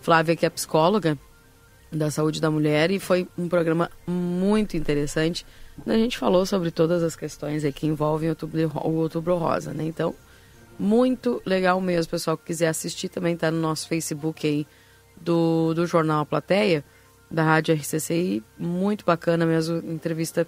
Flávia 0.00 0.34
que 0.34 0.46
é 0.46 0.50
psicóloga 0.50 1.18
da 1.90 2.10
Saúde 2.10 2.40
da 2.40 2.50
Mulher 2.50 2.90
e 2.90 2.98
foi 2.98 3.26
um 3.36 3.48
programa 3.48 3.90
muito 4.06 4.76
interessante. 4.76 5.44
A 5.86 5.92
gente 5.92 6.18
falou 6.18 6.44
sobre 6.44 6.70
todas 6.70 7.02
as 7.02 7.16
questões 7.16 7.62
que 7.74 7.86
envolvem 7.86 8.30
o 8.30 8.90
outubro, 8.94 9.36
rosa, 9.36 9.72
né? 9.72 9.84
Então, 9.84 10.14
muito 10.78 11.42
legal 11.44 11.80
mesmo, 11.80 12.10
pessoal 12.10 12.36
que 12.36 12.46
quiser 12.46 12.68
assistir 12.68 13.08
também 13.08 13.34
está 13.34 13.50
no 13.50 13.60
nosso 13.60 13.88
Facebook 13.88 14.46
aí 14.46 14.66
do, 15.20 15.74
do 15.74 15.86
Jornal 15.86 16.20
A 16.20 16.26
Plateia, 16.26 16.84
da 17.30 17.42
Rádio 17.42 17.74
RCCI, 17.74 18.42
muito 18.58 19.04
bacana 19.04 19.44
mesmo, 19.44 19.78
entrevista 19.78 20.46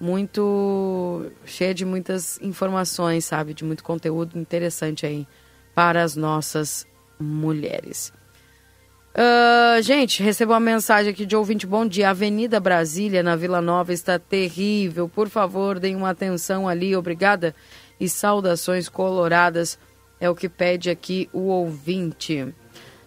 muito 0.00 1.30
cheia 1.44 1.72
de 1.72 1.84
muitas 1.84 2.40
informações, 2.42 3.24
sabe, 3.24 3.54
de 3.54 3.64
muito 3.64 3.84
conteúdo 3.84 4.36
interessante 4.36 5.06
aí 5.06 5.28
para 5.74 6.02
as 6.02 6.16
nossas 6.16 6.86
mulheres. 7.20 8.12
Uh, 9.14 9.82
gente, 9.82 10.22
recebo 10.22 10.52
uma 10.52 10.60
mensagem 10.60 11.12
aqui 11.12 11.26
de 11.26 11.36
ouvinte. 11.36 11.66
Bom 11.66 11.86
dia. 11.86 12.10
Avenida 12.10 12.58
Brasília, 12.58 13.22
na 13.22 13.36
Vila 13.36 13.60
Nova, 13.60 13.92
está 13.92 14.18
terrível. 14.18 15.08
Por 15.08 15.28
favor, 15.28 15.78
deem 15.78 15.94
uma 15.94 16.10
atenção 16.10 16.66
ali. 16.66 16.96
Obrigada. 16.96 17.54
E 18.00 18.08
saudações 18.08 18.88
coloradas. 18.88 19.78
É 20.18 20.30
o 20.30 20.34
que 20.34 20.48
pede 20.48 20.88
aqui 20.88 21.28
o 21.32 21.48
ouvinte. 21.48 22.54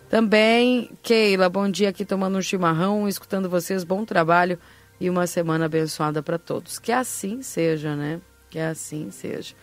Também, 0.09 0.91
Keila, 1.01 1.49
bom 1.49 1.69
dia 1.69 1.89
aqui 1.89 2.05
tomando 2.05 2.37
um 2.37 2.41
chimarrão, 2.41 3.07
escutando 3.07 3.49
vocês. 3.49 3.83
Bom 3.83 4.05
trabalho 4.05 4.59
e 4.99 5.09
uma 5.09 5.25
semana 5.25 5.65
abençoada 5.65 6.21
para 6.21 6.37
todos. 6.37 6.77
Que 6.77 6.91
assim 6.91 7.41
seja, 7.41 7.95
né? 7.95 8.21
Que 8.49 8.59
assim 8.59 9.09
seja. 9.09 9.55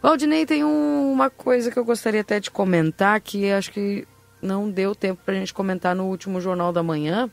Valdinei, 0.00 0.46
tem 0.46 0.64
um, 0.64 1.12
uma 1.12 1.28
coisa 1.28 1.70
que 1.70 1.78
eu 1.78 1.84
gostaria 1.84 2.22
até 2.22 2.40
de 2.40 2.50
comentar 2.50 3.20
que 3.20 3.50
acho 3.52 3.70
que 3.70 4.06
não 4.42 4.68
deu 4.68 4.94
tempo 4.94 5.22
para 5.24 5.34
a 5.34 5.38
gente 5.38 5.54
comentar 5.54 5.94
no 5.94 6.06
último 6.06 6.40
Jornal 6.40 6.72
da 6.72 6.82
Manhã, 6.82 7.30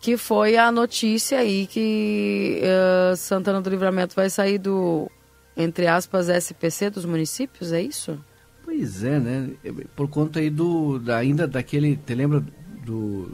que 0.00 0.16
foi 0.16 0.56
a 0.56 0.70
notícia 0.70 1.38
aí 1.38 1.66
que 1.66 2.62
uh, 2.62 3.16
Santana 3.16 3.60
do 3.60 3.68
Livramento 3.68 4.14
vai 4.14 4.30
sair 4.30 4.58
do, 4.58 5.10
entre 5.56 5.86
aspas, 5.86 6.28
SPC 6.28 6.90
dos 6.90 7.04
municípios, 7.04 7.72
é 7.72 7.82
isso? 7.82 8.18
Pois 8.64 9.02
é, 9.04 9.18
né? 9.18 9.50
Por 9.94 10.08
conta 10.08 10.38
aí 10.38 10.48
do, 10.48 10.98
da, 10.98 11.18
ainda 11.18 11.46
daquele, 11.46 11.96
te 11.96 12.14
lembra 12.14 12.42
do, 12.84 13.30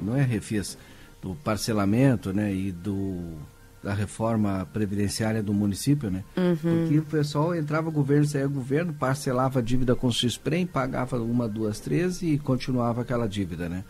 não 0.00 0.16
é 0.16 0.22
refis, 0.22 0.76
do 1.22 1.34
parcelamento, 1.36 2.32
né? 2.32 2.52
E 2.52 2.70
do, 2.70 3.38
da 3.84 3.92
reforma 3.92 4.66
previdenciária 4.72 5.42
do 5.42 5.52
município, 5.52 6.10
né? 6.10 6.24
Uhum. 6.34 6.56
Porque 6.56 6.98
o 6.98 7.02
pessoal 7.02 7.54
entrava 7.54 7.90
governo, 7.90 8.24
saía 8.24 8.46
governo, 8.46 8.94
parcelava 8.94 9.58
a 9.58 9.62
dívida 9.62 9.94
com 9.94 10.06
o 10.06 10.12
Xprem, 10.12 10.66
pagava 10.66 11.18
uma, 11.18 11.46
duas, 11.46 11.78
três 11.80 12.22
e 12.22 12.38
continuava 12.38 13.02
aquela 13.02 13.28
dívida, 13.28 13.68
né? 13.68 13.84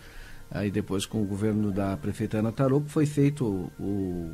Aí 0.51 0.69
depois 0.69 1.07
com 1.07 1.23
o 1.23 1.25
governo 1.25 1.71
da 1.71 1.97
prefeita 1.97 2.39
Ana 2.39 2.51
Tarouco 2.51 2.89
foi 2.89 3.07
feito 3.07 3.71
o, 3.79 4.33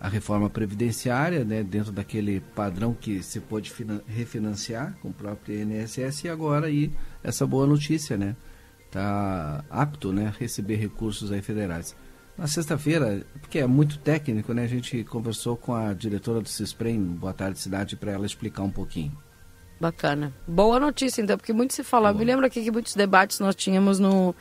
a 0.00 0.08
reforma 0.08 0.48
previdenciária, 0.48 1.44
né? 1.44 1.62
Dentro 1.62 1.92
daquele 1.92 2.40
padrão 2.40 2.94
que 2.94 3.22
se 3.22 3.40
pôde 3.40 3.70
refinanciar 4.06 4.96
com 5.02 5.10
o 5.10 5.12
próprio 5.12 5.60
INSS 5.60 6.24
e 6.24 6.28
agora 6.30 6.66
aí 6.66 6.90
essa 7.22 7.46
boa 7.46 7.66
notícia, 7.66 8.16
né? 8.16 8.34
Tá 8.90 9.62
apto, 9.68 10.14
né? 10.14 10.28
A 10.28 10.30
receber 10.30 10.76
recursos 10.76 11.30
aí 11.30 11.42
federais. 11.42 11.94
Na 12.40 12.46
sexta-feira, 12.46 13.22
porque 13.38 13.58
é 13.58 13.66
muito 13.66 13.98
técnico, 13.98 14.54
né? 14.54 14.64
A 14.64 14.66
gente 14.66 15.04
conversou 15.04 15.58
com 15.58 15.74
a 15.74 15.92
diretora 15.92 16.40
do 16.40 16.48
CISPREM, 16.48 16.98
Boa 16.98 17.34
Tarde 17.34 17.58
Cidade, 17.58 17.96
para 17.96 18.12
ela 18.12 18.24
explicar 18.24 18.62
um 18.62 18.70
pouquinho. 18.70 19.12
Bacana. 19.78 20.32
Boa 20.48 20.80
notícia, 20.80 21.20
então, 21.20 21.36
porque 21.36 21.52
muito 21.52 21.74
se 21.74 21.84
fala. 21.84 22.14
Me 22.14 22.24
lembro 22.24 22.46
aqui 22.46 22.64
que 22.64 22.70
muitos 22.70 22.94
debates 22.94 23.40
nós 23.40 23.54
tínhamos 23.54 23.98
no, 23.98 24.34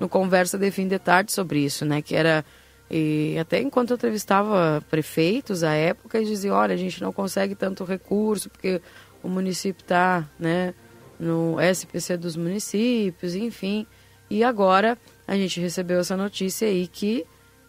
no 0.00 0.08
Conversa 0.08 0.56
de 0.56 0.70
Fim 0.70 0.88
de 0.88 0.98
Tarde 0.98 1.30
sobre 1.30 1.58
isso, 1.58 1.84
né? 1.84 2.00
Que 2.00 2.14
era. 2.14 2.42
E 2.90 3.36
até 3.38 3.60
enquanto 3.60 3.90
eu 3.90 3.96
entrevistava 3.96 4.82
prefeitos 4.88 5.62
à 5.62 5.74
época, 5.74 6.16
eles 6.16 6.30
diziam: 6.30 6.56
olha, 6.56 6.72
a 6.72 6.78
gente 6.78 7.02
não 7.02 7.12
consegue 7.12 7.54
tanto 7.54 7.84
recurso, 7.84 8.48
porque 8.48 8.80
o 9.22 9.28
município 9.28 9.82
está 9.82 10.26
né, 10.38 10.72
no 11.20 11.60
SPC 11.60 12.16
dos 12.16 12.34
municípios, 12.34 13.34
enfim. 13.34 13.86
E 14.30 14.42
agora 14.42 14.96
a 15.28 15.36
gente 15.36 15.60
recebeu 15.60 16.00
essa 16.00 16.16
notícia 16.16 16.66
aí 16.66 16.86
que 16.86 17.26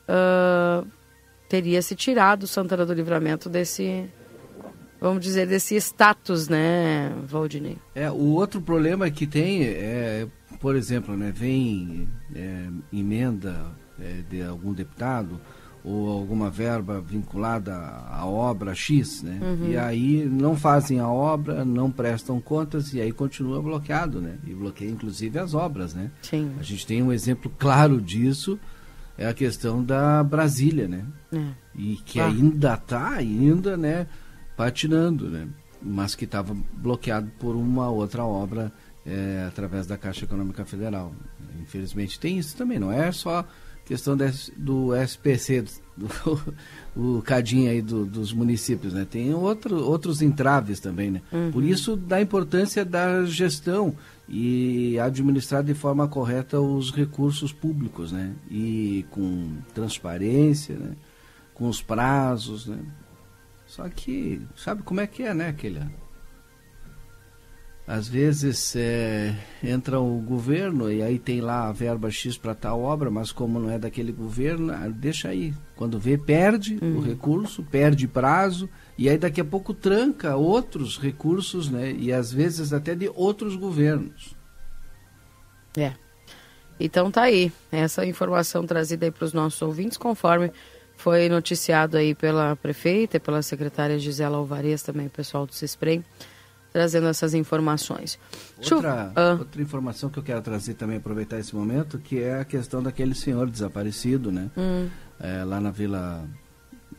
uh, 0.08 0.88
teria 1.48 1.82
se 1.82 1.96
tirado 1.96 2.48
Santana 2.48 2.86
do 2.86 2.94
Livramento 2.94 3.50
desse, 3.50 4.10
vamos 5.00 5.24
dizer, 5.24 5.48
desse 5.48 5.76
status, 5.76 6.48
né, 6.48 7.14
Valdinei? 7.26 7.78
É, 7.94 8.10
o 8.10 8.34
outro 8.34 8.62
problema 8.62 9.10
que 9.10 9.28
tem 9.28 9.64
é, 9.64 10.28
por 10.64 10.76
exemplo, 10.76 11.18
né, 11.18 11.32
vem 11.36 12.08
é, 12.34 12.68
emenda 12.92 13.66
é, 14.00 14.22
de 14.30 14.42
algum 14.42 14.74
deputado 14.74 15.40
ou 15.84 16.10
alguma 16.10 16.50
verba 16.50 17.02
vinculada 17.02 17.76
à 17.76 18.26
obra 18.26 18.74
X, 18.74 19.22
né? 19.22 19.38
Uhum. 19.42 19.70
E 19.70 19.78
aí 19.78 20.24
não 20.24 20.56
fazem 20.56 21.00
a 21.00 21.10
obra, 21.10 21.66
não 21.66 21.92
prestam 21.92 22.40
contas 22.40 22.94
e 22.94 23.02
aí 23.02 23.12
continua 23.12 23.62
bloqueado, 23.62 24.22
né? 24.22 24.38
E 24.48 24.54
bloqueia 24.54 24.90
inclusive 24.90 25.38
as 25.38 25.54
obras, 25.54 25.94
né? 25.94 26.10
Sim. 26.22 26.54
A 26.58 26.64
gente 26.64 26.88
tem 26.88 27.04
um 27.04 27.12
exemplo 27.12 27.52
claro 27.60 28.00
disso, 28.00 28.58
é 29.18 29.28
a 29.28 29.34
questão 29.34 29.84
da 29.84 30.24
Brasília, 30.24 30.88
né? 30.88 31.06
É. 31.32 31.46
E 31.76 31.96
que 32.06 32.20
Ah. 32.20 32.28
ainda 32.28 32.74
está 32.74 33.10
ainda, 33.10 33.76
né, 33.78 34.08
patinando, 34.56 35.30
né? 35.30 35.48
Mas 35.82 36.16
que 36.16 36.26
estava 36.26 36.56
bloqueado 36.74 37.30
por 37.40 37.56
uma 37.56 37.90
outra 37.90 38.24
obra 38.24 38.72
é, 39.06 39.44
através 39.48 39.86
da 39.86 39.98
Caixa 39.98 40.24
Econômica 40.24 40.64
Federal. 40.64 41.14
Infelizmente 41.62 42.18
tem 42.20 42.38
isso 42.38 42.56
também, 42.56 42.80
não 42.80 42.90
é 42.92 43.12
só 43.12 43.46
questão 43.86 44.16
do 44.56 44.96
SPC, 44.96 45.66
do, 45.98 46.08
o 46.96 47.22
cadinho 47.22 47.70
aí 47.70 47.82
do- 47.82 48.06
dos 48.06 48.32
municípios, 48.32 48.94
né? 48.94 49.06
Tem 49.10 49.34
outro, 49.34 49.76
outros 49.84 50.22
entraves 50.22 50.80
também, 50.80 51.12
né? 51.12 51.22
Uhum. 51.34 51.52
Por 51.52 51.64
isso 51.66 51.98
da 51.98 52.22
importância 52.22 52.86
da 52.86 53.26
gestão 53.26 53.94
e 54.28 54.98
administrar 55.00 55.64
de 55.64 55.74
forma 55.74 56.08
correta 56.08 56.60
os 56.60 56.92
recursos 56.92 57.52
públicos, 57.52 58.12
né? 58.12 58.34
E 58.50 59.06
com 59.12 59.58
transparência, 59.74 60.78
né? 60.78 60.96
Com 61.54 61.68
os 61.68 61.82
prazos, 61.82 62.68
né? 62.68 62.80
Só 63.66 63.88
que 63.90 64.42
sabe 64.56 64.84
como 64.84 65.02
é 65.02 65.08
que 65.08 65.24
é, 65.24 65.34
né, 65.34 65.50
aquele 65.50 65.80
às 67.86 68.08
vezes 68.08 68.76
é, 68.78 69.36
entra 69.62 70.00
o 70.00 70.18
governo 70.20 70.90
e 70.90 71.02
aí 71.02 71.20
tem 71.20 71.42
lá 71.42 71.68
a 71.68 71.72
verba 71.74 72.10
X 72.10 72.38
para 72.38 72.56
tal 72.56 72.80
obra, 72.82 73.12
mas 73.12 73.32
como 73.32 73.60
não 73.60 73.70
é 73.70 73.78
daquele 73.78 74.14
governo, 74.14 74.72
ah, 74.72 74.88
deixa 74.88 75.30
aí. 75.30 75.54
Quando 75.76 76.00
vê, 76.00 76.18
perde 76.18 76.80
o 76.82 77.02
recurso, 77.02 77.62
perde 77.64 78.08
prazo 78.08 78.70
e 78.98 79.10
aí 79.10 79.18
daqui 79.18 79.42
a 79.42 79.46
pouco 79.46 79.74
tranca 79.74 80.36
outros 80.36 80.98
recursos, 80.98 81.70
né? 81.70 81.92
E 81.92 82.12
às 82.14 82.32
vezes 82.32 82.74
até 82.74 82.94
de 82.94 83.12
outros 83.14 83.56
governos. 83.56 84.36
É. 85.78 85.94
Então 86.80 87.10
tá 87.10 87.24
aí, 87.24 87.52
essa 87.72 88.06
informação 88.06 88.66
trazida 88.66 89.06
aí 89.06 89.12
para 89.12 89.26
os 89.26 89.34
nossos 89.34 89.62
ouvintes, 89.62 89.98
conforme 89.98 90.52
foi 90.96 91.28
noticiado 91.30 91.98
aí 91.98 92.14
pela 92.14 92.56
prefeita 92.56 93.18
e 93.18 93.20
pela 93.20 93.42
secretária 93.42 93.98
Gisela 93.98 94.38
Alvarez, 94.38 94.84
também 94.84 95.08
o 95.08 95.10
pessoal 95.10 95.46
do 95.46 95.54
CISPREM, 95.54 96.04
trazendo 96.72 97.08
essas 97.08 97.34
informações. 97.34 98.20
Outra, 98.58 99.12
Ah, 99.16 99.36
outra 99.40 99.62
informação 99.62 100.10
que 100.10 100.18
eu 100.18 100.24
quero 100.24 100.42
trazer 100.42 100.74
também, 100.74 100.98
aproveitar 100.98 101.40
esse 101.40 101.56
momento, 101.56 101.98
que 102.00 102.22
é 102.22 102.40
a 102.40 102.46
questão 102.46 102.82
daquele 102.82 103.14
senhor 103.16 103.50
desaparecido, 103.50 104.32
né? 104.32 104.50
Hum. 104.58 104.90
É, 105.20 105.44
lá 105.44 105.60
na 105.60 105.72
Vila 105.72 106.26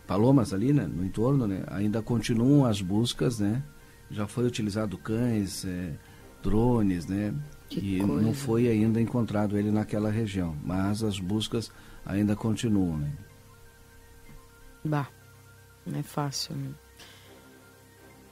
Palomas, 0.07 0.53
ali, 0.53 0.73
né? 0.73 0.87
No 0.87 1.05
entorno, 1.05 1.47
né? 1.47 1.65
Ainda 1.69 2.03
continuam 2.03 2.65
as 2.65 2.81
buscas, 2.81 3.39
né? 3.39 3.63
Já 4.11 4.27
foi 4.27 4.45
utilizado 4.45 4.99
cães, 4.99 5.65
é, 5.65 5.95
drones, 6.43 7.07
né? 7.07 7.35
e 7.71 8.01
coisa. 8.01 8.23
não 8.23 8.35
foi 8.35 8.69
ainda 8.69 9.01
encontrado 9.01 9.57
ele 9.59 9.71
naquela 9.71 10.11
região. 10.11 10.55
Mas 10.63 11.03
as 11.03 11.19
buscas 11.19 11.73
ainda 12.05 12.37
continuam, 12.37 12.99
né? 12.99 13.11
Bah, 14.85 15.09
não 15.87 15.99
é 15.99 16.03
fácil. 16.03 16.55
Né? 16.55 16.69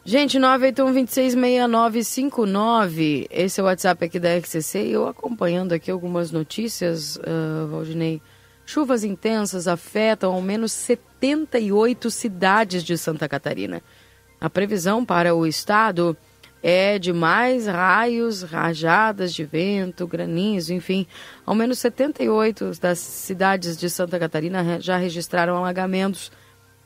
Gente, 0.04 0.38
981-266959. 0.38 3.26
Esse 3.30 3.60
é 3.60 3.62
o 3.62 3.66
WhatsApp 3.66 4.04
aqui 4.04 4.18
da 4.18 4.36
RCC. 4.36 4.86
E 4.86 4.92
eu 4.92 5.06
acompanhando 5.06 5.72
aqui 5.72 5.90
algumas 5.90 6.30
notícias, 6.30 7.16
uh, 7.16 7.66
Valdinei. 7.70 8.20
Chuvas 8.64 9.04
intensas 9.04 9.66
afetam 9.66 10.32
ao 10.32 10.40
menos 10.40 10.72
78 10.72 12.10
cidades 12.10 12.82
de 12.84 12.96
Santa 12.96 13.28
Catarina. 13.28 13.82
A 14.40 14.48
previsão 14.48 15.04
para 15.04 15.34
o 15.34 15.46
estado 15.46 16.16
é 16.62 16.98
de 16.98 17.12
mais 17.12 17.66
raios, 17.66 18.42
rajadas 18.42 19.34
de 19.34 19.44
vento, 19.44 20.06
granizo, 20.06 20.72
enfim. 20.72 21.06
Ao 21.44 21.54
menos 21.54 21.78
78 21.80 22.72
das 22.80 22.98
cidades 22.98 23.76
de 23.76 23.90
Santa 23.90 24.18
Catarina 24.18 24.80
já 24.80 24.96
registraram 24.96 25.56
alagamentos 25.56 26.30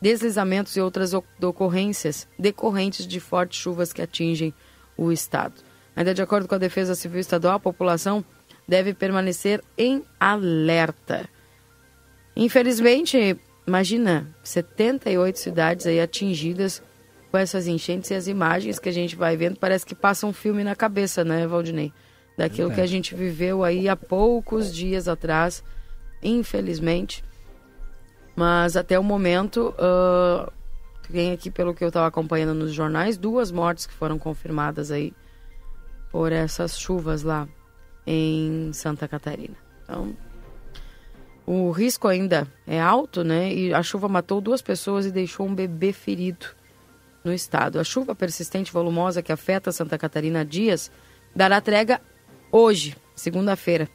deslizamentos 0.01 0.77
e 0.77 0.81
outras 0.81 1.13
ocorrências 1.15 2.29
decorrentes 2.39 3.07
de 3.07 3.19
fortes 3.19 3.59
chuvas 3.59 3.93
que 3.93 4.03
atingem 4.03 4.53
o 4.97 5.11
estado. 5.11 5.55
Ainda 5.95 6.13
de 6.13 6.23
acordo 6.23 6.47
com 6.47 6.55
a 6.55 6.59
Defesa 6.59 6.95
Civil 6.95 7.21
Estadual, 7.21 7.55
a 7.55 7.61
população 7.61 8.25
deve 8.69 8.93
permanecer 8.93 9.63
em 9.77 10.05
alerta. 10.21 11.29
Infelizmente, 12.37 13.39
imagina, 13.67 14.29
78 14.45 15.39
cidades 15.39 15.87
aí 15.87 15.99
atingidas 15.99 16.83
com 17.31 17.39
essas 17.39 17.67
enchentes 17.67 18.11
e 18.11 18.15
as 18.15 18.29
imagens 18.29 18.79
que 18.79 18.89
a 18.89 18.93
gente 18.93 19.17
vai 19.17 19.37
vendo, 19.37 19.59
parece 19.59 19.87
que 19.87 19.95
passa 19.95 20.27
um 20.27 20.33
filme 20.33 20.63
na 20.63 20.77
cabeça, 20.77 21.25
né, 21.25 21.47
Valdinei? 21.47 21.93
Daquilo 22.37 22.71
que 22.71 22.83
a 22.83 22.87
gente 22.87 23.15
viveu 23.15 23.65
aí 23.65 23.89
há 23.89 23.97
poucos 23.97 24.73
dias 24.73 25.09
atrás, 25.09 25.65
infelizmente. 26.23 27.25
Mas 28.37 28.77
até 28.77 28.99
o 28.99 29.03
momento, 29.03 29.75
uh, 29.79 30.53
tem 31.11 31.33
aqui, 31.33 31.51
pelo 31.51 31.73
que 31.73 31.83
eu 31.83 31.89
estava 31.89 32.07
acompanhando 32.07 32.53
nos 32.53 32.75
jornais, 32.75 33.17
duas 33.17 33.51
mortes 33.51 33.87
que 33.87 33.95
foram 33.95 34.19
confirmadas 34.19 34.91
aí 34.91 35.15
por 36.13 36.31
essas 36.31 36.79
chuvas 36.79 37.23
lá 37.23 37.49
em 38.07 38.71
Santa 38.75 39.09
Catarina. 39.09 39.57
Então, 39.83 40.15
o 41.47 41.71
risco 41.71 42.09
ainda 42.09 42.49
é 42.67 42.81
alto, 42.81 43.23
né? 43.23 43.53
E 43.53 43.73
a 43.73 43.83
chuva 43.83 44.09
matou 44.09 44.41
duas 44.41 44.61
pessoas 44.61 45.07
e 45.07 45.13
deixou 45.13 45.47
um 45.47 45.55
bebê 45.55 45.93
ferido 45.93 46.47
no 47.25 47.33
estado. 47.33 47.79
A 47.79 47.85
chuva 47.85 48.17
persistente 48.17 48.71
e 48.71 48.73
volumosa 48.73 49.23
que 49.23 49.33
afeta 49.33 49.71
Santa 49.71 49.97
Catarina 49.97 50.41
há 50.41 50.45
dias 50.45 50.91
dará 51.35 51.61
trégua 51.61 52.01
hoje, 52.51 52.97
segunda-feira. 53.15 53.89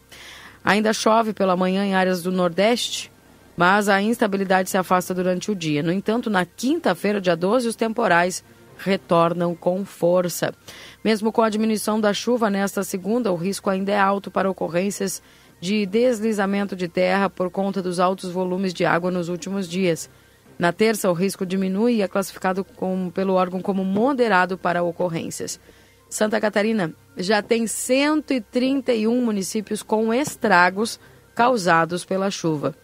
Ainda 0.63 0.93
chove 0.93 1.33
pela 1.33 1.57
manhã 1.57 1.83
em 1.83 1.93
áreas 1.93 2.23
do 2.23 2.31
Nordeste, 2.31 3.11
mas 3.57 3.89
a 3.89 4.01
instabilidade 4.01 4.69
se 4.69 4.77
afasta 4.77 5.13
durante 5.13 5.51
o 5.51 5.55
dia. 5.55 5.83
No 5.83 5.91
entanto, 5.91 6.29
na 6.29 6.45
quinta-feira, 6.45 7.19
dia 7.19 7.35
12, 7.35 7.67
os 7.67 7.75
temporais 7.75 8.43
retornam 8.77 9.55
com 9.55 9.83
força. 9.83 10.53
Mesmo 11.03 11.31
com 11.31 11.41
a 11.41 11.49
diminuição 11.49 11.99
da 11.99 12.13
chuva 12.13 12.49
nesta 12.49 12.83
segunda, 12.83 13.31
o 13.31 13.35
risco 13.35 13.69
ainda 13.69 13.91
é 13.91 13.99
alto 13.99 14.31
para 14.31 14.49
ocorrências 14.49 15.21
de 15.61 15.85
deslizamento 15.85 16.75
de 16.75 16.87
terra 16.87 17.29
por 17.29 17.51
conta 17.51 17.83
dos 17.83 17.99
altos 17.99 18.31
volumes 18.31 18.73
de 18.73 18.83
água 18.83 19.11
nos 19.11 19.29
últimos 19.29 19.69
dias. 19.69 20.09
Na 20.57 20.73
terça, 20.73 21.09
o 21.09 21.13
risco 21.13 21.45
diminui 21.45 21.95
e 21.95 22.01
é 22.01 22.07
classificado 22.07 22.63
com, 22.65 23.11
pelo 23.11 23.35
órgão 23.35 23.61
como 23.61 23.85
moderado 23.85 24.57
para 24.57 24.83
ocorrências. 24.83 25.59
Santa 26.09 26.41
Catarina 26.41 26.93
já 27.15 27.41
tem 27.41 27.67
131 27.67 29.23
municípios 29.23 29.83
com 29.83 30.11
estragos 30.13 30.99
causados 31.35 32.03
pela 32.03 32.31
chuva. 32.31 32.75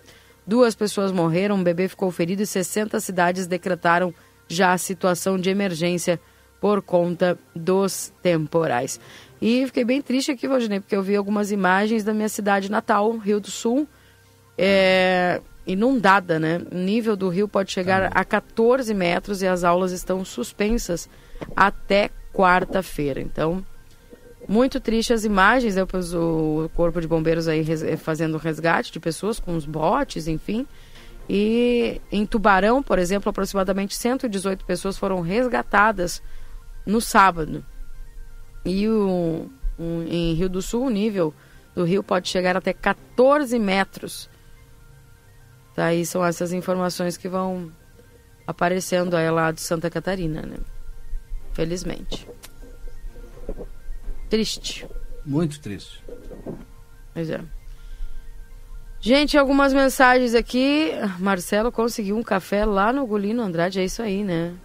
Duas 0.46 0.76
pessoas 0.76 1.12
morreram, 1.12 1.56
um 1.56 1.64
bebê 1.64 1.88
ficou 1.88 2.10
ferido 2.10 2.44
e 2.44 2.48
60 2.48 3.00
cidades 3.00 3.48
decretaram 3.48 4.14
já 4.48 4.72
a 4.72 4.78
situação 4.78 5.38
de 5.38 5.50
emergência 5.50 6.22
por 6.60 6.82
conta 6.82 7.38
dos 7.56 8.12
temporais. 8.22 9.00
E 9.42 9.66
fiquei 9.68 9.84
bem 9.84 10.02
triste 10.02 10.32
aqui, 10.32 10.48
Valdinei, 10.48 10.80
porque 10.80 10.96
eu 10.96 11.04
vi 11.04 11.16
algumas 11.16 11.52
imagens 11.52 12.04
da 12.04 12.14
minha 12.14 12.30
cidade 12.30 12.72
natal, 12.72 13.16
Rio 13.18 13.40
do 13.40 13.52
Sul, 13.52 13.88
é, 14.58 15.40
inundada, 15.66 16.40
né? 16.40 16.62
O 16.72 16.78
nível 16.78 17.16
do 17.16 17.30
rio 17.30 17.48
pode 17.48 17.72
chegar 17.72 18.12
a 18.14 18.26
14 18.26 18.92
metros 18.94 19.42
e 19.42 19.48
as 19.48 19.64
aulas 19.64 19.92
estão 19.92 20.26
suspensas 20.26 21.08
até 21.56 22.10
quarta-feira. 22.34 23.22
Então, 23.22 23.64
muito 24.48 24.80
triste 24.80 25.14
as 25.14 25.24
imagens, 25.26 25.76
depois 25.76 26.14
o 26.14 26.70
corpo 26.74 27.00
de 27.00 27.08
bombeiros 27.08 27.48
aí 27.48 27.64
fazendo 27.98 28.38
resgate 28.38 28.92
de 28.92 29.00
pessoas 29.00 29.40
com 29.40 29.56
os 29.56 29.66
botes, 29.66 30.28
enfim. 30.28 30.66
E 31.30 32.02
em 32.12 32.26
Tubarão, 32.26 32.82
por 32.82 32.98
exemplo, 32.98 33.30
aproximadamente 33.30 33.94
118 33.94 34.64
pessoas 34.66 34.98
foram 34.98 35.20
resgatadas 35.20 36.24
no 36.88 37.02
sábado. 37.02 37.64
E 38.66 38.88
o, 38.88 39.50
um, 39.78 40.04
em 40.04 40.34
Rio 40.34 40.50
do 40.50 40.62
Sul, 40.62 40.86
o 40.86 40.90
nível 40.90 41.34
do 41.76 41.84
rio 41.84 42.02
pode 42.02 42.28
chegar 42.30 42.58
até 42.58 42.74
14 42.74 43.60
metros. 43.60 44.30
Tá, 45.76 45.86
aí 45.86 46.06
são 46.06 46.26
essas 46.26 46.52
informações 46.54 47.18
que 47.18 47.30
vão 47.30 47.72
aparecendo 48.48 49.16
aí 49.16 49.30
lá 49.30 49.52
de 49.52 49.62
Santa 49.62 49.90
Catarina, 49.90 50.42
né? 50.42 50.58
Felizmente. 51.54 52.28
Triste. 54.30 54.88
Muito 55.26 55.60
triste. 55.60 56.04
Pois 57.14 57.30
é. 57.30 57.42
Gente, 59.00 59.38
algumas 59.38 59.74
mensagens 59.74 60.34
aqui. 60.34 60.92
Marcelo 61.20 61.72
conseguiu 61.72 62.18
um 62.18 62.24
café 62.24 62.66
lá 62.66 62.92
no 62.92 63.06
Golino 63.06 63.44
Andrade, 63.44 63.80
é 63.80 63.86
isso 63.86 64.02
aí, 64.02 64.24
né? 64.24 64.56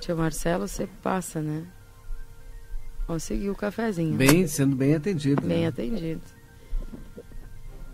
Tio 0.00 0.16
Marcelo, 0.16 0.66
você 0.66 0.88
passa, 1.02 1.40
né? 1.40 1.64
Conseguiu 3.06 3.52
o 3.52 3.56
cafezinho. 3.56 4.16
Bem, 4.16 4.46
sendo 4.46 4.76
bem 4.76 4.94
atendido. 4.94 5.42
Bem 5.42 5.62
né? 5.62 5.66
atendido. 5.66 6.22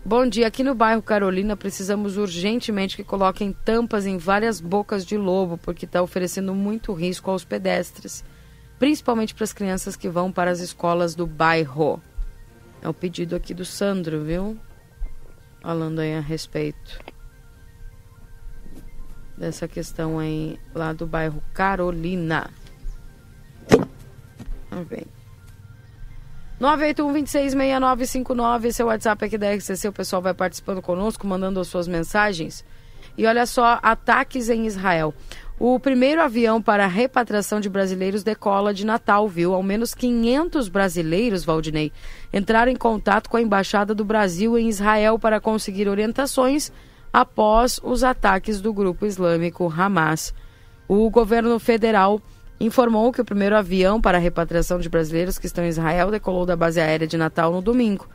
Bom 0.03 0.27
dia, 0.27 0.47
aqui 0.47 0.63
no 0.63 0.75
bairro 0.75 1.01
Carolina 1.01 1.57
precisamos 1.57 2.15
urgentemente 2.17 2.95
que 2.95 3.03
coloquem 3.03 3.51
tampas 3.65 4.05
em 4.05 4.17
várias 4.17 4.61
bocas 4.61 5.05
de 5.05 5.17
lobo, 5.17 5.57
porque 5.57 5.85
está 5.85 6.01
oferecendo 6.01 6.53
muito 6.53 6.93
risco 6.93 7.31
aos 7.31 7.43
pedestres 7.43 8.23
principalmente 8.79 9.33
para 9.33 9.43
as 9.43 9.53
crianças 9.53 9.95
que 9.95 10.09
vão 10.09 10.31
para 10.31 10.51
as 10.51 10.59
escolas 10.59 11.15
do 11.15 11.25
bairro. 11.25 12.01
É 12.81 12.89
o 12.89 12.93
pedido 12.93 13.35
aqui 13.35 13.53
do 13.53 13.65
Sandro, 13.65 14.23
viu? 14.23 14.57
Falando 15.61 15.99
aí 15.99 16.13
a 16.13 16.19
respeito 16.19 16.99
dessa 19.37 19.67
questão 19.67 20.19
aí 20.19 20.59
lá 20.73 20.93
do 20.93 21.05
bairro 21.05 21.43
Carolina. 21.53 22.49
Vamos 24.69 24.87
ver. 24.87 25.07
981-266959, 26.59 28.65
esse 28.65 28.81
é 28.81 28.85
o 28.85 28.87
WhatsApp 28.87 29.25
aqui 29.25 29.37
da 29.37 29.53
RCC. 29.53 29.89
O 29.89 29.93
pessoal 29.93 30.21
vai 30.21 30.33
participando 30.33 30.81
conosco, 30.81 31.27
mandando 31.27 31.59
as 31.59 31.67
suas 31.67 31.87
mensagens. 31.87 32.63
E 33.17 33.25
olha 33.25 33.45
só, 33.45 33.79
ataques 33.81 34.49
em 34.49 34.65
Israel. 34.65 35.13
O 35.57 35.79
primeiro 35.79 36.21
avião 36.21 36.61
para 36.61 36.85
repatriação 36.85 37.61
de 37.61 37.69
brasileiros 37.69 38.23
decola 38.23 38.73
de 38.73 38.85
Natal, 38.85 39.27
viu? 39.27 39.53
Ao 39.53 39.63
menos 39.63 39.93
500 39.93 40.67
brasileiros, 40.67 41.45
Valdinei, 41.45 41.93
entraram 42.33 42.71
em 42.71 42.75
contato 42.75 43.29
com 43.29 43.37
a 43.37 43.41
Embaixada 43.41 43.95
do 43.95 44.03
Brasil 44.03 44.57
em 44.57 44.67
Israel 44.67 45.17
para 45.17 45.39
conseguir 45.39 45.87
orientações 45.87 46.73
após 47.15 47.79
os 47.81 48.03
ataques 48.03 48.59
do 48.59 48.73
grupo 48.73 49.05
islâmico 49.05 49.73
Hamas. 49.73 50.33
O 50.85 51.09
governo 51.09 51.57
federal 51.59 52.21
informou 52.59 53.09
que 53.13 53.21
o 53.21 53.25
primeiro 53.25 53.55
avião 53.55 54.01
para 54.01 54.17
a 54.17 54.19
repatriação 54.21 54.79
de 54.79 54.89
brasileiros 54.89 55.39
que 55.39 55.45
estão 55.45 55.63
em 55.63 55.69
Israel 55.69 56.11
decolou 56.11 56.45
da 56.45 56.57
base 56.57 56.77
aérea 56.77 57.07
de 57.07 57.15
Natal 57.15 57.53
no 57.53 57.61
domingo. 57.61 58.05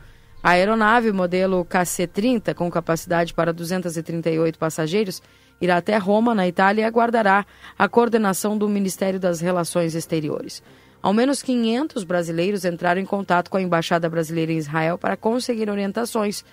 A 0.43 0.51
aeronave 0.51 1.11
modelo 1.11 1.65
KC-30, 1.65 2.53
com 2.53 2.69
capacidade 2.69 3.33
para 3.33 3.51
238 3.51 4.59
passageiros, 4.59 5.19
irá 5.59 5.77
até 5.77 5.97
Roma, 5.97 6.35
na 6.35 6.47
Itália, 6.47 6.83
e 6.83 6.85
aguardará 6.85 7.43
a 7.79 7.89
coordenação 7.89 8.55
do 8.55 8.69
Ministério 8.69 9.19
das 9.19 9.41
Relações 9.41 9.95
Exteriores. 9.95 10.61
Ao 11.01 11.11
menos 11.11 11.41
500 11.41 12.03
brasileiros 12.03 12.65
entraram 12.65 13.01
em 13.01 13.05
contato 13.05 13.49
com 13.49 13.57
a 13.57 13.61
Embaixada 13.63 14.07
Brasileira 14.07 14.51
em 14.51 14.57
Israel 14.57 14.99
para 14.99 15.17
conseguir 15.17 15.71
orientações. 15.71 16.45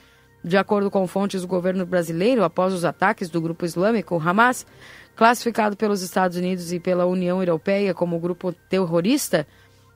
De 0.48 0.56
acordo 0.56 0.90
com 0.90 1.06
fontes 1.06 1.42
do 1.42 1.46
governo 1.46 1.84
brasileiro, 1.84 2.42
após 2.42 2.72
os 2.72 2.82
ataques 2.82 3.28
do 3.28 3.38
grupo 3.38 3.66
islâmico 3.66 4.18
Hamas, 4.18 4.66
classificado 5.14 5.76
pelos 5.76 6.00
Estados 6.00 6.38
Unidos 6.38 6.72
e 6.72 6.80
pela 6.80 7.04
União 7.04 7.42
Europeia 7.42 7.92
como 7.92 8.18
grupo 8.18 8.50
terrorista, 8.50 9.46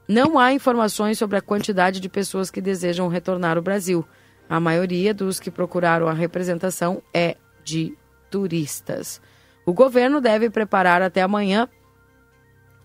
não 0.07 0.39
há 0.39 0.53
informações 0.53 1.17
sobre 1.17 1.39
a 1.39 1.41
quantidade 1.41 2.01
de 2.01 2.09
pessoas 2.11 2.51
que 2.51 2.61
desejam 2.61 3.09
retornar 3.09 3.57
ao 3.57 3.63
Brasil. 3.63 4.05
A 4.47 4.61
maioria 4.61 5.15
dos 5.15 5.41
que 5.41 5.51
procuraram 5.51 6.07
a 6.07 6.13
representação 6.13 7.03
é 7.15 7.39
de 7.65 7.97
turistas. 8.31 9.23
O 9.65 9.73
governo 9.73 10.21
deve 10.21 10.51
preparar 10.51 11.01
até 11.01 11.23
amanhã, 11.23 11.67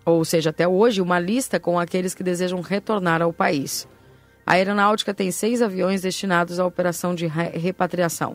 ou 0.06 0.24
seja, 0.24 0.48
até 0.48 0.66
hoje, 0.66 1.02
uma 1.02 1.20
lista 1.20 1.60
com 1.60 1.78
aqueles 1.78 2.14
que 2.14 2.22
desejam 2.22 2.62
retornar 2.62 3.20
ao 3.20 3.30
país. 3.30 3.86
A 4.48 4.54
aeronáutica 4.54 5.12
tem 5.12 5.30
seis 5.30 5.60
aviões 5.60 6.00
destinados 6.00 6.58
à 6.58 6.64
operação 6.64 7.14
de 7.14 7.26
repatriação. 7.26 8.34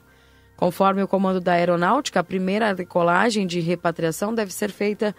Conforme 0.56 1.02
o 1.02 1.08
comando 1.08 1.42
da 1.42 1.54
aeronáutica, 1.54 2.20
a 2.20 2.24
primeira 2.24 2.72
decolagem 2.76 3.48
de 3.48 3.60
repatriação 3.60 4.32
deve 4.32 4.54
ser 4.54 4.70
feita 4.70 5.16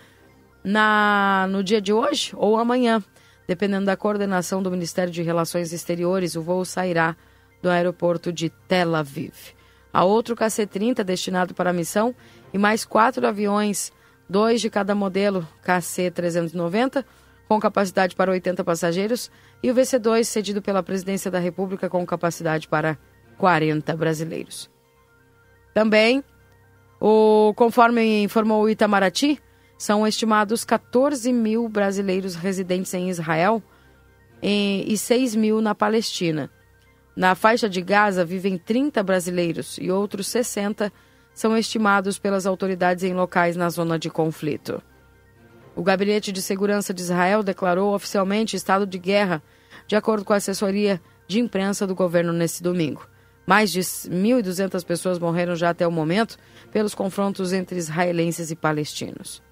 na, 0.63 1.49
no 1.51 1.65
dia 1.65 1.81
de 1.81 1.93
hoje 1.93 2.31
ou 2.37 2.57
amanhã. 2.57 3.03
Dependendo 3.45 3.87
da 3.87 3.97
coordenação 3.97 4.63
do 4.63 4.71
Ministério 4.71 5.13
de 5.13 5.21
Relações 5.21 5.73
Exteriores, 5.73 6.37
o 6.37 6.43
voo 6.43 6.65
sairá 6.65 7.17
do 7.61 7.69
aeroporto 7.69 8.33
de 8.33 8.49
Tel 8.49 8.95
Aviv. 8.95 9.35
Há 9.93 10.05
outro 10.05 10.37
KC-30 10.37 11.03
destinado 11.03 11.55
para 11.55 11.71
a 11.71 11.73
missão 11.73 12.15
e 12.53 12.57
mais 12.57 12.85
quatro 12.85 13.27
aviões, 13.27 13.93
dois 14.31 14.61
de 14.61 14.71
cada 14.71 14.95
modelo 14.95 15.45
KC-390, 15.67 17.05
com 17.49 17.59
capacidade 17.59 18.15
para 18.15 18.31
80 18.31 18.63
passageiros, 18.63 19.29
e 19.65 19.71
o 19.71 19.75
VC-2 19.75 20.25
cedido 20.25 20.61
pela 20.61 20.83
Presidência 20.83 21.31
da 21.31 21.39
República 21.39 21.89
com 21.89 22.05
capacidade 22.05 22.69
para 22.69 22.99
40 23.39 23.97
brasileiros. 23.97 24.71
Também, 25.73 26.23
o, 27.01 27.55
conforme 27.57 28.23
informou 28.23 28.65
o 28.65 28.69
Itamaraty, 28.69 29.41
são 29.79 30.07
estimados 30.07 30.67
14 30.67 31.33
mil 31.33 31.67
brasileiros 31.67 32.35
residentes 32.35 32.93
em 32.93 33.09
Israel 33.09 33.63
e, 34.43 34.85
e 34.87 34.99
6 34.99 35.35
mil 35.35 35.63
na 35.63 35.75
Palestina. 35.75 36.51
Na 37.17 37.35
faixa 37.35 37.67
de 37.67 37.81
Gaza 37.81 38.23
vivem 38.23 38.59
30 38.59 39.03
brasileiros 39.03 39.79
e 39.81 39.91
outros 39.91 40.27
60 40.27 40.93
são 41.33 41.57
estimados 41.57 42.19
pelas 42.19 42.45
autoridades 42.45 43.03
em 43.03 43.15
locais 43.15 43.57
na 43.57 43.71
zona 43.71 43.99
de 43.99 44.11
conflito. 44.11 44.83
O 45.75 45.83
Gabinete 45.83 46.31
de 46.31 46.41
Segurança 46.41 46.93
de 46.93 47.01
Israel 47.01 47.43
declarou 47.43 47.95
oficialmente 47.95 48.55
estado 48.55 48.87
de 48.87 48.99
guerra, 48.99 49.43
de 49.87 49.97
acordo 49.97 50.25
com 50.25 50.33
a 50.33 50.37
assessoria 50.37 51.01
de 51.27 51.41
imprensa 51.41 51.87
do 51.87 51.95
governo 51.95 52.33
neste 52.33 52.63
domingo. 52.63 53.07
Mais 53.47 53.71
de 53.71 53.81
1.200 53.81 54.85
pessoas 54.85 55.19
morreram 55.19 55.55
já 55.55 55.71
até 55.71 55.87
o 55.87 55.93
momento 55.93 56.39
pelos 56.73 56.95
confrontos 56.95 57.53
entre 57.53 57.79
israelenses 57.79 58.51
e 58.51 58.57
palestinos. 58.57 59.43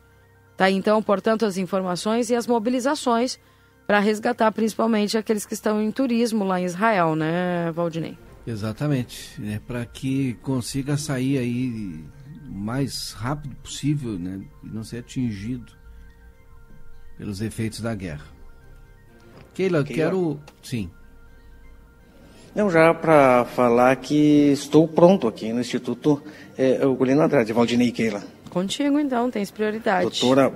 Tá 0.57 0.71
então, 0.71 1.03
portanto, 1.03 1.45
as 1.45 1.57
informações 1.57 2.31
e 2.31 2.35
as 2.35 2.47
mobilizações 2.47 3.39
para 3.87 3.99
resgatar 3.99 4.51
principalmente 4.53 5.19
aqueles 5.19 5.45
que 5.45 5.55
estão 5.55 5.83
em 5.83 5.91
turismo 5.91 6.45
lá 6.45 6.61
em 6.61 6.65
Israel, 6.65 7.15
né, 7.15 7.71
Valdinei? 7.73 8.17
Exatamente, 8.47 9.41
é 9.45 9.59
para 9.59 9.85
que 9.85 10.35
consiga 10.43 10.97
sair 10.97 11.39
aí 11.39 12.05
o 12.49 12.53
mais 12.53 13.13
rápido 13.13 13.55
possível, 13.57 14.19
né, 14.19 14.41
e 14.65 14.67
não 14.67 14.83
ser 14.83 14.99
atingido 14.99 15.73
pelos 17.17 17.41
efeitos 17.41 17.81
da 17.81 17.95
guerra. 17.95 18.32
Keila, 19.55 19.85
Keila. 19.85 20.03
quero, 20.03 20.41
sim. 20.63 20.91
Não, 22.55 22.71
já 22.71 22.93
para 22.93 23.45
falar 23.47 23.97
que 23.97 24.53
estou 24.53 24.87
pronto 24.87 25.27
aqui 25.27 25.53
no 25.53 25.61
Instituto 25.61 26.23
é, 26.57 26.87
Ugolino 26.87 27.23
Andrade, 27.23 27.53
Valdinei 27.53 27.91
Keila. 27.91 28.23
Contigo 28.51 28.99
então, 28.99 29.31
tens 29.31 29.51
prioridade. 29.51 30.03
Doutora 30.03 30.53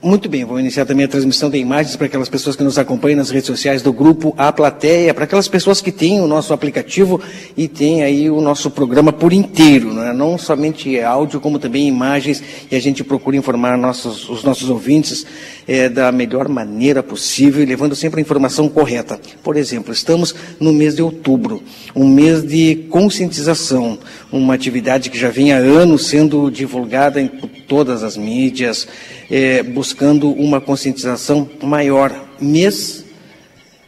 muito 0.00 0.28
bem, 0.28 0.44
vou 0.44 0.60
iniciar 0.60 0.86
também 0.86 1.04
a 1.04 1.08
transmissão 1.08 1.50
de 1.50 1.58
imagens 1.58 1.96
para 1.96 2.06
aquelas 2.06 2.28
pessoas 2.28 2.54
que 2.54 2.62
nos 2.62 2.78
acompanham 2.78 3.16
nas 3.16 3.30
redes 3.30 3.48
sociais 3.48 3.82
do 3.82 3.92
grupo 3.92 4.32
A 4.38 4.52
Plateia, 4.52 5.12
para 5.12 5.24
aquelas 5.24 5.48
pessoas 5.48 5.80
que 5.80 5.90
têm 5.90 6.20
o 6.20 6.26
nosso 6.28 6.52
aplicativo 6.52 7.20
e 7.56 7.66
têm 7.66 8.02
aí 8.04 8.30
o 8.30 8.40
nosso 8.40 8.70
programa 8.70 9.12
por 9.12 9.32
inteiro, 9.32 9.92
né? 9.92 10.12
não 10.12 10.38
somente 10.38 11.00
áudio, 11.00 11.40
como 11.40 11.58
também 11.58 11.88
imagens, 11.88 12.40
e 12.70 12.76
a 12.76 12.80
gente 12.80 13.02
procura 13.02 13.36
informar 13.36 13.76
nossos, 13.76 14.28
os 14.28 14.44
nossos 14.44 14.70
ouvintes 14.70 15.26
é, 15.66 15.88
da 15.88 16.12
melhor 16.12 16.48
maneira 16.48 17.02
possível, 17.02 17.66
levando 17.66 17.96
sempre 17.96 18.20
a 18.20 18.22
informação 18.22 18.68
correta. 18.68 19.20
Por 19.42 19.56
exemplo, 19.56 19.92
estamos 19.92 20.34
no 20.60 20.72
mês 20.72 20.94
de 20.94 21.02
outubro, 21.02 21.60
um 21.94 22.06
mês 22.06 22.42
de 22.42 22.86
conscientização, 22.88 23.98
uma 24.30 24.54
atividade 24.54 25.10
que 25.10 25.18
já 25.18 25.28
vem 25.28 25.52
há 25.52 25.56
anos 25.56 26.06
sendo 26.06 26.50
divulgada 26.50 27.20
em 27.20 27.26
todas 27.26 28.02
as 28.02 28.16
mídias, 28.16 28.86
é, 29.30 29.62
buscando 29.62 30.30
uma 30.30 30.60
conscientização 30.60 31.48
maior. 31.62 32.12
Mês, 32.40 33.04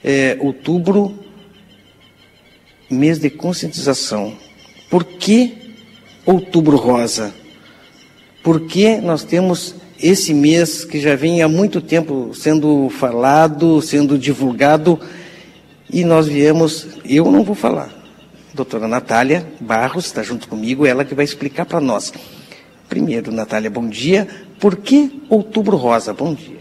é, 0.04 0.36
outubro, 0.40 1.18
mês 2.90 3.18
de 3.18 3.30
conscientização. 3.30 4.36
Por 4.88 5.04
que 5.04 5.74
outubro 6.26 6.76
rosa? 6.76 7.34
Por 8.42 8.66
que 8.66 8.96
nós 8.96 9.22
temos 9.22 9.74
esse 10.02 10.32
mês 10.32 10.84
que 10.84 10.98
já 10.98 11.14
vem 11.14 11.42
há 11.42 11.48
muito 11.48 11.80
tempo 11.80 12.32
sendo 12.34 12.88
falado, 12.88 13.82
sendo 13.82 14.18
divulgado, 14.18 14.98
e 15.92 16.04
nós 16.04 16.26
viemos, 16.26 16.86
eu 17.04 17.30
não 17.30 17.44
vou 17.44 17.54
falar, 17.54 17.92
doutora 18.54 18.88
Natália 18.88 19.46
Barros 19.60 20.06
está 20.06 20.22
junto 20.22 20.48
comigo, 20.48 20.86
ela 20.86 21.04
que 21.04 21.14
vai 21.14 21.24
explicar 21.24 21.66
para 21.66 21.80
nós. 21.80 22.12
Primeiro, 22.88 23.30
Natália, 23.30 23.70
bom 23.70 23.88
dia. 23.88 24.26
Por 24.60 24.76
que 24.76 25.22
Outubro 25.30 25.76
Rosa? 25.78 26.12
Bom 26.12 26.34
dia. 26.34 26.60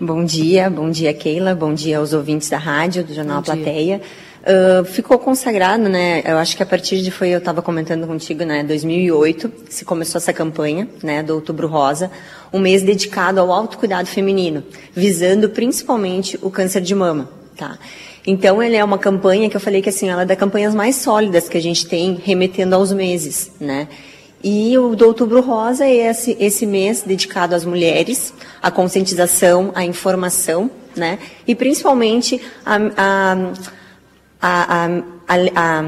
Bom 0.00 0.24
dia, 0.24 0.70
bom 0.70 0.90
dia 0.90 1.12
Keila, 1.12 1.54
bom 1.54 1.72
dia 1.72 1.98
aos 1.98 2.12
ouvintes 2.12 2.48
da 2.48 2.58
rádio, 2.58 3.04
do 3.04 3.14
Jornal 3.14 3.42
bom 3.42 3.44
Plateia. 3.44 4.00
Uh, 4.42 4.84
ficou 4.84 5.18
consagrado, 5.18 5.88
né? 5.88 6.22
Eu 6.24 6.38
acho 6.38 6.56
que 6.56 6.62
a 6.62 6.66
partir 6.66 7.02
de 7.02 7.10
foi 7.10 7.30
eu 7.30 7.38
estava 7.38 7.60
comentando 7.60 8.06
contigo, 8.06 8.44
né? 8.44 8.62
2008 8.62 9.52
se 9.68 9.84
começou 9.84 10.18
essa 10.18 10.32
campanha, 10.32 10.88
né? 11.02 11.22
Do 11.22 11.34
Outubro 11.34 11.66
Rosa, 11.68 12.10
um 12.52 12.58
mês 12.58 12.82
dedicado 12.82 13.40
ao 13.40 13.52
autocuidado 13.52 14.08
feminino, 14.08 14.62
visando 14.94 15.50
principalmente 15.50 16.38
o 16.40 16.50
câncer 16.50 16.80
de 16.80 16.94
mama, 16.94 17.28
tá? 17.56 17.78
Então, 18.26 18.62
ele 18.62 18.76
é 18.76 18.84
uma 18.84 18.98
campanha 18.98 19.48
que 19.50 19.56
eu 19.56 19.60
falei 19.60 19.82
que 19.82 19.88
assim, 19.88 20.08
ela 20.08 20.22
é 20.22 20.26
das 20.26 20.38
campanhas 20.38 20.74
mais 20.74 20.96
sólidas 20.96 21.48
que 21.48 21.56
a 21.56 21.62
gente 21.62 21.86
tem, 21.86 22.20
remetendo 22.22 22.74
aos 22.74 22.92
meses, 22.92 23.52
né? 23.60 23.88
E 24.42 24.76
o 24.78 24.94
do 24.94 25.06
Outubro 25.06 25.40
Rosa 25.40 25.84
é 25.84 26.08
esse, 26.08 26.36
esse 26.38 26.66
mês 26.66 27.02
dedicado 27.02 27.54
às 27.54 27.64
mulheres, 27.64 28.32
à 28.62 28.70
conscientização, 28.70 29.72
à 29.74 29.84
informação, 29.84 30.70
né? 30.94 31.18
E 31.46 31.54
principalmente 31.54 32.40
a, 32.64 32.76
a, 32.96 33.36
a, 34.40 34.94
a, 35.28 35.82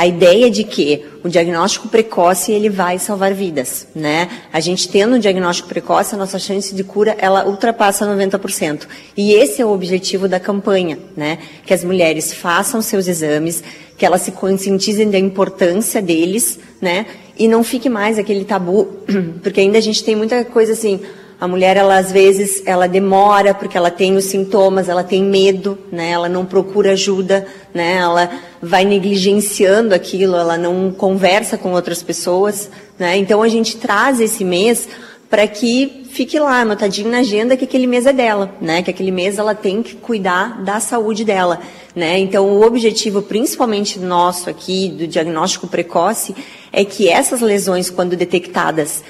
a 0.00 0.06
ideia 0.06 0.50
de 0.50 0.64
que 0.64 1.04
o 1.22 1.28
diagnóstico 1.28 1.86
precoce 1.88 2.52
ele 2.52 2.70
vai 2.70 2.98
salvar 2.98 3.34
vidas, 3.34 3.86
né? 3.94 4.30
A 4.50 4.58
gente 4.58 4.88
tendo 4.88 5.16
um 5.16 5.18
diagnóstico 5.18 5.68
precoce, 5.68 6.14
a 6.14 6.18
nossa 6.18 6.38
chance 6.38 6.74
de 6.74 6.82
cura 6.82 7.14
ela 7.18 7.46
ultrapassa 7.46 8.06
90%. 8.06 8.86
E 9.14 9.32
esse 9.34 9.60
é 9.60 9.66
o 9.66 9.70
objetivo 9.70 10.26
da 10.26 10.40
campanha, 10.40 10.98
né? 11.14 11.38
Que 11.66 11.74
as 11.74 11.84
mulheres 11.84 12.32
façam 12.32 12.80
seus 12.80 13.08
exames, 13.08 13.62
que 13.98 14.06
elas 14.06 14.22
se 14.22 14.32
conscientizem 14.32 15.10
da 15.10 15.18
importância 15.18 16.00
deles, 16.00 16.58
né? 16.80 17.04
E 17.40 17.48
não 17.48 17.64
fique 17.64 17.88
mais 17.88 18.18
aquele 18.18 18.44
tabu, 18.44 18.86
porque 19.42 19.60
ainda 19.60 19.78
a 19.78 19.80
gente 19.80 20.04
tem 20.04 20.14
muita 20.14 20.44
coisa 20.44 20.74
assim, 20.74 21.00
a 21.40 21.48
mulher 21.48 21.78
ela 21.78 21.96
às 21.96 22.12
vezes 22.12 22.62
ela 22.66 22.86
demora 22.86 23.54
porque 23.54 23.78
ela 23.78 23.90
tem 23.90 24.14
os 24.14 24.26
sintomas, 24.26 24.90
ela 24.90 25.02
tem 25.02 25.24
medo, 25.24 25.78
né? 25.90 26.10
Ela 26.10 26.28
não 26.28 26.44
procura 26.44 26.92
ajuda, 26.92 27.46
né? 27.72 27.94
Ela 27.96 28.30
vai 28.60 28.84
negligenciando 28.84 29.94
aquilo, 29.94 30.36
ela 30.36 30.58
não 30.58 30.92
conversa 30.92 31.56
com 31.56 31.72
outras 31.72 32.02
pessoas, 32.02 32.68
né? 32.98 33.16
Então 33.16 33.42
a 33.42 33.48
gente 33.48 33.78
traz 33.78 34.20
esse 34.20 34.44
mês 34.44 34.86
para 35.30 35.46
que 35.46 36.02
fique 36.10 36.38
lá 36.38 36.60
anotadinho 36.60 37.08
na 37.08 37.20
agenda 37.20 37.56
que 37.56 37.64
aquele 37.64 37.86
mês 37.86 38.04
é 38.04 38.12
dela, 38.12 38.54
né? 38.60 38.82
Que 38.82 38.90
aquele 38.90 39.10
mês 39.10 39.38
ela 39.38 39.54
tem 39.54 39.82
que 39.82 39.94
cuidar 39.94 40.62
da 40.62 40.78
saúde 40.78 41.24
dela, 41.24 41.58
né? 41.96 42.18
Então 42.18 42.50
o 42.50 42.66
objetivo 42.66 43.22
principalmente 43.22 43.98
nosso 43.98 44.50
aqui 44.50 44.90
do 44.90 45.06
diagnóstico 45.06 45.66
precoce 45.68 46.34
é 46.72 46.84
que 46.84 47.08
essas 47.08 47.40
lesões 47.40 47.90
quando 47.90 48.16
detectadas 48.16 49.02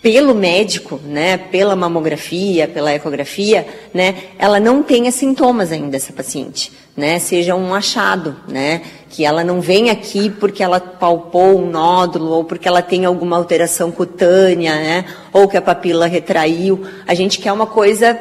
pelo 0.00 0.32
médico, 0.32 1.00
né, 1.04 1.36
pela 1.36 1.74
mamografia, 1.74 2.68
pela 2.68 2.94
ecografia, 2.94 3.66
né, 3.92 4.14
ela 4.38 4.60
não 4.60 4.80
tenha 4.82 5.10
sintomas 5.10 5.72
ainda 5.72 5.96
essa 5.96 6.12
paciente, 6.12 6.72
né, 6.96 7.18
seja 7.18 7.56
um 7.56 7.74
achado, 7.74 8.36
né, 8.46 8.82
que 9.10 9.24
ela 9.24 9.42
não 9.42 9.60
vem 9.60 9.90
aqui 9.90 10.30
porque 10.30 10.62
ela 10.62 10.78
palpou 10.78 11.58
um 11.58 11.68
nódulo 11.68 12.30
ou 12.30 12.44
porque 12.44 12.68
ela 12.68 12.80
tem 12.80 13.04
alguma 13.04 13.36
alteração 13.36 13.90
cutânea, 13.90 14.74
né, 14.76 15.04
ou 15.32 15.48
que 15.48 15.56
a 15.56 15.62
papila 15.62 16.06
retraiu. 16.06 16.86
A 17.06 17.14
gente 17.14 17.40
quer 17.40 17.52
uma 17.52 17.66
coisa 17.66 18.18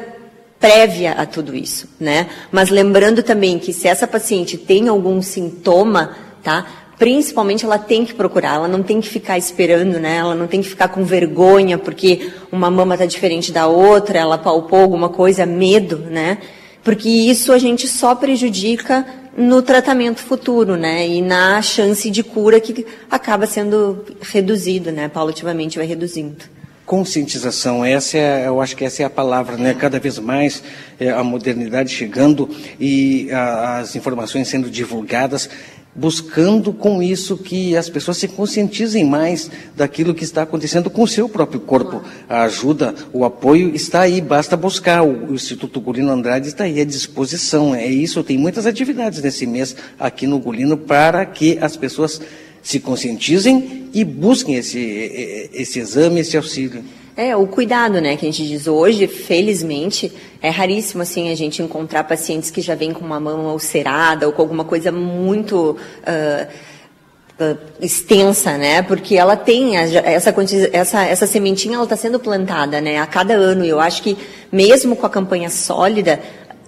prévia 0.59 1.11
a 1.11 1.25
tudo 1.27 1.55
isso, 1.55 1.87
né? 1.99 2.27
Mas 2.51 2.69
lembrando 2.69 3.21
também 3.21 3.59
que 3.59 3.71
se 3.71 3.87
essa 3.87 4.07
paciente 4.07 4.57
tem 4.57 4.87
algum 4.87 5.21
sintoma, 5.21 6.15
tá? 6.43 6.65
Principalmente 6.97 7.63
ela 7.63 7.77
tem 7.77 8.05
que 8.05 8.13
procurar, 8.13 8.55
ela 8.55 8.67
não 8.67 8.81
tem 8.81 8.99
que 8.99 9.07
ficar 9.07 9.37
esperando, 9.37 9.99
né? 9.99 10.17
Ela 10.17 10.35
não 10.35 10.47
tem 10.47 10.61
que 10.61 10.69
ficar 10.69 10.87
com 10.87 11.03
vergonha 11.03 11.77
porque 11.77 12.31
uma 12.51 12.71
mama 12.71 12.95
está 12.95 13.05
diferente 13.05 13.51
da 13.51 13.67
outra, 13.67 14.17
ela 14.17 14.37
palpou 14.37 14.79
alguma 14.79 15.09
coisa, 15.09 15.45
medo, 15.45 15.97
né? 15.97 16.39
Porque 16.83 17.09
isso 17.09 17.51
a 17.51 17.57
gente 17.57 17.87
só 17.87 18.15
prejudica 18.15 19.05
no 19.37 19.61
tratamento 19.61 20.21
futuro, 20.21 20.75
né? 20.75 21.07
E 21.07 21.21
na 21.21 21.61
chance 21.61 22.09
de 22.09 22.23
cura 22.23 22.59
que 22.59 22.85
acaba 23.11 23.45
sendo 23.45 24.03
reduzido, 24.21 24.91
né? 24.91 25.07
Paulativamente 25.07 25.77
vai 25.77 25.85
reduzindo 25.85 26.57
conscientização. 26.87 27.83
Essa 27.83 28.17
é, 28.17 28.47
eu 28.47 28.61
acho 28.61 28.73
que 28.73 28.85
essa 28.85 29.03
é 29.03 29.05
a 29.05 29.09
palavra, 29.09 29.57
né? 29.57 29.73
Cada 29.73 29.99
vez 29.99 30.17
mais 30.19 30.63
é, 30.97 31.09
a 31.09 31.21
modernidade 31.21 31.93
chegando 31.93 32.49
e 32.79 33.29
a, 33.29 33.79
as 33.79 33.93
informações 33.97 34.47
sendo 34.47 34.69
divulgadas 34.69 35.49
buscando 35.97 36.71
com 36.71 37.01
isso 37.01 37.35
que 37.35 37.75
as 37.75 37.89
pessoas 37.89 38.17
se 38.17 38.27
conscientizem 38.27 39.03
mais 39.03 39.49
daquilo 39.75 40.13
que 40.13 40.23
está 40.23 40.43
acontecendo 40.43 40.91
com 40.91 41.01
o 41.01 41.07
seu 41.07 41.27
próprio 41.27 41.59
corpo. 41.59 42.03
A 42.29 42.43
ajuda, 42.43 42.93
o 43.11 43.25
apoio 43.25 43.75
está 43.75 44.01
aí, 44.01 44.21
basta 44.21 44.55
buscar. 44.55 45.03
O 45.03 45.33
Instituto 45.33 45.81
Gulino 45.81 46.11
Andrade 46.11 46.47
está 46.47 46.65
aí 46.65 46.79
à 46.79 46.85
disposição. 46.85 47.73
É 47.73 47.87
isso, 47.87 48.23
tem 48.23 48.37
muitas 48.37 48.67
atividades 48.67 49.21
nesse 49.21 49.47
mês 49.47 49.75
aqui 49.99 50.27
no 50.27 50.37
Gulino 50.37 50.77
para 50.77 51.25
que 51.25 51.57
as 51.59 51.75
pessoas 51.75 52.21
se 52.61 52.79
conscientizem 52.79 53.89
e 53.93 54.03
busquem 54.03 54.55
esse, 54.55 55.49
esse 55.53 55.79
exame, 55.79 56.19
esse 56.19 56.37
auxílio. 56.37 56.83
É, 57.15 57.35
o 57.35 57.47
cuidado, 57.47 57.99
né, 57.99 58.15
que 58.15 58.27
a 58.27 58.31
gente 58.31 58.47
diz 58.47 58.67
hoje, 58.67 59.07
felizmente, 59.07 60.11
é 60.41 60.49
raríssimo, 60.49 61.01
assim, 61.01 61.31
a 61.31 61.35
gente 61.35 61.61
encontrar 61.61 62.03
pacientes 62.03 62.49
que 62.49 62.61
já 62.61 62.75
vêm 62.75 62.93
com 62.93 63.03
uma 63.03 63.19
mama 63.19 63.51
ulcerada 63.51 64.27
ou 64.27 64.33
com 64.33 64.41
alguma 64.41 64.63
coisa 64.63 64.91
muito... 64.91 65.77
Uh, 66.01 66.77
extensa, 67.79 68.57
né? 68.57 68.81
Porque 68.81 69.15
ela 69.15 69.35
tem 69.35 69.77
essa, 69.77 70.33
essa, 70.73 71.03
essa 71.03 71.27
sementinha, 71.27 71.75
ela 71.75 71.83
está 71.83 71.95
sendo 71.95 72.19
plantada, 72.19 72.81
né? 72.81 72.99
A 72.99 73.05
cada 73.05 73.35
ano. 73.35 73.63
E 73.63 73.69
eu 73.69 73.79
acho 73.79 74.01
que 74.01 74.17
mesmo 74.51 74.95
com 74.95 75.05
a 75.05 75.09
campanha 75.09 75.49
sólida, 75.49 76.19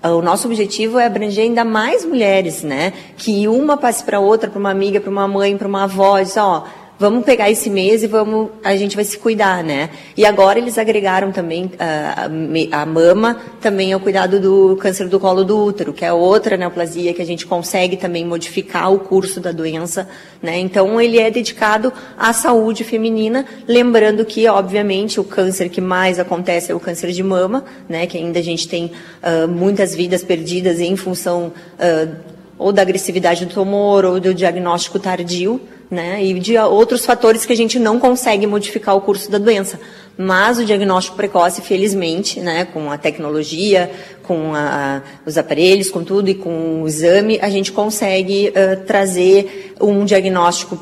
o 0.04 0.22
nosso 0.22 0.48
objetivo 0.48 1.00
é 1.00 1.06
abranger 1.06 1.46
ainda 1.46 1.66
mais 1.66 2.06
mulheres, 2.06 2.62
né? 2.62 2.94
Que 3.18 3.48
uma 3.48 3.78
passe 3.78 4.04
para 4.04 4.20
outra, 4.20 4.50
para 4.50 4.60
uma 4.60 4.70
amiga, 4.70 5.02
para 5.02 5.10
uma 5.10 5.28
mãe, 5.28 5.58
para 5.58 5.68
uma 5.68 5.84
avó, 5.84 6.20
diz, 6.20 6.38
ó, 6.38 6.66
vamos 7.00 7.24
pegar 7.24 7.50
esse 7.50 7.70
mês 7.70 8.04
e 8.04 8.08
vamos, 8.08 8.50
a 8.62 8.76
gente 8.76 8.96
vai 8.96 9.06
se 9.06 9.18
cuidar, 9.18 9.64
né? 9.64 9.90
E 10.18 10.26
agora 10.26 10.60
eles 10.60 10.78
agregaram 10.78 11.32
também 11.32 11.72
a, 11.80 12.26
a, 12.74 12.82
a 12.82 12.86
mama, 12.86 13.40
também 13.62 13.94
ao 13.94 14.02
cuidado 14.02 14.38
do 14.38 14.76
câncer 14.76 15.08
do 15.08 15.18
colo 15.18 15.46
do 15.46 15.58
útero, 15.58 15.94
que 15.94 16.04
é 16.04 16.12
outra 16.12 16.58
neoplasia 16.58 17.14
que 17.14 17.22
a 17.22 17.26
gente 17.26 17.46
consegue 17.46 17.96
também 17.96 18.26
modificar 18.26 18.92
o 18.92 19.00
curso 19.00 19.40
da 19.40 19.54
doença, 19.54 20.10
né? 20.44 20.60
Então 20.60 21.00
ele 21.00 21.18
é 21.18 21.32
dedicado 21.32 21.94
à 22.18 22.34
saúde 22.34 22.84
feminina, 22.84 23.46
lembrando 23.66 24.26
que, 24.26 24.46
obviamente, 24.48 25.22
o 25.22 25.24
câncer 25.24 25.70
que 25.70 25.80
mais 25.80 26.20
acontece 26.20 26.70
é 26.70 26.76
o 26.76 26.82
câncer 26.82 27.12
de 27.12 27.24
mama, 27.24 27.64
né? 27.88 28.06
Que 28.08 28.18
ainda 28.18 28.40
a 28.40 28.44
gente 28.44 28.68
tem 28.68 28.92
uh, 29.24 29.48
muitas 29.48 29.96
vidas 29.96 30.22
perdidas 30.22 30.82
em 30.82 30.98
função 30.98 31.54
uh, 31.80 32.16
ou 32.58 32.74
da 32.74 32.82
agressividade 32.82 33.46
do 33.46 33.54
tumor 33.54 34.04
ou 34.04 34.20
do 34.20 34.34
diagnóstico 34.34 35.00
tardio, 35.00 35.62
né? 35.90 36.24
E 36.24 36.40
de 36.40 36.58
outros 36.58 37.06
fatores 37.06 37.46
que 37.46 37.54
a 37.54 37.56
gente 37.56 37.80
não 37.80 38.00
consegue 38.00 38.46
modificar 38.46 38.96
o 38.96 39.02
curso 39.02 39.30
da 39.32 39.38
doença. 39.38 39.80
Mas 40.18 40.60
o 40.60 40.66
diagnóstico 40.66 41.16
precoce, 41.16 41.62
felizmente, 41.62 42.42
né, 42.42 42.66
com 42.66 42.92
a 42.92 42.98
tecnologia, 42.98 43.90
com 44.22 44.54
a, 44.54 45.02
os 45.26 45.38
aparelhos, 45.38 45.90
com 45.90 46.04
tudo 46.04 46.30
e 46.30 46.36
com 46.36 46.84
o 46.84 46.88
exame, 46.88 47.40
a 47.42 47.50
gente 47.50 47.72
consegue 47.72 48.50
uh, 48.50 48.84
trazer 48.86 49.76
um 49.80 50.04
diagnóstico 50.04 50.78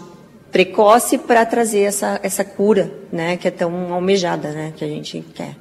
precoce 0.51 1.19
para 1.19 1.45
trazer 1.45 1.81
essa, 1.81 2.19
essa 2.23 2.43
cura, 2.43 2.91
né, 3.11 3.37
que 3.37 3.47
é 3.47 3.51
tão 3.51 3.93
almejada, 3.93 4.49
né, 4.49 4.73
que 4.75 4.83
a 4.83 4.87
gente 4.87 5.23
quer. 5.35 5.55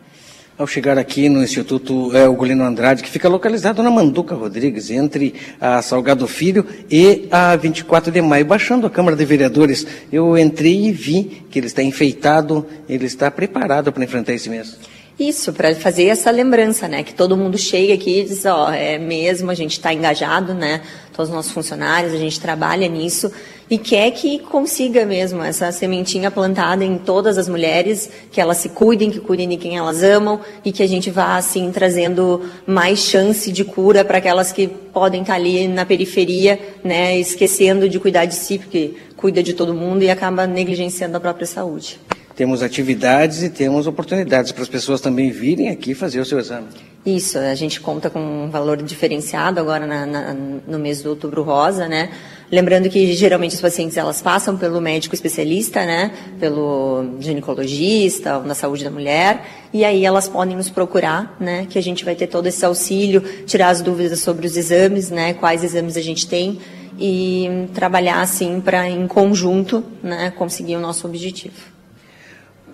Ao 0.58 0.66
chegar 0.66 0.96
aqui 0.96 1.28
no 1.28 1.42
Instituto 1.42 2.16
é, 2.16 2.26
Ugolino 2.26 2.64
Andrade, 2.64 3.02
que 3.02 3.10
fica 3.10 3.28
localizado 3.28 3.82
na 3.82 3.90
Manduca 3.90 4.34
Rodrigues, 4.34 4.90
entre 4.90 5.34
a 5.60 5.82
Salgado 5.82 6.26
Filho 6.26 6.64
e 6.90 7.28
a 7.30 7.54
24 7.56 8.10
de 8.10 8.22
maio, 8.22 8.46
baixando 8.46 8.86
a 8.86 8.90
Câmara 8.90 9.14
de 9.14 9.22
Vereadores, 9.26 9.86
eu 10.10 10.38
entrei 10.38 10.86
e 10.86 10.92
vi 10.92 11.42
que 11.50 11.58
ele 11.58 11.66
está 11.66 11.82
enfeitado, 11.82 12.66
ele 12.88 13.04
está 13.04 13.30
preparado 13.30 13.92
para 13.92 14.02
enfrentar 14.02 14.32
esse 14.32 14.48
mês. 14.48 14.78
Isso, 15.18 15.52
para 15.52 15.74
fazer 15.74 16.04
essa 16.06 16.30
lembrança, 16.30 16.88
né? 16.88 17.02
Que 17.02 17.12
todo 17.12 17.36
mundo 17.36 17.58
chega 17.58 17.92
aqui 17.92 18.20
e 18.20 18.24
diz, 18.24 18.46
ó, 18.46 18.70
é 18.72 18.98
mesmo, 18.98 19.50
a 19.50 19.54
gente 19.54 19.72
está 19.72 19.92
engajado, 19.92 20.54
né? 20.54 20.80
Todos 21.14 21.28
os 21.28 21.34
nossos 21.34 21.52
funcionários, 21.52 22.14
a 22.14 22.18
gente 22.18 22.40
trabalha 22.40 22.88
nisso 22.88 23.30
e 23.68 23.78
quer 23.78 24.10
que 24.12 24.38
consiga 24.38 25.04
mesmo 25.04 25.42
essa 25.42 25.72
sementinha 25.72 26.30
plantada 26.30 26.84
em 26.84 26.98
todas 26.98 27.36
as 27.36 27.48
mulheres, 27.48 28.08
que 28.30 28.40
elas 28.40 28.58
se 28.58 28.68
cuidem, 28.68 29.10
que 29.10 29.18
cuidem 29.18 29.48
de 29.48 29.56
quem 29.56 29.76
elas 29.76 30.02
amam 30.02 30.40
e 30.64 30.70
que 30.70 30.82
a 30.82 30.86
gente 30.86 31.10
vá, 31.10 31.36
assim, 31.36 31.70
trazendo 31.72 32.42
mais 32.66 33.00
chance 33.00 33.50
de 33.50 33.64
cura 33.64 34.04
para 34.04 34.18
aquelas 34.18 34.52
que 34.52 34.68
podem 34.68 35.22
estar 35.22 35.34
tá 35.34 35.38
ali 35.38 35.66
na 35.66 35.84
periferia, 35.84 36.58
né? 36.84 37.18
Esquecendo 37.18 37.88
de 37.88 37.98
cuidar 37.98 38.24
de 38.24 38.34
si, 38.34 38.58
porque 38.58 38.94
cuida 39.16 39.42
de 39.42 39.52
todo 39.52 39.74
mundo 39.74 40.02
e 40.02 40.10
acaba 40.10 40.46
negligenciando 40.46 41.16
a 41.16 41.20
própria 41.20 41.46
saúde. 41.46 41.98
Temos 42.36 42.62
atividades 42.62 43.42
e 43.42 43.48
temos 43.48 43.86
oportunidades 43.86 44.52
para 44.52 44.62
as 44.62 44.68
pessoas 44.68 45.00
também 45.00 45.30
virem 45.30 45.70
aqui 45.70 45.94
fazer 45.94 46.20
o 46.20 46.24
seu 46.24 46.38
exame. 46.38 46.66
Isso, 47.04 47.38
a 47.38 47.54
gente 47.54 47.80
conta 47.80 48.10
com 48.10 48.18
um 48.18 48.50
valor 48.50 48.82
diferenciado 48.82 49.58
agora 49.58 49.86
na, 49.86 50.04
na, 50.04 50.34
no 50.34 50.78
mês 50.78 51.02
do 51.02 51.10
outubro 51.10 51.42
rosa, 51.42 51.88
né? 51.88 52.10
Lembrando 52.50 52.88
que 52.88 53.12
geralmente 53.12 53.54
os 53.54 53.60
pacientes 53.60 53.96
elas 53.96 54.22
passam 54.22 54.56
pelo 54.56 54.80
médico 54.80 55.14
especialista, 55.14 55.84
né? 55.84 56.12
Pelo 56.38 57.16
ginecologista, 57.18 58.38
na 58.40 58.54
saúde 58.54 58.84
da 58.84 58.90
mulher, 58.90 59.44
e 59.72 59.84
aí 59.84 60.04
elas 60.04 60.28
podem 60.28 60.56
nos 60.56 60.70
procurar, 60.70 61.36
né? 61.40 61.66
Que 61.68 61.78
a 61.78 61.82
gente 61.82 62.04
vai 62.04 62.14
ter 62.14 62.28
todo 62.28 62.46
esse 62.46 62.64
auxílio, 62.64 63.20
tirar 63.46 63.68
as 63.68 63.82
dúvidas 63.82 64.20
sobre 64.20 64.46
os 64.46 64.56
exames, 64.56 65.10
né? 65.10 65.34
Quais 65.34 65.64
exames 65.64 65.96
a 65.96 66.02
gente 66.02 66.26
tem 66.26 66.58
e 66.98 67.68
trabalhar 67.74 68.20
assim 68.20 68.60
para 68.60 68.88
em 68.88 69.06
conjunto, 69.06 69.84
né? 70.02 70.32
Conseguir 70.36 70.76
o 70.76 70.80
nosso 70.80 71.06
objetivo 71.06 71.76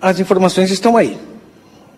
as 0.03 0.19
informações 0.19 0.69
estão 0.69 0.97
aí. 0.97 1.17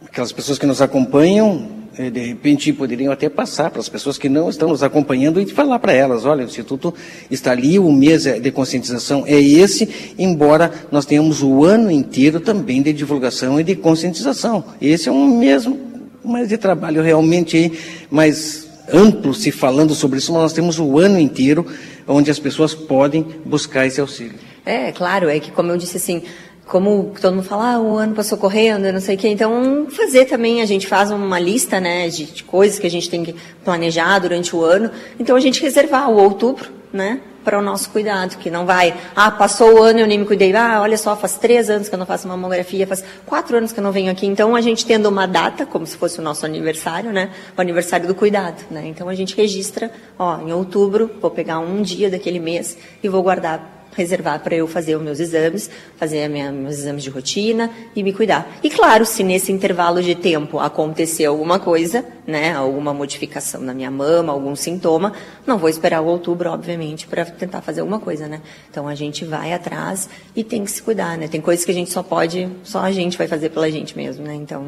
Aquelas 0.05 0.31
pessoas 0.31 0.59
que 0.59 0.65
nos 0.67 0.79
acompanham, 0.79 1.67
de 1.95 2.19
repente 2.19 2.73
poderiam 2.73 3.11
até 3.11 3.29
passar 3.29 3.71
para 3.71 3.79
as 3.79 3.87
pessoas 3.87 4.17
que 4.17 4.27
não 4.27 4.49
estão 4.49 4.69
nos 4.69 4.83
acompanhando 4.83 5.39
e 5.39 5.45
falar 5.45 5.79
para 5.79 5.93
elas, 5.93 6.25
olha, 6.25 6.43
o 6.43 6.47
Instituto 6.47 6.93
está 7.31 7.51
ali, 7.51 7.79
o 7.79 7.91
mês 7.91 8.23
de 8.23 8.51
conscientização 8.51 9.23
é 9.25 9.39
esse, 9.39 10.13
embora 10.17 10.71
nós 10.91 11.05
tenhamos 11.05 11.41
o 11.41 11.63
ano 11.63 11.89
inteiro 11.89 12.39
também 12.39 12.81
de 12.81 12.91
divulgação 12.91 13.59
e 13.59 13.63
de 13.63 13.75
conscientização. 13.75 14.63
Esse 14.81 15.07
é 15.09 15.11
um 15.11 15.37
mesmo, 15.37 15.79
mas 16.23 16.49
de 16.49 16.57
trabalho 16.57 17.01
realmente 17.01 17.71
mais 18.11 18.67
amplo 18.91 19.33
se 19.33 19.51
falando 19.51 19.95
sobre 19.95 20.19
isso, 20.19 20.31
mas 20.33 20.41
nós 20.41 20.53
temos 20.53 20.79
o 20.79 20.99
ano 20.99 21.19
inteiro 21.19 21.65
onde 22.07 22.29
as 22.29 22.39
pessoas 22.39 22.73
podem 22.73 23.25
buscar 23.45 23.85
esse 23.85 23.99
auxílio. 24.01 24.35
É, 24.65 24.91
claro, 24.91 25.29
é 25.29 25.39
que 25.39 25.51
como 25.51 25.71
eu 25.71 25.77
disse 25.77 25.97
assim, 25.97 26.23
como 26.65 27.13
todo 27.21 27.35
mundo 27.35 27.45
fala, 27.45 27.73
ah, 27.73 27.79
o 27.79 27.95
ano 27.97 28.15
passou 28.15 28.37
correndo, 28.37 28.91
não 28.91 28.99
sei 28.99 29.15
o 29.15 29.17
quê. 29.17 29.27
Então, 29.29 29.87
fazer 29.89 30.25
também, 30.25 30.61
a 30.61 30.65
gente 30.65 30.87
faz 30.87 31.11
uma 31.11 31.39
lista, 31.39 31.79
né, 31.79 32.09
de, 32.09 32.25
de, 32.25 32.43
coisas 32.43 32.79
que 32.79 32.87
a 32.87 32.89
gente 32.89 33.09
tem 33.09 33.23
que 33.23 33.35
planejar 33.63 34.17
durante 34.19 34.55
o 34.55 34.63
ano. 34.63 34.89
Então, 35.19 35.35
a 35.35 35.39
gente 35.39 35.61
reservar 35.61 36.09
o 36.09 36.17
outubro, 36.17 36.71
né, 36.91 37.21
para 37.43 37.59
o 37.59 37.61
nosso 37.61 37.91
cuidado, 37.91 38.37
que 38.37 38.49
não 38.49 38.65
vai, 38.65 38.95
ah, 39.15 39.29
passou 39.29 39.75
o 39.75 39.83
ano 39.83 39.99
e 39.99 40.01
eu 40.01 40.07
nem 40.07 40.17
me 40.17 40.25
cuidei. 40.25 40.55
Ah, 40.55 40.79
olha 40.81 40.97
só, 40.97 41.15
faz 41.15 41.37
três 41.37 41.69
anos 41.69 41.87
que 41.87 41.93
eu 41.93 41.99
não 41.99 42.05
faço 42.05 42.27
mamografia, 42.27 42.87
faz 42.87 43.03
quatro 43.27 43.57
anos 43.57 43.71
que 43.71 43.79
eu 43.79 43.83
não 43.83 43.91
venho 43.91 44.11
aqui. 44.11 44.25
Então, 44.25 44.55
a 44.55 44.61
gente 44.61 44.83
tendo 44.87 45.07
uma 45.07 45.27
data, 45.27 45.67
como 45.67 45.85
se 45.85 45.95
fosse 45.95 46.17
o 46.17 46.23
nosso 46.23 46.47
aniversário, 46.47 47.11
né, 47.11 47.29
o 47.55 47.61
aniversário 47.61 48.07
do 48.07 48.15
cuidado, 48.15 48.63
né. 48.71 48.87
Então, 48.87 49.07
a 49.07 49.13
gente 49.13 49.37
registra, 49.37 49.91
ó, 50.17 50.39
em 50.39 50.51
outubro, 50.51 51.11
vou 51.21 51.29
pegar 51.29 51.59
um 51.59 51.83
dia 51.83 52.09
daquele 52.09 52.39
mês 52.39 52.75
e 53.03 53.07
vou 53.07 53.21
guardar 53.21 53.84
reservar 53.95 54.41
para 54.41 54.55
eu 54.55 54.67
fazer 54.67 54.95
os 54.95 55.01
meus 55.01 55.19
exames, 55.19 55.69
fazer 55.97 56.27
minha, 56.27 56.51
meus 56.51 56.75
exames 56.75 57.03
de 57.03 57.09
rotina 57.09 57.71
e 57.95 58.03
me 58.03 58.13
cuidar. 58.13 58.57
E 58.61 58.69
claro, 58.69 59.05
se 59.05 59.23
nesse 59.23 59.51
intervalo 59.51 60.03
de 60.03 60.13
tempo 60.13 60.59
acontecer 60.59 61.25
alguma 61.25 61.59
coisa, 61.59 62.05
né, 62.27 62.53
alguma 62.53 62.93
modificação 62.93 63.61
na 63.61 63.73
minha 63.73 63.89
mama, 63.89 64.33
algum 64.33 64.55
sintoma, 64.55 65.13
não 65.47 65.57
vou 65.57 65.69
esperar 65.69 66.01
o 66.01 66.05
outubro, 66.05 66.49
obviamente, 66.51 67.07
para 67.07 67.25
tentar 67.25 67.61
fazer 67.61 67.81
alguma 67.81 67.99
coisa, 67.99 68.27
né? 68.27 68.41
Então 68.69 68.87
a 68.87 68.95
gente 68.95 69.23
vai 69.23 69.53
atrás 69.53 70.09
e 70.35 70.43
tem 70.43 70.63
que 70.65 70.71
se 70.71 70.81
cuidar, 70.81 71.17
né? 71.17 71.27
Tem 71.27 71.39
coisas 71.39 71.63
que 71.63 71.71
a 71.71 71.73
gente 71.73 71.91
só 71.91 72.03
pode, 72.03 72.49
só 72.63 72.79
a 72.79 72.91
gente 72.91 73.17
vai 73.17 73.27
fazer 73.27 73.49
pela 73.49 73.71
gente 73.71 73.95
mesmo, 73.95 74.25
né? 74.25 74.35
Então 74.35 74.65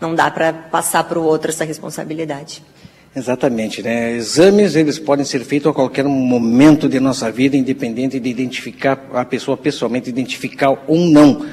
não 0.00 0.14
dá 0.14 0.30
para 0.30 0.52
passar 0.52 1.04
para 1.04 1.18
o 1.18 1.24
outro 1.24 1.50
essa 1.50 1.64
responsabilidade. 1.64 2.62
Exatamente, 3.16 3.82
né? 3.82 4.12
Exames, 4.12 4.76
eles 4.76 4.98
podem 4.98 5.24
ser 5.24 5.42
feitos 5.42 5.70
a 5.70 5.74
qualquer 5.74 6.04
momento 6.04 6.86
de 6.86 7.00
nossa 7.00 7.30
vida, 7.30 7.56
independente 7.56 8.20
de 8.20 8.28
identificar 8.28 9.08
a 9.14 9.24
pessoa 9.24 9.56
pessoalmente, 9.56 10.10
identificar 10.10 10.84
ou 10.86 10.98
não. 10.98 11.46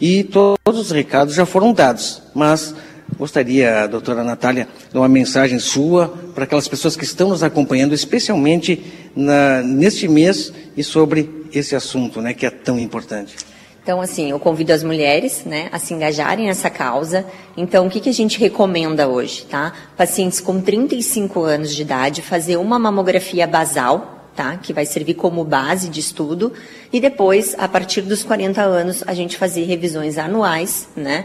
E 0.00 0.24
todos 0.24 0.80
os 0.80 0.90
recados 0.90 1.34
já 1.34 1.44
foram 1.44 1.74
dados, 1.74 2.22
mas 2.34 2.74
gostaria, 3.18 3.86
doutora 3.86 4.24
Natália, 4.24 4.66
de 4.90 4.96
uma 4.96 5.08
mensagem 5.08 5.58
sua 5.58 6.08
para 6.34 6.44
aquelas 6.44 6.66
pessoas 6.66 6.96
que 6.96 7.04
estão 7.04 7.28
nos 7.28 7.42
acompanhando, 7.42 7.92
especialmente 7.92 8.82
na, 9.14 9.60
neste 9.60 10.08
mês 10.08 10.50
e 10.74 10.82
sobre 10.82 11.28
esse 11.52 11.76
assunto, 11.76 12.22
né, 12.22 12.32
que 12.32 12.46
é 12.46 12.50
tão 12.50 12.78
importante. 12.78 13.36
Então, 13.82 14.00
assim, 14.00 14.30
eu 14.30 14.38
convido 14.38 14.72
as 14.72 14.84
mulheres, 14.84 15.44
né, 15.44 15.68
a 15.72 15.78
se 15.78 15.92
engajarem 15.92 16.46
nessa 16.46 16.70
causa. 16.70 17.26
Então, 17.56 17.88
o 17.88 17.90
que, 17.90 17.98
que 17.98 18.08
a 18.08 18.14
gente 18.14 18.38
recomenda 18.38 19.08
hoje, 19.08 19.44
tá? 19.44 19.72
Pacientes 19.96 20.40
com 20.40 20.60
35 20.60 21.42
anos 21.42 21.74
de 21.74 21.82
idade 21.82 22.22
fazer 22.22 22.58
uma 22.58 22.78
mamografia 22.78 23.44
basal, 23.44 24.28
tá? 24.36 24.56
Que 24.56 24.72
vai 24.72 24.86
servir 24.86 25.14
como 25.14 25.44
base 25.44 25.88
de 25.88 25.98
estudo. 25.98 26.52
E 26.92 27.00
depois, 27.00 27.56
a 27.58 27.66
partir 27.66 28.02
dos 28.02 28.22
40 28.22 28.62
anos, 28.62 29.02
a 29.04 29.14
gente 29.14 29.36
fazer 29.36 29.64
revisões 29.64 30.16
anuais, 30.16 30.86
né? 30.94 31.24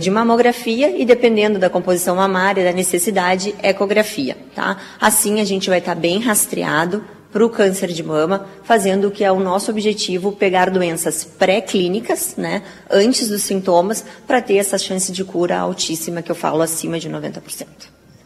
De 0.00 0.10
mamografia 0.10 0.96
e, 0.96 1.04
dependendo 1.04 1.58
da 1.58 1.68
composição 1.68 2.14
mamária, 2.14 2.64
da 2.64 2.72
necessidade, 2.72 3.52
ecografia, 3.60 4.36
tá? 4.54 4.78
Assim, 5.00 5.40
a 5.40 5.44
gente 5.44 5.68
vai 5.68 5.80
estar 5.80 5.96
bem 5.96 6.20
rastreado 6.20 7.04
para 7.34 7.44
o 7.44 7.50
câncer 7.50 7.88
de 7.88 8.02
mama, 8.04 8.46
fazendo 8.62 9.08
o 9.08 9.10
que 9.10 9.24
é 9.24 9.32
o 9.32 9.40
nosso 9.40 9.72
objetivo, 9.72 10.30
pegar 10.30 10.70
doenças 10.70 11.24
pré-clínicas, 11.24 12.36
né, 12.36 12.62
antes 12.88 13.28
dos 13.28 13.42
sintomas, 13.42 14.04
para 14.24 14.40
ter 14.40 14.54
essa 14.54 14.78
chance 14.78 15.10
de 15.10 15.24
cura 15.24 15.58
altíssima 15.58 16.22
que 16.22 16.30
eu 16.30 16.36
falo 16.36 16.62
acima 16.62 16.96
de 16.96 17.10
90%. 17.10 17.66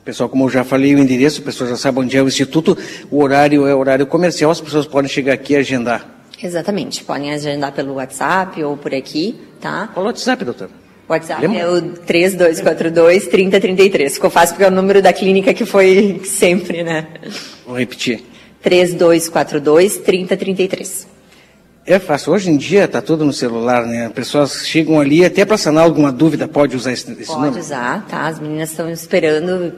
Pessoal, 0.04 0.28
como 0.28 0.44
eu 0.44 0.50
já 0.50 0.62
falei, 0.62 0.94
o 0.94 0.98
endereço, 0.98 1.40
o 1.40 1.44
pessoal 1.44 1.70
já 1.70 1.76
sabe 1.78 2.00
onde 2.00 2.18
é 2.18 2.22
o 2.22 2.28
Instituto, 2.28 2.76
o 3.10 3.22
horário 3.22 3.66
é 3.66 3.74
horário 3.74 4.06
comercial, 4.06 4.50
as 4.50 4.60
pessoas 4.60 4.86
podem 4.86 5.08
chegar 5.08 5.32
aqui 5.32 5.54
e 5.54 5.56
agendar. 5.56 6.06
Exatamente, 6.42 7.02
podem 7.02 7.32
agendar 7.32 7.72
pelo 7.72 7.94
WhatsApp 7.94 8.62
ou 8.62 8.76
por 8.76 8.94
aqui, 8.94 9.40
tá? 9.58 9.88
Qual 9.94 10.04
o 10.04 10.08
WhatsApp, 10.08 10.44
doutora? 10.44 10.70
O 11.08 11.12
WhatsApp 11.12 11.40
Lembra? 11.40 11.60
é 11.60 11.66
o 11.66 11.80
3242-3033. 12.06 14.10
Ficou 14.10 14.28
fácil 14.28 14.54
porque 14.54 14.64
é 14.64 14.68
o 14.68 14.70
número 14.70 15.00
da 15.00 15.14
clínica 15.14 15.54
que 15.54 15.64
foi 15.64 16.20
sempre, 16.26 16.82
né? 16.82 17.06
Vou 17.66 17.78
repetir. 17.78 18.22
3242-3033. 18.64 21.18
É 21.88 21.98
fácil. 21.98 22.34
Hoje 22.34 22.50
em 22.50 22.56
dia 22.58 22.84
está 22.84 23.00
tudo 23.00 23.24
no 23.24 23.32
celular, 23.32 23.86
né? 23.86 24.10
Pessoas 24.10 24.66
chegam 24.66 25.00
ali 25.00 25.24
até 25.24 25.46
para 25.46 25.56
sanar 25.56 25.84
alguma 25.84 26.12
dúvida, 26.12 26.46
pode 26.46 26.76
usar 26.76 26.92
esse, 26.92 27.10
esse 27.12 27.24
pode 27.24 27.32
número? 27.32 27.54
Pode 27.54 27.64
usar, 27.64 28.06
tá? 28.06 28.26
As 28.26 28.38
meninas 28.38 28.70
estão 28.70 28.90
esperando, 28.90 29.72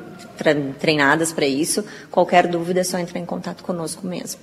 treinadas 0.80 1.32
para 1.32 1.46
isso. 1.46 1.84
Qualquer 2.10 2.48
dúvida 2.48 2.80
é 2.80 2.84
só 2.84 2.98
entrar 2.98 3.20
em 3.20 3.24
contato 3.24 3.62
conosco 3.62 4.04
mesmo. 4.04 4.40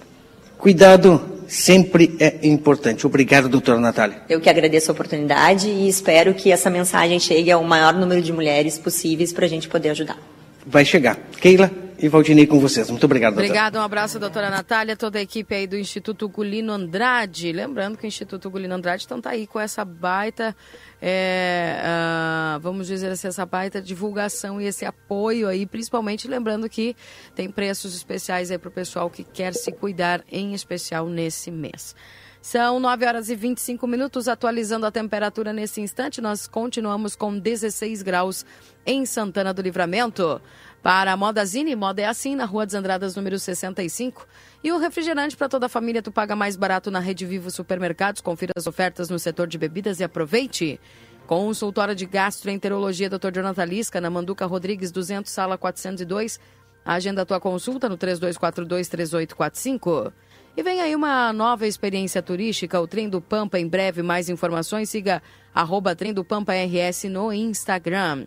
Cuidado 0.57 1.21
sempre 1.45 2.15
é 2.21 2.39
importante. 2.43 3.05
Obrigado, 3.05 3.49
doutora 3.49 3.81
Natália. 3.81 4.21
Eu 4.29 4.39
que 4.39 4.49
agradeço 4.49 4.89
a 4.89 4.93
oportunidade 4.93 5.67
e 5.67 5.89
espero 5.89 6.33
que 6.33 6.53
essa 6.53 6.69
mensagem 6.69 7.19
chegue 7.19 7.51
ao 7.51 7.65
maior 7.65 7.93
número 7.93 8.21
de 8.21 8.31
mulheres 8.31 8.79
possíveis 8.79 9.33
para 9.33 9.45
a 9.45 9.49
gente 9.49 9.67
poder 9.67 9.89
ajudar. 9.89 10.17
Vai 10.65 10.85
chegar. 10.85 11.17
Keila 11.41 11.69
e 11.99 12.07
Valdinei 12.07 12.45
com 12.45 12.59
vocês. 12.59 12.89
Muito 12.89 13.03
obrigado, 13.05 13.33
doutora. 13.33 13.47
Obrigado, 13.47 13.75
um 13.77 13.81
abraço, 13.81 14.19
doutora 14.19 14.49
Natália, 14.49 14.95
toda 14.95 15.19
a 15.19 15.21
equipe 15.21 15.53
aí 15.55 15.65
do 15.65 15.77
Instituto 15.77 16.27
Gulino 16.29 16.71
Andrade. 16.71 17.51
Lembrando 17.51 17.97
que 17.97 18.05
o 18.05 18.07
Instituto 18.07 18.49
Gulino 18.49 18.75
Andrade 18.75 19.05
então 19.05 19.19
tá 19.19 19.31
aí 19.31 19.47
com 19.47 19.59
essa 19.59 19.83
baita, 19.83 20.55
é, 21.01 21.81
uh, 21.83 22.59
vamos 22.59 22.87
dizer 22.87 23.11
assim, 23.11 23.27
essa 23.27 23.45
baita 23.45 23.81
divulgação 23.81 24.61
e 24.61 24.65
esse 24.65 24.85
apoio 24.85 25.47
aí, 25.47 25.65
principalmente 25.65 26.27
lembrando 26.27 26.69
que 26.69 26.95
tem 27.35 27.49
preços 27.49 27.95
especiais 27.95 28.51
aí 28.51 28.57
para 28.57 28.69
o 28.69 28.71
pessoal 28.71 29.09
que 29.09 29.23
quer 29.23 29.53
se 29.53 29.71
cuidar, 29.71 30.23
em 30.31 30.53
especial 30.53 31.07
nesse 31.07 31.49
mês. 31.49 31.95
São 32.41 32.79
9 32.79 33.05
horas 33.05 33.29
e 33.29 33.35
25 33.35 33.85
minutos, 33.85 34.29
atualizando 34.29 34.85
a 34.85 34.91
temperatura 34.91 35.51
nesse 35.51 35.81
instante. 35.81 36.21
Nós 36.21 36.47
continuamos 36.47 37.13
com 37.13 37.37
16 37.37 38.01
graus 38.01 38.45
em 38.85 39.05
Santana 39.05 39.53
do 39.53 39.61
Livramento. 39.61 40.41
Para 40.81 41.11
a 41.11 41.17
Modazine, 41.17 41.75
moda 41.75 42.01
é 42.01 42.05
assim, 42.05 42.35
na 42.35 42.45
Rua 42.45 42.65
dos 42.65 42.75
Andradas, 42.75 43.15
número 43.15 43.37
65. 43.37 44.25
E 44.63 44.71
o 44.71 44.77
refrigerante 44.77 45.35
para 45.35 45.49
toda 45.49 45.65
a 45.65 45.69
família, 45.69 46.01
tu 46.01 46.11
paga 46.11 46.35
mais 46.35 46.55
barato 46.55 46.89
na 46.89 46.99
Rede 46.99 47.25
Vivo 47.25 47.51
Supermercados. 47.51 48.21
Confira 48.21 48.53
as 48.55 48.67
ofertas 48.67 49.09
no 49.09 49.19
setor 49.19 49.47
de 49.47 49.57
bebidas 49.57 49.99
e 49.99 50.03
aproveite. 50.03 50.79
Consultório 51.25 51.93
de 51.93 52.05
Gastroenterologia, 52.05 53.09
Dr. 53.09 53.33
Jonathan 53.35 53.65
Lisca, 53.65 53.99
na 53.99 54.09
Manduca 54.09 54.45
Rodrigues, 54.45 54.91
200, 54.91 55.29
sala 55.29 55.57
402. 55.57 56.39
Agenda 56.85 57.25
tua 57.25 57.39
consulta 57.39 57.89
no 57.89 57.97
3242-3845. 57.97 60.13
E 60.55 60.63
vem 60.63 60.81
aí 60.81 60.95
uma 60.95 61.33
nova 61.33 61.67
experiência 61.67 62.21
turística, 62.21 62.79
o 62.79 62.87
Trem 62.87 63.09
do 63.09 63.21
Pampa. 63.21 63.59
Em 63.59 63.67
breve, 63.67 64.01
mais 64.01 64.29
informações, 64.29 64.89
siga 64.89 65.21
arroba 65.53 65.95
Trem 65.95 66.13
do 66.13 66.23
Pampa 66.23 66.53
RS 66.53 67.03
no 67.03 67.33
Instagram. 67.33 68.25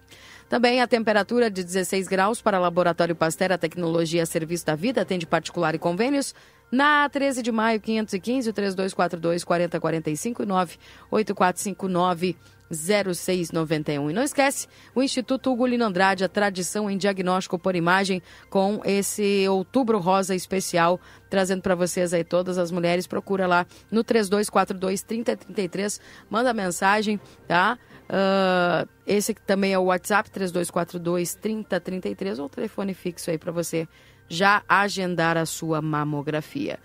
Também 0.50 0.80
a 0.80 0.88
temperatura 0.88 1.48
de 1.48 1.62
16 1.62 2.08
graus 2.08 2.42
para 2.42 2.58
Laboratório 2.58 3.14
Pastera 3.14 3.56
Tecnologia 3.56 4.26
Serviço 4.26 4.66
da 4.66 4.74
Vida, 4.74 5.02
atende 5.02 5.24
particular 5.24 5.76
e 5.76 5.78
convênios. 5.78 6.34
Na 6.72 7.08
13 7.08 7.40
de 7.40 7.52
maio, 7.52 7.80
515, 7.80 8.52
3242 8.52 9.44
4045 9.44 10.42
e 10.42 10.46
98459 10.46 12.36
0691. 12.68 14.10
E 14.10 14.12
não 14.12 14.24
esquece, 14.24 14.66
o 14.92 15.00
Instituto 15.00 15.52
Hugo 15.52 15.66
Lino 15.66 15.84
Andrade, 15.84 16.24
a 16.24 16.28
tradição 16.28 16.90
em 16.90 16.98
diagnóstico 16.98 17.56
por 17.56 17.76
imagem, 17.76 18.20
com 18.48 18.80
esse 18.84 19.46
outubro 19.48 19.98
rosa 19.98 20.34
especial, 20.34 21.00
trazendo 21.28 21.62
para 21.62 21.76
vocês 21.76 22.12
aí 22.12 22.24
todas 22.24 22.58
as 22.58 22.72
mulheres. 22.72 23.06
Procura 23.06 23.46
lá 23.46 23.64
no 23.88 24.02
3242 24.02 25.02
3033, 25.02 26.00
manda 26.28 26.52
mensagem, 26.52 27.20
tá? 27.46 27.78
Uh, 28.10 28.88
esse 29.06 29.32
também 29.34 29.72
é 29.72 29.78
o 29.78 29.84
WhatsApp 29.84 30.28
3242 30.30 31.36
3033 31.36 32.40
ou 32.40 32.48
telefone 32.48 32.92
fixo 32.92 33.30
aí 33.30 33.38
para 33.38 33.52
você 33.52 33.86
já 34.28 34.64
agendar 34.68 35.36
a 35.36 35.46
sua 35.46 35.80
mamografia. 35.80 36.80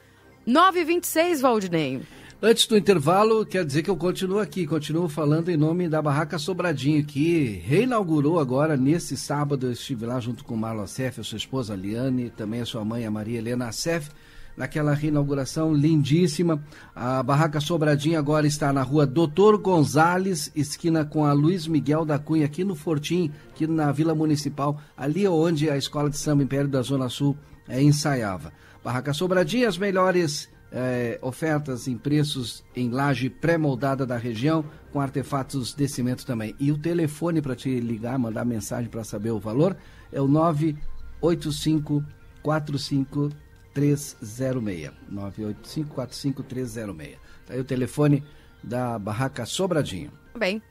926, 0.46 1.42
Valdinei. 1.42 2.02
Antes 2.40 2.68
do 2.68 2.78
intervalo, 2.78 3.44
quer 3.44 3.66
dizer 3.66 3.82
que 3.82 3.90
eu 3.90 3.98
continuo 3.98 4.40
aqui, 4.40 4.68
continuo 4.68 5.10
falando 5.10 5.50
em 5.50 5.58
nome 5.58 5.90
da 5.90 6.00
Barraca 6.00 6.38
Sobradinho, 6.38 7.04
que 7.04 7.62
reinaugurou 7.66 8.40
agora, 8.40 8.78
nesse 8.78 9.18
sábado, 9.18 9.66
eu 9.66 9.72
estive 9.72 10.06
lá 10.06 10.20
junto 10.20 10.44
com 10.44 10.56
Marlon 10.56 10.84
Acef, 10.84 11.22
a 11.22 11.24
sua 11.24 11.38
esposa 11.38 11.76
Liane, 11.76 12.30
também 12.30 12.62
a 12.62 12.66
sua 12.66 12.86
mãe, 12.86 13.04
a 13.04 13.10
Maria 13.10 13.40
Helena 13.40 13.70
Acef, 13.70 14.12
naquela 14.56 14.94
reinauguração 14.94 15.74
lindíssima. 15.74 16.64
A 16.96 17.22
Barraca 17.22 17.60
Sobradinho 17.60 18.18
agora 18.18 18.48
está 18.48 18.72
na 18.72 18.82
rua 18.82 19.06
Doutor 19.06 19.58
Gonzales, 19.58 20.52
esquina 20.56 21.04
com 21.06 21.26
a 21.26 21.34
Luiz 21.34 21.68
Miguel 21.68 22.06
da 22.06 22.18
Cunha, 22.18 22.46
aqui 22.46 22.64
no 22.64 22.76
Fortim, 22.76 23.32
aqui 23.50 23.68
na 23.68 23.92
Vila 23.92 24.16
Municipal, 24.16 24.80
ali 24.96 25.28
onde 25.28 25.70
a 25.70 25.78
Escola 25.78 26.10
de 26.10 26.18
Samba 26.18 26.44
Império 26.44 26.68
da 26.68 26.82
Zona 26.82 27.10
Sul 27.10 27.38
é, 27.68 27.82
ensaiava. 27.82 28.54
Barraca 28.84 29.14
Sobradinho, 29.14 29.68
as 29.68 29.78
melhores 29.78 30.50
é, 30.72 31.18
ofertas 31.22 31.88
em 31.88 31.98
preços 31.98 32.64
em 32.76 32.90
laje 32.90 33.30
pré-moldada 33.30 34.06
da 34.06 34.18
região, 34.18 34.66
com 34.92 35.00
artefatos 35.00 35.74
de 35.74 35.88
cimento 35.88 36.26
também. 36.26 36.56
E 36.60 36.72
o 36.72 36.78
telefone 36.78 37.42
para 37.42 37.56
te 37.56 37.80
ligar, 37.80 38.20
mandar 38.20 38.46
mensagem 38.46 38.90
para 38.90 39.04
saber 39.04 39.32
o 39.32 39.40
valor 39.40 39.76
é 40.12 40.22
o 40.22 40.28
985 40.28 42.04
45 42.42 43.30
306. 43.76 44.92
985-45306. 45.12 47.18
Tá 47.46 47.54
aí 47.54 47.60
o 47.60 47.64
telefone 47.64 48.24
da 48.64 48.98
Barraca 48.98 49.46
Sobradinho. 49.46 50.12
Bem. 50.36 50.62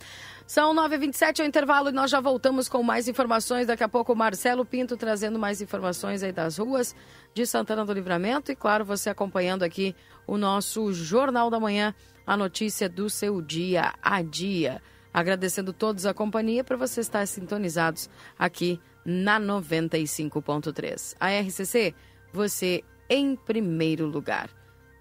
São 0.47 0.75
9h27 0.75 1.41
ao 1.41 1.47
intervalo 1.47 1.89
e 1.89 1.93
nós 1.93 2.11
já 2.11 2.21
voltamos 2.21 2.69
com 2.69 2.83
mais 2.83 3.09
informações. 3.09 3.67
Daqui 3.67 3.83
a 3.83 3.89
pouco 3.89 4.13
o 4.13 4.17
Marcelo 4.17 4.65
Pinto 4.65 4.97
trazendo 4.97 5.39
mais 5.39 5.63
informações 5.63 6.23
aí 6.23 6.33
das 6.33 6.59
ruas 6.59 6.95
de 7.33 7.47
Santana 7.47 7.85
do 7.85 7.93
Livramento. 7.93 8.53
E 8.53 8.57
claro, 8.57 8.85
você 8.85 9.09
acompanhando 9.09 9.63
aqui 9.63 9.95
o 10.27 10.37
nosso 10.37 10.93
Jornal 10.93 11.49
da 11.49 11.61
Manhã, 11.61 11.95
a 12.27 12.37
notícia 12.37 12.89
do 12.89 13.09
seu 13.09 13.41
dia 13.41 13.95
a 14.03 14.21
dia. 14.21 14.83
Agradecendo 15.13 15.73
todos 15.73 16.05
a 16.05 16.13
companhia 16.13 16.65
para 16.65 16.77
você 16.77 17.01
estar 17.01 17.25
sintonizados 17.27 18.11
aqui 18.39 18.81
na 19.05 19.41
95.3. 19.41 21.15
A 21.21 21.31
RCC, 21.41 21.95
você 22.33 22.83
em 23.09 23.37
primeiro 23.37 24.07
lugar. 24.07 24.49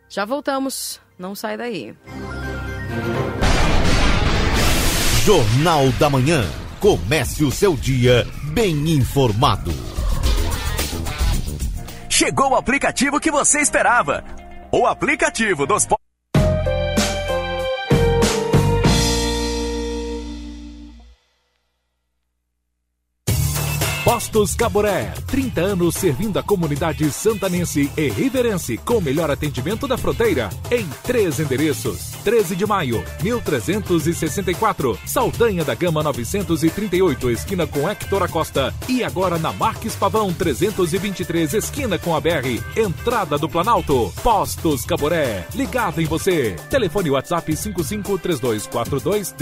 Já 0.09 0.25
voltamos, 0.25 0.99
não 1.17 1.33
sai 1.33 1.57
daí. 1.57 1.95
Jornal 5.23 5.89
da 5.93 6.09
Manhã. 6.09 6.43
Comece 6.79 7.45
o 7.45 7.51
seu 7.51 7.77
dia 7.77 8.27
bem 8.51 8.89
informado. 8.89 9.71
Chegou 12.09 12.51
o 12.51 12.55
aplicativo 12.55 13.21
que 13.21 13.31
você 13.31 13.61
esperava. 13.61 14.23
O 14.69 14.85
aplicativo 14.85 15.65
dos 15.65 15.85
Postos 24.13 24.53
Caboré, 24.53 25.11
30 25.25 25.59
anos 25.59 25.95
servindo 25.95 26.37
a 26.37 26.43
comunidade 26.43 27.11
santanense 27.11 27.91
e 27.97 28.09
riverense 28.09 28.77
com 28.77 29.01
melhor 29.01 29.31
atendimento 29.31 29.87
da 29.87 29.97
fronteira 29.97 30.51
em 30.69 30.87
três 31.01 31.39
endereços. 31.39 32.11
13 32.23 32.55
de 32.55 32.63
maio, 32.63 33.03
1364, 33.23 34.99
Saldanha 35.03 35.65
da 35.65 35.73
Gama 35.73 36.03
938, 36.03 37.31
esquina 37.31 37.65
com 37.65 37.89
Hector 37.89 38.21
Acosta 38.21 38.71
e 38.87 39.03
agora 39.03 39.39
na 39.39 39.51
Marques 39.51 39.95
Pavão 39.95 40.31
323, 40.31 41.55
esquina 41.55 41.97
com 41.97 42.15
a 42.15 42.21
BR, 42.21 42.61
entrada 42.77 43.35
do 43.35 43.49
Planalto. 43.49 44.13
Postos 44.21 44.85
Caboré, 44.85 45.47
ligado 45.55 45.99
em 45.99 46.05
você. 46.05 46.55
Telefone 46.69 47.09
WhatsApp 47.09 47.51
553242 47.55 49.33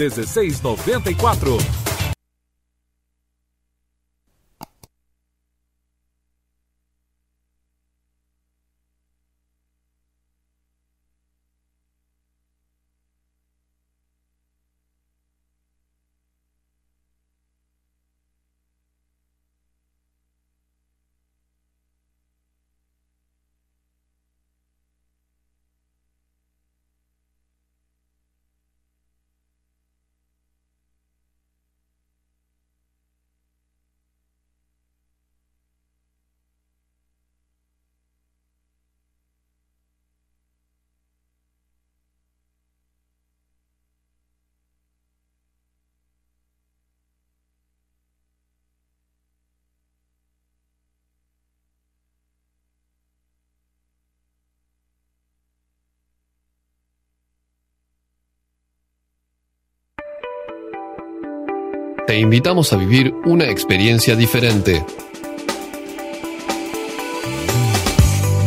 Te 62.12 62.18
invitamos 62.18 62.70
a 62.74 62.76
vivir 62.76 63.14
una 63.24 63.46
experiencia 63.46 64.14
diferente. 64.14 64.84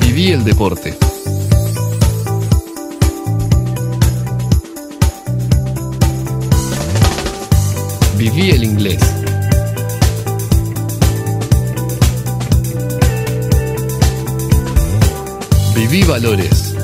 Viví 0.01 0.29
el 0.33 0.43
deporte. 0.43 0.95
Viví 8.19 8.51
el 8.51 8.63
inglés. 8.65 9.01
Viví 15.75 16.03
valores. 16.03 16.75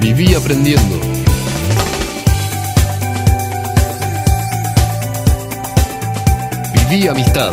Viví 0.00 0.34
aprendiendo. 0.34 1.09
Viví 6.90 7.08
amistad. 7.08 7.52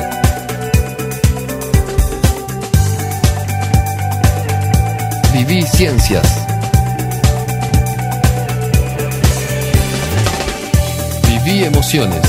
Viví 5.31 5.64
ciencias. 5.64 6.27
Viví 11.27 11.65
emociones. 11.65 12.22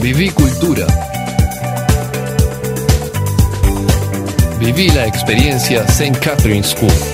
Viví 0.00 0.30
cultura. 0.30 0.86
Viví 4.60 4.88
la 4.90 5.06
experiencia 5.06 5.84
St. 5.88 6.16
Catherine 6.20 6.62
School. 6.62 7.11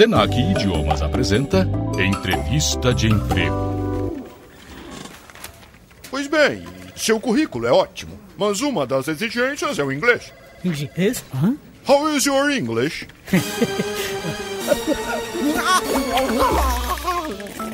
Senac 0.00 0.34
Idiomas 0.34 1.02
apresenta 1.02 1.68
Entrevista 1.98 2.94
de 2.94 3.06
Emprego. 3.06 4.24
Pois 6.10 6.26
bem, 6.26 6.64
seu 6.96 7.20
currículo 7.20 7.66
é 7.66 7.70
ótimo, 7.70 8.18
mas 8.34 8.62
uma 8.62 8.86
das 8.86 9.08
exigências 9.08 9.78
é 9.78 9.84
o 9.84 9.92
inglês. 9.92 10.32
Inglês? 10.64 11.22
Hã? 11.34 11.54
How 11.86 12.16
is 12.16 12.24
your 12.24 12.50
English? 12.50 13.06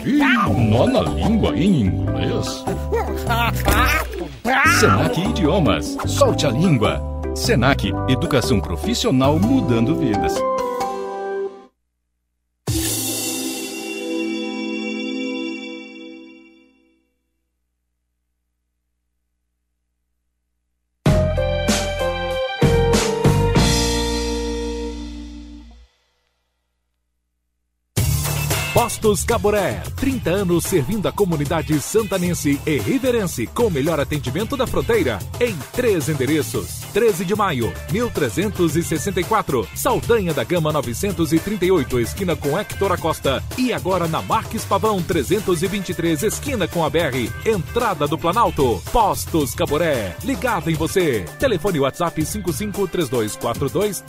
Ih, 0.05 0.19
nó 0.69 0.89
na 0.89 1.03
língua 1.03 1.57
em 1.57 1.83
inglês? 1.83 2.65
Senac 4.81 5.21
Idiomas. 5.21 5.97
Solte 6.09 6.45
a 6.45 6.51
língua. 6.51 7.01
Senac 7.37 7.89
Educação 8.09 8.59
Profissional 8.59 9.39
mudando 9.39 9.95
vidas. 9.95 10.35
Postos 29.07 29.25
Caboré, 29.25 29.85
30 29.95 30.31
anos 30.31 30.65
servindo 30.65 31.07
a 31.07 31.13
comunidade 31.13 31.81
santanense 31.81 32.61
e 32.67 32.77
riverense 32.79 33.47
com 33.47 33.69
o 33.69 33.71
melhor 33.71 34.01
atendimento 34.01 34.57
da 34.57 34.67
fronteira 34.67 35.21
em 35.41 35.57
três 35.73 36.09
endereços. 36.09 36.81
13 36.93 37.25
de 37.25 37.37
maio, 37.37 37.73
1364, 37.93 39.69
Saldanha 39.77 40.35
da 40.35 40.43
Gama 40.43 40.73
938, 40.73 42.01
esquina 42.01 42.35
com 42.35 42.59
Hector 42.59 42.91
Acosta 42.91 43.41
e 43.57 43.73
agora 43.73 44.09
na 44.09 44.21
Marques 44.23 44.65
Pavão 44.65 45.01
323, 45.01 46.25
esquina 46.25 46.67
com 46.67 46.85
a 46.85 46.91
BR, 46.91 47.31
entrada 47.49 48.09
do 48.09 48.19
Planalto. 48.19 48.83
Postos 48.91 49.55
Caboré, 49.55 50.17
ligado 50.25 50.69
em 50.69 50.75
você. 50.75 51.25
Telefone 51.39 51.79
WhatsApp 51.79 52.25
553242 52.25 54.03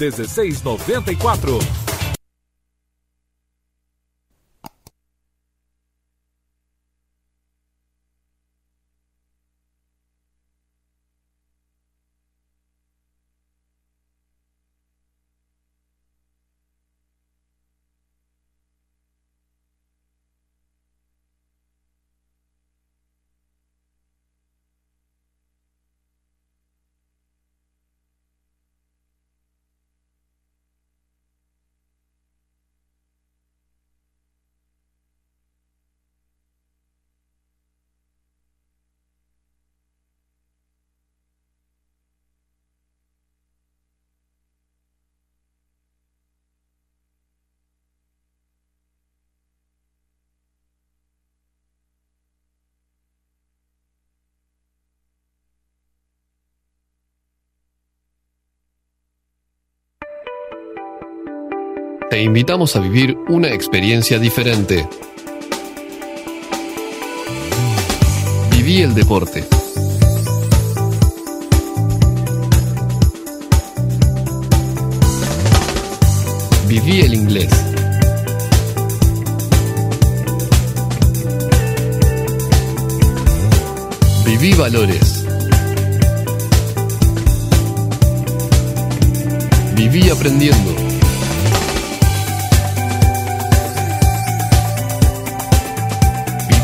Te 62.17 62.23
invitamos 62.23 62.75
a 62.75 62.79
vivir 62.79 63.15
una 63.29 63.49
experiencia 63.49 64.17
diferente. 64.17 64.89
Viví 68.49 68.81
el 68.81 68.95
deporte. 68.95 69.43
Viví 76.67 77.01
el 77.01 77.13
inglés. 77.13 77.51
Viví 84.25 84.53
valores. 84.53 85.23
Viví 89.75 90.09
aprendiendo. 90.09 90.76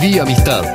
Viví 0.04 0.20
amistad. 0.20 0.66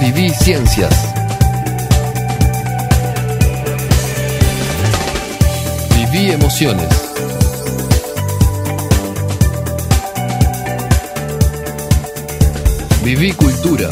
Viví 0.00 0.30
ciencias. 0.30 0.94
Viví 5.90 6.30
emociones. 6.30 6.88
Viví 13.02 13.32
cultura. 13.32 13.88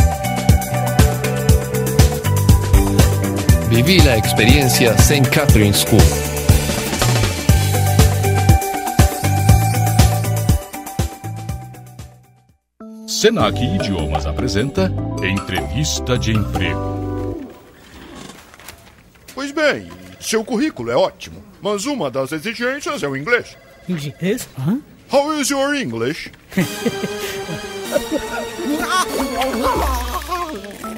Viví 3.68 3.98
la 4.02 4.16
experiencia 4.16 4.94
St. 4.96 5.28
Catherine 5.28 5.74
School. 5.74 6.33
Senac 13.24 13.58
Idiomas 13.58 14.26
apresenta 14.26 14.92
Entrevista 15.22 16.18
de 16.18 16.32
Emprego. 16.32 17.40
Pois 19.34 19.50
bem, 19.50 19.88
seu 20.20 20.44
currículo 20.44 20.90
é 20.90 20.94
ótimo, 20.94 21.42
mas 21.62 21.86
uma 21.86 22.10
das 22.10 22.32
exigências 22.32 23.02
é 23.02 23.08
o 23.08 23.16
inglês. 23.16 23.56
Inglês? 23.88 24.46
Hã? 24.58 24.78
How 25.10 25.40
is 25.40 25.48
your 25.48 25.74
English? 25.74 26.30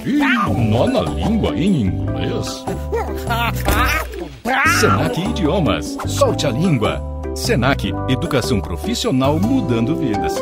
Ih, 0.04 0.68
nó 0.68 0.88
na 0.88 1.02
língua 1.02 1.56
em 1.56 1.82
inglês? 1.82 2.64
Senac 4.80 5.20
Idiomas. 5.20 5.96
Solte 6.08 6.48
a 6.48 6.50
língua. 6.50 7.00
Senac 7.36 7.94
Educação 8.08 8.60
Profissional 8.60 9.38
mudando 9.38 9.94
vidas. 9.94 10.34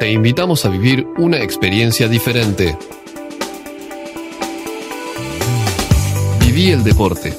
Te 0.00 0.10
invitamos 0.10 0.64
a 0.64 0.70
vivir 0.70 1.06
una 1.18 1.42
experiencia 1.42 2.08
diferente. 2.08 2.74
Viví 6.40 6.70
el 6.70 6.82
deporte. 6.82 7.36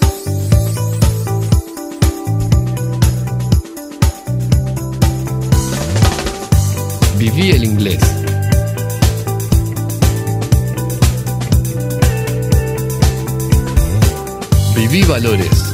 Viví 7.17 7.49
el 7.49 7.63
inglés. 7.63 7.99
Viví 14.75 15.01
valores. 15.01 15.70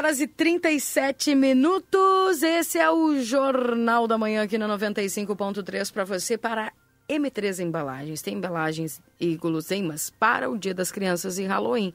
Horas 0.00 0.18
e 0.18 0.26
37 0.26 1.34
minutos. 1.34 2.42
Esse 2.42 2.78
é 2.78 2.90
o 2.90 3.20
Jornal 3.20 4.08
da 4.08 4.16
Manhã 4.16 4.44
aqui 4.44 4.56
no 4.56 4.66
95.3 4.66 5.92
para 5.92 6.04
você 6.04 6.38
para 6.38 6.72
M3 7.06 7.62
Embalagens. 7.62 8.22
Tem 8.22 8.32
embalagens 8.32 9.02
e 9.20 9.36
guloseimas 9.36 10.08
para 10.08 10.48
o 10.48 10.56
Dia 10.56 10.72
das 10.72 10.90
Crianças 10.90 11.38
e 11.38 11.44
Halloween. 11.44 11.92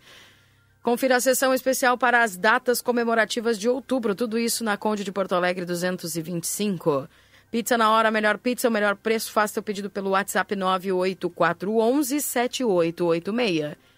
Confira 0.84 1.16
a 1.16 1.20
sessão 1.20 1.52
especial 1.52 1.98
para 1.98 2.22
as 2.22 2.38
datas 2.38 2.80
comemorativas 2.80 3.58
de 3.58 3.68
outubro. 3.68 4.14
Tudo 4.14 4.38
isso 4.38 4.64
na 4.64 4.78
Conde 4.78 5.04
de 5.04 5.12
Porto 5.12 5.34
Alegre 5.34 5.66
225. 5.66 7.10
Pizza 7.50 7.76
na 7.76 7.90
hora, 7.90 8.12
melhor 8.12 8.38
pizza, 8.38 8.70
o 8.70 8.72
melhor 8.72 8.96
preço. 8.96 9.32
Faça 9.32 9.56
seu 9.56 9.64
pedido 9.64 9.90
pelo 9.90 10.12
WhatsApp 10.12 10.56
98411 10.56 12.22
7886. 12.22 13.95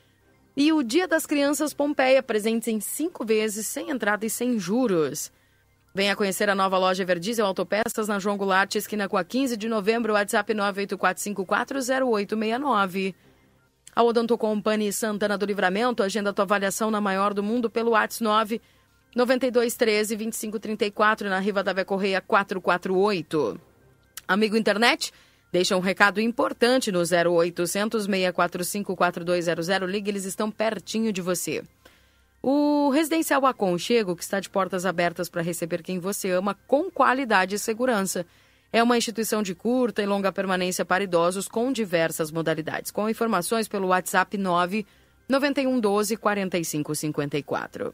E 0.59 0.73
o 0.73 0.81
Dia 0.81 1.07
das 1.07 1.27
Crianças 1.27 1.71
Pompeia, 1.71 2.23
presentes 2.23 2.67
em 2.67 2.79
cinco 2.79 3.23
vezes, 3.23 3.67
sem 3.67 3.91
entrada 3.91 4.25
e 4.25 4.29
sem 4.29 4.57
juros. 4.57 5.31
Venha 5.93 6.15
conhecer 6.15 6.49
a 6.49 6.55
nova 6.55 6.79
loja 6.79 7.03
Everdiesel 7.03 7.45
Autopeças 7.45 8.07
na 8.07 8.17
João 8.17 8.37
Goulart, 8.37 8.73
esquina 8.73 9.07
com 9.07 9.17
a 9.17 9.23
15 9.23 9.55
de 9.55 9.69
novembro, 9.69 10.13
WhatsApp 10.13 10.51
984540869. 10.55 13.13
A 13.95 14.01
Odonto 14.01 14.35
Company 14.35 14.91
Santana 14.91 15.37
do 15.37 15.45
Livramento, 15.45 16.01
agenda 16.01 16.33
tua 16.33 16.41
avaliação 16.41 16.89
na 16.89 16.99
maior 16.99 17.35
do 17.35 17.43
mundo 17.43 17.69
pelo 17.69 17.91
WhatsApp 17.91 18.23
9 18.23 18.59
9213 19.15 20.15
2534 20.15 21.29
na 21.29 21.37
Riva 21.37 21.61
da 21.61 21.71
Vé 21.71 21.83
Correia 21.83 22.19
448. 22.19 23.61
Amigo 24.27 24.57
internet, 24.57 25.13
Deixa 25.51 25.77
um 25.77 25.79
recado 25.79 26.19
importante 26.19 26.91
no 26.91 26.99
0800 26.99 28.05
645 28.05 28.95
4200. 28.95 29.67
Ligue, 29.89 30.11
eles 30.11 30.25
estão 30.25 30.51
pertinho 30.51 31.13
de 31.13 31.21
você. 31.21 31.63
O 32.41 32.89
Residencial 32.89 33.45
Aconchego, 33.45 34.15
que 34.15 34.23
está 34.23 34.39
de 34.39 34.49
portas 34.49 34.85
abertas 34.85 35.29
para 35.29 35.41
receber 35.41 35.81
quem 35.81 35.99
você 35.99 36.29
ama 36.31 36.55
com 36.67 36.89
qualidade 36.91 37.55
e 37.55 37.59
segurança. 37.59 38.25
É 38.71 38.83
uma 38.83 38.97
instituição 38.97 39.41
de 39.41 39.55
curta 39.55 40.03
e 40.03 40.05
longa 40.05 40.31
permanência 40.31 40.85
para 40.85 41.03
idosos 41.03 41.47
com 41.47 41.71
diversas 41.71 42.31
modalidades. 42.31 42.91
Com 42.91 43.09
informações 43.09 43.67
pelo 43.67 43.87
WhatsApp 43.87 44.37
9 44.37 44.85
91 45.27 45.79
12 45.79 46.17
45 46.17 46.95
54. 46.95 47.93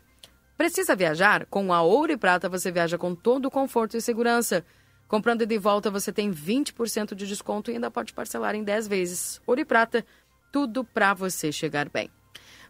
Precisa 0.57 0.95
viajar? 0.95 1.45
Com 1.47 1.73
a 1.73 1.81
Ouro 1.81 2.11
e 2.11 2.17
Prata 2.17 2.49
você 2.49 2.71
viaja 2.71 2.97
com 2.97 3.15
todo 3.15 3.45
o 3.45 3.51
conforto 3.51 3.97
e 3.97 4.01
segurança. 4.01 4.63
Comprando 5.07 5.45
de 5.45 5.57
volta, 5.57 5.91
você 5.91 6.11
tem 6.11 6.31
20% 6.31 7.13
de 7.13 7.27
desconto 7.27 7.69
e 7.69 7.75
ainda 7.75 7.91
pode 7.91 8.13
parcelar 8.13 8.55
em 8.55 8.63
10 8.63 8.87
vezes. 8.87 9.41
Ouro 9.45 9.61
e 9.61 9.65
prata, 9.65 10.05
tudo 10.51 10.83
para 10.83 11.13
você 11.13 11.51
chegar 11.51 11.89
bem. 11.89 12.09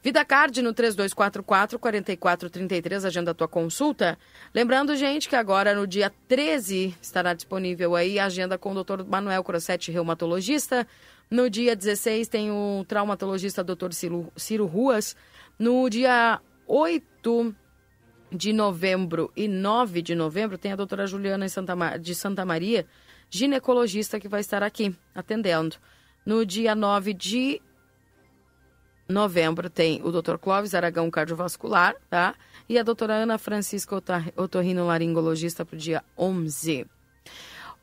Vida 0.03 0.23
Card 0.25 0.61
no 0.61 0.73
3244-4433, 0.73 3.05
agenda 3.05 3.31
a 3.31 3.33
tua 3.33 3.47
consulta. 3.47 4.19
Lembrando, 4.53 4.97
gente, 4.97 5.29
que 5.29 5.35
agora 5.35 5.73
no 5.73 5.87
dia 5.87 6.11
13 6.27 6.93
estará 7.01 7.33
disponível 7.33 7.95
aí 7.95 8.19
a 8.19 8.25
agenda 8.25 8.57
com 8.57 8.73
o 8.73 8.83
Dr. 8.83 9.05
Manuel 9.07 9.41
Crossetti, 9.45 9.93
reumatologista. 9.93 10.85
No 11.31 11.49
dia 11.49 11.73
16 11.73 12.27
tem 12.27 12.51
o 12.51 12.83
traumatologista 12.85 13.63
Dr. 13.63 13.93
Ciro, 13.93 14.29
Ciro 14.35 14.65
Ruas. 14.65 15.15
No 15.57 15.89
dia 15.89 16.41
8 16.67 17.55
de 18.33 18.51
novembro 18.51 19.31
e 19.35 19.47
9 19.47 20.01
de 20.01 20.15
novembro 20.15 20.57
tem 20.57 20.71
a 20.71 20.75
doutora 20.75 21.05
Juliana 21.05 21.45
de 21.99 22.15
Santa 22.15 22.45
Maria, 22.45 22.85
ginecologista, 23.29 24.19
que 24.19 24.27
vai 24.27 24.41
estar 24.41 24.63
aqui 24.63 24.95
atendendo. 25.13 25.75
No 26.25 26.45
dia 26.45 26.73
9 26.75 27.13
de 27.13 27.61
novembro 29.07 29.69
tem 29.69 30.01
o 30.03 30.11
doutor 30.11 30.39
Clóvis 30.39 30.73
Aragão, 30.73 31.09
cardiovascular, 31.11 31.95
tá? 32.09 32.35
E 32.67 32.79
a 32.79 32.83
doutora 32.83 33.13
Ana 33.13 33.37
Francisca 33.37 33.95
Otorrino-laringologista 34.35 35.65
para 35.65 35.75
o 35.75 35.79
dia 35.79 36.03
11. 36.17 36.87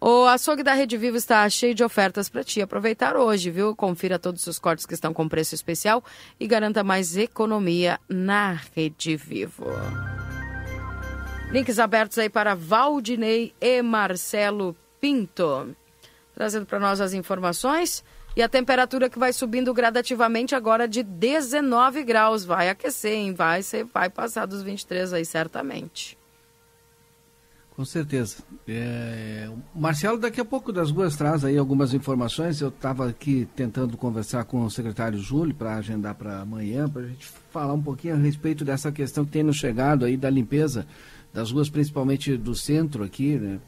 O 0.00 0.24
açougue 0.24 0.62
da 0.62 0.72
Rede 0.72 0.96
Vivo 0.96 1.18
está 1.18 1.46
cheio 1.50 1.74
de 1.74 1.84
ofertas 1.84 2.30
para 2.30 2.42
te 2.42 2.62
aproveitar 2.62 3.16
hoje, 3.16 3.50
viu? 3.50 3.76
Confira 3.76 4.18
todos 4.18 4.46
os 4.46 4.58
cortes 4.58 4.86
que 4.86 4.94
estão 4.94 5.12
com 5.12 5.28
preço 5.28 5.54
especial 5.54 6.02
e 6.38 6.46
garanta 6.46 6.82
mais 6.82 7.18
economia 7.18 8.00
na 8.08 8.58
Rede 8.74 9.14
Vivo. 9.14 9.66
Links 11.52 11.80
abertos 11.80 12.16
aí 12.16 12.30
para 12.30 12.54
Valdinei 12.54 13.52
e 13.60 13.82
Marcelo 13.82 14.76
Pinto. 15.00 15.74
Trazendo 16.32 16.64
para 16.64 16.78
nós 16.78 17.00
as 17.00 17.12
informações. 17.12 18.04
E 18.36 18.42
a 18.42 18.48
temperatura 18.48 19.10
que 19.10 19.18
vai 19.18 19.32
subindo 19.32 19.74
gradativamente 19.74 20.54
agora 20.54 20.86
de 20.86 21.02
19 21.02 22.04
graus. 22.04 22.44
Vai 22.44 22.68
aquecer, 22.68 23.14
hein? 23.14 23.34
Vai, 23.34 23.64
ser, 23.64 23.84
vai 23.84 24.08
passar 24.08 24.46
dos 24.46 24.62
23 24.62 25.12
aí, 25.12 25.24
certamente. 25.24 26.16
Com 27.74 27.84
certeza. 27.84 28.36
É, 28.68 29.50
Marcelo, 29.74 30.18
daqui 30.18 30.40
a 30.40 30.44
pouco 30.44 30.70
das 30.70 30.92
ruas, 30.92 31.16
traz 31.16 31.44
aí 31.44 31.58
algumas 31.58 31.92
informações. 31.92 32.60
Eu 32.60 32.68
estava 32.68 33.08
aqui 33.08 33.48
tentando 33.56 33.96
conversar 33.96 34.44
com 34.44 34.62
o 34.62 34.70
secretário 34.70 35.18
Júlio 35.18 35.54
para 35.54 35.74
agendar 35.76 36.14
para 36.14 36.42
amanhã, 36.42 36.88
para 36.88 37.02
a 37.02 37.06
gente 37.06 37.26
falar 37.50 37.72
um 37.72 37.82
pouquinho 37.82 38.14
a 38.14 38.18
respeito 38.18 38.64
dessa 38.64 38.92
questão 38.92 39.24
que 39.24 39.32
tem 39.32 39.42
nos 39.42 39.56
chegado 39.56 40.04
aí 40.04 40.16
da 40.16 40.30
limpeza 40.30 40.86
das 41.32 41.50
ruas, 41.50 41.68
principalmente 41.68 42.36
do 42.36 42.54
centro 42.54 43.04
aqui, 43.04 43.36
né? 43.36 43.60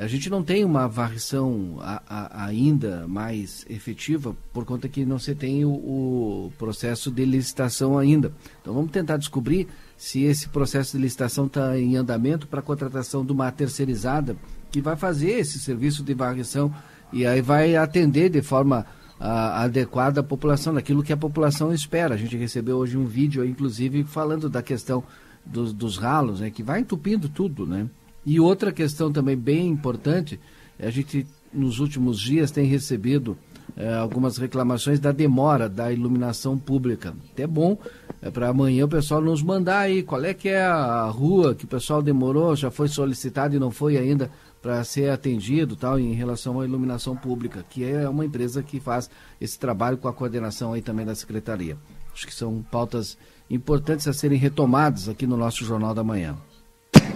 A 0.00 0.06
gente 0.06 0.30
não 0.30 0.44
tem 0.44 0.64
uma 0.64 0.86
varrição 0.86 1.78
a, 1.80 2.00
a, 2.08 2.46
ainda 2.46 3.08
mais 3.08 3.66
efetiva 3.68 4.36
por 4.52 4.64
conta 4.64 4.88
que 4.88 5.04
não 5.04 5.18
se 5.18 5.34
tem 5.34 5.64
o, 5.64 5.70
o, 5.70 6.52
processo 6.56 7.10
de 7.10 7.24
licitação 7.24 7.98
ainda. 7.98 8.32
Então 8.62 8.72
vamos 8.72 8.92
tentar 8.92 9.16
descobrir 9.16 9.66
se 9.96 10.22
esse 10.22 10.48
processo 10.50 10.96
de 10.96 11.02
licitação 11.02 11.46
está 11.46 11.76
em 11.76 11.96
andamento 11.96 12.46
para 12.46 12.60
a 12.60 12.62
contratação 12.62 13.26
de 13.26 13.32
uma 13.32 13.50
terceirizada 13.50 14.36
que 14.70 14.80
vai 14.80 14.94
fazer 14.94 15.32
esse 15.32 15.58
serviço 15.58 16.04
de 16.04 16.14
varrição 16.14 16.72
e 17.12 17.26
aí 17.26 17.42
vai 17.42 17.74
atender 17.74 18.28
de 18.28 18.40
forma 18.40 18.86
a, 19.18 19.64
adequada 19.64 20.20
a 20.20 20.24
população, 20.24 20.74
daquilo 20.74 21.02
que 21.02 21.12
a 21.12 21.16
população 21.16 21.72
espera. 21.72 22.14
A 22.14 22.18
gente 22.18 22.36
recebeu 22.36 22.76
hoje 22.76 22.96
um 22.96 23.04
vídeo, 23.04 23.44
inclusive, 23.44 24.04
falando 24.04 24.48
da 24.48 24.62
questão 24.62 25.02
dos, 25.48 25.72
dos 25.72 25.96
ralos, 25.96 26.40
né, 26.40 26.50
que 26.50 26.62
vai 26.62 26.80
entupindo 26.80 27.28
tudo, 27.28 27.66
né? 27.66 27.88
E 28.24 28.38
outra 28.38 28.72
questão 28.72 29.10
também 29.10 29.36
bem 29.36 29.68
importante, 29.68 30.38
a 30.78 30.90
gente 30.90 31.26
nos 31.52 31.80
últimos 31.80 32.20
dias 32.20 32.50
tem 32.50 32.66
recebido 32.66 33.36
é, 33.76 33.94
algumas 33.94 34.36
reclamações 34.36 35.00
da 35.00 35.12
demora 35.12 35.68
da 35.68 35.92
iluminação 35.92 36.58
pública. 36.58 37.14
Até 37.32 37.46
bom 37.46 37.78
é, 38.20 38.30
para 38.30 38.48
amanhã 38.48 38.84
o 38.84 38.88
pessoal 38.88 39.20
nos 39.20 39.42
mandar 39.42 39.80
aí 39.80 40.02
qual 40.02 40.24
é 40.24 40.34
que 40.34 40.48
é 40.48 40.62
a 40.62 41.06
rua 41.06 41.54
que 41.54 41.64
o 41.64 41.68
pessoal 41.68 42.02
demorou, 42.02 42.54
já 42.56 42.70
foi 42.70 42.88
solicitado 42.88 43.56
e 43.56 43.58
não 43.58 43.70
foi 43.70 43.96
ainda 43.96 44.30
para 44.60 44.82
ser 44.82 45.10
atendido 45.10 45.76
tal 45.76 45.98
em 45.98 46.12
relação 46.12 46.60
à 46.60 46.64
iluminação 46.64 47.16
pública, 47.16 47.64
que 47.70 47.84
é 47.84 48.08
uma 48.08 48.24
empresa 48.24 48.62
que 48.62 48.80
faz 48.80 49.08
esse 49.40 49.58
trabalho 49.58 49.96
com 49.96 50.08
a 50.08 50.12
coordenação 50.12 50.72
aí 50.72 50.82
também 50.82 51.06
da 51.06 51.14
secretaria. 51.14 51.76
Acho 52.12 52.26
que 52.26 52.34
são 52.34 52.64
pautas 52.70 53.16
importantes 53.50 54.06
a 54.06 54.12
serem 54.12 54.38
retomadas 54.38 55.08
aqui 55.08 55.26
no 55.26 55.36
nosso 55.36 55.64
Jornal 55.64 55.94
da 55.94 56.04
Manhã. 56.04 56.34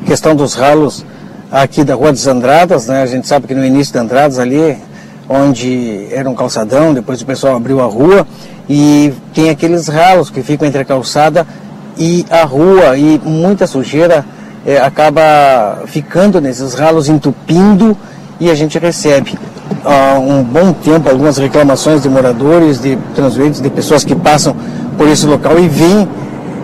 Questão 0.07 0.35
dos 0.35 0.55
ralos 0.55 1.05
aqui 1.51 1.85
da 1.85 1.95
Rua 1.95 2.11
dos 2.11 2.27
Andradas, 2.27 2.87
né? 2.87 3.03
A 3.03 3.07
gente 3.07 3.29
sabe 3.29 3.47
que 3.47 3.55
no 3.55 3.65
início 3.65 3.93
de 3.93 3.99
Andradas 3.99 4.39
ali, 4.39 4.79
onde 5.29 6.09
era 6.11 6.29
um 6.29 6.35
calçadão, 6.35 6.95
depois 6.95 7.21
o 7.21 7.27
pessoal 7.27 7.57
abriu 7.57 7.81
a 7.81 7.87
rua 7.87 8.27
e 8.69 9.13
tem 9.35 9.51
aqueles 9.51 9.89
ralos 9.89 10.31
que 10.31 10.43
ficam 10.43 10.67
entre 10.67 10.81
a 10.81 10.85
calçada 10.85 11.47
e 11.99 12.25
a 12.31 12.45
rua 12.45 12.97
e 12.97 13.19
muita 13.19 13.67
sujeira 13.67 14.25
é, 14.65 14.79
acaba 14.79 15.83
ficando 15.87 16.41
nesses 16.41 16.73
ralos, 16.73 17.09
entupindo 17.09 17.97
e 18.43 18.51
a 18.51 18.55
gente 18.57 18.77
recebe 18.77 19.39
há 19.85 20.19
um 20.19 20.43
bom 20.43 20.73
tempo 20.73 21.09
algumas 21.09 21.39
reclamações 21.39 22.03
de 22.03 22.09
moradores, 22.09 22.81
de 22.81 22.99
transuentes, 23.15 23.61
de 23.61 23.71
pessoas 23.71 24.03
que 24.05 24.17
passam 24.17 24.57
por 24.99 25.07
esse 25.07 25.25
local 25.27 25.61
e 25.61 25.69
veem 25.69 26.09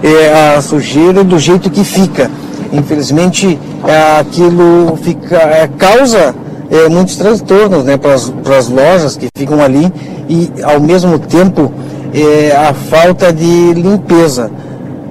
é, 0.02 0.56
a 0.56 0.60
sujeira 0.60 1.22
do 1.22 1.38
jeito 1.38 1.70
que 1.70 1.84
fica. 1.84 2.28
Infelizmente, 2.72 3.56
é, 3.86 4.18
aquilo 4.18 4.98
fica, 5.00 5.36
é, 5.36 5.68
causa 5.78 6.34
é, 6.68 6.88
muitos 6.88 7.14
transtornos 7.14 7.84
né, 7.84 7.96
para 7.96 8.14
as 8.14 8.68
lojas 8.68 9.16
que 9.16 9.28
ficam 9.32 9.62
ali 9.62 9.92
e, 10.28 10.50
ao 10.64 10.80
mesmo 10.80 11.16
tempo, 11.16 11.72
é, 12.12 12.56
a 12.56 12.74
falta 12.74 13.32
de 13.32 13.72
limpeza. 13.74 14.50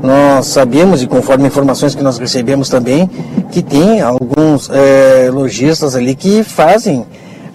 Nós 0.02 0.48
sabemos, 0.48 1.02
e 1.02 1.08
conforme 1.08 1.48
informações 1.48 1.96
que 1.96 2.04
nós 2.04 2.18
recebemos 2.18 2.70
também, 2.70 3.10
que 3.52 3.62
tem 3.62 4.02
alguns 4.02 4.70
é, 4.70 5.30
lojistas 5.32 5.96
ali 5.96 6.16
que 6.16 6.44
fazem 6.44 7.06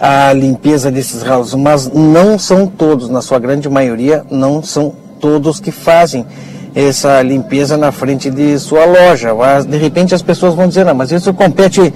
a 0.01 0.33
limpeza 0.33 0.91
desses 0.91 1.23
ralos, 1.23 1.55
mas 1.55 1.89
não 1.93 2.37
são 2.37 2.67
todos, 2.67 3.09
na 3.09 3.23
sua 3.23 3.39
grande 3.39 3.69
maioria, 3.69 4.25
não 4.31 4.61
são 4.63 4.93
todos 5.21 5.61
que 5.61 5.71
fazem 5.71 6.27
essa 6.75 7.23
limpeza 7.23 7.77
na 7.77 7.93
frente 7.93 8.29
de 8.29 8.59
sua 8.59 8.85
loja. 8.85 9.33
Mas, 9.33 9.65
de 9.65 9.77
repente 9.77 10.15
as 10.15 10.23
pessoas 10.23 10.55
vão 10.55 10.67
dizer, 10.67 10.85
não, 10.85 10.95
mas 10.95 11.13
isso 11.13 11.33
compete 11.33 11.95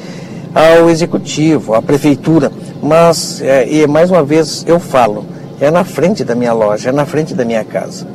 ao 0.55 0.89
executivo, 0.89 1.75
à 1.75 1.83
prefeitura. 1.83 2.53
Mas, 2.81 3.43
é, 3.43 3.69
e 3.69 3.87
mais 3.87 4.11
uma 4.11 4.23
vez 4.23 4.65
eu 4.69 4.79
falo, 4.79 5.27
é 5.61 5.71
na 5.71 5.83
frente 5.83 6.23
da 6.23 6.35
minha 6.37 6.53
loja, 6.53 6.91
é 6.91 6.93
na 6.93 7.05
frente 7.05 7.35
da 7.35 7.45
minha 7.45 7.65
casa. 7.65 8.07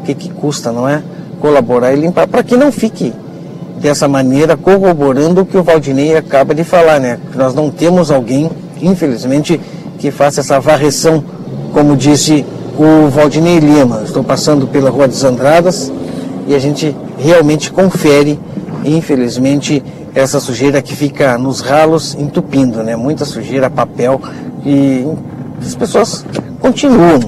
O 0.00 0.04
que, 0.04 0.14
que 0.14 0.28
custa, 0.30 0.72
não 0.72 0.88
é? 0.88 1.02
Colaborar 1.40 1.92
e 1.92 2.00
limpar, 2.00 2.26
para 2.26 2.42
que 2.42 2.56
não 2.56 2.72
fique 2.72 3.12
dessa 3.80 4.08
maneira 4.08 4.56
corroborando 4.56 5.42
o 5.42 5.46
que 5.46 5.56
o 5.56 5.62
Valdinei 5.62 6.16
acaba 6.16 6.54
de 6.54 6.64
falar, 6.64 6.98
né? 6.98 7.18
Nós 7.34 7.54
não 7.54 7.70
temos 7.70 8.10
alguém, 8.10 8.50
infelizmente, 8.80 9.60
que 9.98 10.10
faça 10.10 10.40
essa 10.40 10.58
varreção, 10.58 11.22
como 11.72 11.96
disse 11.96 12.44
o 12.78 13.08
Valdinei 13.08 13.58
Lima. 13.58 14.02
Estou 14.04 14.24
passando 14.24 14.66
pela 14.66 14.90
Rua 14.90 15.06
das 15.06 15.24
Andradas, 15.24 15.92
e 16.46 16.54
a 16.54 16.58
gente 16.58 16.96
realmente 17.18 17.70
confere, 17.70 18.38
infelizmente, 18.84 19.82
essa 20.14 20.40
sujeira 20.40 20.80
que 20.80 20.96
fica 20.96 21.36
nos 21.36 21.60
ralos 21.60 22.14
entupindo, 22.18 22.82
né? 22.82 22.96
Muita 22.96 23.26
sujeira, 23.26 23.68
papel 23.68 24.20
e 24.64 25.06
as 25.60 25.74
pessoas 25.74 26.24
continuam 26.60 27.20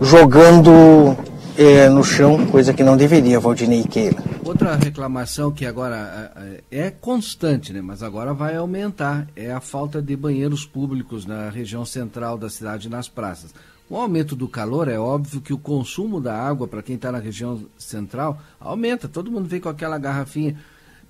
jogando 0.00 1.16
é, 1.62 1.90
no 1.90 2.02
chão, 2.02 2.46
coisa 2.46 2.72
que 2.72 2.82
não 2.82 2.96
deveria, 2.96 3.38
Valdinei 3.38 3.82
e 3.82 3.86
Keila. 3.86 4.22
Outra 4.42 4.76
reclamação 4.76 5.52
que 5.52 5.66
agora 5.66 6.32
é, 6.70 6.86
é 6.86 6.90
constante, 6.90 7.70
né? 7.70 7.82
mas 7.82 8.02
agora 8.02 8.32
vai 8.32 8.56
aumentar, 8.56 9.26
é 9.36 9.52
a 9.52 9.60
falta 9.60 10.00
de 10.00 10.16
banheiros 10.16 10.64
públicos 10.64 11.26
na 11.26 11.50
região 11.50 11.84
central 11.84 12.38
da 12.38 12.48
cidade 12.48 12.88
nas 12.88 13.10
praças. 13.10 13.54
Com 13.86 13.96
o 13.96 14.00
aumento 14.00 14.34
do 14.34 14.48
calor, 14.48 14.88
é 14.88 14.98
óbvio 14.98 15.42
que 15.42 15.52
o 15.52 15.58
consumo 15.58 16.18
da 16.18 16.34
água 16.34 16.66
para 16.66 16.82
quem 16.82 16.96
está 16.96 17.12
na 17.12 17.18
região 17.18 17.62
central 17.76 18.40
aumenta. 18.58 19.06
Todo 19.06 19.30
mundo 19.30 19.46
vem 19.46 19.60
com 19.60 19.68
aquela 19.68 19.98
garrafinha 19.98 20.56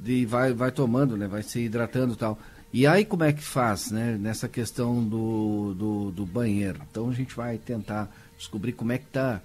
de 0.01 0.27
vai, 0.27 0.53
vai 0.53 0.73
tomando, 0.73 1.17
né? 1.17 1.29
vai 1.29 1.45
se 1.45 1.61
hidratando 1.61 2.15
e 2.15 2.17
tal. 2.17 2.37
E 2.73 2.89
aí 2.89 3.05
como 3.05 3.23
é 3.23 3.33
que 3.33 3.43
faz, 3.43 3.93
né? 3.93 4.19
Nessa 4.19 4.49
questão 4.49 5.05
do, 5.05 5.75
do, 5.75 6.11
do 6.11 6.27
banheiro. 6.27 6.81
Então 6.91 7.09
a 7.09 7.13
gente 7.13 7.37
vai 7.37 7.57
tentar 7.57 8.11
descobrir 8.37 8.73
como 8.73 8.91
é 8.91 8.99
que 8.99 9.07
está 9.07 9.41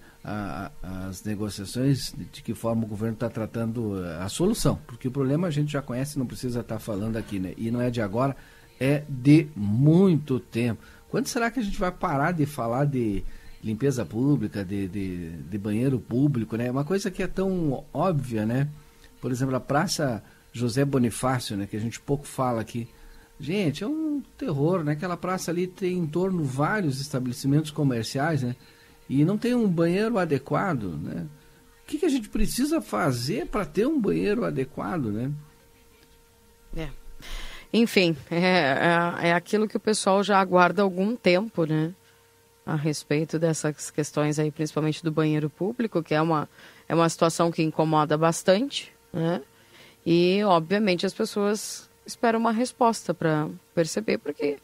as 0.82 1.24
negociações, 1.24 2.14
de 2.32 2.42
que 2.42 2.56
forma 2.56 2.84
o 2.84 2.88
governo 2.88 3.14
está 3.14 3.30
tratando 3.30 3.94
a 4.20 4.28
solução. 4.28 4.80
Porque 4.88 5.08
o 5.08 5.12
problema 5.12 5.48
a 5.48 5.52
gente 5.52 5.72
já 5.72 5.82
conhece, 5.82 6.18
não 6.18 6.26
precisa 6.26 6.62
estar 6.62 6.76
tá 6.76 6.80
falando 6.80 7.16
aqui, 7.16 7.38
né? 7.40 7.54
E 7.58 7.70
não 7.70 7.80
é 7.80 7.92
de 7.92 8.02
agora, 8.02 8.36
é 8.80 9.04
de 9.08 9.48
muito 9.56 10.40
tempo. 10.40 10.82
Quando 11.10 11.28
será 11.28 11.52
que 11.52 11.60
a 11.60 11.64
gente 11.64 11.78
vai 11.78 11.92
parar 11.92 12.32
de 12.32 12.46
falar 12.48 12.86
de 12.86 13.24
limpeza 13.64 14.04
pública, 14.04 14.66
de, 14.66 14.88
de, 14.88 15.30
de 15.32 15.58
banheiro 15.58 16.00
público, 16.00 16.58
né? 16.58 16.72
Uma 16.72 16.84
coisa 16.84 17.12
que 17.12 17.22
é 17.22 17.28
tão 17.28 17.86
óbvia, 17.94 18.46
né? 18.46 18.68
Por 19.22 19.32
exemplo, 19.32 19.56
a 19.56 19.60
Praça 19.60 20.24
José 20.52 20.84
Bonifácio, 20.84 21.56
né? 21.56 21.68
Que 21.68 21.78
a 21.78 21.80
gente 21.80 22.00
pouco 22.00 22.26
fala 22.26 22.62
aqui. 22.62 22.88
Gente, 23.40 23.84
é 23.84 23.88
um 23.88 24.24
terror, 24.38 24.84
né? 24.84 24.94
Aquela 24.94 25.18
praça 25.18 25.52
ali 25.52 25.68
tem 25.68 25.98
em 25.98 26.08
torno 26.08 26.44
vários 26.44 27.00
estabelecimentos 27.00 27.70
comerciais, 27.70 28.42
né? 28.42 28.56
E 29.10 29.24
não 29.24 29.38
tem 29.38 29.54
um 29.54 29.68
banheiro 29.68 30.18
adequado, 30.18 30.98
né? 30.98 31.28
O 31.84 31.88
que, 31.88 32.00
que 32.00 32.06
a 32.06 32.10
gente 32.10 32.30
precisa 32.30 32.82
fazer 32.82 33.46
para 33.48 33.66
ter 33.66 33.86
um 33.88 34.00
banheiro 34.00 34.44
adequado, 34.44 35.12
né? 35.12 35.32
É. 36.76 36.90
Enfim, 37.72 38.16
é, 38.32 38.38
é, 38.38 39.28
é, 39.30 39.34
aquilo 39.34 39.68
que 39.68 39.78
o 39.78 39.80
pessoal 39.80 40.24
já 40.24 40.40
aguarda 40.40 40.82
há 40.82 40.86
algum 40.86 41.16
tempo, 41.16 41.66
né? 41.66 41.94
A 42.66 42.76
respeito 42.76 43.38
dessas 43.38 43.92
questões 43.92 44.40
aí, 44.40 44.50
principalmente 44.50 45.04
do 45.04 45.12
banheiro 45.12 45.50
público, 45.50 46.02
que 46.02 46.16
é 46.16 46.22
uma, 46.22 46.50
é 46.88 46.96
uma 46.96 47.08
situação 47.08 47.52
que 47.52 47.62
incomoda 47.62 48.18
bastante, 48.18 48.92
né? 49.14 49.42
E, 50.04 50.44
obviamente, 50.44 51.06
as 51.06 51.14
pessoas 51.14 51.90
esperam 52.06 52.40
uma 52.40 52.52
resposta 52.52 53.14
para 53.14 53.50
perceber, 53.74 54.18
porque 54.20 54.58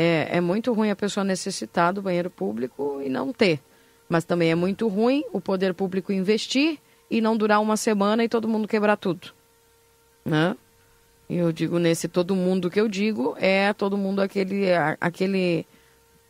é, 0.00 0.36
é 0.36 0.40
muito 0.40 0.72
ruim 0.72 0.90
a 0.90 0.96
pessoa 0.96 1.24
necessitar 1.24 1.92
do 1.92 2.00
banheiro 2.00 2.30
público 2.30 3.02
e 3.04 3.08
não 3.08 3.32
ter. 3.32 3.60
Mas 4.08 4.24
também 4.24 4.48
é 4.48 4.54
muito 4.54 4.86
ruim 4.86 5.24
o 5.32 5.40
poder 5.40 5.74
público 5.74 6.12
investir 6.12 6.78
e 7.10 7.20
não 7.20 7.36
durar 7.36 7.60
uma 7.60 7.76
semana 7.76 8.22
e 8.22 8.28
todo 8.28 8.46
mundo 8.46 8.68
quebrar 8.68 8.96
tudo, 8.96 9.32
né? 10.24 10.56
Eu 11.28 11.50
digo 11.50 11.80
nesse 11.80 12.06
todo 12.06 12.36
mundo 12.36 12.70
que 12.70 12.80
eu 12.80 12.88
digo 12.88 13.34
é 13.38 13.72
todo 13.72 13.98
mundo 13.98 14.20
aquele 14.20 14.66
aquele 15.00 15.66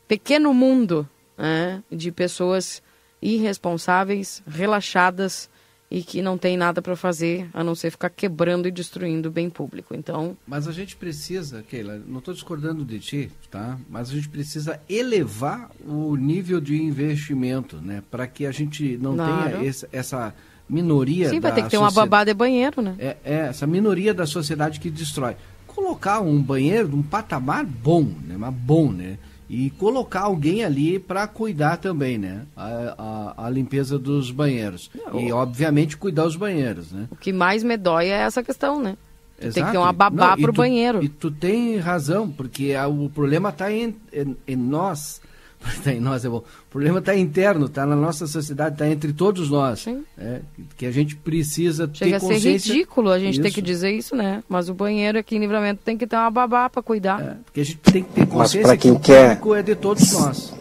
pequeno 0.08 0.54
mundo 0.54 1.08
né, 1.36 1.82
de 1.90 2.10
pessoas 2.10 2.82
irresponsáveis, 3.20 4.42
relaxadas 4.46 5.50
e 5.90 6.02
que 6.02 6.20
não 6.20 6.36
tem 6.36 6.56
nada 6.56 6.82
para 6.82 6.94
fazer 6.94 7.48
a 7.52 7.64
não 7.64 7.74
ser 7.74 7.90
ficar 7.90 8.10
quebrando 8.10 8.68
e 8.68 8.70
destruindo 8.70 9.28
o 9.28 9.32
bem 9.32 9.48
público. 9.48 9.94
Então, 9.94 10.36
mas 10.46 10.68
a 10.68 10.72
gente 10.72 10.96
precisa, 10.96 11.62
Keila, 11.62 12.00
não 12.06 12.18
estou 12.18 12.34
discordando 12.34 12.84
de 12.84 12.98
ti, 12.98 13.30
tá? 13.50 13.78
Mas 13.88 14.10
a 14.10 14.14
gente 14.14 14.28
precisa 14.28 14.80
elevar 14.88 15.70
o 15.86 16.14
nível 16.16 16.60
de 16.60 16.80
investimento, 16.80 17.76
né, 17.76 18.02
para 18.10 18.26
que 18.26 18.44
a 18.44 18.52
gente 18.52 18.98
não 18.98 19.14
claro. 19.14 19.50
tenha 19.50 19.64
esse, 19.64 19.88
essa 19.90 20.34
minoria 20.68 21.30
Sim, 21.30 21.40
vai 21.40 21.54
ter 21.54 21.62
que 21.62 21.70
ter 21.70 21.78
uma 21.78 21.90
babá 21.90 22.24
de 22.24 22.34
banheiro, 22.34 22.82
né? 22.82 22.94
É, 22.98 23.16
é, 23.24 23.34
essa 23.48 23.66
minoria 23.66 24.12
da 24.12 24.26
sociedade 24.26 24.78
que 24.78 24.90
destrói. 24.90 25.36
Colocar 25.66 26.20
um 26.20 26.42
banheiro 26.42 26.94
um 26.94 27.02
patamar 27.02 27.64
bom, 27.64 28.02
né? 28.02 28.36
Mas 28.36 28.52
bom, 28.52 28.92
né? 28.92 29.18
E 29.50 29.70
colocar 29.70 30.20
alguém 30.22 30.62
ali 30.62 30.98
para 30.98 31.26
cuidar 31.26 31.78
também, 31.78 32.18
né? 32.18 32.42
A, 32.56 33.34
a, 33.38 33.46
a 33.46 33.50
limpeza 33.50 33.98
dos 33.98 34.30
banheiros. 34.30 34.90
Não, 34.94 35.18
e, 35.20 35.32
obviamente, 35.32 35.96
cuidar 35.96 36.24
dos 36.24 36.36
banheiros, 36.36 36.92
né? 36.92 37.06
O 37.10 37.16
que 37.16 37.32
mais 37.32 37.62
me 37.62 37.76
dói 37.76 38.08
é 38.08 38.18
essa 38.20 38.42
questão, 38.42 38.80
né? 38.82 38.96
tem 39.40 39.64
que 39.64 39.70
ter 39.70 39.78
uma 39.78 39.92
babá 39.92 40.36
pro 40.36 40.52
tu- 40.52 40.56
banheiro. 40.56 41.02
E 41.02 41.08
tu 41.08 41.30
tem 41.30 41.76
razão, 41.78 42.28
porque 42.28 42.74
a- 42.74 42.88
o 42.88 43.08
problema 43.08 43.50
está 43.50 43.72
em, 43.72 43.94
em, 44.12 44.36
em 44.48 44.56
nós. 44.56 45.20
Tá 45.84 45.92
em 45.92 46.00
nós 46.00 46.24
é 46.24 46.28
bom. 46.28 46.38
O 46.38 46.42
problema 46.70 46.98
está 46.98 47.16
interno, 47.16 47.66
está 47.66 47.84
na 47.86 47.94
nossa 47.96 48.26
sociedade, 48.26 48.74
está 48.74 48.88
entre 48.88 49.12
todos 49.12 49.50
nós. 49.50 49.86
é, 50.18 50.40
que 50.76 50.86
a 50.86 50.90
gente 50.90 51.16
precisa 51.16 51.88
Chega 51.92 52.10
ter 52.12 52.16
a 52.16 52.20
ser 52.20 52.34
consciência. 52.34 52.72
ridículo 52.72 53.10
a 53.10 53.18
gente 53.18 53.40
ter 53.40 53.48
Isso. 53.48 53.54
que 53.54 53.62
dizer 53.62 53.90
isso, 53.92 54.14
né? 54.16 54.42
Mas 54.48 54.68
o 54.68 54.74
banheiro 54.74 55.18
aqui 55.18 55.36
em 55.36 55.40
livramento 55.40 55.80
tem 55.84 55.96
que 55.96 56.06
ter 56.06 56.16
uma 56.16 56.30
babá 56.30 56.68
pra 56.70 56.82
cuidar. 56.82 57.38
Porque 57.44 57.60
a 57.60 57.64
gente 57.64 57.78
tem 57.78 58.02
que 58.02 58.10
ter 58.12 58.26
consciência 58.26 58.62
pra 58.68 58.76
que 58.76 58.82
quem 58.82 58.92
o 58.92 58.98
quer- 59.00 59.28
público 59.36 59.54
é 59.54 59.62
de 59.62 59.74
todos 59.74 60.12
nós. 60.12 60.54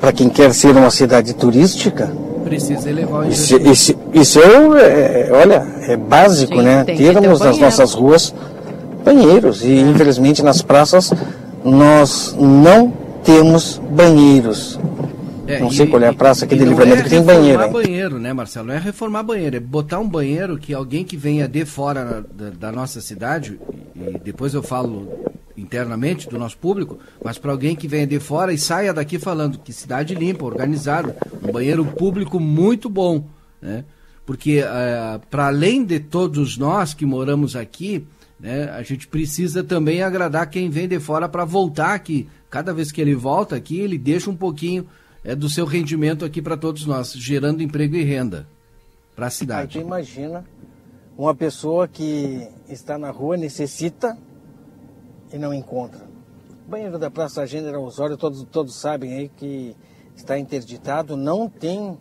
Para 0.00 0.12
quem 0.12 0.28
quer 0.28 0.52
ser 0.52 0.76
uma 0.76 0.90
cidade 0.90 1.34
turística, 1.34 2.06
Precisa 2.44 2.90
elevar 2.90 3.24
o 3.24 3.28
isso, 3.28 3.56
isso, 3.56 3.94
isso 4.12 4.38
é, 4.76 5.28
é, 5.28 5.32
olha, 5.32 5.66
é 5.88 5.96
básico, 5.96 6.54
Sim, 6.56 6.62
né? 6.62 6.84
que 6.84 6.94
ter 6.96 7.14
Termos 7.18 7.40
nas 7.40 7.58
nossas 7.58 7.94
ruas 7.94 8.34
banheiros. 9.02 9.62
E 9.64 9.72
infelizmente 9.80 10.42
nas 10.42 10.60
praças 10.60 11.10
nós 11.64 12.34
não 12.38 12.92
temos 13.24 13.78
banheiros. 13.90 14.78
É, 15.46 15.60
não 15.60 15.68
e- 15.68 15.74
sei 15.74 15.86
qual 15.86 16.02
é 16.02 16.08
a 16.08 16.12
praça 16.14 16.44
aqui 16.44 16.54
e 16.54 16.58
de 16.58 16.64
não 16.64 16.70
livramento 16.70 17.00
é 17.00 17.02
que 17.04 17.10
tem 17.10 17.22
banheiro. 17.22 17.62
hein? 17.62 17.72
banheiro, 17.72 18.18
né, 18.18 18.32
Marcelo? 18.32 18.68
Não 18.68 18.74
é 18.74 18.78
reformar 18.78 19.22
banheiro, 19.22 19.56
é 19.56 19.60
botar 19.60 19.98
um 19.98 20.08
banheiro 20.08 20.56
que 20.56 20.72
alguém 20.72 21.04
que 21.04 21.16
venha 21.16 21.46
de 21.46 21.64
fora 21.64 22.24
da, 22.34 22.50
da 22.50 22.72
nossa 22.72 23.00
cidade, 23.00 23.58
e 23.94 24.18
depois 24.18 24.54
eu 24.54 24.62
falo 24.62 25.08
internamente 25.56 26.28
do 26.28 26.38
nosso 26.38 26.56
público, 26.56 26.98
mas 27.22 27.38
para 27.38 27.52
alguém 27.52 27.76
que 27.76 27.86
venha 27.86 28.06
de 28.06 28.18
fora 28.18 28.52
e 28.52 28.58
saia 28.58 28.92
daqui 28.92 29.18
falando 29.18 29.58
que 29.58 29.72
cidade 29.72 30.14
limpa, 30.14 30.44
organizada, 30.44 31.16
um 31.46 31.52
banheiro 31.52 31.84
público 31.84 32.40
muito 32.40 32.88
bom, 32.88 33.24
né? 33.60 33.84
Porque 34.26 34.64
para 35.30 35.48
além 35.48 35.84
de 35.84 36.00
todos 36.00 36.56
nós 36.56 36.94
que 36.94 37.04
moramos 37.04 37.54
aqui, 37.54 38.06
né, 38.44 38.68
a 38.68 38.82
gente 38.82 39.08
precisa 39.08 39.64
também 39.64 40.02
agradar 40.02 40.50
quem 40.50 40.68
vem 40.68 40.86
de 40.86 41.00
fora 41.00 41.26
para 41.26 41.46
voltar 41.46 41.94
aqui. 41.94 42.28
Cada 42.50 42.74
vez 42.74 42.92
que 42.92 43.00
ele 43.00 43.14
volta 43.14 43.56
aqui, 43.56 43.80
ele 43.80 43.96
deixa 43.96 44.28
um 44.30 44.36
pouquinho 44.36 44.86
é, 45.24 45.34
do 45.34 45.48
seu 45.48 45.64
rendimento 45.64 46.26
aqui 46.26 46.42
para 46.42 46.54
todos 46.54 46.84
nós, 46.84 47.14
gerando 47.14 47.62
emprego 47.62 47.96
e 47.96 48.04
renda 48.04 48.46
para 49.16 49.28
a 49.28 49.30
cidade. 49.30 49.78
imagina 49.78 50.44
uma 51.16 51.34
pessoa 51.34 51.88
que 51.88 52.46
está 52.68 52.98
na 52.98 53.10
rua, 53.10 53.38
necessita 53.38 54.14
e 55.32 55.38
não 55.38 55.54
encontra. 55.54 56.04
O 56.66 56.70
banheiro 56.70 56.98
da 56.98 57.10
Praça 57.10 57.46
General 57.46 57.82
Osório, 57.82 58.18
todos, 58.18 58.44
todos 58.52 58.76
sabem 58.78 59.14
aí 59.14 59.30
que 59.30 59.74
está 60.14 60.38
interditado, 60.38 61.16
não 61.16 61.48
tem 61.48 61.96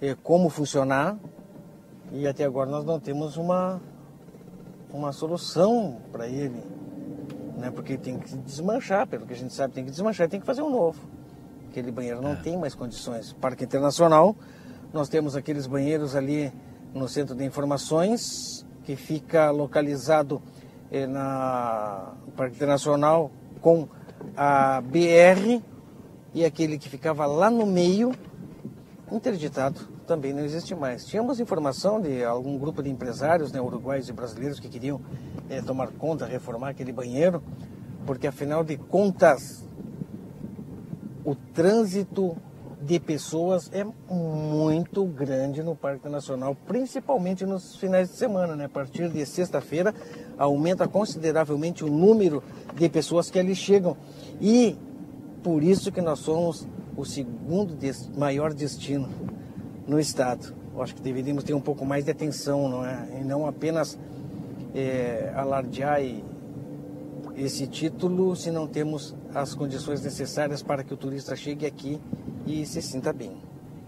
eh, 0.00 0.16
como 0.22 0.48
funcionar 0.48 1.18
e 2.12 2.28
até 2.28 2.44
agora 2.44 2.70
nós 2.70 2.84
não 2.84 3.00
temos 3.00 3.36
uma, 3.36 3.80
uma 4.94 5.12
solução 5.12 5.98
para 6.12 6.28
ele. 6.28 6.62
Né? 7.58 7.70
Porque 7.70 7.98
tem 7.98 8.18
que 8.18 8.36
desmanchar, 8.36 9.06
pelo 9.06 9.26
que 9.26 9.32
a 9.32 9.36
gente 9.36 9.52
sabe, 9.52 9.74
tem 9.74 9.84
que 9.84 9.90
desmanchar, 9.90 10.28
tem 10.28 10.40
que 10.40 10.46
fazer 10.46 10.62
um 10.62 10.70
novo. 10.70 11.00
Aquele 11.68 11.90
banheiro 11.90 12.22
não 12.22 12.36
tem 12.36 12.56
mais 12.56 12.74
condições. 12.74 13.32
Parque 13.32 13.64
Internacional, 13.64 14.36
nós 14.92 15.08
temos 15.08 15.34
aqueles 15.34 15.66
banheiros 15.66 16.14
ali 16.14 16.52
no 16.94 17.08
Centro 17.08 17.34
de 17.34 17.44
Informações, 17.44 18.64
que 18.84 18.94
fica 18.94 19.50
localizado 19.50 20.40
eh, 20.92 21.06
na 21.06 22.12
no 22.24 22.32
Parque 22.32 22.54
Internacional 22.54 23.32
com 23.60 23.88
a 24.36 24.80
BR 24.80 25.60
e 26.32 26.44
aquele 26.44 26.78
que 26.78 26.88
ficava 26.88 27.26
lá 27.26 27.50
no 27.50 27.66
meio, 27.66 28.12
interditado, 29.10 29.80
também 30.04 30.32
não 30.32 30.44
existe 30.44 30.74
mais. 30.74 31.04
Tínhamos 31.06 31.40
informação 31.40 32.00
de 32.00 32.22
algum 32.24 32.58
grupo 32.58 32.82
de 32.82 32.90
empresários 32.90 33.50
né, 33.52 33.60
uruguaios 33.60 34.08
e 34.08 34.12
brasileiros 34.12 34.60
que 34.60 34.68
queriam 34.68 35.00
eh, 35.48 35.60
tomar 35.62 35.88
conta, 35.88 36.26
reformar 36.26 36.70
aquele 36.70 36.92
banheiro, 36.92 37.42
porque 38.06 38.26
afinal 38.26 38.62
de 38.62 38.76
contas, 38.76 39.64
o 41.24 41.34
trânsito 41.34 42.36
de 42.82 43.00
pessoas 43.00 43.70
é 43.72 43.82
muito 44.12 45.06
grande 45.06 45.62
no 45.62 45.74
Parque 45.74 46.06
Nacional, 46.06 46.54
principalmente 46.66 47.46
nos 47.46 47.76
finais 47.76 48.10
de 48.10 48.16
semana, 48.16 48.54
né? 48.54 48.66
A 48.66 48.68
partir 48.68 49.08
de 49.08 49.24
sexta-feira 49.24 49.94
aumenta 50.36 50.86
consideravelmente 50.86 51.82
o 51.82 51.88
número 51.88 52.42
de 52.74 52.88
pessoas 52.90 53.30
que 53.30 53.38
ali 53.38 53.54
chegam 53.54 53.96
e 54.38 54.76
por 55.42 55.62
isso 55.62 55.90
que 55.90 56.02
nós 56.02 56.18
somos 56.18 56.68
o 56.94 57.06
segundo 57.06 57.74
maior 58.16 58.52
destino 58.52 59.08
no 59.86 59.98
estado. 59.98 60.54
Eu 60.74 60.82
acho 60.82 60.94
que 60.94 61.02
deveríamos 61.02 61.44
ter 61.44 61.54
um 61.54 61.60
pouco 61.60 61.84
mais 61.84 62.04
de 62.04 62.10
atenção, 62.10 62.68
não 62.68 62.84
é? 62.84 63.20
E 63.20 63.24
não 63.24 63.46
apenas 63.46 63.98
eh, 64.74 65.32
alardear 65.36 66.00
esse 67.36 67.66
título 67.66 68.34
se 68.36 68.50
não 68.50 68.66
temos 68.66 69.14
as 69.34 69.54
condições 69.54 70.02
necessárias 70.02 70.62
para 70.62 70.84
que 70.84 70.94
o 70.94 70.96
turista 70.96 71.36
chegue 71.36 71.66
aqui 71.66 72.00
e 72.46 72.64
se 72.66 72.80
sinta 72.82 73.12
bem. 73.12 73.36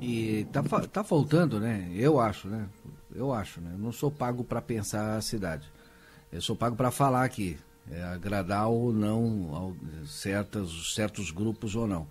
E 0.01 0.47
tá, 0.53 0.63
tá 0.93 1.05
faltando, 1.05 1.59
né? 1.59 1.89
Eu 1.95 2.21
acho, 2.21 2.49
né? 2.49 2.69
Eu 3.15 3.33
acho, 3.33 3.61
né? 3.61 3.71
Eu 3.73 3.79
não 3.79 3.93
sou 3.93 4.11
pago 4.11 4.45
para 4.45 4.61
pensar 4.61 5.17
a 5.17 5.21
cidade. 5.23 5.67
Eu 6.31 6.43
sou 6.43 6.55
pago 6.55 6.77
para 6.77 6.91
falar 6.91 7.25
aqui, 7.25 7.57
é, 7.91 8.03
agradar 8.03 8.69
ou 8.69 8.93
não 8.93 9.75
certas, 10.07 10.95
certos 10.95 11.31
grupos 11.31 11.75
ou 11.75 11.87
não. 11.87 12.07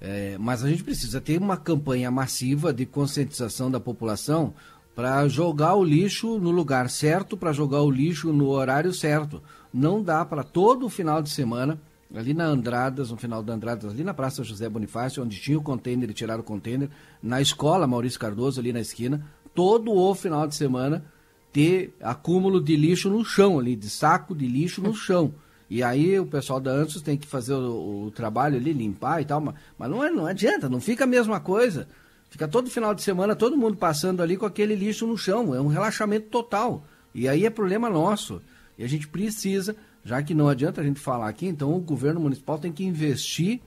É, 0.00 0.36
mas 0.38 0.62
a 0.62 0.68
gente 0.68 0.84
precisa 0.84 1.20
ter 1.20 1.40
uma 1.40 1.56
campanha 1.56 2.10
massiva 2.10 2.72
de 2.72 2.84
conscientização 2.84 3.70
da 3.70 3.80
população 3.80 4.52
para 4.94 5.28
jogar 5.28 5.74
o 5.74 5.84
lixo 5.84 6.38
no 6.38 6.50
lugar 6.50 6.88
certo, 6.88 7.36
para 7.36 7.52
jogar 7.52 7.82
o 7.82 7.90
lixo 7.90 8.32
no 8.32 8.48
horário 8.48 8.92
certo. 8.92 9.42
Não 9.72 10.02
dá 10.02 10.24
para 10.24 10.42
todo 10.42 10.88
final 10.88 11.20
de 11.20 11.28
semana, 11.30 11.78
ali 12.14 12.32
na 12.32 12.44
Andradas, 12.44 13.10
no 13.10 13.16
final 13.16 13.42
da 13.42 13.52
Andradas, 13.52 13.90
ali 13.90 14.02
na 14.02 14.14
Praça 14.14 14.42
José 14.42 14.68
Bonifácio, 14.68 15.22
onde 15.22 15.38
tinha 15.38 15.58
o 15.58 15.62
container 15.62 16.08
e 16.08 16.14
tiraram 16.14 16.40
o 16.40 16.44
container, 16.44 16.88
na 17.22 17.40
escola 17.40 17.86
Maurício 17.86 18.18
Cardoso, 18.18 18.58
ali 18.58 18.72
na 18.72 18.80
esquina, 18.80 19.26
todo 19.54 19.92
o 19.92 20.14
final 20.14 20.46
de 20.46 20.54
semana 20.54 21.04
ter 21.52 21.94
acúmulo 22.00 22.60
de 22.60 22.76
lixo 22.76 23.10
no 23.10 23.24
chão 23.24 23.58
ali, 23.58 23.76
de 23.76 23.90
saco 23.90 24.34
de 24.34 24.46
lixo 24.46 24.82
no 24.82 24.94
chão. 24.94 25.34
E 25.68 25.82
aí 25.82 26.18
o 26.18 26.26
pessoal 26.26 26.60
da 26.60 26.70
Ansos 26.70 27.02
tem 27.02 27.16
que 27.16 27.26
fazer 27.26 27.54
o, 27.54 28.06
o 28.06 28.10
trabalho 28.10 28.56
ali, 28.56 28.72
limpar 28.72 29.20
e 29.20 29.24
tal, 29.24 29.40
mas, 29.40 29.54
mas 29.78 29.90
não, 29.90 30.04
é, 30.04 30.10
não 30.10 30.26
adianta, 30.26 30.68
não 30.68 30.80
fica 30.80 31.04
a 31.04 31.06
mesma 31.06 31.40
coisa. 31.40 31.88
Fica 32.30 32.46
todo 32.46 32.70
final 32.70 32.94
de 32.94 33.02
semana 33.02 33.34
todo 33.34 33.56
mundo 33.56 33.76
passando 33.76 34.22
ali 34.22 34.36
com 34.36 34.46
aquele 34.46 34.74
lixo 34.74 35.06
no 35.06 35.16
chão, 35.16 35.54
é 35.54 35.60
um 35.60 35.68
relaxamento 35.68 36.28
total. 36.28 36.84
E 37.14 37.28
aí 37.28 37.46
é 37.46 37.50
problema 37.50 37.88
nosso. 37.88 38.42
E 38.78 38.84
a 38.84 38.88
gente 38.88 39.08
precisa, 39.08 39.74
já 40.04 40.22
que 40.22 40.34
não 40.34 40.48
adianta 40.48 40.80
a 40.80 40.84
gente 40.84 41.00
falar 41.00 41.28
aqui, 41.28 41.46
então 41.46 41.74
o 41.74 41.80
governo 41.80 42.20
municipal 42.20 42.58
tem 42.58 42.72
que 42.72 42.84
investir 42.84 43.60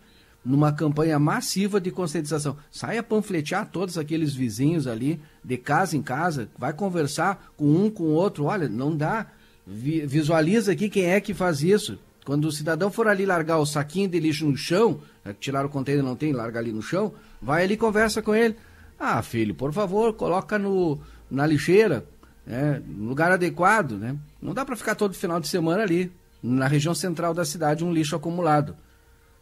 numa 0.44 0.72
campanha 0.72 1.20
massiva 1.20 1.82
de 1.82 1.92
conscientização. 1.92 2.58
Saia 2.72 3.04
panfletear 3.04 3.68
todos 3.70 3.98
aqueles 3.98 4.34
vizinhos 4.34 4.88
ali, 4.88 5.20
de 5.44 5.58
casa 5.58 5.98
em 5.98 6.02
casa, 6.02 6.50
vai 6.58 6.74
conversar 6.74 7.52
com 7.58 7.66
um, 7.66 7.90
com 7.90 8.04
o 8.04 8.14
outro. 8.14 8.46
Olha, 8.46 8.70
não 8.70 8.96
dá. 8.96 9.28
Vi- 9.72 10.06
visualiza 10.06 10.72
aqui 10.72 10.90
quem 10.90 11.06
é 11.06 11.22
que 11.22 11.34
faz 11.34 11.62
isso. 11.62 12.00
Quando 12.26 12.46
o 12.46 12.52
cidadão 12.52 12.92
for 12.92 13.08
ali 13.08 13.26
largar 13.26 13.58
o 13.60 13.66
saquinho 13.66 14.10
de 14.10 14.20
lixo 14.20 14.46
no 14.46 14.58
chão, 14.58 15.00
é, 15.24 15.32
tirar 15.34 15.66
o 15.66 15.70
container 15.70 16.04
não 16.04 16.16
tem, 16.16 16.34
larga 16.34 16.60
ali 16.60 16.72
no 16.72 16.82
chão, 16.82 17.14
vai 17.42 17.64
ali 17.64 17.76
e 17.76 17.78
conversa 17.78 18.22
com 18.22 18.34
ele. 18.36 18.56
Ah, 19.00 19.22
filho, 19.22 19.54
por 19.56 19.72
favor, 19.72 20.14
coloca 20.14 20.58
no, 20.60 21.00
na 21.30 21.46
lixeira, 21.46 22.04
né, 22.46 22.82
no 22.86 23.08
lugar 23.10 23.32
adequado, 23.32 23.94
né? 23.94 24.16
Não 24.42 24.54
dá 24.54 24.66
para 24.66 24.76
ficar 24.76 24.96
todo 24.96 25.14
final 25.14 25.40
de 25.40 25.48
semana 25.48 25.84
ali, 25.84 26.12
na 26.42 26.68
região 26.68 26.94
central 26.96 27.34
da 27.34 27.46
cidade, 27.46 27.84
um 27.84 27.94
lixo 27.94 28.16
acumulado. 28.16 28.76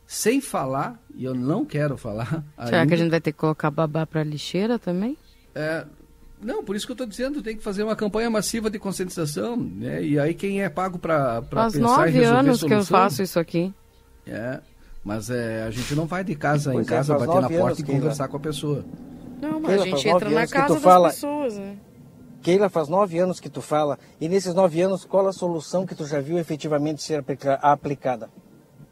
Sem 0.06 0.40
falar, 0.40 0.98
e 1.16 1.26
eu 1.26 1.34
não 1.36 1.66
quero 1.66 1.98
falar. 1.98 2.44
Será 2.66 2.82
ainda, 2.82 2.88
que 2.88 2.94
a 2.94 2.98
gente 2.98 3.10
vai 3.12 3.20
ter 3.22 3.32
que 3.34 3.38
colocar 3.38 3.70
babá 3.72 4.06
pra 4.06 4.24
lixeira 4.24 4.78
também? 4.80 5.18
é, 5.56 5.86
não, 6.42 6.64
por 6.64 6.76
isso 6.76 6.86
que 6.86 6.92
eu 6.92 6.96
estou 6.96 7.08
dizendo, 7.08 7.42
tem 7.42 7.58
que 7.58 7.64
fazer 7.64 7.84
uma 7.84 7.96
campanha 7.96 8.30
massiva 8.30 8.70
de 8.70 8.78
conscientização, 8.80 9.56
né? 9.58 10.04
E 10.04 10.20
aí 10.20 10.34
quem 10.34 10.62
é 10.62 10.70
pago 10.70 11.00
para 11.00 11.42
pensar 11.42 11.78
em 11.78 11.82
nove 11.82 12.10
resolver 12.12 12.26
anos 12.40 12.60
que 12.60 12.66
eu 12.66 12.70
solução, 12.70 12.98
faço 13.00 13.22
isso 13.24 13.40
aqui. 13.40 13.74
É, 14.26 14.60
mas 15.04 15.30
é, 15.30 15.64
a 15.64 15.72
gente 15.72 15.96
não 15.96 16.06
vai 16.06 16.24
de 16.24 16.36
casa 16.36 16.72
Pois 16.72 16.86
em 16.86 16.94
é, 16.94 16.96
casa 16.98 17.16
faz 17.16 17.26
bater 17.28 17.42
na 17.42 17.50
porta 17.50 17.82
e 17.82 17.84
conversar 17.84 18.28
com 18.28 18.38
a 18.38 18.40
pessoa. 18.40 18.86
Não, 19.42 19.60
mas 19.60 19.68
Keila, 19.72 19.84
a 19.84 19.86
gente 19.88 20.10
entra 20.10 20.30
na 20.30 20.48
casa 20.48 20.74
das 20.76 20.84
fala- 20.84 21.10
pessoas, 21.10 21.58
né? 21.58 21.78
Keila, 22.42 22.70
faz 22.70 22.88
nove 22.88 23.18
anos 23.20 23.40
que 23.40 23.50
tu 23.50 23.62
fala, 23.62 23.98
e 24.22 24.30
nesses 24.30 24.54
nove 24.54 24.80
anos, 24.82 25.04
qual 25.04 25.28
a 25.28 25.34
solução 25.34 25.86
que 25.86 25.94
tu 25.96 26.06
já 26.06 26.22
viu 26.22 26.38
efetivamente 26.38 27.02
ser 27.04 27.20
aplica- 27.20 27.56
aplicada? 27.56 28.30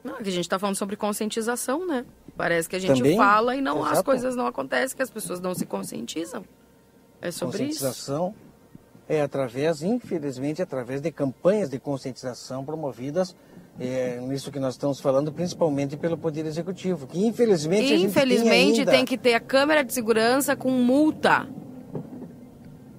Não, 0.03 0.17
é 0.17 0.23
que 0.23 0.29
a 0.29 0.31
gente 0.31 0.47
tá 0.49 0.59
falando 0.59 0.75
sobre 0.75 0.95
conscientização, 0.95 1.85
né? 1.87 2.05
Parece 2.35 2.67
que 2.69 2.75
a 2.75 2.79
gente 2.79 2.97
Também? 2.97 3.15
fala 3.17 3.55
e 3.55 3.61
não 3.61 3.81
as 3.83 3.91
Exato. 3.93 4.03
coisas 4.03 4.35
não 4.35 4.45
acontecem, 4.45 4.95
que 4.95 5.01
as 5.01 5.09
pessoas 5.09 5.39
não 5.39 5.55
se 5.55 5.65
conscientizam. 5.65 6.43
É 7.25 7.31
sobre 7.31 7.63
isso. 7.63 7.83
conscientização 7.83 8.35
é 9.07 9.21
através, 9.21 9.81
infelizmente, 9.81 10.61
através 10.61 11.01
de 11.01 11.11
campanhas 11.11 11.69
de 11.69 11.79
conscientização 11.79 12.65
promovidas 12.65 13.35
é, 13.79 14.19
nisso 14.21 14.51
que 14.51 14.59
nós 14.59 14.75
estamos 14.75 14.99
falando, 14.99 15.31
principalmente 15.31 15.97
pelo 15.97 16.17
Poder 16.17 16.45
Executivo, 16.45 17.05
que 17.07 17.25
infelizmente 17.25 17.93
a 17.93 17.97
gente 17.97 18.05
Infelizmente 18.05 18.49
tem, 18.49 18.79
ainda... 18.79 18.91
tem 18.91 19.05
que 19.05 19.17
ter 19.17 19.33
a 19.33 19.39
câmera 19.39 19.83
de 19.83 19.93
segurança 19.93 20.55
com 20.55 20.71
multa. 20.71 21.47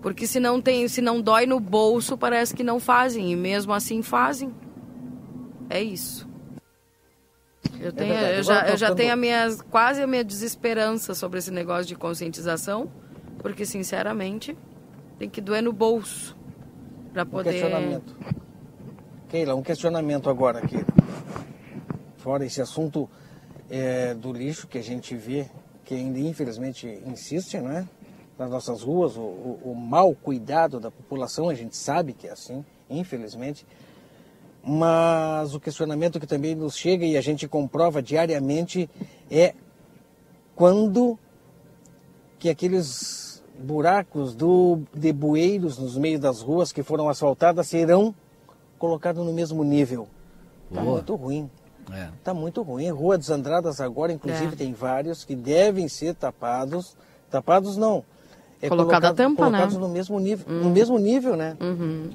Porque 0.03 0.27
se 0.27 0.39
não 0.39 0.61
tem, 0.61 0.87
se 0.87 1.01
não 1.01 1.21
dói 1.21 1.47
no 1.47 1.59
bolso, 1.59 2.17
parece 2.17 2.55
que 2.55 2.63
não 2.63 2.79
fazem. 2.79 3.33
E 3.33 3.37
mesmo 3.37 3.73
assim 3.73 4.03
fazem. 4.03 4.55
É 5.69 5.83
isso. 5.83 6.29
Eu, 7.81 7.93
tenho, 7.93 8.15
verdade. 8.15 8.37
eu 8.37 8.43
já, 8.43 8.69
eu 8.69 8.77
já 8.77 8.95
tenho 8.95 9.13
a 9.13 9.17
minha, 9.17 9.49
quase 9.71 10.01
a 10.01 10.07
minha 10.07 10.23
desesperança 10.23 11.15
sobre 11.15 11.39
esse 11.39 11.51
negócio 11.51 11.87
de 11.87 11.97
conscientização. 11.97 12.89
Porque, 13.39 13.65
sinceramente, 13.65 14.57
tem 15.19 15.29
que 15.29 15.41
doer 15.41 15.63
no 15.63 15.73
bolso. 15.73 16.37
Um 17.15 17.25
poder. 17.25 17.53
questionamento. 17.53 18.17
Keila, 19.29 19.55
um 19.55 19.63
questionamento 19.63 20.29
agora, 20.29 20.61
Keila. 20.67 20.87
Fora 22.19 22.45
esse 22.45 22.61
assunto 22.61 23.09
é, 23.71 24.15
do 24.15 24.33
lixo 24.33 24.67
que 24.67 24.79
a 24.79 24.83
gente 24.83 25.17
vê, 25.17 25.49
que 25.85 25.95
ainda 25.95 26.19
infelizmente 26.19 26.87
insiste, 27.07 27.59
não 27.59 27.71
é? 27.71 27.87
Nas 28.39 28.51
nossas 28.51 28.83
ruas, 28.83 29.17
o, 29.17 29.21
o, 29.21 29.61
o 29.65 29.75
mau 29.75 30.15
cuidado 30.15 30.79
da 30.79 30.91
população, 30.91 31.49
a 31.49 31.55
gente 31.55 31.75
sabe 31.77 32.13
que 32.13 32.27
é 32.29 32.33
assim, 32.33 32.65
infelizmente. 32.91 33.67
Mas 34.63 35.55
o 35.55 35.61
questionamento 35.61 36.21
que 36.21 36.27
também 36.27 36.55
nos 36.55 36.77
chega 36.77 37.07
e 37.07 37.17
a 37.17 37.21
gente 37.21 37.49
comprova 37.49 38.03
diariamente 38.03 38.91
é 39.31 39.55
quando 40.55 41.19
que 42.39 42.51
aqueles 42.51 43.26
buracos 43.63 44.35
do, 44.35 44.81
de 44.95 45.13
bueiros 45.13 45.79
nos 45.79 45.97
meios 45.97 46.21
das 46.21 46.41
ruas 46.41 46.73
que 46.73 46.83
foram 46.83 47.09
asfaltadas 47.09 47.67
serão 47.67 48.15
colocados 48.79 49.25
no 49.25 49.33
mesmo 49.33 49.65
nível. 49.65 50.07
Está 50.71 50.83
muito 50.83 51.15
ruim. 51.15 51.51
É. 51.93 52.09
Está 52.19 52.35
muito 52.35 52.63
ruim. 52.63 52.91
Rua 52.91 53.17
dos 53.17 53.31
Andradas 53.31 53.81
agora, 53.81 54.13
inclusive, 54.13 54.53
É. 54.55 54.57
tem 54.57 54.73
vários 54.73 55.25
que 55.25 55.35
devem 55.37 55.89
ser 55.89 56.15
tapados. 56.15 56.97
Tapados 57.31 57.77
não. 57.77 58.03
É 58.61 58.69
Colocada 58.69 59.09
a 59.09 59.11
colocado- 59.13 59.17
tampa, 59.17 59.45
né? 59.45 59.59
colocados 59.59 59.77
no 59.77 59.89
mesmo 59.89 60.19
nível, 60.19 60.47
no 60.63 60.71
mesmo 60.71 60.99
nível, 60.99 61.37
né? 61.37 61.57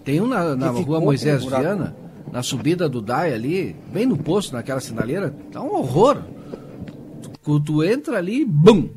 Tem 0.04 0.20
um 0.20 0.28
na, 0.28 0.56
na 0.56 0.70
rua 0.72 1.00
Moisés 1.00 1.46
um. 1.46 1.50
Viana, 1.50 1.96
na 2.32 2.42
subida 2.44 2.90
do 2.90 3.00
DAI 3.02 3.34
ali, 3.34 3.76
bem 3.94 4.06
no 4.06 4.18
posto, 4.18 4.54
naquela 4.54 4.80
sinaleira, 4.82 5.34
tá 5.52 5.62
um 5.62 5.76
horror. 5.76 6.22
Tu, 7.44 7.60
tu 7.60 7.84
entra 7.84 8.18
ali, 8.18 8.44
bum, 8.44 8.90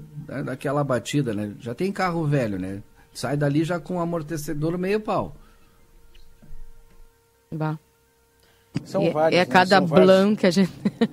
daquela 0.44 0.82
batida, 0.84 1.32
né? 1.34 1.52
Já 1.60 1.74
tem 1.74 1.92
carro 1.92 2.24
velho, 2.26 2.58
né? 2.58 2.82
Sai 3.12 3.36
dali 3.36 3.62
já 3.64 3.78
com 3.78 4.00
amortecedor 4.00 4.76
meio 4.78 5.00
pau. 5.00 5.34
Bah. 7.52 7.78
São 8.84 9.04
e, 9.04 9.10
vários, 9.10 9.36
e 9.38 9.40
a 9.40 9.44
né? 9.44 9.50
cada 9.50 9.80
blanco 9.80 10.40
que 10.40 10.46
a 10.48 10.50
gente. 10.50 10.72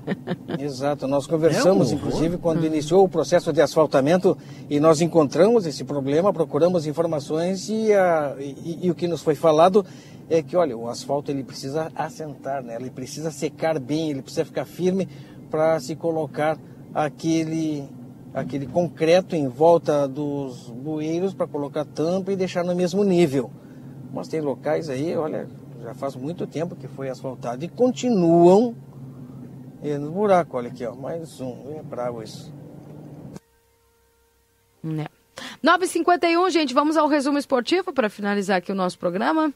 Exato, 0.59 1.07
nós 1.07 1.27
conversamos, 1.27 1.91
É 1.91 1.93
um 1.93 1.97
inclusive, 1.97 2.37
quando 2.37 2.65
iniciou 2.65 3.03
o 3.05 3.09
processo 3.09 3.53
de 3.53 3.61
asfaltamento 3.61 4.35
e 4.67 4.79
nós 4.79 4.99
encontramos 4.99 5.67
esse 5.67 5.83
problema, 5.83 6.33
procuramos 6.33 6.87
informações 6.87 7.69
e, 7.69 7.93
a- 7.93 8.35
e- 8.39 8.79
e 8.87 8.89
o 8.89 8.95
que 8.95 9.07
nos 9.07 9.21
foi 9.21 9.35
falado 9.35 9.85
é 10.27 10.41
que, 10.41 10.57
olha, 10.57 10.75
o 10.75 10.89
asfalto 10.89 11.29
ele 11.29 11.43
precisa 11.43 11.91
assentar, 11.95 12.63
né? 12.63 12.77
ele 12.79 12.89
precisa 12.89 13.29
secar 13.29 13.77
bem, 13.79 14.09
ele 14.09 14.23
precisa 14.23 14.43
ficar 14.43 14.65
firme 14.65 15.07
para 15.51 15.79
se 15.79 15.95
colocar 15.95 16.57
aquele, 16.95 17.87
aquele 18.33 18.65
concreto 18.65 19.35
em 19.35 19.47
volta 19.47 20.07
dos 20.07 20.69
bueiros 20.69 21.33
para 21.33 21.47
colocar 21.47 21.85
tampa 21.85 22.31
e 22.31 22.35
deixar 22.35 22.63
no 22.63 22.75
mesmo 22.75 23.03
nível. 23.03 23.51
Mas 24.13 24.27
tem 24.27 24.41
locais 24.41 24.89
aí, 24.89 25.15
olha, 25.15 25.47
já 25.81 25.93
faz 25.93 26.15
muito 26.15 26.45
tempo 26.45 26.75
que 26.75 26.87
foi 26.87 27.09
asfaltado 27.09 27.63
e 27.63 27.67
continuam 27.67 28.75
no 29.99 30.11
buraco, 30.11 30.57
olha 30.57 30.69
aqui, 30.69 30.85
ó, 30.85 30.95
mais 30.95 31.41
um. 31.41 31.75
É 31.77 31.81
bravo 31.81 32.21
isso. 32.21 32.53
Né. 34.83 35.07
9h51, 35.63 36.49
gente, 36.51 36.73
vamos 36.73 36.97
ao 36.97 37.07
resumo 37.07 37.37
esportivo 37.37 37.91
para 37.93 38.09
finalizar 38.09 38.57
aqui 38.57 38.71
o 38.71 38.75
nosso 38.75 38.97
programa. 38.97 39.53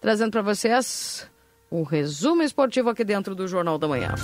Trazendo 0.00 0.30
para 0.30 0.42
vocês 0.42 1.28
um 1.70 1.82
resumo 1.82 2.42
esportivo 2.42 2.90
aqui 2.90 3.04
dentro 3.04 3.34
do 3.34 3.46
Jornal 3.46 3.78
da 3.78 3.88
Manhã. 3.88 4.14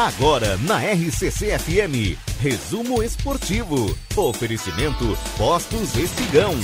Agora 0.00 0.56
na 0.66 0.78
RCC 0.78 1.58
FM, 1.58 2.16
resumo 2.40 3.02
esportivo. 3.02 3.94
Oferecimento 4.16 5.04
Postos 5.36 5.94
Espigão. 5.94 6.54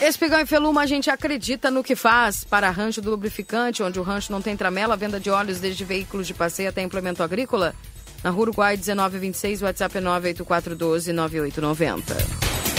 Espigão 0.00 0.40
e 0.40 0.46
Feluma, 0.46 0.80
a 0.80 0.86
gente 0.86 1.10
acredita 1.10 1.70
no 1.70 1.84
que 1.84 1.94
faz 1.94 2.42
para 2.42 2.70
rancho 2.70 3.02
do 3.02 3.10
lubrificante, 3.10 3.82
onde 3.82 4.00
o 4.00 4.02
rancho 4.02 4.32
não 4.32 4.40
tem 4.40 4.56
tramela, 4.56 4.96
venda 4.96 5.20
de 5.20 5.28
óleos 5.28 5.60
desde 5.60 5.84
veículos 5.84 6.26
de 6.26 6.32
passeio 6.32 6.70
até 6.70 6.80
implemento 6.80 7.22
agrícola. 7.22 7.74
Na 8.24 8.32
Uruguai 8.32 8.78
1926, 8.78 9.60
WhatsApp 9.60 9.98
é 9.98 10.00
98412 10.00 11.12
9890. 11.12 12.69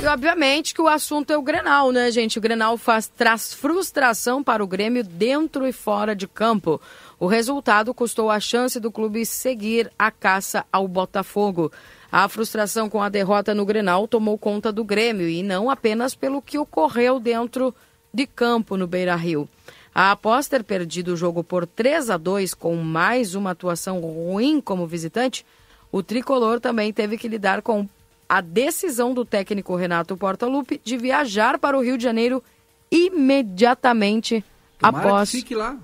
E 0.00 0.06
obviamente 0.06 0.74
que 0.74 0.80
o 0.80 0.86
assunto 0.86 1.32
é 1.32 1.36
o 1.36 1.42
Grenal, 1.42 1.90
né, 1.90 2.08
gente? 2.12 2.38
O 2.38 2.40
Grenal 2.40 2.78
faz, 2.78 3.08
traz 3.08 3.52
frustração 3.52 4.44
para 4.44 4.62
o 4.62 4.66
Grêmio 4.66 5.02
dentro 5.02 5.66
e 5.66 5.72
fora 5.72 6.14
de 6.14 6.28
campo. 6.28 6.80
O 7.18 7.26
resultado 7.26 7.92
custou 7.92 8.30
a 8.30 8.38
chance 8.38 8.78
do 8.78 8.92
clube 8.92 9.26
seguir 9.26 9.90
a 9.98 10.12
caça 10.12 10.64
ao 10.72 10.86
Botafogo. 10.86 11.72
A 12.12 12.28
frustração 12.28 12.88
com 12.88 13.02
a 13.02 13.08
derrota 13.08 13.52
no 13.52 13.66
Grenal 13.66 14.06
tomou 14.06 14.38
conta 14.38 14.70
do 14.70 14.84
Grêmio 14.84 15.28
e 15.28 15.42
não 15.42 15.68
apenas 15.68 16.14
pelo 16.14 16.40
que 16.40 16.58
ocorreu 16.58 17.18
dentro 17.18 17.74
de 18.14 18.24
campo 18.24 18.76
no 18.76 18.86
Beira-Rio. 18.86 19.48
Após 19.92 20.46
ter 20.46 20.62
perdido 20.62 21.14
o 21.14 21.16
jogo 21.16 21.42
por 21.42 21.66
3 21.66 22.08
a 22.08 22.16
2 22.16 22.54
com 22.54 22.76
mais 22.76 23.34
uma 23.34 23.50
atuação 23.50 23.98
ruim 23.98 24.60
como 24.60 24.86
visitante, 24.86 25.44
o 25.90 26.04
tricolor 26.04 26.60
também 26.60 26.92
teve 26.92 27.18
que 27.18 27.26
lidar 27.26 27.62
com 27.62 27.88
a 28.28 28.40
decisão 28.40 29.14
do 29.14 29.24
técnico 29.24 29.74
Renato 29.74 30.16
Portaluppi 30.16 30.80
de 30.84 30.96
viajar 30.96 31.58
para 31.58 31.78
o 31.78 31.82
Rio 31.82 31.96
de 31.96 32.04
Janeiro 32.04 32.42
imediatamente 32.90 34.44
Tomara 34.78 34.98
após 34.98 35.32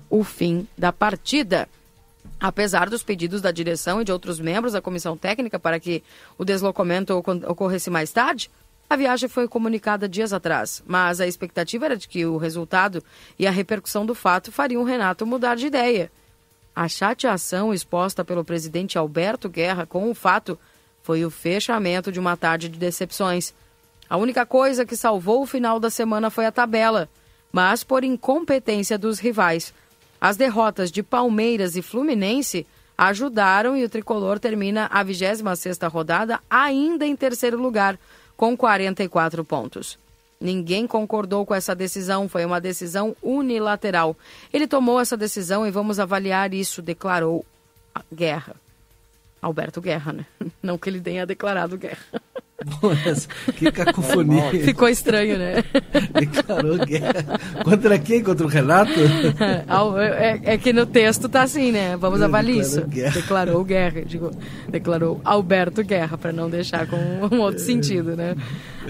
o 0.09 0.23
fim 0.23 0.67
da 0.77 0.93
partida. 0.93 1.67
Apesar 2.39 2.89
dos 2.89 3.01
pedidos 3.01 3.41
da 3.41 3.51
direção 3.51 4.01
e 4.01 4.03
de 4.03 4.11
outros 4.11 4.39
membros 4.39 4.73
da 4.73 4.81
comissão 4.81 5.17
técnica 5.17 5.57
para 5.57 5.79
que 5.79 6.03
o 6.37 6.45
deslocamento 6.45 7.13
ocorresse 7.47 7.89
mais 7.89 8.11
tarde, 8.11 8.51
a 8.89 8.95
viagem 8.95 9.27
foi 9.27 9.47
comunicada 9.47 10.07
dias 10.07 10.31
atrás, 10.31 10.83
mas 10.85 11.19
a 11.19 11.25
expectativa 11.25 11.85
era 11.85 11.97
de 11.97 12.07
que 12.07 12.25
o 12.25 12.37
resultado 12.37 13.03
e 13.39 13.47
a 13.47 13.51
repercussão 13.51 14.05
do 14.05 14.13
fato 14.13 14.51
fariam 14.51 14.83
o 14.83 14.85
Renato 14.85 15.25
mudar 15.25 15.55
de 15.55 15.65
ideia. 15.65 16.11
A 16.75 16.87
chateação 16.87 17.73
exposta 17.73 18.23
pelo 18.23 18.43
presidente 18.43 18.97
Alberto 18.97 19.49
Guerra 19.49 19.85
com 19.85 20.09
o 20.09 20.13
fato 20.13 20.59
foi 21.05 21.23
o 21.23 21.29
fechamento 21.29 22.11
de 22.11 22.19
uma 22.19 22.35
tarde 22.35 22.67
de 22.67 22.79
decepções. 22.79 23.53
A 24.09 24.17
única 24.17 24.43
coisa 24.43 24.83
que 24.83 24.97
salvou 24.97 25.43
o 25.43 25.45
final 25.45 25.79
da 25.79 25.91
semana 25.91 26.31
foi 26.31 26.47
a 26.47 26.51
tabela, 26.51 27.07
mas 27.51 27.83
por 27.83 28.03
incompetência 28.03 28.97
dos 28.97 29.19
rivais. 29.19 29.71
As 30.19 30.35
derrotas 30.35 30.91
de 30.91 31.03
Palmeiras 31.03 31.75
e 31.75 31.83
Fluminense 31.83 32.65
ajudaram 32.97 33.77
e 33.77 33.83
o 33.83 33.89
tricolor 33.89 34.39
termina 34.39 34.87
a 34.91 35.05
26ª 35.05 35.87
rodada 35.91 36.39
ainda 36.49 37.05
em 37.05 37.15
terceiro 37.15 37.61
lugar, 37.61 37.99
com 38.35 38.57
44 38.57 39.45
pontos. 39.45 39.99
Ninguém 40.41 40.87
concordou 40.87 41.45
com 41.45 41.53
essa 41.53 41.75
decisão, 41.75 42.27
foi 42.27 42.43
uma 42.45 42.59
decisão 42.59 43.15
unilateral. 43.21 44.17
Ele 44.51 44.65
tomou 44.65 44.99
essa 44.99 45.15
decisão 45.15 45.67
e 45.67 45.71
vamos 45.71 45.99
avaliar 45.99 46.51
isso, 46.51 46.81
declarou 46.81 47.45
Guerra. 48.11 48.64
Alberto 49.41 49.79
Guerra, 49.81 50.13
né? 50.13 50.25
Não 50.61 50.77
que 50.77 50.89
ele 50.89 50.99
tenha 50.99 51.25
declarado 51.25 51.77
guerra. 51.77 51.97
Mas, 52.81 53.27
que 53.57 53.69
cacofonia. 53.71 54.49
Ficou 54.63 54.87
estranho, 54.87 55.37
né? 55.37 55.55
Declarou 56.17 56.77
guerra. 56.79 57.39
Contra 57.63 57.99
quem? 57.99 58.23
Contra 58.23 58.45
o 58.45 58.49
Renato? 58.49 58.91
Ao- 59.67 59.99
É, 59.99 60.39
é 60.43 60.57
que 60.57 60.71
no 60.71 60.85
texto 60.85 61.27
tá 61.27 61.43
assim, 61.43 61.71
né? 61.71 61.97
Vamos 61.97 62.21
É, 62.21 62.23
avaliar 62.25 62.57
declarou 62.63 62.79
isso. 62.81 62.87
guerra. 62.89 63.11
Declarou 63.13 63.63
guerra, 63.63 64.01
digo, 64.05 64.31
declarou 64.69 65.21
Alberto 65.23 65.83
Guerra, 65.83 66.17
para 66.17 66.31
não 66.31 66.49
deixar 66.49 66.87
com 66.87 66.95
um 67.31 67.39
outro 67.41 67.59
sentido, 67.61 68.15
né? 68.15 68.35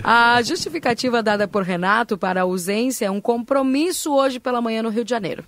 A 0.04 0.42
justificativa 0.44 1.24
dada 1.24 1.48
por 1.48 1.64
Renato 1.64 2.18
para 2.18 2.42
a 2.42 2.44
ausência 2.44 3.08
é 3.08 3.12
um 3.12 3.20
compromisso 3.20 4.14
hoje 4.14 4.40
pela 4.40 4.62
manhã 4.62 4.84
no 4.84 4.90
Rio 4.90 5.04
de 5.04 5.10
Janeiro. 5.10 5.44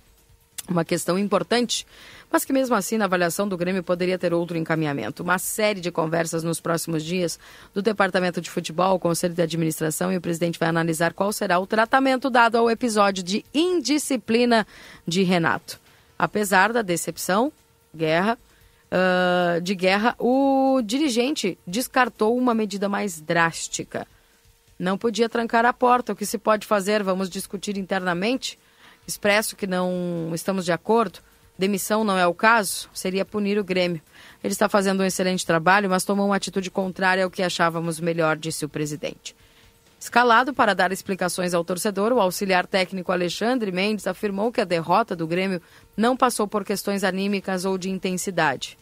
Uma 0.68 0.84
questão 0.84 1.18
importante, 1.18 1.86
mas 2.30 2.44
que 2.44 2.52
mesmo 2.52 2.74
assim 2.74 2.96
na 2.98 3.06
avaliação 3.06 3.48
do 3.48 3.56
Grêmio 3.56 3.82
poderia 3.82 4.18
ter 4.18 4.34
outro 4.34 4.56
encaminhamento. 4.56 5.22
Uma 5.22 5.38
série 5.38 5.80
de 5.80 5.90
conversas 5.90 6.42
nos 6.44 6.60
próximos 6.60 7.04
dias 7.04 7.38
do 7.72 7.82
Departamento 7.82 8.40
de 8.40 8.50
Futebol, 8.50 8.96
o 8.96 8.98
Conselho 8.98 9.34
de 9.34 9.42
Administração 9.42 10.12
e 10.12 10.16
o 10.16 10.20
presidente 10.20 10.58
vai 10.58 10.68
analisar 10.68 11.12
qual 11.12 11.32
será 11.32 11.58
o 11.58 11.66
tratamento 11.66 12.28
dado 12.28 12.56
ao 12.56 12.70
episódio 12.70 13.22
de 13.22 13.44
indisciplina 13.54 14.66
de 15.06 15.22
Renato. 15.22 15.80
Apesar 16.18 16.72
da 16.72 16.82
decepção, 16.82 17.52
guerra, 17.94 18.36
ah, 18.90 19.58
de 19.62 19.74
guerra, 19.74 20.14
o 20.18 20.80
dirigente 20.82 21.58
descartou 21.66 22.36
uma 22.36 22.54
medida 22.54 22.88
mais 22.88 23.20
drástica. 23.20 24.06
Não 24.78 24.96
podia 24.96 25.28
trancar 25.28 25.66
a 25.66 25.72
porta. 25.72 26.12
O 26.12 26.16
que 26.16 26.24
se 26.24 26.38
pode 26.38 26.66
fazer? 26.66 27.02
Vamos 27.02 27.28
discutir 27.28 27.76
internamente? 27.76 28.58
Expresso 29.06 29.56
que 29.56 29.66
não 29.66 30.30
estamos 30.34 30.64
de 30.64 30.72
acordo. 30.72 31.20
Demissão 31.58 32.04
não 32.04 32.16
é 32.16 32.24
o 32.24 32.32
caso? 32.32 32.88
Seria 32.94 33.24
punir 33.24 33.58
o 33.58 33.64
Grêmio. 33.64 34.00
Ele 34.44 34.52
está 34.52 34.68
fazendo 34.68 35.00
um 35.00 35.04
excelente 35.04 35.44
trabalho, 35.44 35.90
mas 35.90 36.04
tomou 36.04 36.26
uma 36.26 36.36
atitude 36.36 36.70
contrária 36.70 37.24
ao 37.24 37.30
que 37.30 37.42
achávamos 37.42 37.98
melhor, 37.98 38.36
disse 38.36 38.64
o 38.64 38.68
presidente. 38.68 39.34
Escalado 39.98 40.54
para 40.54 40.74
dar 40.74 40.92
explicações 40.92 41.54
ao 41.54 41.64
torcedor, 41.64 42.12
o 42.12 42.20
auxiliar 42.20 42.64
técnico 42.64 43.10
Alexandre 43.10 43.72
Mendes 43.72 44.06
afirmou 44.06 44.52
que 44.52 44.60
a 44.60 44.64
derrota 44.64 45.16
do 45.16 45.26
Grêmio 45.26 45.60
não 45.96 46.16
passou 46.16 46.46
por 46.46 46.64
questões 46.64 47.02
anímicas 47.02 47.64
ou 47.64 47.76
de 47.76 47.90
intensidade. 47.90 48.78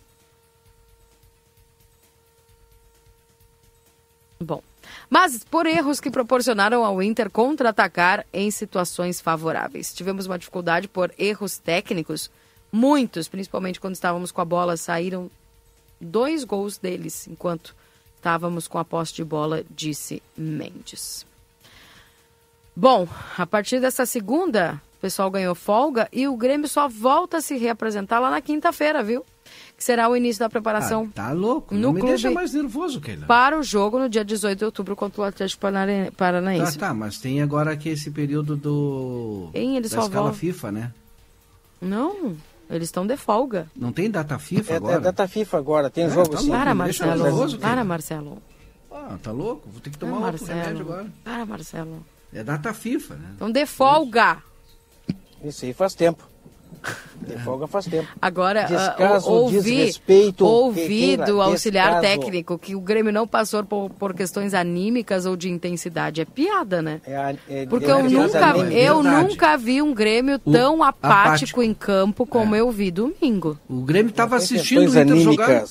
Bom, 4.38 4.62
mas 5.08 5.42
por 5.44 5.64
erros 5.64 5.98
que 5.98 6.10
proporcionaram 6.10 6.84
ao 6.84 7.02
Inter 7.02 7.30
contra-atacar 7.30 8.26
em 8.30 8.50
situações 8.50 9.18
favoráveis. 9.18 9.94
Tivemos 9.94 10.26
uma 10.26 10.38
dificuldade 10.38 10.86
por 10.86 11.10
erros 11.18 11.56
técnicos, 11.56 12.30
muitos, 12.72 13.28
principalmente 13.28 13.80
quando 13.80 13.94
estávamos 13.94 14.30
com 14.32 14.40
a 14.40 14.44
bola, 14.44 14.76
saíram 14.76 15.30
dois 16.00 16.44
gols 16.44 16.76
deles 16.78 17.26
enquanto 17.28 17.74
estávamos 18.16 18.66
com 18.68 18.78
a 18.78 18.84
posse 18.84 19.14
de 19.14 19.24
bola, 19.24 19.64
disse 19.70 20.22
Mendes. 20.36 21.24
Bom, 22.74 23.08
a 23.38 23.46
partir 23.46 23.80
dessa 23.80 24.04
segunda, 24.04 24.80
o 24.98 25.00
pessoal 25.00 25.30
ganhou 25.30 25.54
folga 25.54 26.08
e 26.12 26.28
o 26.28 26.36
Grêmio 26.36 26.68
só 26.68 26.88
volta 26.88 27.38
a 27.38 27.40
se 27.40 27.56
reapresentar 27.56 28.20
lá 28.20 28.30
na 28.30 28.40
quinta-feira, 28.42 29.02
viu? 29.02 29.24
Que 29.76 29.82
será 29.84 30.08
o 30.08 30.16
início 30.16 30.40
da 30.40 30.50
preparação. 30.50 31.08
Ah, 31.12 31.14
tá 31.14 31.32
louco, 31.32 31.74
no 31.74 31.80
não 31.80 31.92
me 31.92 32.00
clube 32.00 32.14
deixa 32.14 32.30
mais 32.30 32.52
nervoso, 32.52 33.00
Keila. 33.00 33.26
Para 33.26 33.58
o 33.58 33.62
jogo 33.62 33.98
no 33.98 34.08
dia 34.08 34.24
18 34.24 34.58
de 34.58 34.64
outubro 34.64 34.94
contra 34.96 35.22
o 35.22 35.24
Atlético 35.24 35.60
Parana- 35.62 36.06
Tá, 36.06 36.12
Paranaense. 36.16 36.78
tá, 36.78 36.92
mas 36.92 37.18
tem 37.18 37.40
agora 37.40 37.72
aqui 37.72 37.88
esse 37.88 38.10
período 38.10 38.56
do 38.56 39.48
Hein, 39.54 39.76
eles 39.76 39.90
da 39.92 40.00
só 40.00 40.06
escala 40.08 40.26
vão- 40.30 40.34
FIFA, 40.34 40.72
né? 40.72 40.92
Não, 41.80 42.36
eles 42.68 42.88
estão 42.88 43.06
de 43.06 43.16
folga. 43.16 43.70
Não 43.76 43.92
tem 43.92 44.10
data 44.10 44.38
FIFA 44.38 44.72
É, 44.72 44.76
agora? 44.76 44.96
é 44.96 45.00
data 45.00 45.28
FIFA 45.28 45.58
agora, 45.58 45.90
tem 45.90 46.04
É, 46.04 46.10
jogo 46.10 46.30
tá 46.30 46.38
sim. 46.38 46.50
Para, 46.50 46.74
Marcelo. 46.74 47.22
nervoso, 47.22 47.58
Para. 47.58 47.84
Marcelo. 47.84 48.42
Ah, 48.90 49.18
tá 49.22 49.30
louco? 49.30 49.68
Vou 49.70 49.80
ter 49.80 49.90
que 49.90 49.98
Para, 49.98 50.08
tomar 50.08 50.26
outro 50.32 50.44
remédio 50.46 50.64
Marcelo. 50.72 50.92
agora. 50.92 51.12
Para, 51.24 51.46
Marcelo. 51.46 52.06
É 52.32 52.42
data 52.44 52.72
FIFA, 52.74 53.14
né? 53.14 53.30
Então 53.36 53.50
de 53.50 53.66
folga. 53.66 54.42
Isso 55.44 55.64
aí 55.64 55.72
faz 55.72 55.94
tempo. 55.94 56.26
De 57.20 57.36
folga 57.38 57.66
faz 57.66 57.86
tempo. 57.86 58.06
Agora, 58.22 58.62
ah, 58.62 58.66
Descaso, 58.66 59.28
ou- 59.28 59.42
ouvi, 59.44 59.60
desrespeito, 59.60 60.44
ouvi 60.46 61.16
do 61.16 61.40
auxiliar 61.42 62.00
descaso. 62.00 62.20
técnico 62.20 62.56
que 62.58 62.76
o 62.76 62.80
Grêmio 62.80 63.12
não 63.12 63.26
passou 63.26 63.64
por, 63.64 63.90
por 63.90 64.14
questões 64.14 64.54
anímicas 64.54 65.26
ou 65.26 65.34
de 65.36 65.48
intensidade. 65.48 66.20
É 66.20 66.24
piada, 66.24 66.80
né? 66.82 67.00
É, 67.04 67.36
é- 67.48 67.66
Porque 67.66 67.86
é 67.86 67.90
eu 67.90 67.96
a- 67.96 68.02
nunca, 68.04 68.56
é 68.72 68.82
eu 68.88 69.02
nunca 69.02 69.56
vi 69.56 69.82
um 69.82 69.92
Grêmio 69.92 70.40
O- 70.44 70.52
tão 70.52 70.82
apático, 70.84 71.06
apático. 71.18 71.62
em 71.62 71.74
campo 71.74 72.24
como 72.24 72.54
eu 72.54 72.70
vi 72.70 72.90
domingo. 72.92 73.58
O 73.68 73.80
Grêmio 73.82 74.10
estava 74.10 74.36
assistindo 74.36 74.82
o 74.82 74.98
Inter 74.98 75.16
jogar. 75.16 75.64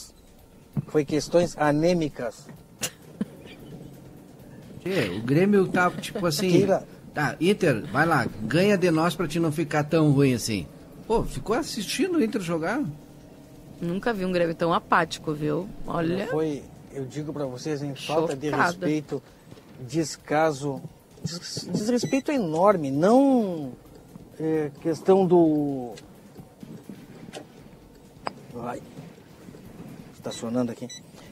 Foi 0.88 1.06
questões 1.06 1.56
anêmicas. 1.58 2.48
É, 4.84 5.10
o 5.18 5.22
Grêmio 5.22 5.68
tá 5.68 5.90
tipo 5.90 6.26
assim. 6.26 6.50
Keila. 6.52 6.84
Tá, 7.14 7.36
Inter, 7.40 7.84
vai 7.94 8.06
lá, 8.06 8.28
ganha 8.44 8.78
de 8.78 8.92
nós 8.92 9.16
pra 9.16 9.26
te 9.28 9.40
não 9.40 9.52
ficar 9.52 9.84
tão 9.86 10.12
ruim 10.12 10.34
assim. 10.34 10.68
Pô, 11.08 11.24
ficou 11.24 11.56
assistindo 11.56 12.18
o 12.18 12.24
Inter 12.24 12.42
jogar? 12.42 12.84
Nunca 13.82 14.14
vi 14.14 14.26
um 14.26 14.32
Grêmio 14.32 14.56
tão 14.56 14.74
apático, 14.74 15.34
viu? 15.34 15.70
Olha. 15.86 16.28
Foi, 16.28 16.64
eu 16.92 17.06
digo 17.06 17.32
pra 17.32 17.46
vocês, 17.46 17.84
em 17.84 17.94
falta 17.94 18.36
de 18.36 18.50
respeito, 18.50 19.22
descaso. 19.80 20.82
des- 21.24 21.68
Desrespeito 21.72 22.32
enorme, 22.32 22.90
não 22.90 23.74
é, 24.40 24.72
questão 24.82 25.26
do. 25.26 25.94
Vai. 28.54 28.82
Estacionando 30.16 30.72
aqui. 30.72 30.88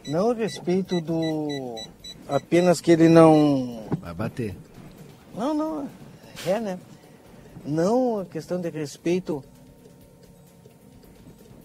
Não 0.08 0.32
a 0.32 0.34
respeito 0.36 1.00
do. 1.02 1.76
Apenas 2.28 2.80
que 2.82 2.92
ele 2.92 3.08
não. 3.10 3.86
Vai 4.00 4.14
bater. 4.14 4.56
Não, 5.36 5.54
não. 5.54 5.90
É, 6.46 6.60
né? 6.60 6.78
Não 7.66 8.20
a 8.20 8.26
questão 8.26 8.60
de 8.60 8.70
respeito. 8.70 9.44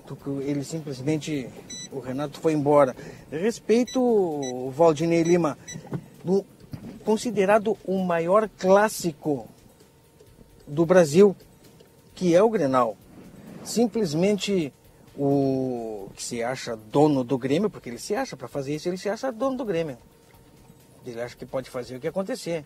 Do 0.09 0.16
que 0.16 0.30
ele 0.48 0.64
simplesmente. 0.64 1.48
O 1.93 2.01
Renato 2.01 2.39
foi 2.40 2.52
embora. 2.52 2.94
Respeito 3.30 4.01
o 4.01 4.70
Valdinei 4.70 5.22
Lima. 5.22 5.56
No, 6.24 6.44
considerado 7.05 7.76
o 7.85 7.98
maior 8.05 8.48
clássico 8.59 9.48
do 10.66 10.85
Brasil, 10.85 11.35
que 12.14 12.35
é 12.35 12.43
o 12.43 12.51
Grenal. 12.51 12.97
Simplesmente 13.64 14.72
o 15.16 16.10
que 16.14 16.22
se 16.22 16.43
acha 16.43 16.76
dono 16.76 17.24
do 17.24 17.36
Grêmio, 17.39 17.68
porque 17.70 17.89
ele 17.89 17.98
se 17.98 18.14
acha, 18.14 18.36
para 18.36 18.48
fazer 18.48 18.74
isso, 18.74 18.89
ele 18.89 18.97
se 18.97 19.09
acha 19.09 19.32
dono 19.32 19.56
do 19.56 19.64
Grêmio. 19.64 19.98
Ele 21.06 21.20
acha 21.20 21.36
que 21.36 21.47
pode 21.47 21.70
fazer 21.70 21.97
o 21.97 22.01
que 22.01 22.06
acontecer. 22.09 22.64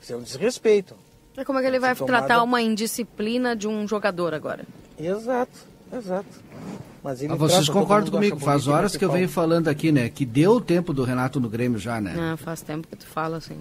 Isso 0.00 0.12
é 0.12 0.16
um 0.16 0.22
desrespeito. 0.22 0.94
É 1.36 1.44
como 1.44 1.58
é 1.58 1.62
que 1.62 1.68
ele 1.68 1.78
vai 1.78 1.94
tomada- 1.94 2.26
tratar 2.26 2.42
uma 2.42 2.60
indisciplina 2.60 3.54
de 3.54 3.68
um 3.68 3.86
jogador 3.86 4.34
agora? 4.34 4.64
Exato, 4.98 5.66
exato. 5.92 6.26
Mas 7.02 7.22
ele 7.22 7.32
Ah, 7.32 7.36
vocês 7.36 7.68
concordam 7.68 8.10
comigo? 8.10 8.38
Faz 8.40 8.66
horas 8.66 8.92
né, 8.92 8.98
que 8.98 9.04
eu 9.04 9.10
venho 9.12 9.28
falando 9.28 9.68
aqui, 9.68 9.92
né? 9.92 10.08
Que 10.08 10.24
deu 10.26 10.52
o 10.52 10.60
tempo 10.60 10.92
do 10.92 11.04
Renato 11.04 11.38
no 11.40 11.48
Grêmio 11.48 11.78
já, 11.78 12.00
né? 12.00 12.14
Ah, 12.18 12.36
faz 12.36 12.60
tempo 12.60 12.86
que 12.88 12.96
tu 12.96 13.06
fala 13.06 13.36
assim. 13.36 13.56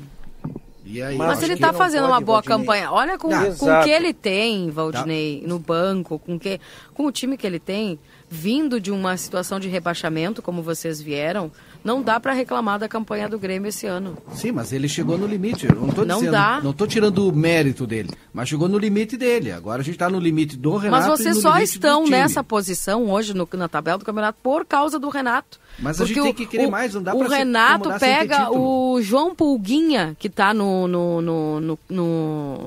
E 0.89 1.01
aí, 1.01 1.17
Mas 1.17 1.43
ele 1.43 1.57
tá 1.57 1.71
não 1.73 1.77
fazendo 1.77 2.05
uma 2.07 2.21
boa 2.21 2.37
Valdinei. 2.41 2.57
campanha. 2.59 2.91
Olha 2.91 3.17
com, 3.17 3.27
Tá. 3.29 3.51
com 3.59 3.65
o 3.69 3.83
que 3.83 3.89
ele 3.89 4.13
tem, 4.13 4.69
Valdinei, 4.69 5.43
no 5.45 5.59
banco, 5.59 6.17
com, 6.17 6.39
que, 6.39 6.61
com 6.93 7.05
o 7.05 7.11
time 7.11 7.35
que 7.37 7.45
ele 7.45 7.59
tem, 7.59 7.99
vindo 8.29 8.79
de 8.79 8.89
uma 8.89 9.17
situação 9.17 9.59
de 9.59 9.67
rebaixamento, 9.67 10.41
como 10.41 10.61
vocês 10.63 11.01
vieram, 11.01 11.51
não 11.83 12.01
dá 12.01 12.19
pra 12.19 12.33
reclamar 12.33 12.79
da 12.79 12.87
campanha 12.87 13.27
do 13.29 13.39
Grêmio 13.39 13.69
esse 13.69 13.85
ano. 13.87 14.17
Sim, 14.33 14.51
mas 14.51 14.71
ele 14.73 14.87
chegou 14.89 15.17
no 15.17 15.25
limite. 15.27 15.67
Não 15.73 15.89
tô 15.89 16.03
Não 16.05 16.15
dizendo, 16.17 16.31
dá. 16.31 16.59
não 16.63 16.73
tô 16.73 16.85
tirando 16.87 17.27
o 17.27 17.31
mérito 17.35 17.87
dele, 17.87 18.09
mas 18.33 18.49
chegou 18.49 18.67
no 18.67 18.77
limite 18.77 19.15
dele. 19.17 19.51
Agora 19.51 19.81
a 19.81 19.83
gente 19.85 19.97
tá 19.97 20.09
no 20.09 20.19
limite 20.19 20.57
do 20.57 20.75
Renato. 20.77 21.07
Mas 21.09 21.19
vocês 21.19 21.37
só 21.41 21.57
estão 21.59 22.05
nessa 22.07 22.43
posição 22.43 23.09
hoje 23.09 23.33
no- 23.33 23.47
na 23.53 23.67
tabela 23.67 23.97
do 23.97 24.05
campeonato 24.05 24.37
por 24.41 24.65
causa 24.65 24.99
do 24.99 25.09
Renato. 25.09 25.59
Mas 25.79 25.97
a 26.01 26.05
Porque 26.05 26.13
gente 26.15 26.23
tem 26.23 26.33
que 26.33 26.45
querer 26.45 26.67
o- 26.67 26.71
mais, 26.71 26.93
não 26.93 27.03
dá 27.03 27.13
O 27.13 27.27
Renato 27.27 27.89
pega 27.99 28.51
o 28.51 28.99
João 29.01 29.33
Pulguinha, 29.35 30.15
que 30.19 30.29
tá 30.29 30.53
no. 30.53 30.87
no, 30.87 31.21
no, 31.21 31.59
no, 31.61 31.79
no 31.89 32.59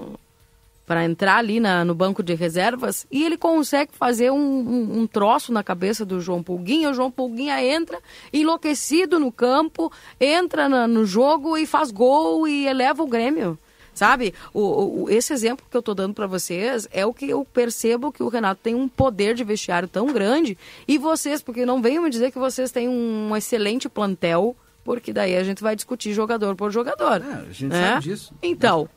para 0.90 1.04
entrar 1.04 1.36
ali 1.36 1.60
na- 1.60 1.84
no 1.84 1.94
banco 1.94 2.20
de 2.20 2.34
reservas, 2.34 3.06
e 3.12 3.22
ele 3.22 3.36
consegue 3.36 3.92
fazer 3.94 4.32
um, 4.32 4.36
um, 4.36 4.98
um 5.02 5.06
troço 5.06 5.52
na 5.52 5.62
cabeça 5.62 6.04
do 6.04 6.20
João 6.20 6.42
Pulguinha. 6.42 6.90
O 6.90 6.94
João 6.94 7.12
Pulguinha 7.12 7.62
entra 7.64 7.96
enlouquecido 8.32 9.20
no 9.20 9.30
campo, 9.30 9.92
entra 10.20 10.68
na- 10.68 10.88
no 10.88 11.06
jogo 11.06 11.56
e 11.56 11.64
faz 11.64 11.92
gol 11.92 12.48
e 12.48 12.66
eleva 12.66 13.04
o 13.04 13.06
Grêmio. 13.06 13.56
Sabe? 13.94 14.34
O, 14.52 15.02
o- 15.04 15.10
esse 15.10 15.32
exemplo 15.32 15.64
que 15.70 15.76
eu 15.76 15.82
tô 15.82 15.94
dando 15.94 16.12
para 16.12 16.26
vocês 16.26 16.88
é 16.90 17.06
o 17.06 17.14
que 17.14 17.30
eu 17.30 17.44
percebo 17.44 18.10
que 18.10 18.24
o 18.24 18.28
Renato 18.28 18.60
tem 18.60 18.74
um 18.74 18.88
poder 18.88 19.34
de 19.36 19.44
vestiário 19.44 19.86
tão 19.86 20.06
grande. 20.06 20.58
E 20.88 20.98
vocês, 20.98 21.40
porque 21.40 21.64
não 21.64 21.80
venham 21.80 22.02
me 22.02 22.10
dizer 22.10 22.32
que 22.32 22.38
vocês 22.40 22.72
têm 22.72 22.88
um 22.88 23.36
excelente 23.36 23.88
plantel, 23.88 24.56
porque 24.84 25.12
daí 25.12 25.36
a 25.36 25.44
gente 25.44 25.62
vai 25.62 25.76
discutir 25.76 26.12
jogador 26.14 26.56
por 26.56 26.72
jogador. 26.72 27.22
É, 27.22 27.32
a 27.48 27.52
gente 27.52 27.66
né? 27.66 27.90
sabe 27.90 28.02
disso. 28.02 28.34
Então, 28.42 28.88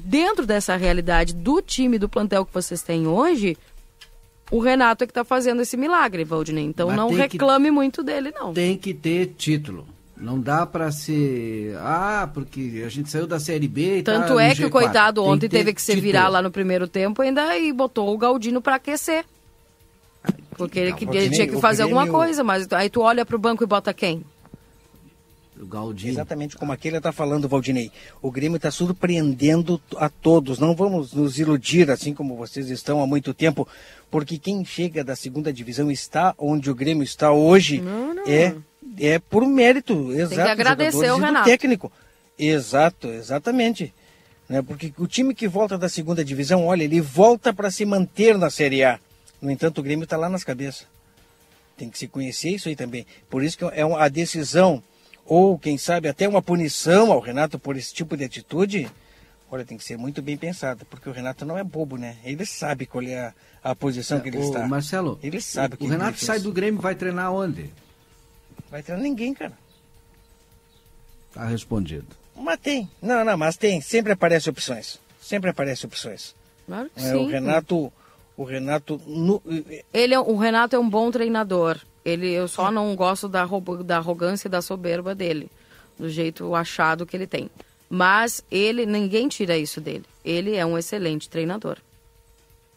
dentro 0.00 0.46
dessa 0.46 0.76
realidade 0.76 1.34
do 1.34 1.60
time, 1.62 1.98
do 1.98 2.08
plantel 2.08 2.44
que 2.44 2.52
vocês 2.54 2.82
têm 2.82 3.06
hoje, 3.06 3.56
o 4.50 4.60
Renato 4.60 5.04
é 5.04 5.06
que 5.06 5.12
tá 5.12 5.24
fazendo 5.24 5.62
esse 5.62 5.76
milagre, 5.76 6.24
Valdinei. 6.24 6.64
Então 6.64 6.88
Mas 6.88 6.96
não 6.96 7.08
tem 7.08 7.16
que- 7.16 7.22
reclame 7.36 7.70
muito 7.70 8.02
dele, 8.02 8.30
não. 8.32 8.52
Tem 8.52 8.76
que 8.76 8.94
ter 8.94 9.34
título. 9.36 9.86
Não 10.16 10.40
dá 10.40 10.64
pra 10.64 10.90
ser. 10.90 11.76
Ah, 11.78 12.30
porque 12.32 12.82
a 12.86 12.88
gente 12.88 13.10
saiu 13.10 13.26
da 13.26 13.38
Série 13.38 13.68
B 13.68 13.98
e 13.98 14.02
Tanto 14.02 14.34
tá 14.34 14.42
é 14.42 14.54
que 14.54 14.64
o 14.64 14.68
G4. 14.68 14.70
coitado 14.72 15.20
Tem 15.22 15.30
ontem 15.30 15.46
que 15.48 15.56
teve 15.56 15.74
que 15.74 15.82
se 15.82 15.92
título. 15.92 16.02
virar 16.06 16.28
lá 16.28 16.40
no 16.40 16.50
primeiro 16.50 16.88
tempo 16.88 17.20
ainda 17.20 17.54
e 17.58 17.70
botou 17.70 18.14
o 18.14 18.16
Galdino 18.16 18.62
para 18.62 18.76
aquecer. 18.76 19.26
Porque 20.56 20.78
ele, 20.78 20.92
que- 20.94 21.04
o 21.04 21.12
ele 21.14 21.28
tinha 21.30 21.46
que 21.46 21.56
o 21.56 21.60
fazer 21.60 21.82
alguma 21.82 22.06
coisa, 22.06 22.42
mas 22.42 22.66
aí 22.72 22.88
tu 22.88 23.02
olha 23.02 23.26
pro 23.26 23.38
banco 23.38 23.62
e 23.62 23.66
bota 23.66 23.92
quem? 23.92 24.24
O 25.60 25.66
Galdino. 25.66 26.12
Exatamente 26.12 26.56
como 26.56 26.70
aquele 26.72 26.98
está 26.98 27.12
falando, 27.12 27.48
Valdinei. 27.48 27.90
O 28.20 28.30
Grêmio 28.30 28.56
está 28.56 28.70
surpreendendo 28.70 29.80
a 29.96 30.08
todos. 30.08 30.58
Não 30.58 30.74
vamos 30.74 31.12
nos 31.12 31.38
iludir, 31.38 31.90
assim 31.90 32.12
como 32.12 32.36
vocês 32.36 32.68
estão 32.68 33.00
há 33.00 33.06
muito 33.06 33.32
tempo, 33.32 33.66
porque 34.10 34.36
quem 34.38 34.64
chega 34.64 35.02
da 35.02 35.16
segunda 35.16 35.52
divisão 35.52 35.90
está 35.90 36.34
onde 36.38 36.70
o 36.70 36.74
Grêmio 36.74 37.02
está 37.04 37.32
hoje 37.32 37.82
é 38.26 38.54
é 38.98 39.18
por 39.18 39.44
mérito, 39.46 40.12
exato. 40.12 40.28
dos 40.36 40.38
agradecer 40.38 40.92
jogadores 40.92 41.10
o 41.10 41.16
e 41.16 41.20
do 41.20 41.24
Renato. 41.26 41.44
técnico. 41.50 41.92
Exato, 42.38 43.08
exatamente. 43.08 43.92
Né? 44.48 44.62
Porque 44.62 44.92
o 44.98 45.06
time 45.06 45.34
que 45.34 45.48
volta 45.48 45.76
da 45.76 45.88
segunda 45.88 46.24
divisão, 46.24 46.66
olha, 46.66 46.84
ele 46.84 47.00
volta 47.00 47.52
para 47.52 47.70
se 47.70 47.84
manter 47.84 48.38
na 48.38 48.48
Série 48.48 48.84
A. 48.84 48.98
No 49.42 49.50
entanto, 49.50 49.78
o 49.78 49.82
Grêmio 49.82 50.04
está 50.04 50.16
lá 50.16 50.28
nas 50.28 50.44
cabeças. 50.44 50.86
Tem 51.76 51.90
que 51.90 51.98
se 51.98 52.06
conhecer 52.08 52.50
isso 52.50 52.68
aí 52.68 52.76
também. 52.76 53.04
Por 53.28 53.42
isso 53.42 53.58
que 53.58 53.64
é 53.64 53.84
uma- 53.84 54.00
a 54.02 54.08
decisão, 54.08 54.82
ou 55.26 55.58
quem 55.58 55.76
sabe 55.76 56.08
até 56.08 56.28
uma 56.28 56.40
punição 56.42 57.12
ao 57.12 57.20
Renato 57.20 57.58
por 57.58 57.76
esse 57.76 57.92
tipo 57.92 58.16
de 58.16 58.24
atitude, 58.24 58.90
olha, 59.50 59.64
tem 59.64 59.76
que 59.76 59.84
ser 59.84 59.96
muito 59.98 60.22
bem 60.22 60.36
pensada, 60.36 60.84
porque 60.88 61.08
o 61.08 61.12
Renato 61.12 61.44
não 61.44 61.58
é 61.58 61.64
bobo, 61.64 61.96
né? 61.96 62.16
Ele 62.24 62.46
sabe 62.46 62.86
qual 62.86 63.02
é 63.02 63.18
a, 63.18 63.34
a 63.70 63.74
posição 63.74 64.20
que 64.20 64.28
ele 64.28 64.38
Ô, 64.38 64.42
está. 64.42 64.66
Marcelo, 64.66 65.18
ele 65.22 65.40
sabe 65.40 65.74
o 65.74 65.78
que 65.78 65.86
Renato 65.86 66.18
sai 66.24 66.38
do 66.40 66.52
Grêmio 66.52 66.80
e 66.80 66.82
vai 66.82 66.94
treinar 66.94 67.32
onde? 67.32 67.70
Vai 68.70 68.82
treinar 68.82 69.02
ninguém, 69.02 69.34
cara. 69.34 69.52
Tá 71.32 71.44
respondido. 71.46 72.06
Mas 72.34 72.58
tem. 72.60 72.88
Não, 73.00 73.24
não, 73.24 73.36
mas 73.36 73.56
tem. 73.56 73.80
Sempre 73.80 74.12
aparecem 74.12 74.50
opções. 74.50 74.98
Sempre 75.20 75.50
aparecem 75.50 75.86
opções. 75.86 76.34
Claro 76.66 76.90
que 76.94 77.00
É, 77.02 77.10
sim. 77.10 77.16
o 77.16 77.26
Renato. 77.28 77.92
O 78.36 78.44
Renato. 78.44 79.00
no- 79.06 79.42
Ele 79.92 80.14
é, 80.14 80.20
o 80.20 80.36
Renato 80.36 80.76
é 80.76 80.78
um 80.78 80.88
bom 80.88 81.10
treinador. 81.10 81.78
Ele, 82.06 82.30
eu 82.32 82.46
só 82.46 82.70
não 82.70 82.94
gosto 82.94 83.28
da, 83.28 83.44
da 83.84 83.96
arrogância 83.96 84.46
e 84.46 84.50
da 84.50 84.62
soberba 84.62 85.12
dele, 85.12 85.50
do 85.98 86.08
jeito 86.08 86.54
achado 86.54 87.04
que 87.04 87.16
ele 87.16 87.26
tem. 87.26 87.50
Mas 87.90 88.44
ele, 88.48 88.86
ninguém 88.86 89.26
tira 89.26 89.58
isso 89.58 89.80
dele. 89.80 90.04
Ele 90.24 90.54
é 90.54 90.64
um 90.64 90.78
excelente 90.78 91.28
treinador. 91.28 91.78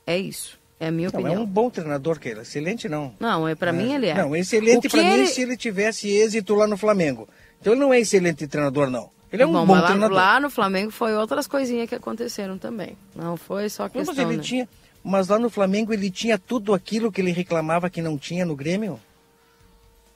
É 0.08 0.18
isso. 0.18 0.58
É 0.80 0.88
a 0.88 0.92
minha 0.92 1.10
Não, 1.14 1.20
é 1.20 1.24
opinião. 1.24 1.44
um 1.44 1.46
bom 1.46 1.70
treinador, 1.70 2.20
Keila. 2.20 2.42
Excelente 2.42 2.90
não. 2.90 3.14
Não, 3.20 3.48
é 3.48 3.54
para 3.54 3.72
mim 3.72 3.94
ele 3.94 4.08
é. 4.08 4.16
Não, 4.16 4.36
excelente 4.36 4.90
para 4.90 5.04
mim 5.04 5.10
ele- 5.10 5.28
se 5.28 5.42
ele 5.42 5.56
tivesse 5.58 6.10
êxito 6.10 6.56
lá 6.56 6.66
no 6.66 6.78
Flamengo. 6.78 7.28
Então 7.62 7.74
ele 7.74 7.82
não 7.82 7.94
é 7.94 8.00
excelente 8.00 8.48
treinador, 8.48 8.90
não. 8.90 9.12
Ele 9.32 9.44
é 9.44 9.46
um 9.46 9.52
bom, 9.52 9.64
mas 9.66 9.82
lá, 9.82 9.88
treinador. 9.88 10.16
lá 10.18 10.40
no 10.40 10.50
Flamengo 10.50 10.90
foi 10.90 11.16
outras 11.16 11.46
coisinhas 11.46 11.88
que 11.88 11.94
aconteceram 11.94 12.58
também. 12.58 12.98
Não 13.16 13.38
foi 13.38 13.70
só 13.70 13.84
Não, 13.84 13.90
questão. 13.92 14.16
mas 14.16 14.26
ele 14.26 14.38
né? 14.38 14.44
tinha. 14.44 14.70
Mas 15.04 15.28
lá 15.28 15.38
no 15.38 15.50
Flamengo 15.52 15.94
ele 15.94 16.10
tinha 16.10 16.40
tudo 16.40 16.74
aquilo 16.74 17.12
que 17.12 17.22
ele 17.22 17.32
reclamava 17.32 17.90
que 17.92 18.02
não 18.02 18.18
tinha 18.18 18.44
no 18.46 18.56
Grêmio. 18.56 19.00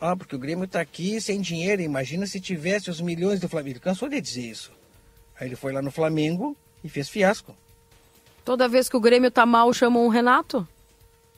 Ah, 0.05 0.17
porque 0.17 0.35
o 0.35 0.39
Grêmio 0.39 0.65
está 0.65 0.81
aqui 0.81 1.21
sem 1.21 1.39
dinheiro. 1.39 1.81
Imagina 1.81 2.27
se 2.27 2.41
tivesse 2.41 2.89
os 2.89 2.99
milhões 2.99 3.39
do 3.39 3.47
Flamengo. 3.47 3.73
Ele 3.77 3.79
cansou 3.79 4.09
de 4.09 4.19
dizer 4.19 4.41
isso. 4.41 4.69
Aí 5.39 5.47
ele 5.47 5.55
foi 5.55 5.71
lá 5.71 5.81
no 5.81 5.91
Flamengo 5.91 6.57
e 6.83 6.89
fez 6.89 7.07
fiasco. 7.07 7.55
Toda 8.43 8.67
vez 8.67 8.89
que 8.89 8.97
o 8.97 8.99
Grêmio 8.99 9.31
tá 9.31 9.45
mal, 9.45 9.71
chamam 9.73 10.05
o 10.05 10.09
Renato. 10.09 10.67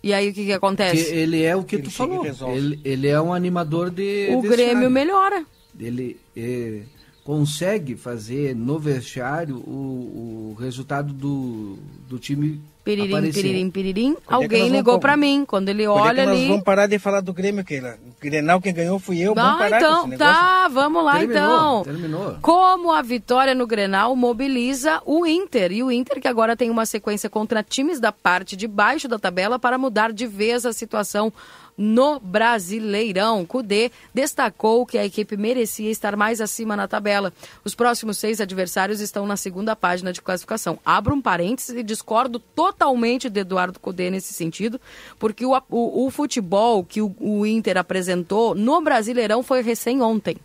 E 0.01 0.11
aí 0.13 0.29
o 0.29 0.33
que, 0.33 0.41
que 0.41 0.45
Que 0.47 0.53
acontece? 0.53 1.13
ele 1.13 1.43
é 1.43 1.55
o 1.55 1.63
que 1.63 1.75
Ele 1.75 1.83
tu 1.83 1.91
falou. 1.91 2.23
resolve. 2.23 2.57
Ele, 2.57 2.79
ele 2.83 3.07
é 3.07 3.21
um 3.21 3.31
animador 3.35 3.91
de. 3.91 4.29
O. 4.31 4.41
Grêmio 4.41 4.89
melhora. 4.89 5.45
Ele 5.79 6.19
eh, 6.35 6.81
consegue 7.23 7.95
fazer 7.95 8.55
no 8.55 8.79
vestiário 8.79 9.57
o, 9.57 10.53
o 10.55 10.57
resultado 10.59 11.13
do, 11.13 11.77
do 12.09 12.17
time 12.17 12.59
Piririm, 12.83 13.09
aparecer. 13.09 13.41
piririm, 13.43 13.69
piririm. 13.71 14.11
é 14.13 14.15
que 14.15 14.21
Alguém 14.33 14.49
nós 14.49 14.59
vamos 14.69 14.77
ligou 14.77 14.99
pra 14.99 15.17
mim. 15.17 15.43
Quando 15.45 15.69
ele 15.69 15.85
Quando 15.85 15.97
é 15.97 16.01
que 16.01 16.07
olha 16.09 16.25
nós 16.25 16.35
ali. 16.37 16.47
vamos 16.47 16.63
parar 16.63 16.87
de 16.87 16.97
falar 16.99 17.21
do 17.21 17.33
Grêmio, 17.33 17.63
Keila? 17.65 17.97
O 18.17 18.25
Grenal 18.25 18.61
quem 18.61 18.73
ganhou 18.73 18.97
fui 18.97 19.19
eu. 19.19 19.35
vamos 19.35 19.51
Ah, 19.51 19.57
parar 19.57 19.79
com 19.79 20.07
então, 20.07 20.17
tá, 20.17 20.67
vamos 20.69 21.03
lá 21.03 21.19
Terminou, 21.19 21.37
então. 21.41 21.83
terminou. 21.83 22.37
Como 22.41 22.91
a 22.91 23.01
vitória 23.01 23.53
no 23.53 23.67
Grenal 23.67 24.15
mobiliza 24.15 25.01
o 25.05 25.25
Inter. 25.25 25.71
E 25.71 25.83
o 25.83 25.91
Inter 25.91 26.19
que 26.21 26.27
agora 26.27 26.55
tem 26.55 26.69
uma 26.69 26.85
sequência 26.85 27.29
contra 27.29 27.61
times 27.61 27.99
da 27.99 28.11
parte 28.11 28.55
de 28.55 28.67
baixo 28.67 29.07
da 29.07 29.19
tabela 29.19 29.59
para 29.59 29.77
mudar 29.77 30.11
de 30.11 30.25
vez 30.25 30.65
a 30.65 30.73
situação 30.73 31.31
no 31.77 32.19
Brasileirão. 32.19 33.45
Cudê 33.45 33.91
destacou 34.13 34.85
que 34.85 34.97
a 34.97 35.05
equipe 35.05 35.35
merecia 35.35 35.91
estar 35.91 36.15
mais 36.15 36.39
acima 36.39 36.75
na 36.75 36.87
tabela. 36.87 37.33
Os 37.63 37.75
próximos 37.75 38.17
seis 38.17 38.39
adversários 38.39 39.01
estão 39.01 39.25
na 39.27 39.35
segunda 39.35 39.75
página 39.75 40.13
de 40.13 40.21
classificação. 40.21 40.79
Abro 40.85 41.13
um 41.15 41.21
parênteses 41.21 41.75
e 41.75 41.83
discordo 41.83 42.39
totalmente 42.39 43.29
de 43.29 43.41
Eduardo 43.41 43.79
Cudê 43.79 44.09
nesse 44.09 44.33
sentido, 44.33 44.79
porque 45.19 45.45
o, 45.45 45.53
o- 45.69 46.05
o 46.05 46.09
futebol 46.11 46.83
que 46.83 47.01
o, 47.01 47.13
o 47.19 47.45
Inter 47.45 47.77
apresentou 47.77 48.55
no 48.55 48.79
Brasileirão 48.81 49.43
foi 49.43 49.61
recém 49.61 50.01
ontem. 50.01 50.37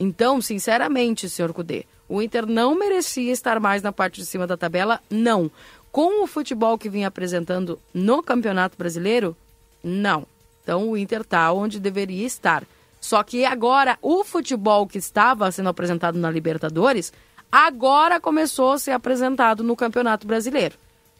Então, 0.00 0.40
sinceramente, 0.40 1.28
senhor 1.28 1.52
Cudê, 1.52 1.84
o 2.08 2.20
Inter 2.20 2.44
não 2.46 2.74
merecia 2.74 3.32
estar 3.32 3.60
mais 3.60 3.82
na 3.82 3.92
parte 3.92 4.20
de 4.20 4.26
cima 4.26 4.46
da 4.46 4.56
tabela, 4.56 5.00
não. 5.08 5.50
Com 5.92 6.24
o 6.24 6.26
futebol 6.26 6.76
que 6.78 6.88
vinha 6.88 7.08
apresentando 7.08 7.78
no 7.94 8.22
Campeonato 8.22 8.76
Brasileiro, 8.76 9.36
não. 9.82 10.26
Então 10.62 10.90
o 10.90 10.96
Inter 10.96 11.22
está 11.22 11.52
onde 11.52 11.80
deveria 11.80 12.26
estar. 12.26 12.64
Só 13.00 13.22
que 13.22 13.44
agora 13.44 13.98
o 14.00 14.22
futebol 14.22 14.86
que 14.86 14.98
estava 14.98 15.50
sendo 15.50 15.68
apresentado 15.68 16.18
na 16.18 16.30
Libertadores, 16.30 17.12
agora 17.50 18.20
começou 18.20 18.72
a 18.72 18.78
ser 18.78 18.92
apresentado 18.92 19.64
no 19.64 19.74
Campeonato 19.74 20.26
Brasileiro. 20.26 20.76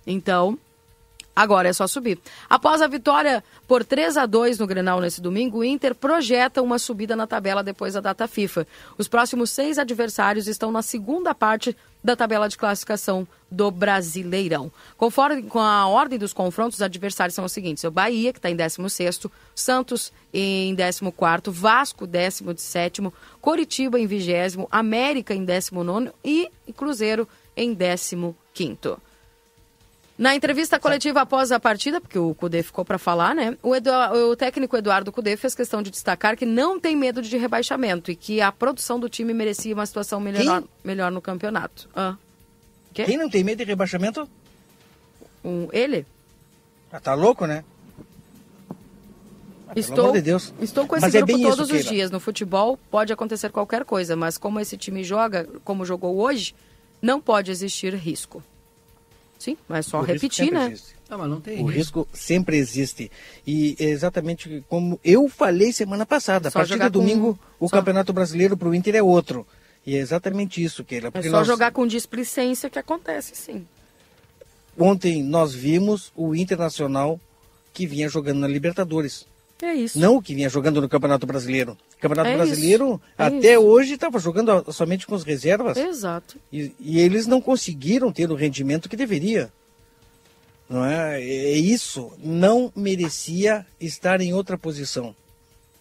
Então, 0.07 0.59
Agora 1.35 1.69
é 1.69 1.73
só 1.73 1.87
subir. 1.87 2.19
Após 2.49 2.83
a 2.83 2.87
vitória 2.87 3.43
por 3.67 3.85
3 3.85 4.19
a 4.19 4.27
2 4.27 4.59
no 4.59 4.67
Grenal 4.67 5.01
nesse 5.01 5.21
domingo, 5.21 5.59
o 5.59 5.65
Inter 5.65 5.95
projeta 5.95 6.61
uma 6.61 6.79
subida 6.79 7.17
na 7.17 7.27
tabela 7.27 7.63
depois 7.63 7.95
da 7.95 8.01
data 8.01 8.29
FIFA. 8.29 8.67
Os 8.99 9.09
próximos 9.09 9.51
seis 9.51 9.79
adversários 9.79 10.47
estão 10.47 10.71
na 10.71 10.83
segunda 10.83 11.35
parte 11.35 11.75
da 12.05 12.15
tabela 12.15 12.49
de 12.49 12.59
classificação 12.59 13.27
do 13.51 13.71
Brasileirão. 13.71 14.71
Conforme 14.97 15.43
com 15.45 15.59
a 15.59 15.87
ordem 15.87 16.19
dos 16.19 16.35
confrontos, 16.35 16.79
os 16.79 16.83
adversários 16.83 17.35
são 17.35 17.47
os 17.47 17.53
seguintes: 17.53 17.85
o 17.85 17.91
Bahia, 17.91 18.33
que 18.33 18.39
está 18.39 18.51
em 18.51 18.57
16º, 18.57 19.31
Santos 19.55 20.13
em 20.35 20.77
14º, 20.77 21.51
Vasco 21.51 22.07
17º, 22.07 23.11
Coritiba 23.41 23.99
em 23.99 24.07
20º, 24.07 24.67
América 24.71 25.35
em 25.35 25.47
19º 25.47 26.13
e 26.23 26.51
Cruzeiro 26.77 27.27
em 27.57 27.75
15º. 27.75 28.99
Na 30.23 30.37
entrevista 30.37 30.79
coletiva 30.79 31.23
após 31.23 31.51
a 31.51 31.59
partida, 31.59 32.01
porque 32.01 32.17
o 32.17 32.33
Cudê 32.33 32.63
ficou 32.63 32.85
para 32.85 32.97
falar, 32.97 33.35
né? 33.35 33.59
O, 33.61 33.75
Edu- 33.75 33.91
o 34.31 34.37
técnico 34.37 34.77
Eduardo 34.77 35.11
Cudê 35.11 35.37
fez 35.37 35.53
questão 35.53 35.83
de 35.83 35.91
destacar 35.91 36.37
que 36.37 36.47
não 36.47 36.79
tem 36.79 36.95
medo 36.95 37.21
de 37.21 37.37
rebaixamento 37.37 38.09
e 38.09 38.15
que 38.15 38.41
a 38.41 38.53
produção 38.53 39.01
do 39.01 39.09
time 39.09 39.35
merecia 39.35 39.75
uma 39.75 39.85
situação 39.85 40.21
melhor, 40.21 40.63
melhor 40.85 41.11
no 41.11 41.21
campeonato. 41.21 41.89
Ah. 41.97 42.15
Quê? 42.95 43.03
Quem 43.03 43.17
não 43.19 43.29
tem 43.29 43.43
medo 43.43 43.59
de 43.59 43.65
rebaixamento? 43.65 44.29
Um, 45.45 45.67
ele? 45.73 46.07
Ah, 46.93 47.01
tá 47.01 47.15
louco, 47.15 47.45
né? 47.45 47.65
Ah, 49.67 49.73
Estou, 49.75 50.13
de 50.13 50.21
Deus. 50.23 50.55
estou 50.61 50.87
com 50.87 50.95
esse 50.95 51.05
Mas 51.05 51.17
é 51.17 51.19
grupo 51.19 51.33
bem 51.33 51.43
todos 51.43 51.69
isso, 51.69 51.79
os 51.79 51.85
dias. 51.85 52.11
No 52.13 52.21
futebol 52.21 52.79
pode 52.93 53.13
acontecer 53.13 53.51
qualquer 53.51 53.85
coisa, 53.85 54.15
mas 54.15 54.39
como 54.39 54.61
esse 54.61 54.77
time 54.77 55.03
joga, 55.03 55.49
como 55.65 55.85
jogou 55.85 56.17
hoje, 56.21 56.55
não 57.01 57.21
pode 57.21 57.51
existir 57.51 57.93
risco. 57.95 58.41
Sim, 59.43 59.57
mas 59.69 59.87
só 59.87 59.99
O 59.99 60.01
risco 60.03 60.13
repetir, 60.15 60.45
sempre 60.45 60.55
né? 60.59 60.67
existe. 60.69 60.95
Ah, 61.11 61.19
mas 61.19 61.29
não 61.29 61.41
tem 61.41 61.61
O 61.61 61.67
risco 61.67 62.07
sempre 62.13 62.57
existe. 62.57 63.11
E 63.45 63.75
é 63.81 63.87
exatamente 63.87 64.65
como 64.69 65.01
eu 65.05 65.29
falei 65.29 65.73
semana 65.73 66.07
passada. 66.07 66.49
Só 66.49 66.59
a 66.59 66.61
partir 66.61 66.75
jogar 66.75 66.89
do 66.89 67.01
domingo, 67.01 67.37
com- 67.59 67.65
o 67.67 67.69
só- 67.69 67.77
Campeonato 67.79 68.13
Brasileiro 68.13 68.57
para 68.57 68.69
o 68.69 68.75
Inter 68.75 68.95
é 68.95 69.03
outro. 69.03 69.45
E 69.85 69.97
é 69.97 69.99
exatamente 69.99 70.63
isso, 70.63 70.85
Keila. 70.85 71.11
É 71.13 71.23
só 71.23 71.29
nós- 71.31 71.47
jogar 71.49 71.73
com 71.73 71.85
displicência 71.89 72.71
que 72.71 72.79
acontece, 72.79 73.35
sim. 73.35 73.67
Ontem 74.79 75.23
nós 75.25 75.53
vimos 75.53 76.13
o 76.17 76.35
Internacional 76.37 77.21
que 77.75 77.85
vinha 77.87 78.09
jogando 78.09 78.39
na 78.39 78.47
Libertadores. 78.49 79.27
É 79.63 79.73
isso. 79.75 79.97
Não 79.99 80.17
o 80.17 80.23
que 80.23 80.35
vinha 80.35 80.49
jogando 80.49 80.81
no 80.81 80.89
Campeonato 80.89 81.25
Brasileiro. 81.25 81.79
O 81.97 82.01
Campeonato 82.01 82.29
É 82.31 82.37
Brasileiro, 82.37 83.01
é 83.17 83.25
até 83.25 83.53
isso. 83.55 83.63
hoje, 83.63 83.95
estava 83.95 84.19
jogando 84.19 84.73
somente 84.73 85.07
com 85.07 85.15
as 85.15 85.23
reservas. 85.23 85.77
Exato. 85.77 86.37
E, 86.53 86.73
e 86.81 86.99
eles 86.99 87.29
não 87.29 87.41
conseguiram 87.41 88.11
ter 88.13 88.29
o 88.31 88.35
rendimento 88.35 88.89
que 88.89 88.97
deveria. 88.97 89.53
Não 90.69 90.85
é? 90.85 91.23
É 91.23 91.53
isso. 91.57 92.13
Não 92.19 92.73
merecia 92.75 93.65
estar 93.81 94.21
em 94.21 94.33
outra 94.35 94.59
posição. 94.59 95.15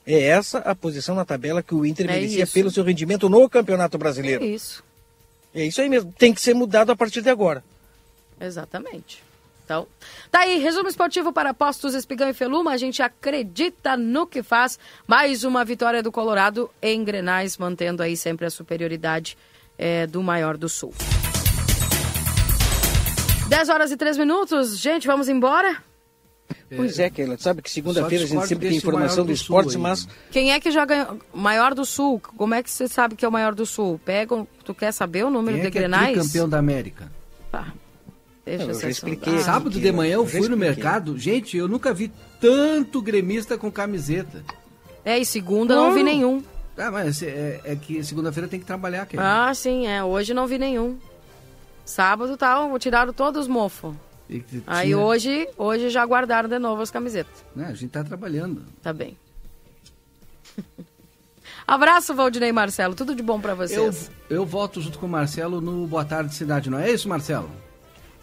É 0.06 0.22
essa 0.26 0.60
a 0.60 0.76
posição 0.76 1.16
na 1.16 1.26
tabela 1.26 1.64
que 1.64 1.74
o 1.74 1.86
Inter 1.86 2.08
É 2.10 2.14
merecia 2.14 2.44
isso. 2.44 2.54
pelo 2.54 2.70
seu 2.70 2.84
rendimento 2.84 3.28
no 3.30 3.50
Campeonato 3.50 3.98
Brasileiro. 3.98 4.44
É 4.44 4.48
isso. 4.48 4.84
É 5.56 5.66
isso 5.66 5.82
aí 5.82 5.90
mesmo. 5.90 6.14
Tem 6.18 6.34
que 6.34 6.42
ser 6.42 6.54
mudado 6.54 6.92
a 6.92 6.96
partir 6.96 7.22
de 7.22 7.30
agora. 7.30 7.64
Exatamente. 8.40 9.24
Então, 9.72 9.88
tá 10.30 10.40
aí, 10.40 10.58
resumo 10.60 10.90
esportivo 10.90 11.32
para 11.32 11.54
Postos 11.54 11.94
Espigão 11.94 12.28
e 12.28 12.34
Feluma. 12.34 12.74
A 12.74 12.78
gente 12.78 13.02
acredita 13.02 13.96
no 13.96 14.28
que 14.28 14.44
faz. 14.44 14.78
Mais 15.08 15.46
uma 15.46 15.64
vitória 15.64 16.04
do 16.04 16.12
Colorado 16.12 16.70
em 16.82 17.02
Grenais, 17.06 17.58
mantendo 17.58 18.04
aí 18.04 18.18
sempre 18.18 18.46
a 18.46 18.50
superioridade 18.50 19.38
eh, 19.78 20.08
do 20.08 20.22
maior 20.22 20.58
do 20.58 20.68
Sul. 20.68 20.94
10 23.48 23.70
horas 23.70 23.92
e 23.92 23.96
3 23.96 24.18
minutos. 24.18 24.78
Gente, 24.78 25.08
vamos 25.08 25.30
embora? 25.30 25.82
Pois 26.76 27.00
é, 27.00 27.10
Keila. 27.10 27.38
Sabe 27.38 27.62
que 27.62 27.72
segunda-feira 27.72 28.26
a 28.26 28.28
gente 28.28 28.48
sempre 28.48 28.68
tem 28.68 28.78
informação 28.78 29.24
do 29.24 29.28
do 29.28 29.34
esporte, 29.34 29.78
aí. 29.78 29.82
mas 29.82 30.06
Quem 30.32 30.52
é 30.52 30.60
que 30.60 30.70
já 30.70 30.84
ganhou? 30.84 31.18
Maior 31.34 31.74
do 31.74 31.86
Sul. 31.86 32.22
Como 32.36 32.54
é 32.54 32.62
que 32.62 32.70
você 32.70 32.90
sabe 32.90 33.16
que 33.16 33.24
é 33.24 33.28
o 33.28 33.32
maior 33.32 33.56
do 33.56 33.66
Sul? 33.66 34.02
Pega, 34.04 34.46
tu 34.66 34.74
quer 34.74 34.92
saber 34.92 35.24
o 35.24 35.30
número 35.30 35.56
Quem 35.56 35.62
é 35.62 35.66
de 35.68 35.72
que 35.72 35.78
é 35.78 35.82
Grenais? 35.82 36.18
campeão 36.18 36.50
da 36.50 36.60
América? 36.60 37.10
Tá. 37.50 37.74
Deixa 38.46 38.64
Eu 38.64 38.70
assunto. 38.72 38.90
expliquei. 38.90 39.36
Ah, 39.36 39.42
Sábado 39.42 39.70
de 39.80 39.92
manhã 39.92 40.16
eu 40.16 40.28
já 40.28 40.40
fui 40.40 40.48
no 40.50 40.58
mercado. 40.58 41.18
Gente, 41.18 41.56
eu 41.58 41.68
nunca 41.68 41.94
vi 41.94 42.12
tanto 42.40 43.02
gremista 43.02 43.58
com 43.58 43.72
camiseta. 43.72 44.44
É, 45.06 45.18
e 45.20 45.26
segunda 45.26 45.76
não 45.76 45.94
vi 45.94 46.04
nenhum. 46.04 46.44
Ah, 46.78 46.90
mas 46.90 47.22
é, 47.22 47.62
é 47.64 47.76
que 47.76 48.04
segunda-feira 48.04 48.48
tem 48.48 48.60
que 48.60 48.66
trabalhar. 48.66 49.08
Ah, 49.18 49.54
sim, 49.54 49.88
é. 49.88 50.04
Hoje 50.04 50.34
não 50.34 50.48
vi 50.48 50.58
nenhum. 50.58 50.98
Sábado 51.86 52.36
tá, 52.38 52.58
tiraram 52.80 53.12
todos 53.14 53.42
os 53.42 53.48
mofos. 53.48 53.94
Que 54.28 54.44
Aí 54.66 54.86
tinha- 54.88 54.98
hoje, 54.98 55.48
hoje 55.58 55.90
já 55.90 56.06
guardaram 56.06 56.48
de 56.48 56.58
novo 56.58 56.82
as 56.82 56.90
camisetas. 56.90 57.44
Né, 57.56 57.66
a 57.70 57.74
gente 57.74 57.90
tá 57.90 58.04
trabalhando. 58.04 58.64
Tá 58.82 58.94
bem. 58.94 59.18
Abraço, 61.68 62.14
Valdinei 62.14 62.50
e 62.50 62.54
Marcelo. 62.54 62.96
Tudo 62.96 63.14
de 63.16 63.22
bom 63.22 63.40
para 63.40 63.52
Eu, 63.52 63.58
vocês. 63.58 64.12
eu 64.30 64.46
volto 64.46 64.82
junto 64.82 64.98
com 65.00 65.06
o 65.06 65.10
Marcelo 65.10 65.62
no 65.62 65.86
Boa 65.86 66.04
Tarde 66.06 66.34
Cidade, 66.34 66.70
não 66.70 66.80
é 66.80 66.90
isso, 66.92 67.08
Marcelo? 67.08 67.50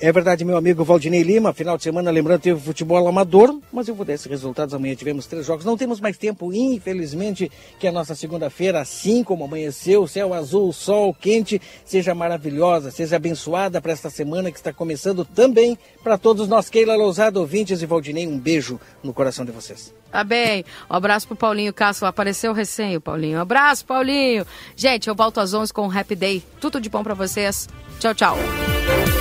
É 0.01 0.13
verdade, 0.13 0.45
meu 0.45 0.57
amigo 0.57 0.85
Valdinei 0.85 1.25
Lima. 1.25 1.53
Final 1.53 1.77
de 1.77 1.83
semana, 1.83 2.09
lembrando, 2.13 2.41
teve 2.41 2.61
futebol 2.61 3.09
amador, 3.09 3.59
mas 3.73 3.89
eu 3.89 3.97
vou 3.97 4.07
dar 4.07 4.13
esses 4.13 4.27
resultados. 4.27 4.73
Amanhã 4.73 4.95
tivemos 4.95 5.27
três 5.27 5.45
jogos. 5.45 5.65
Não 5.65 5.77
temos 5.77 6.01
mais 6.01 6.17
tempo, 6.17 6.53
infelizmente, 6.53 7.51
que 7.81 7.89
a 7.89 7.91
nossa 7.91 8.15
segunda-feira, 8.15 8.81
assim 8.81 9.25
como 9.25 9.43
amanheceu, 9.43 10.07
céu 10.07 10.33
azul, 10.33 10.73
sol 10.73 11.13
quente, 11.13 11.61
seja 11.85 12.15
maravilhosa, 12.15 12.93
seja 12.93 13.17
abençoada 13.17 13.81
para 13.81 13.91
esta 13.91 14.09
semana 14.09 14.53
que 14.53 14.59
está 14.59 14.73
começando 14.73 15.25
também 15.25 15.77
para 16.01 16.17
todos 16.17 16.47
nós. 16.47 16.71
Keila 16.71 16.95
Lousada, 16.95 17.41
ouvintes 17.41 17.83
e 17.83 17.87
Valdinei, 17.87 18.25
um 18.25 18.39
beijo 18.39 18.79
no 19.03 19.13
coração 19.13 19.45
de 19.45 19.51
vocês. 19.51 19.93
Tá 20.13 20.23
bem. 20.23 20.65
Um 20.89 20.95
abraço 20.95 21.27
pro 21.27 21.37
Paulinho 21.37 21.75
Castro. 21.75 22.07
Apareceu 22.07 22.53
recém 22.53 22.97
o 22.97 23.01
Paulinho. 23.01 23.39
Um 23.39 23.43
abraço, 23.43 23.85
Paulinho. 23.85 24.47
Gente, 24.77 25.09
eu 25.09 25.15
volto 25.17 25.41
às 25.41 25.53
11 25.53 25.73
com 25.73 25.89
o 25.89 25.91
Happy 25.91 26.15
Day. 26.15 26.43
Tudo 26.61 26.81
de 26.81 26.89
bom 26.89 27.03
para 27.03 27.15
vocês. 27.15 27.69
Tchau, 27.99 28.15
tchau. 28.15 28.39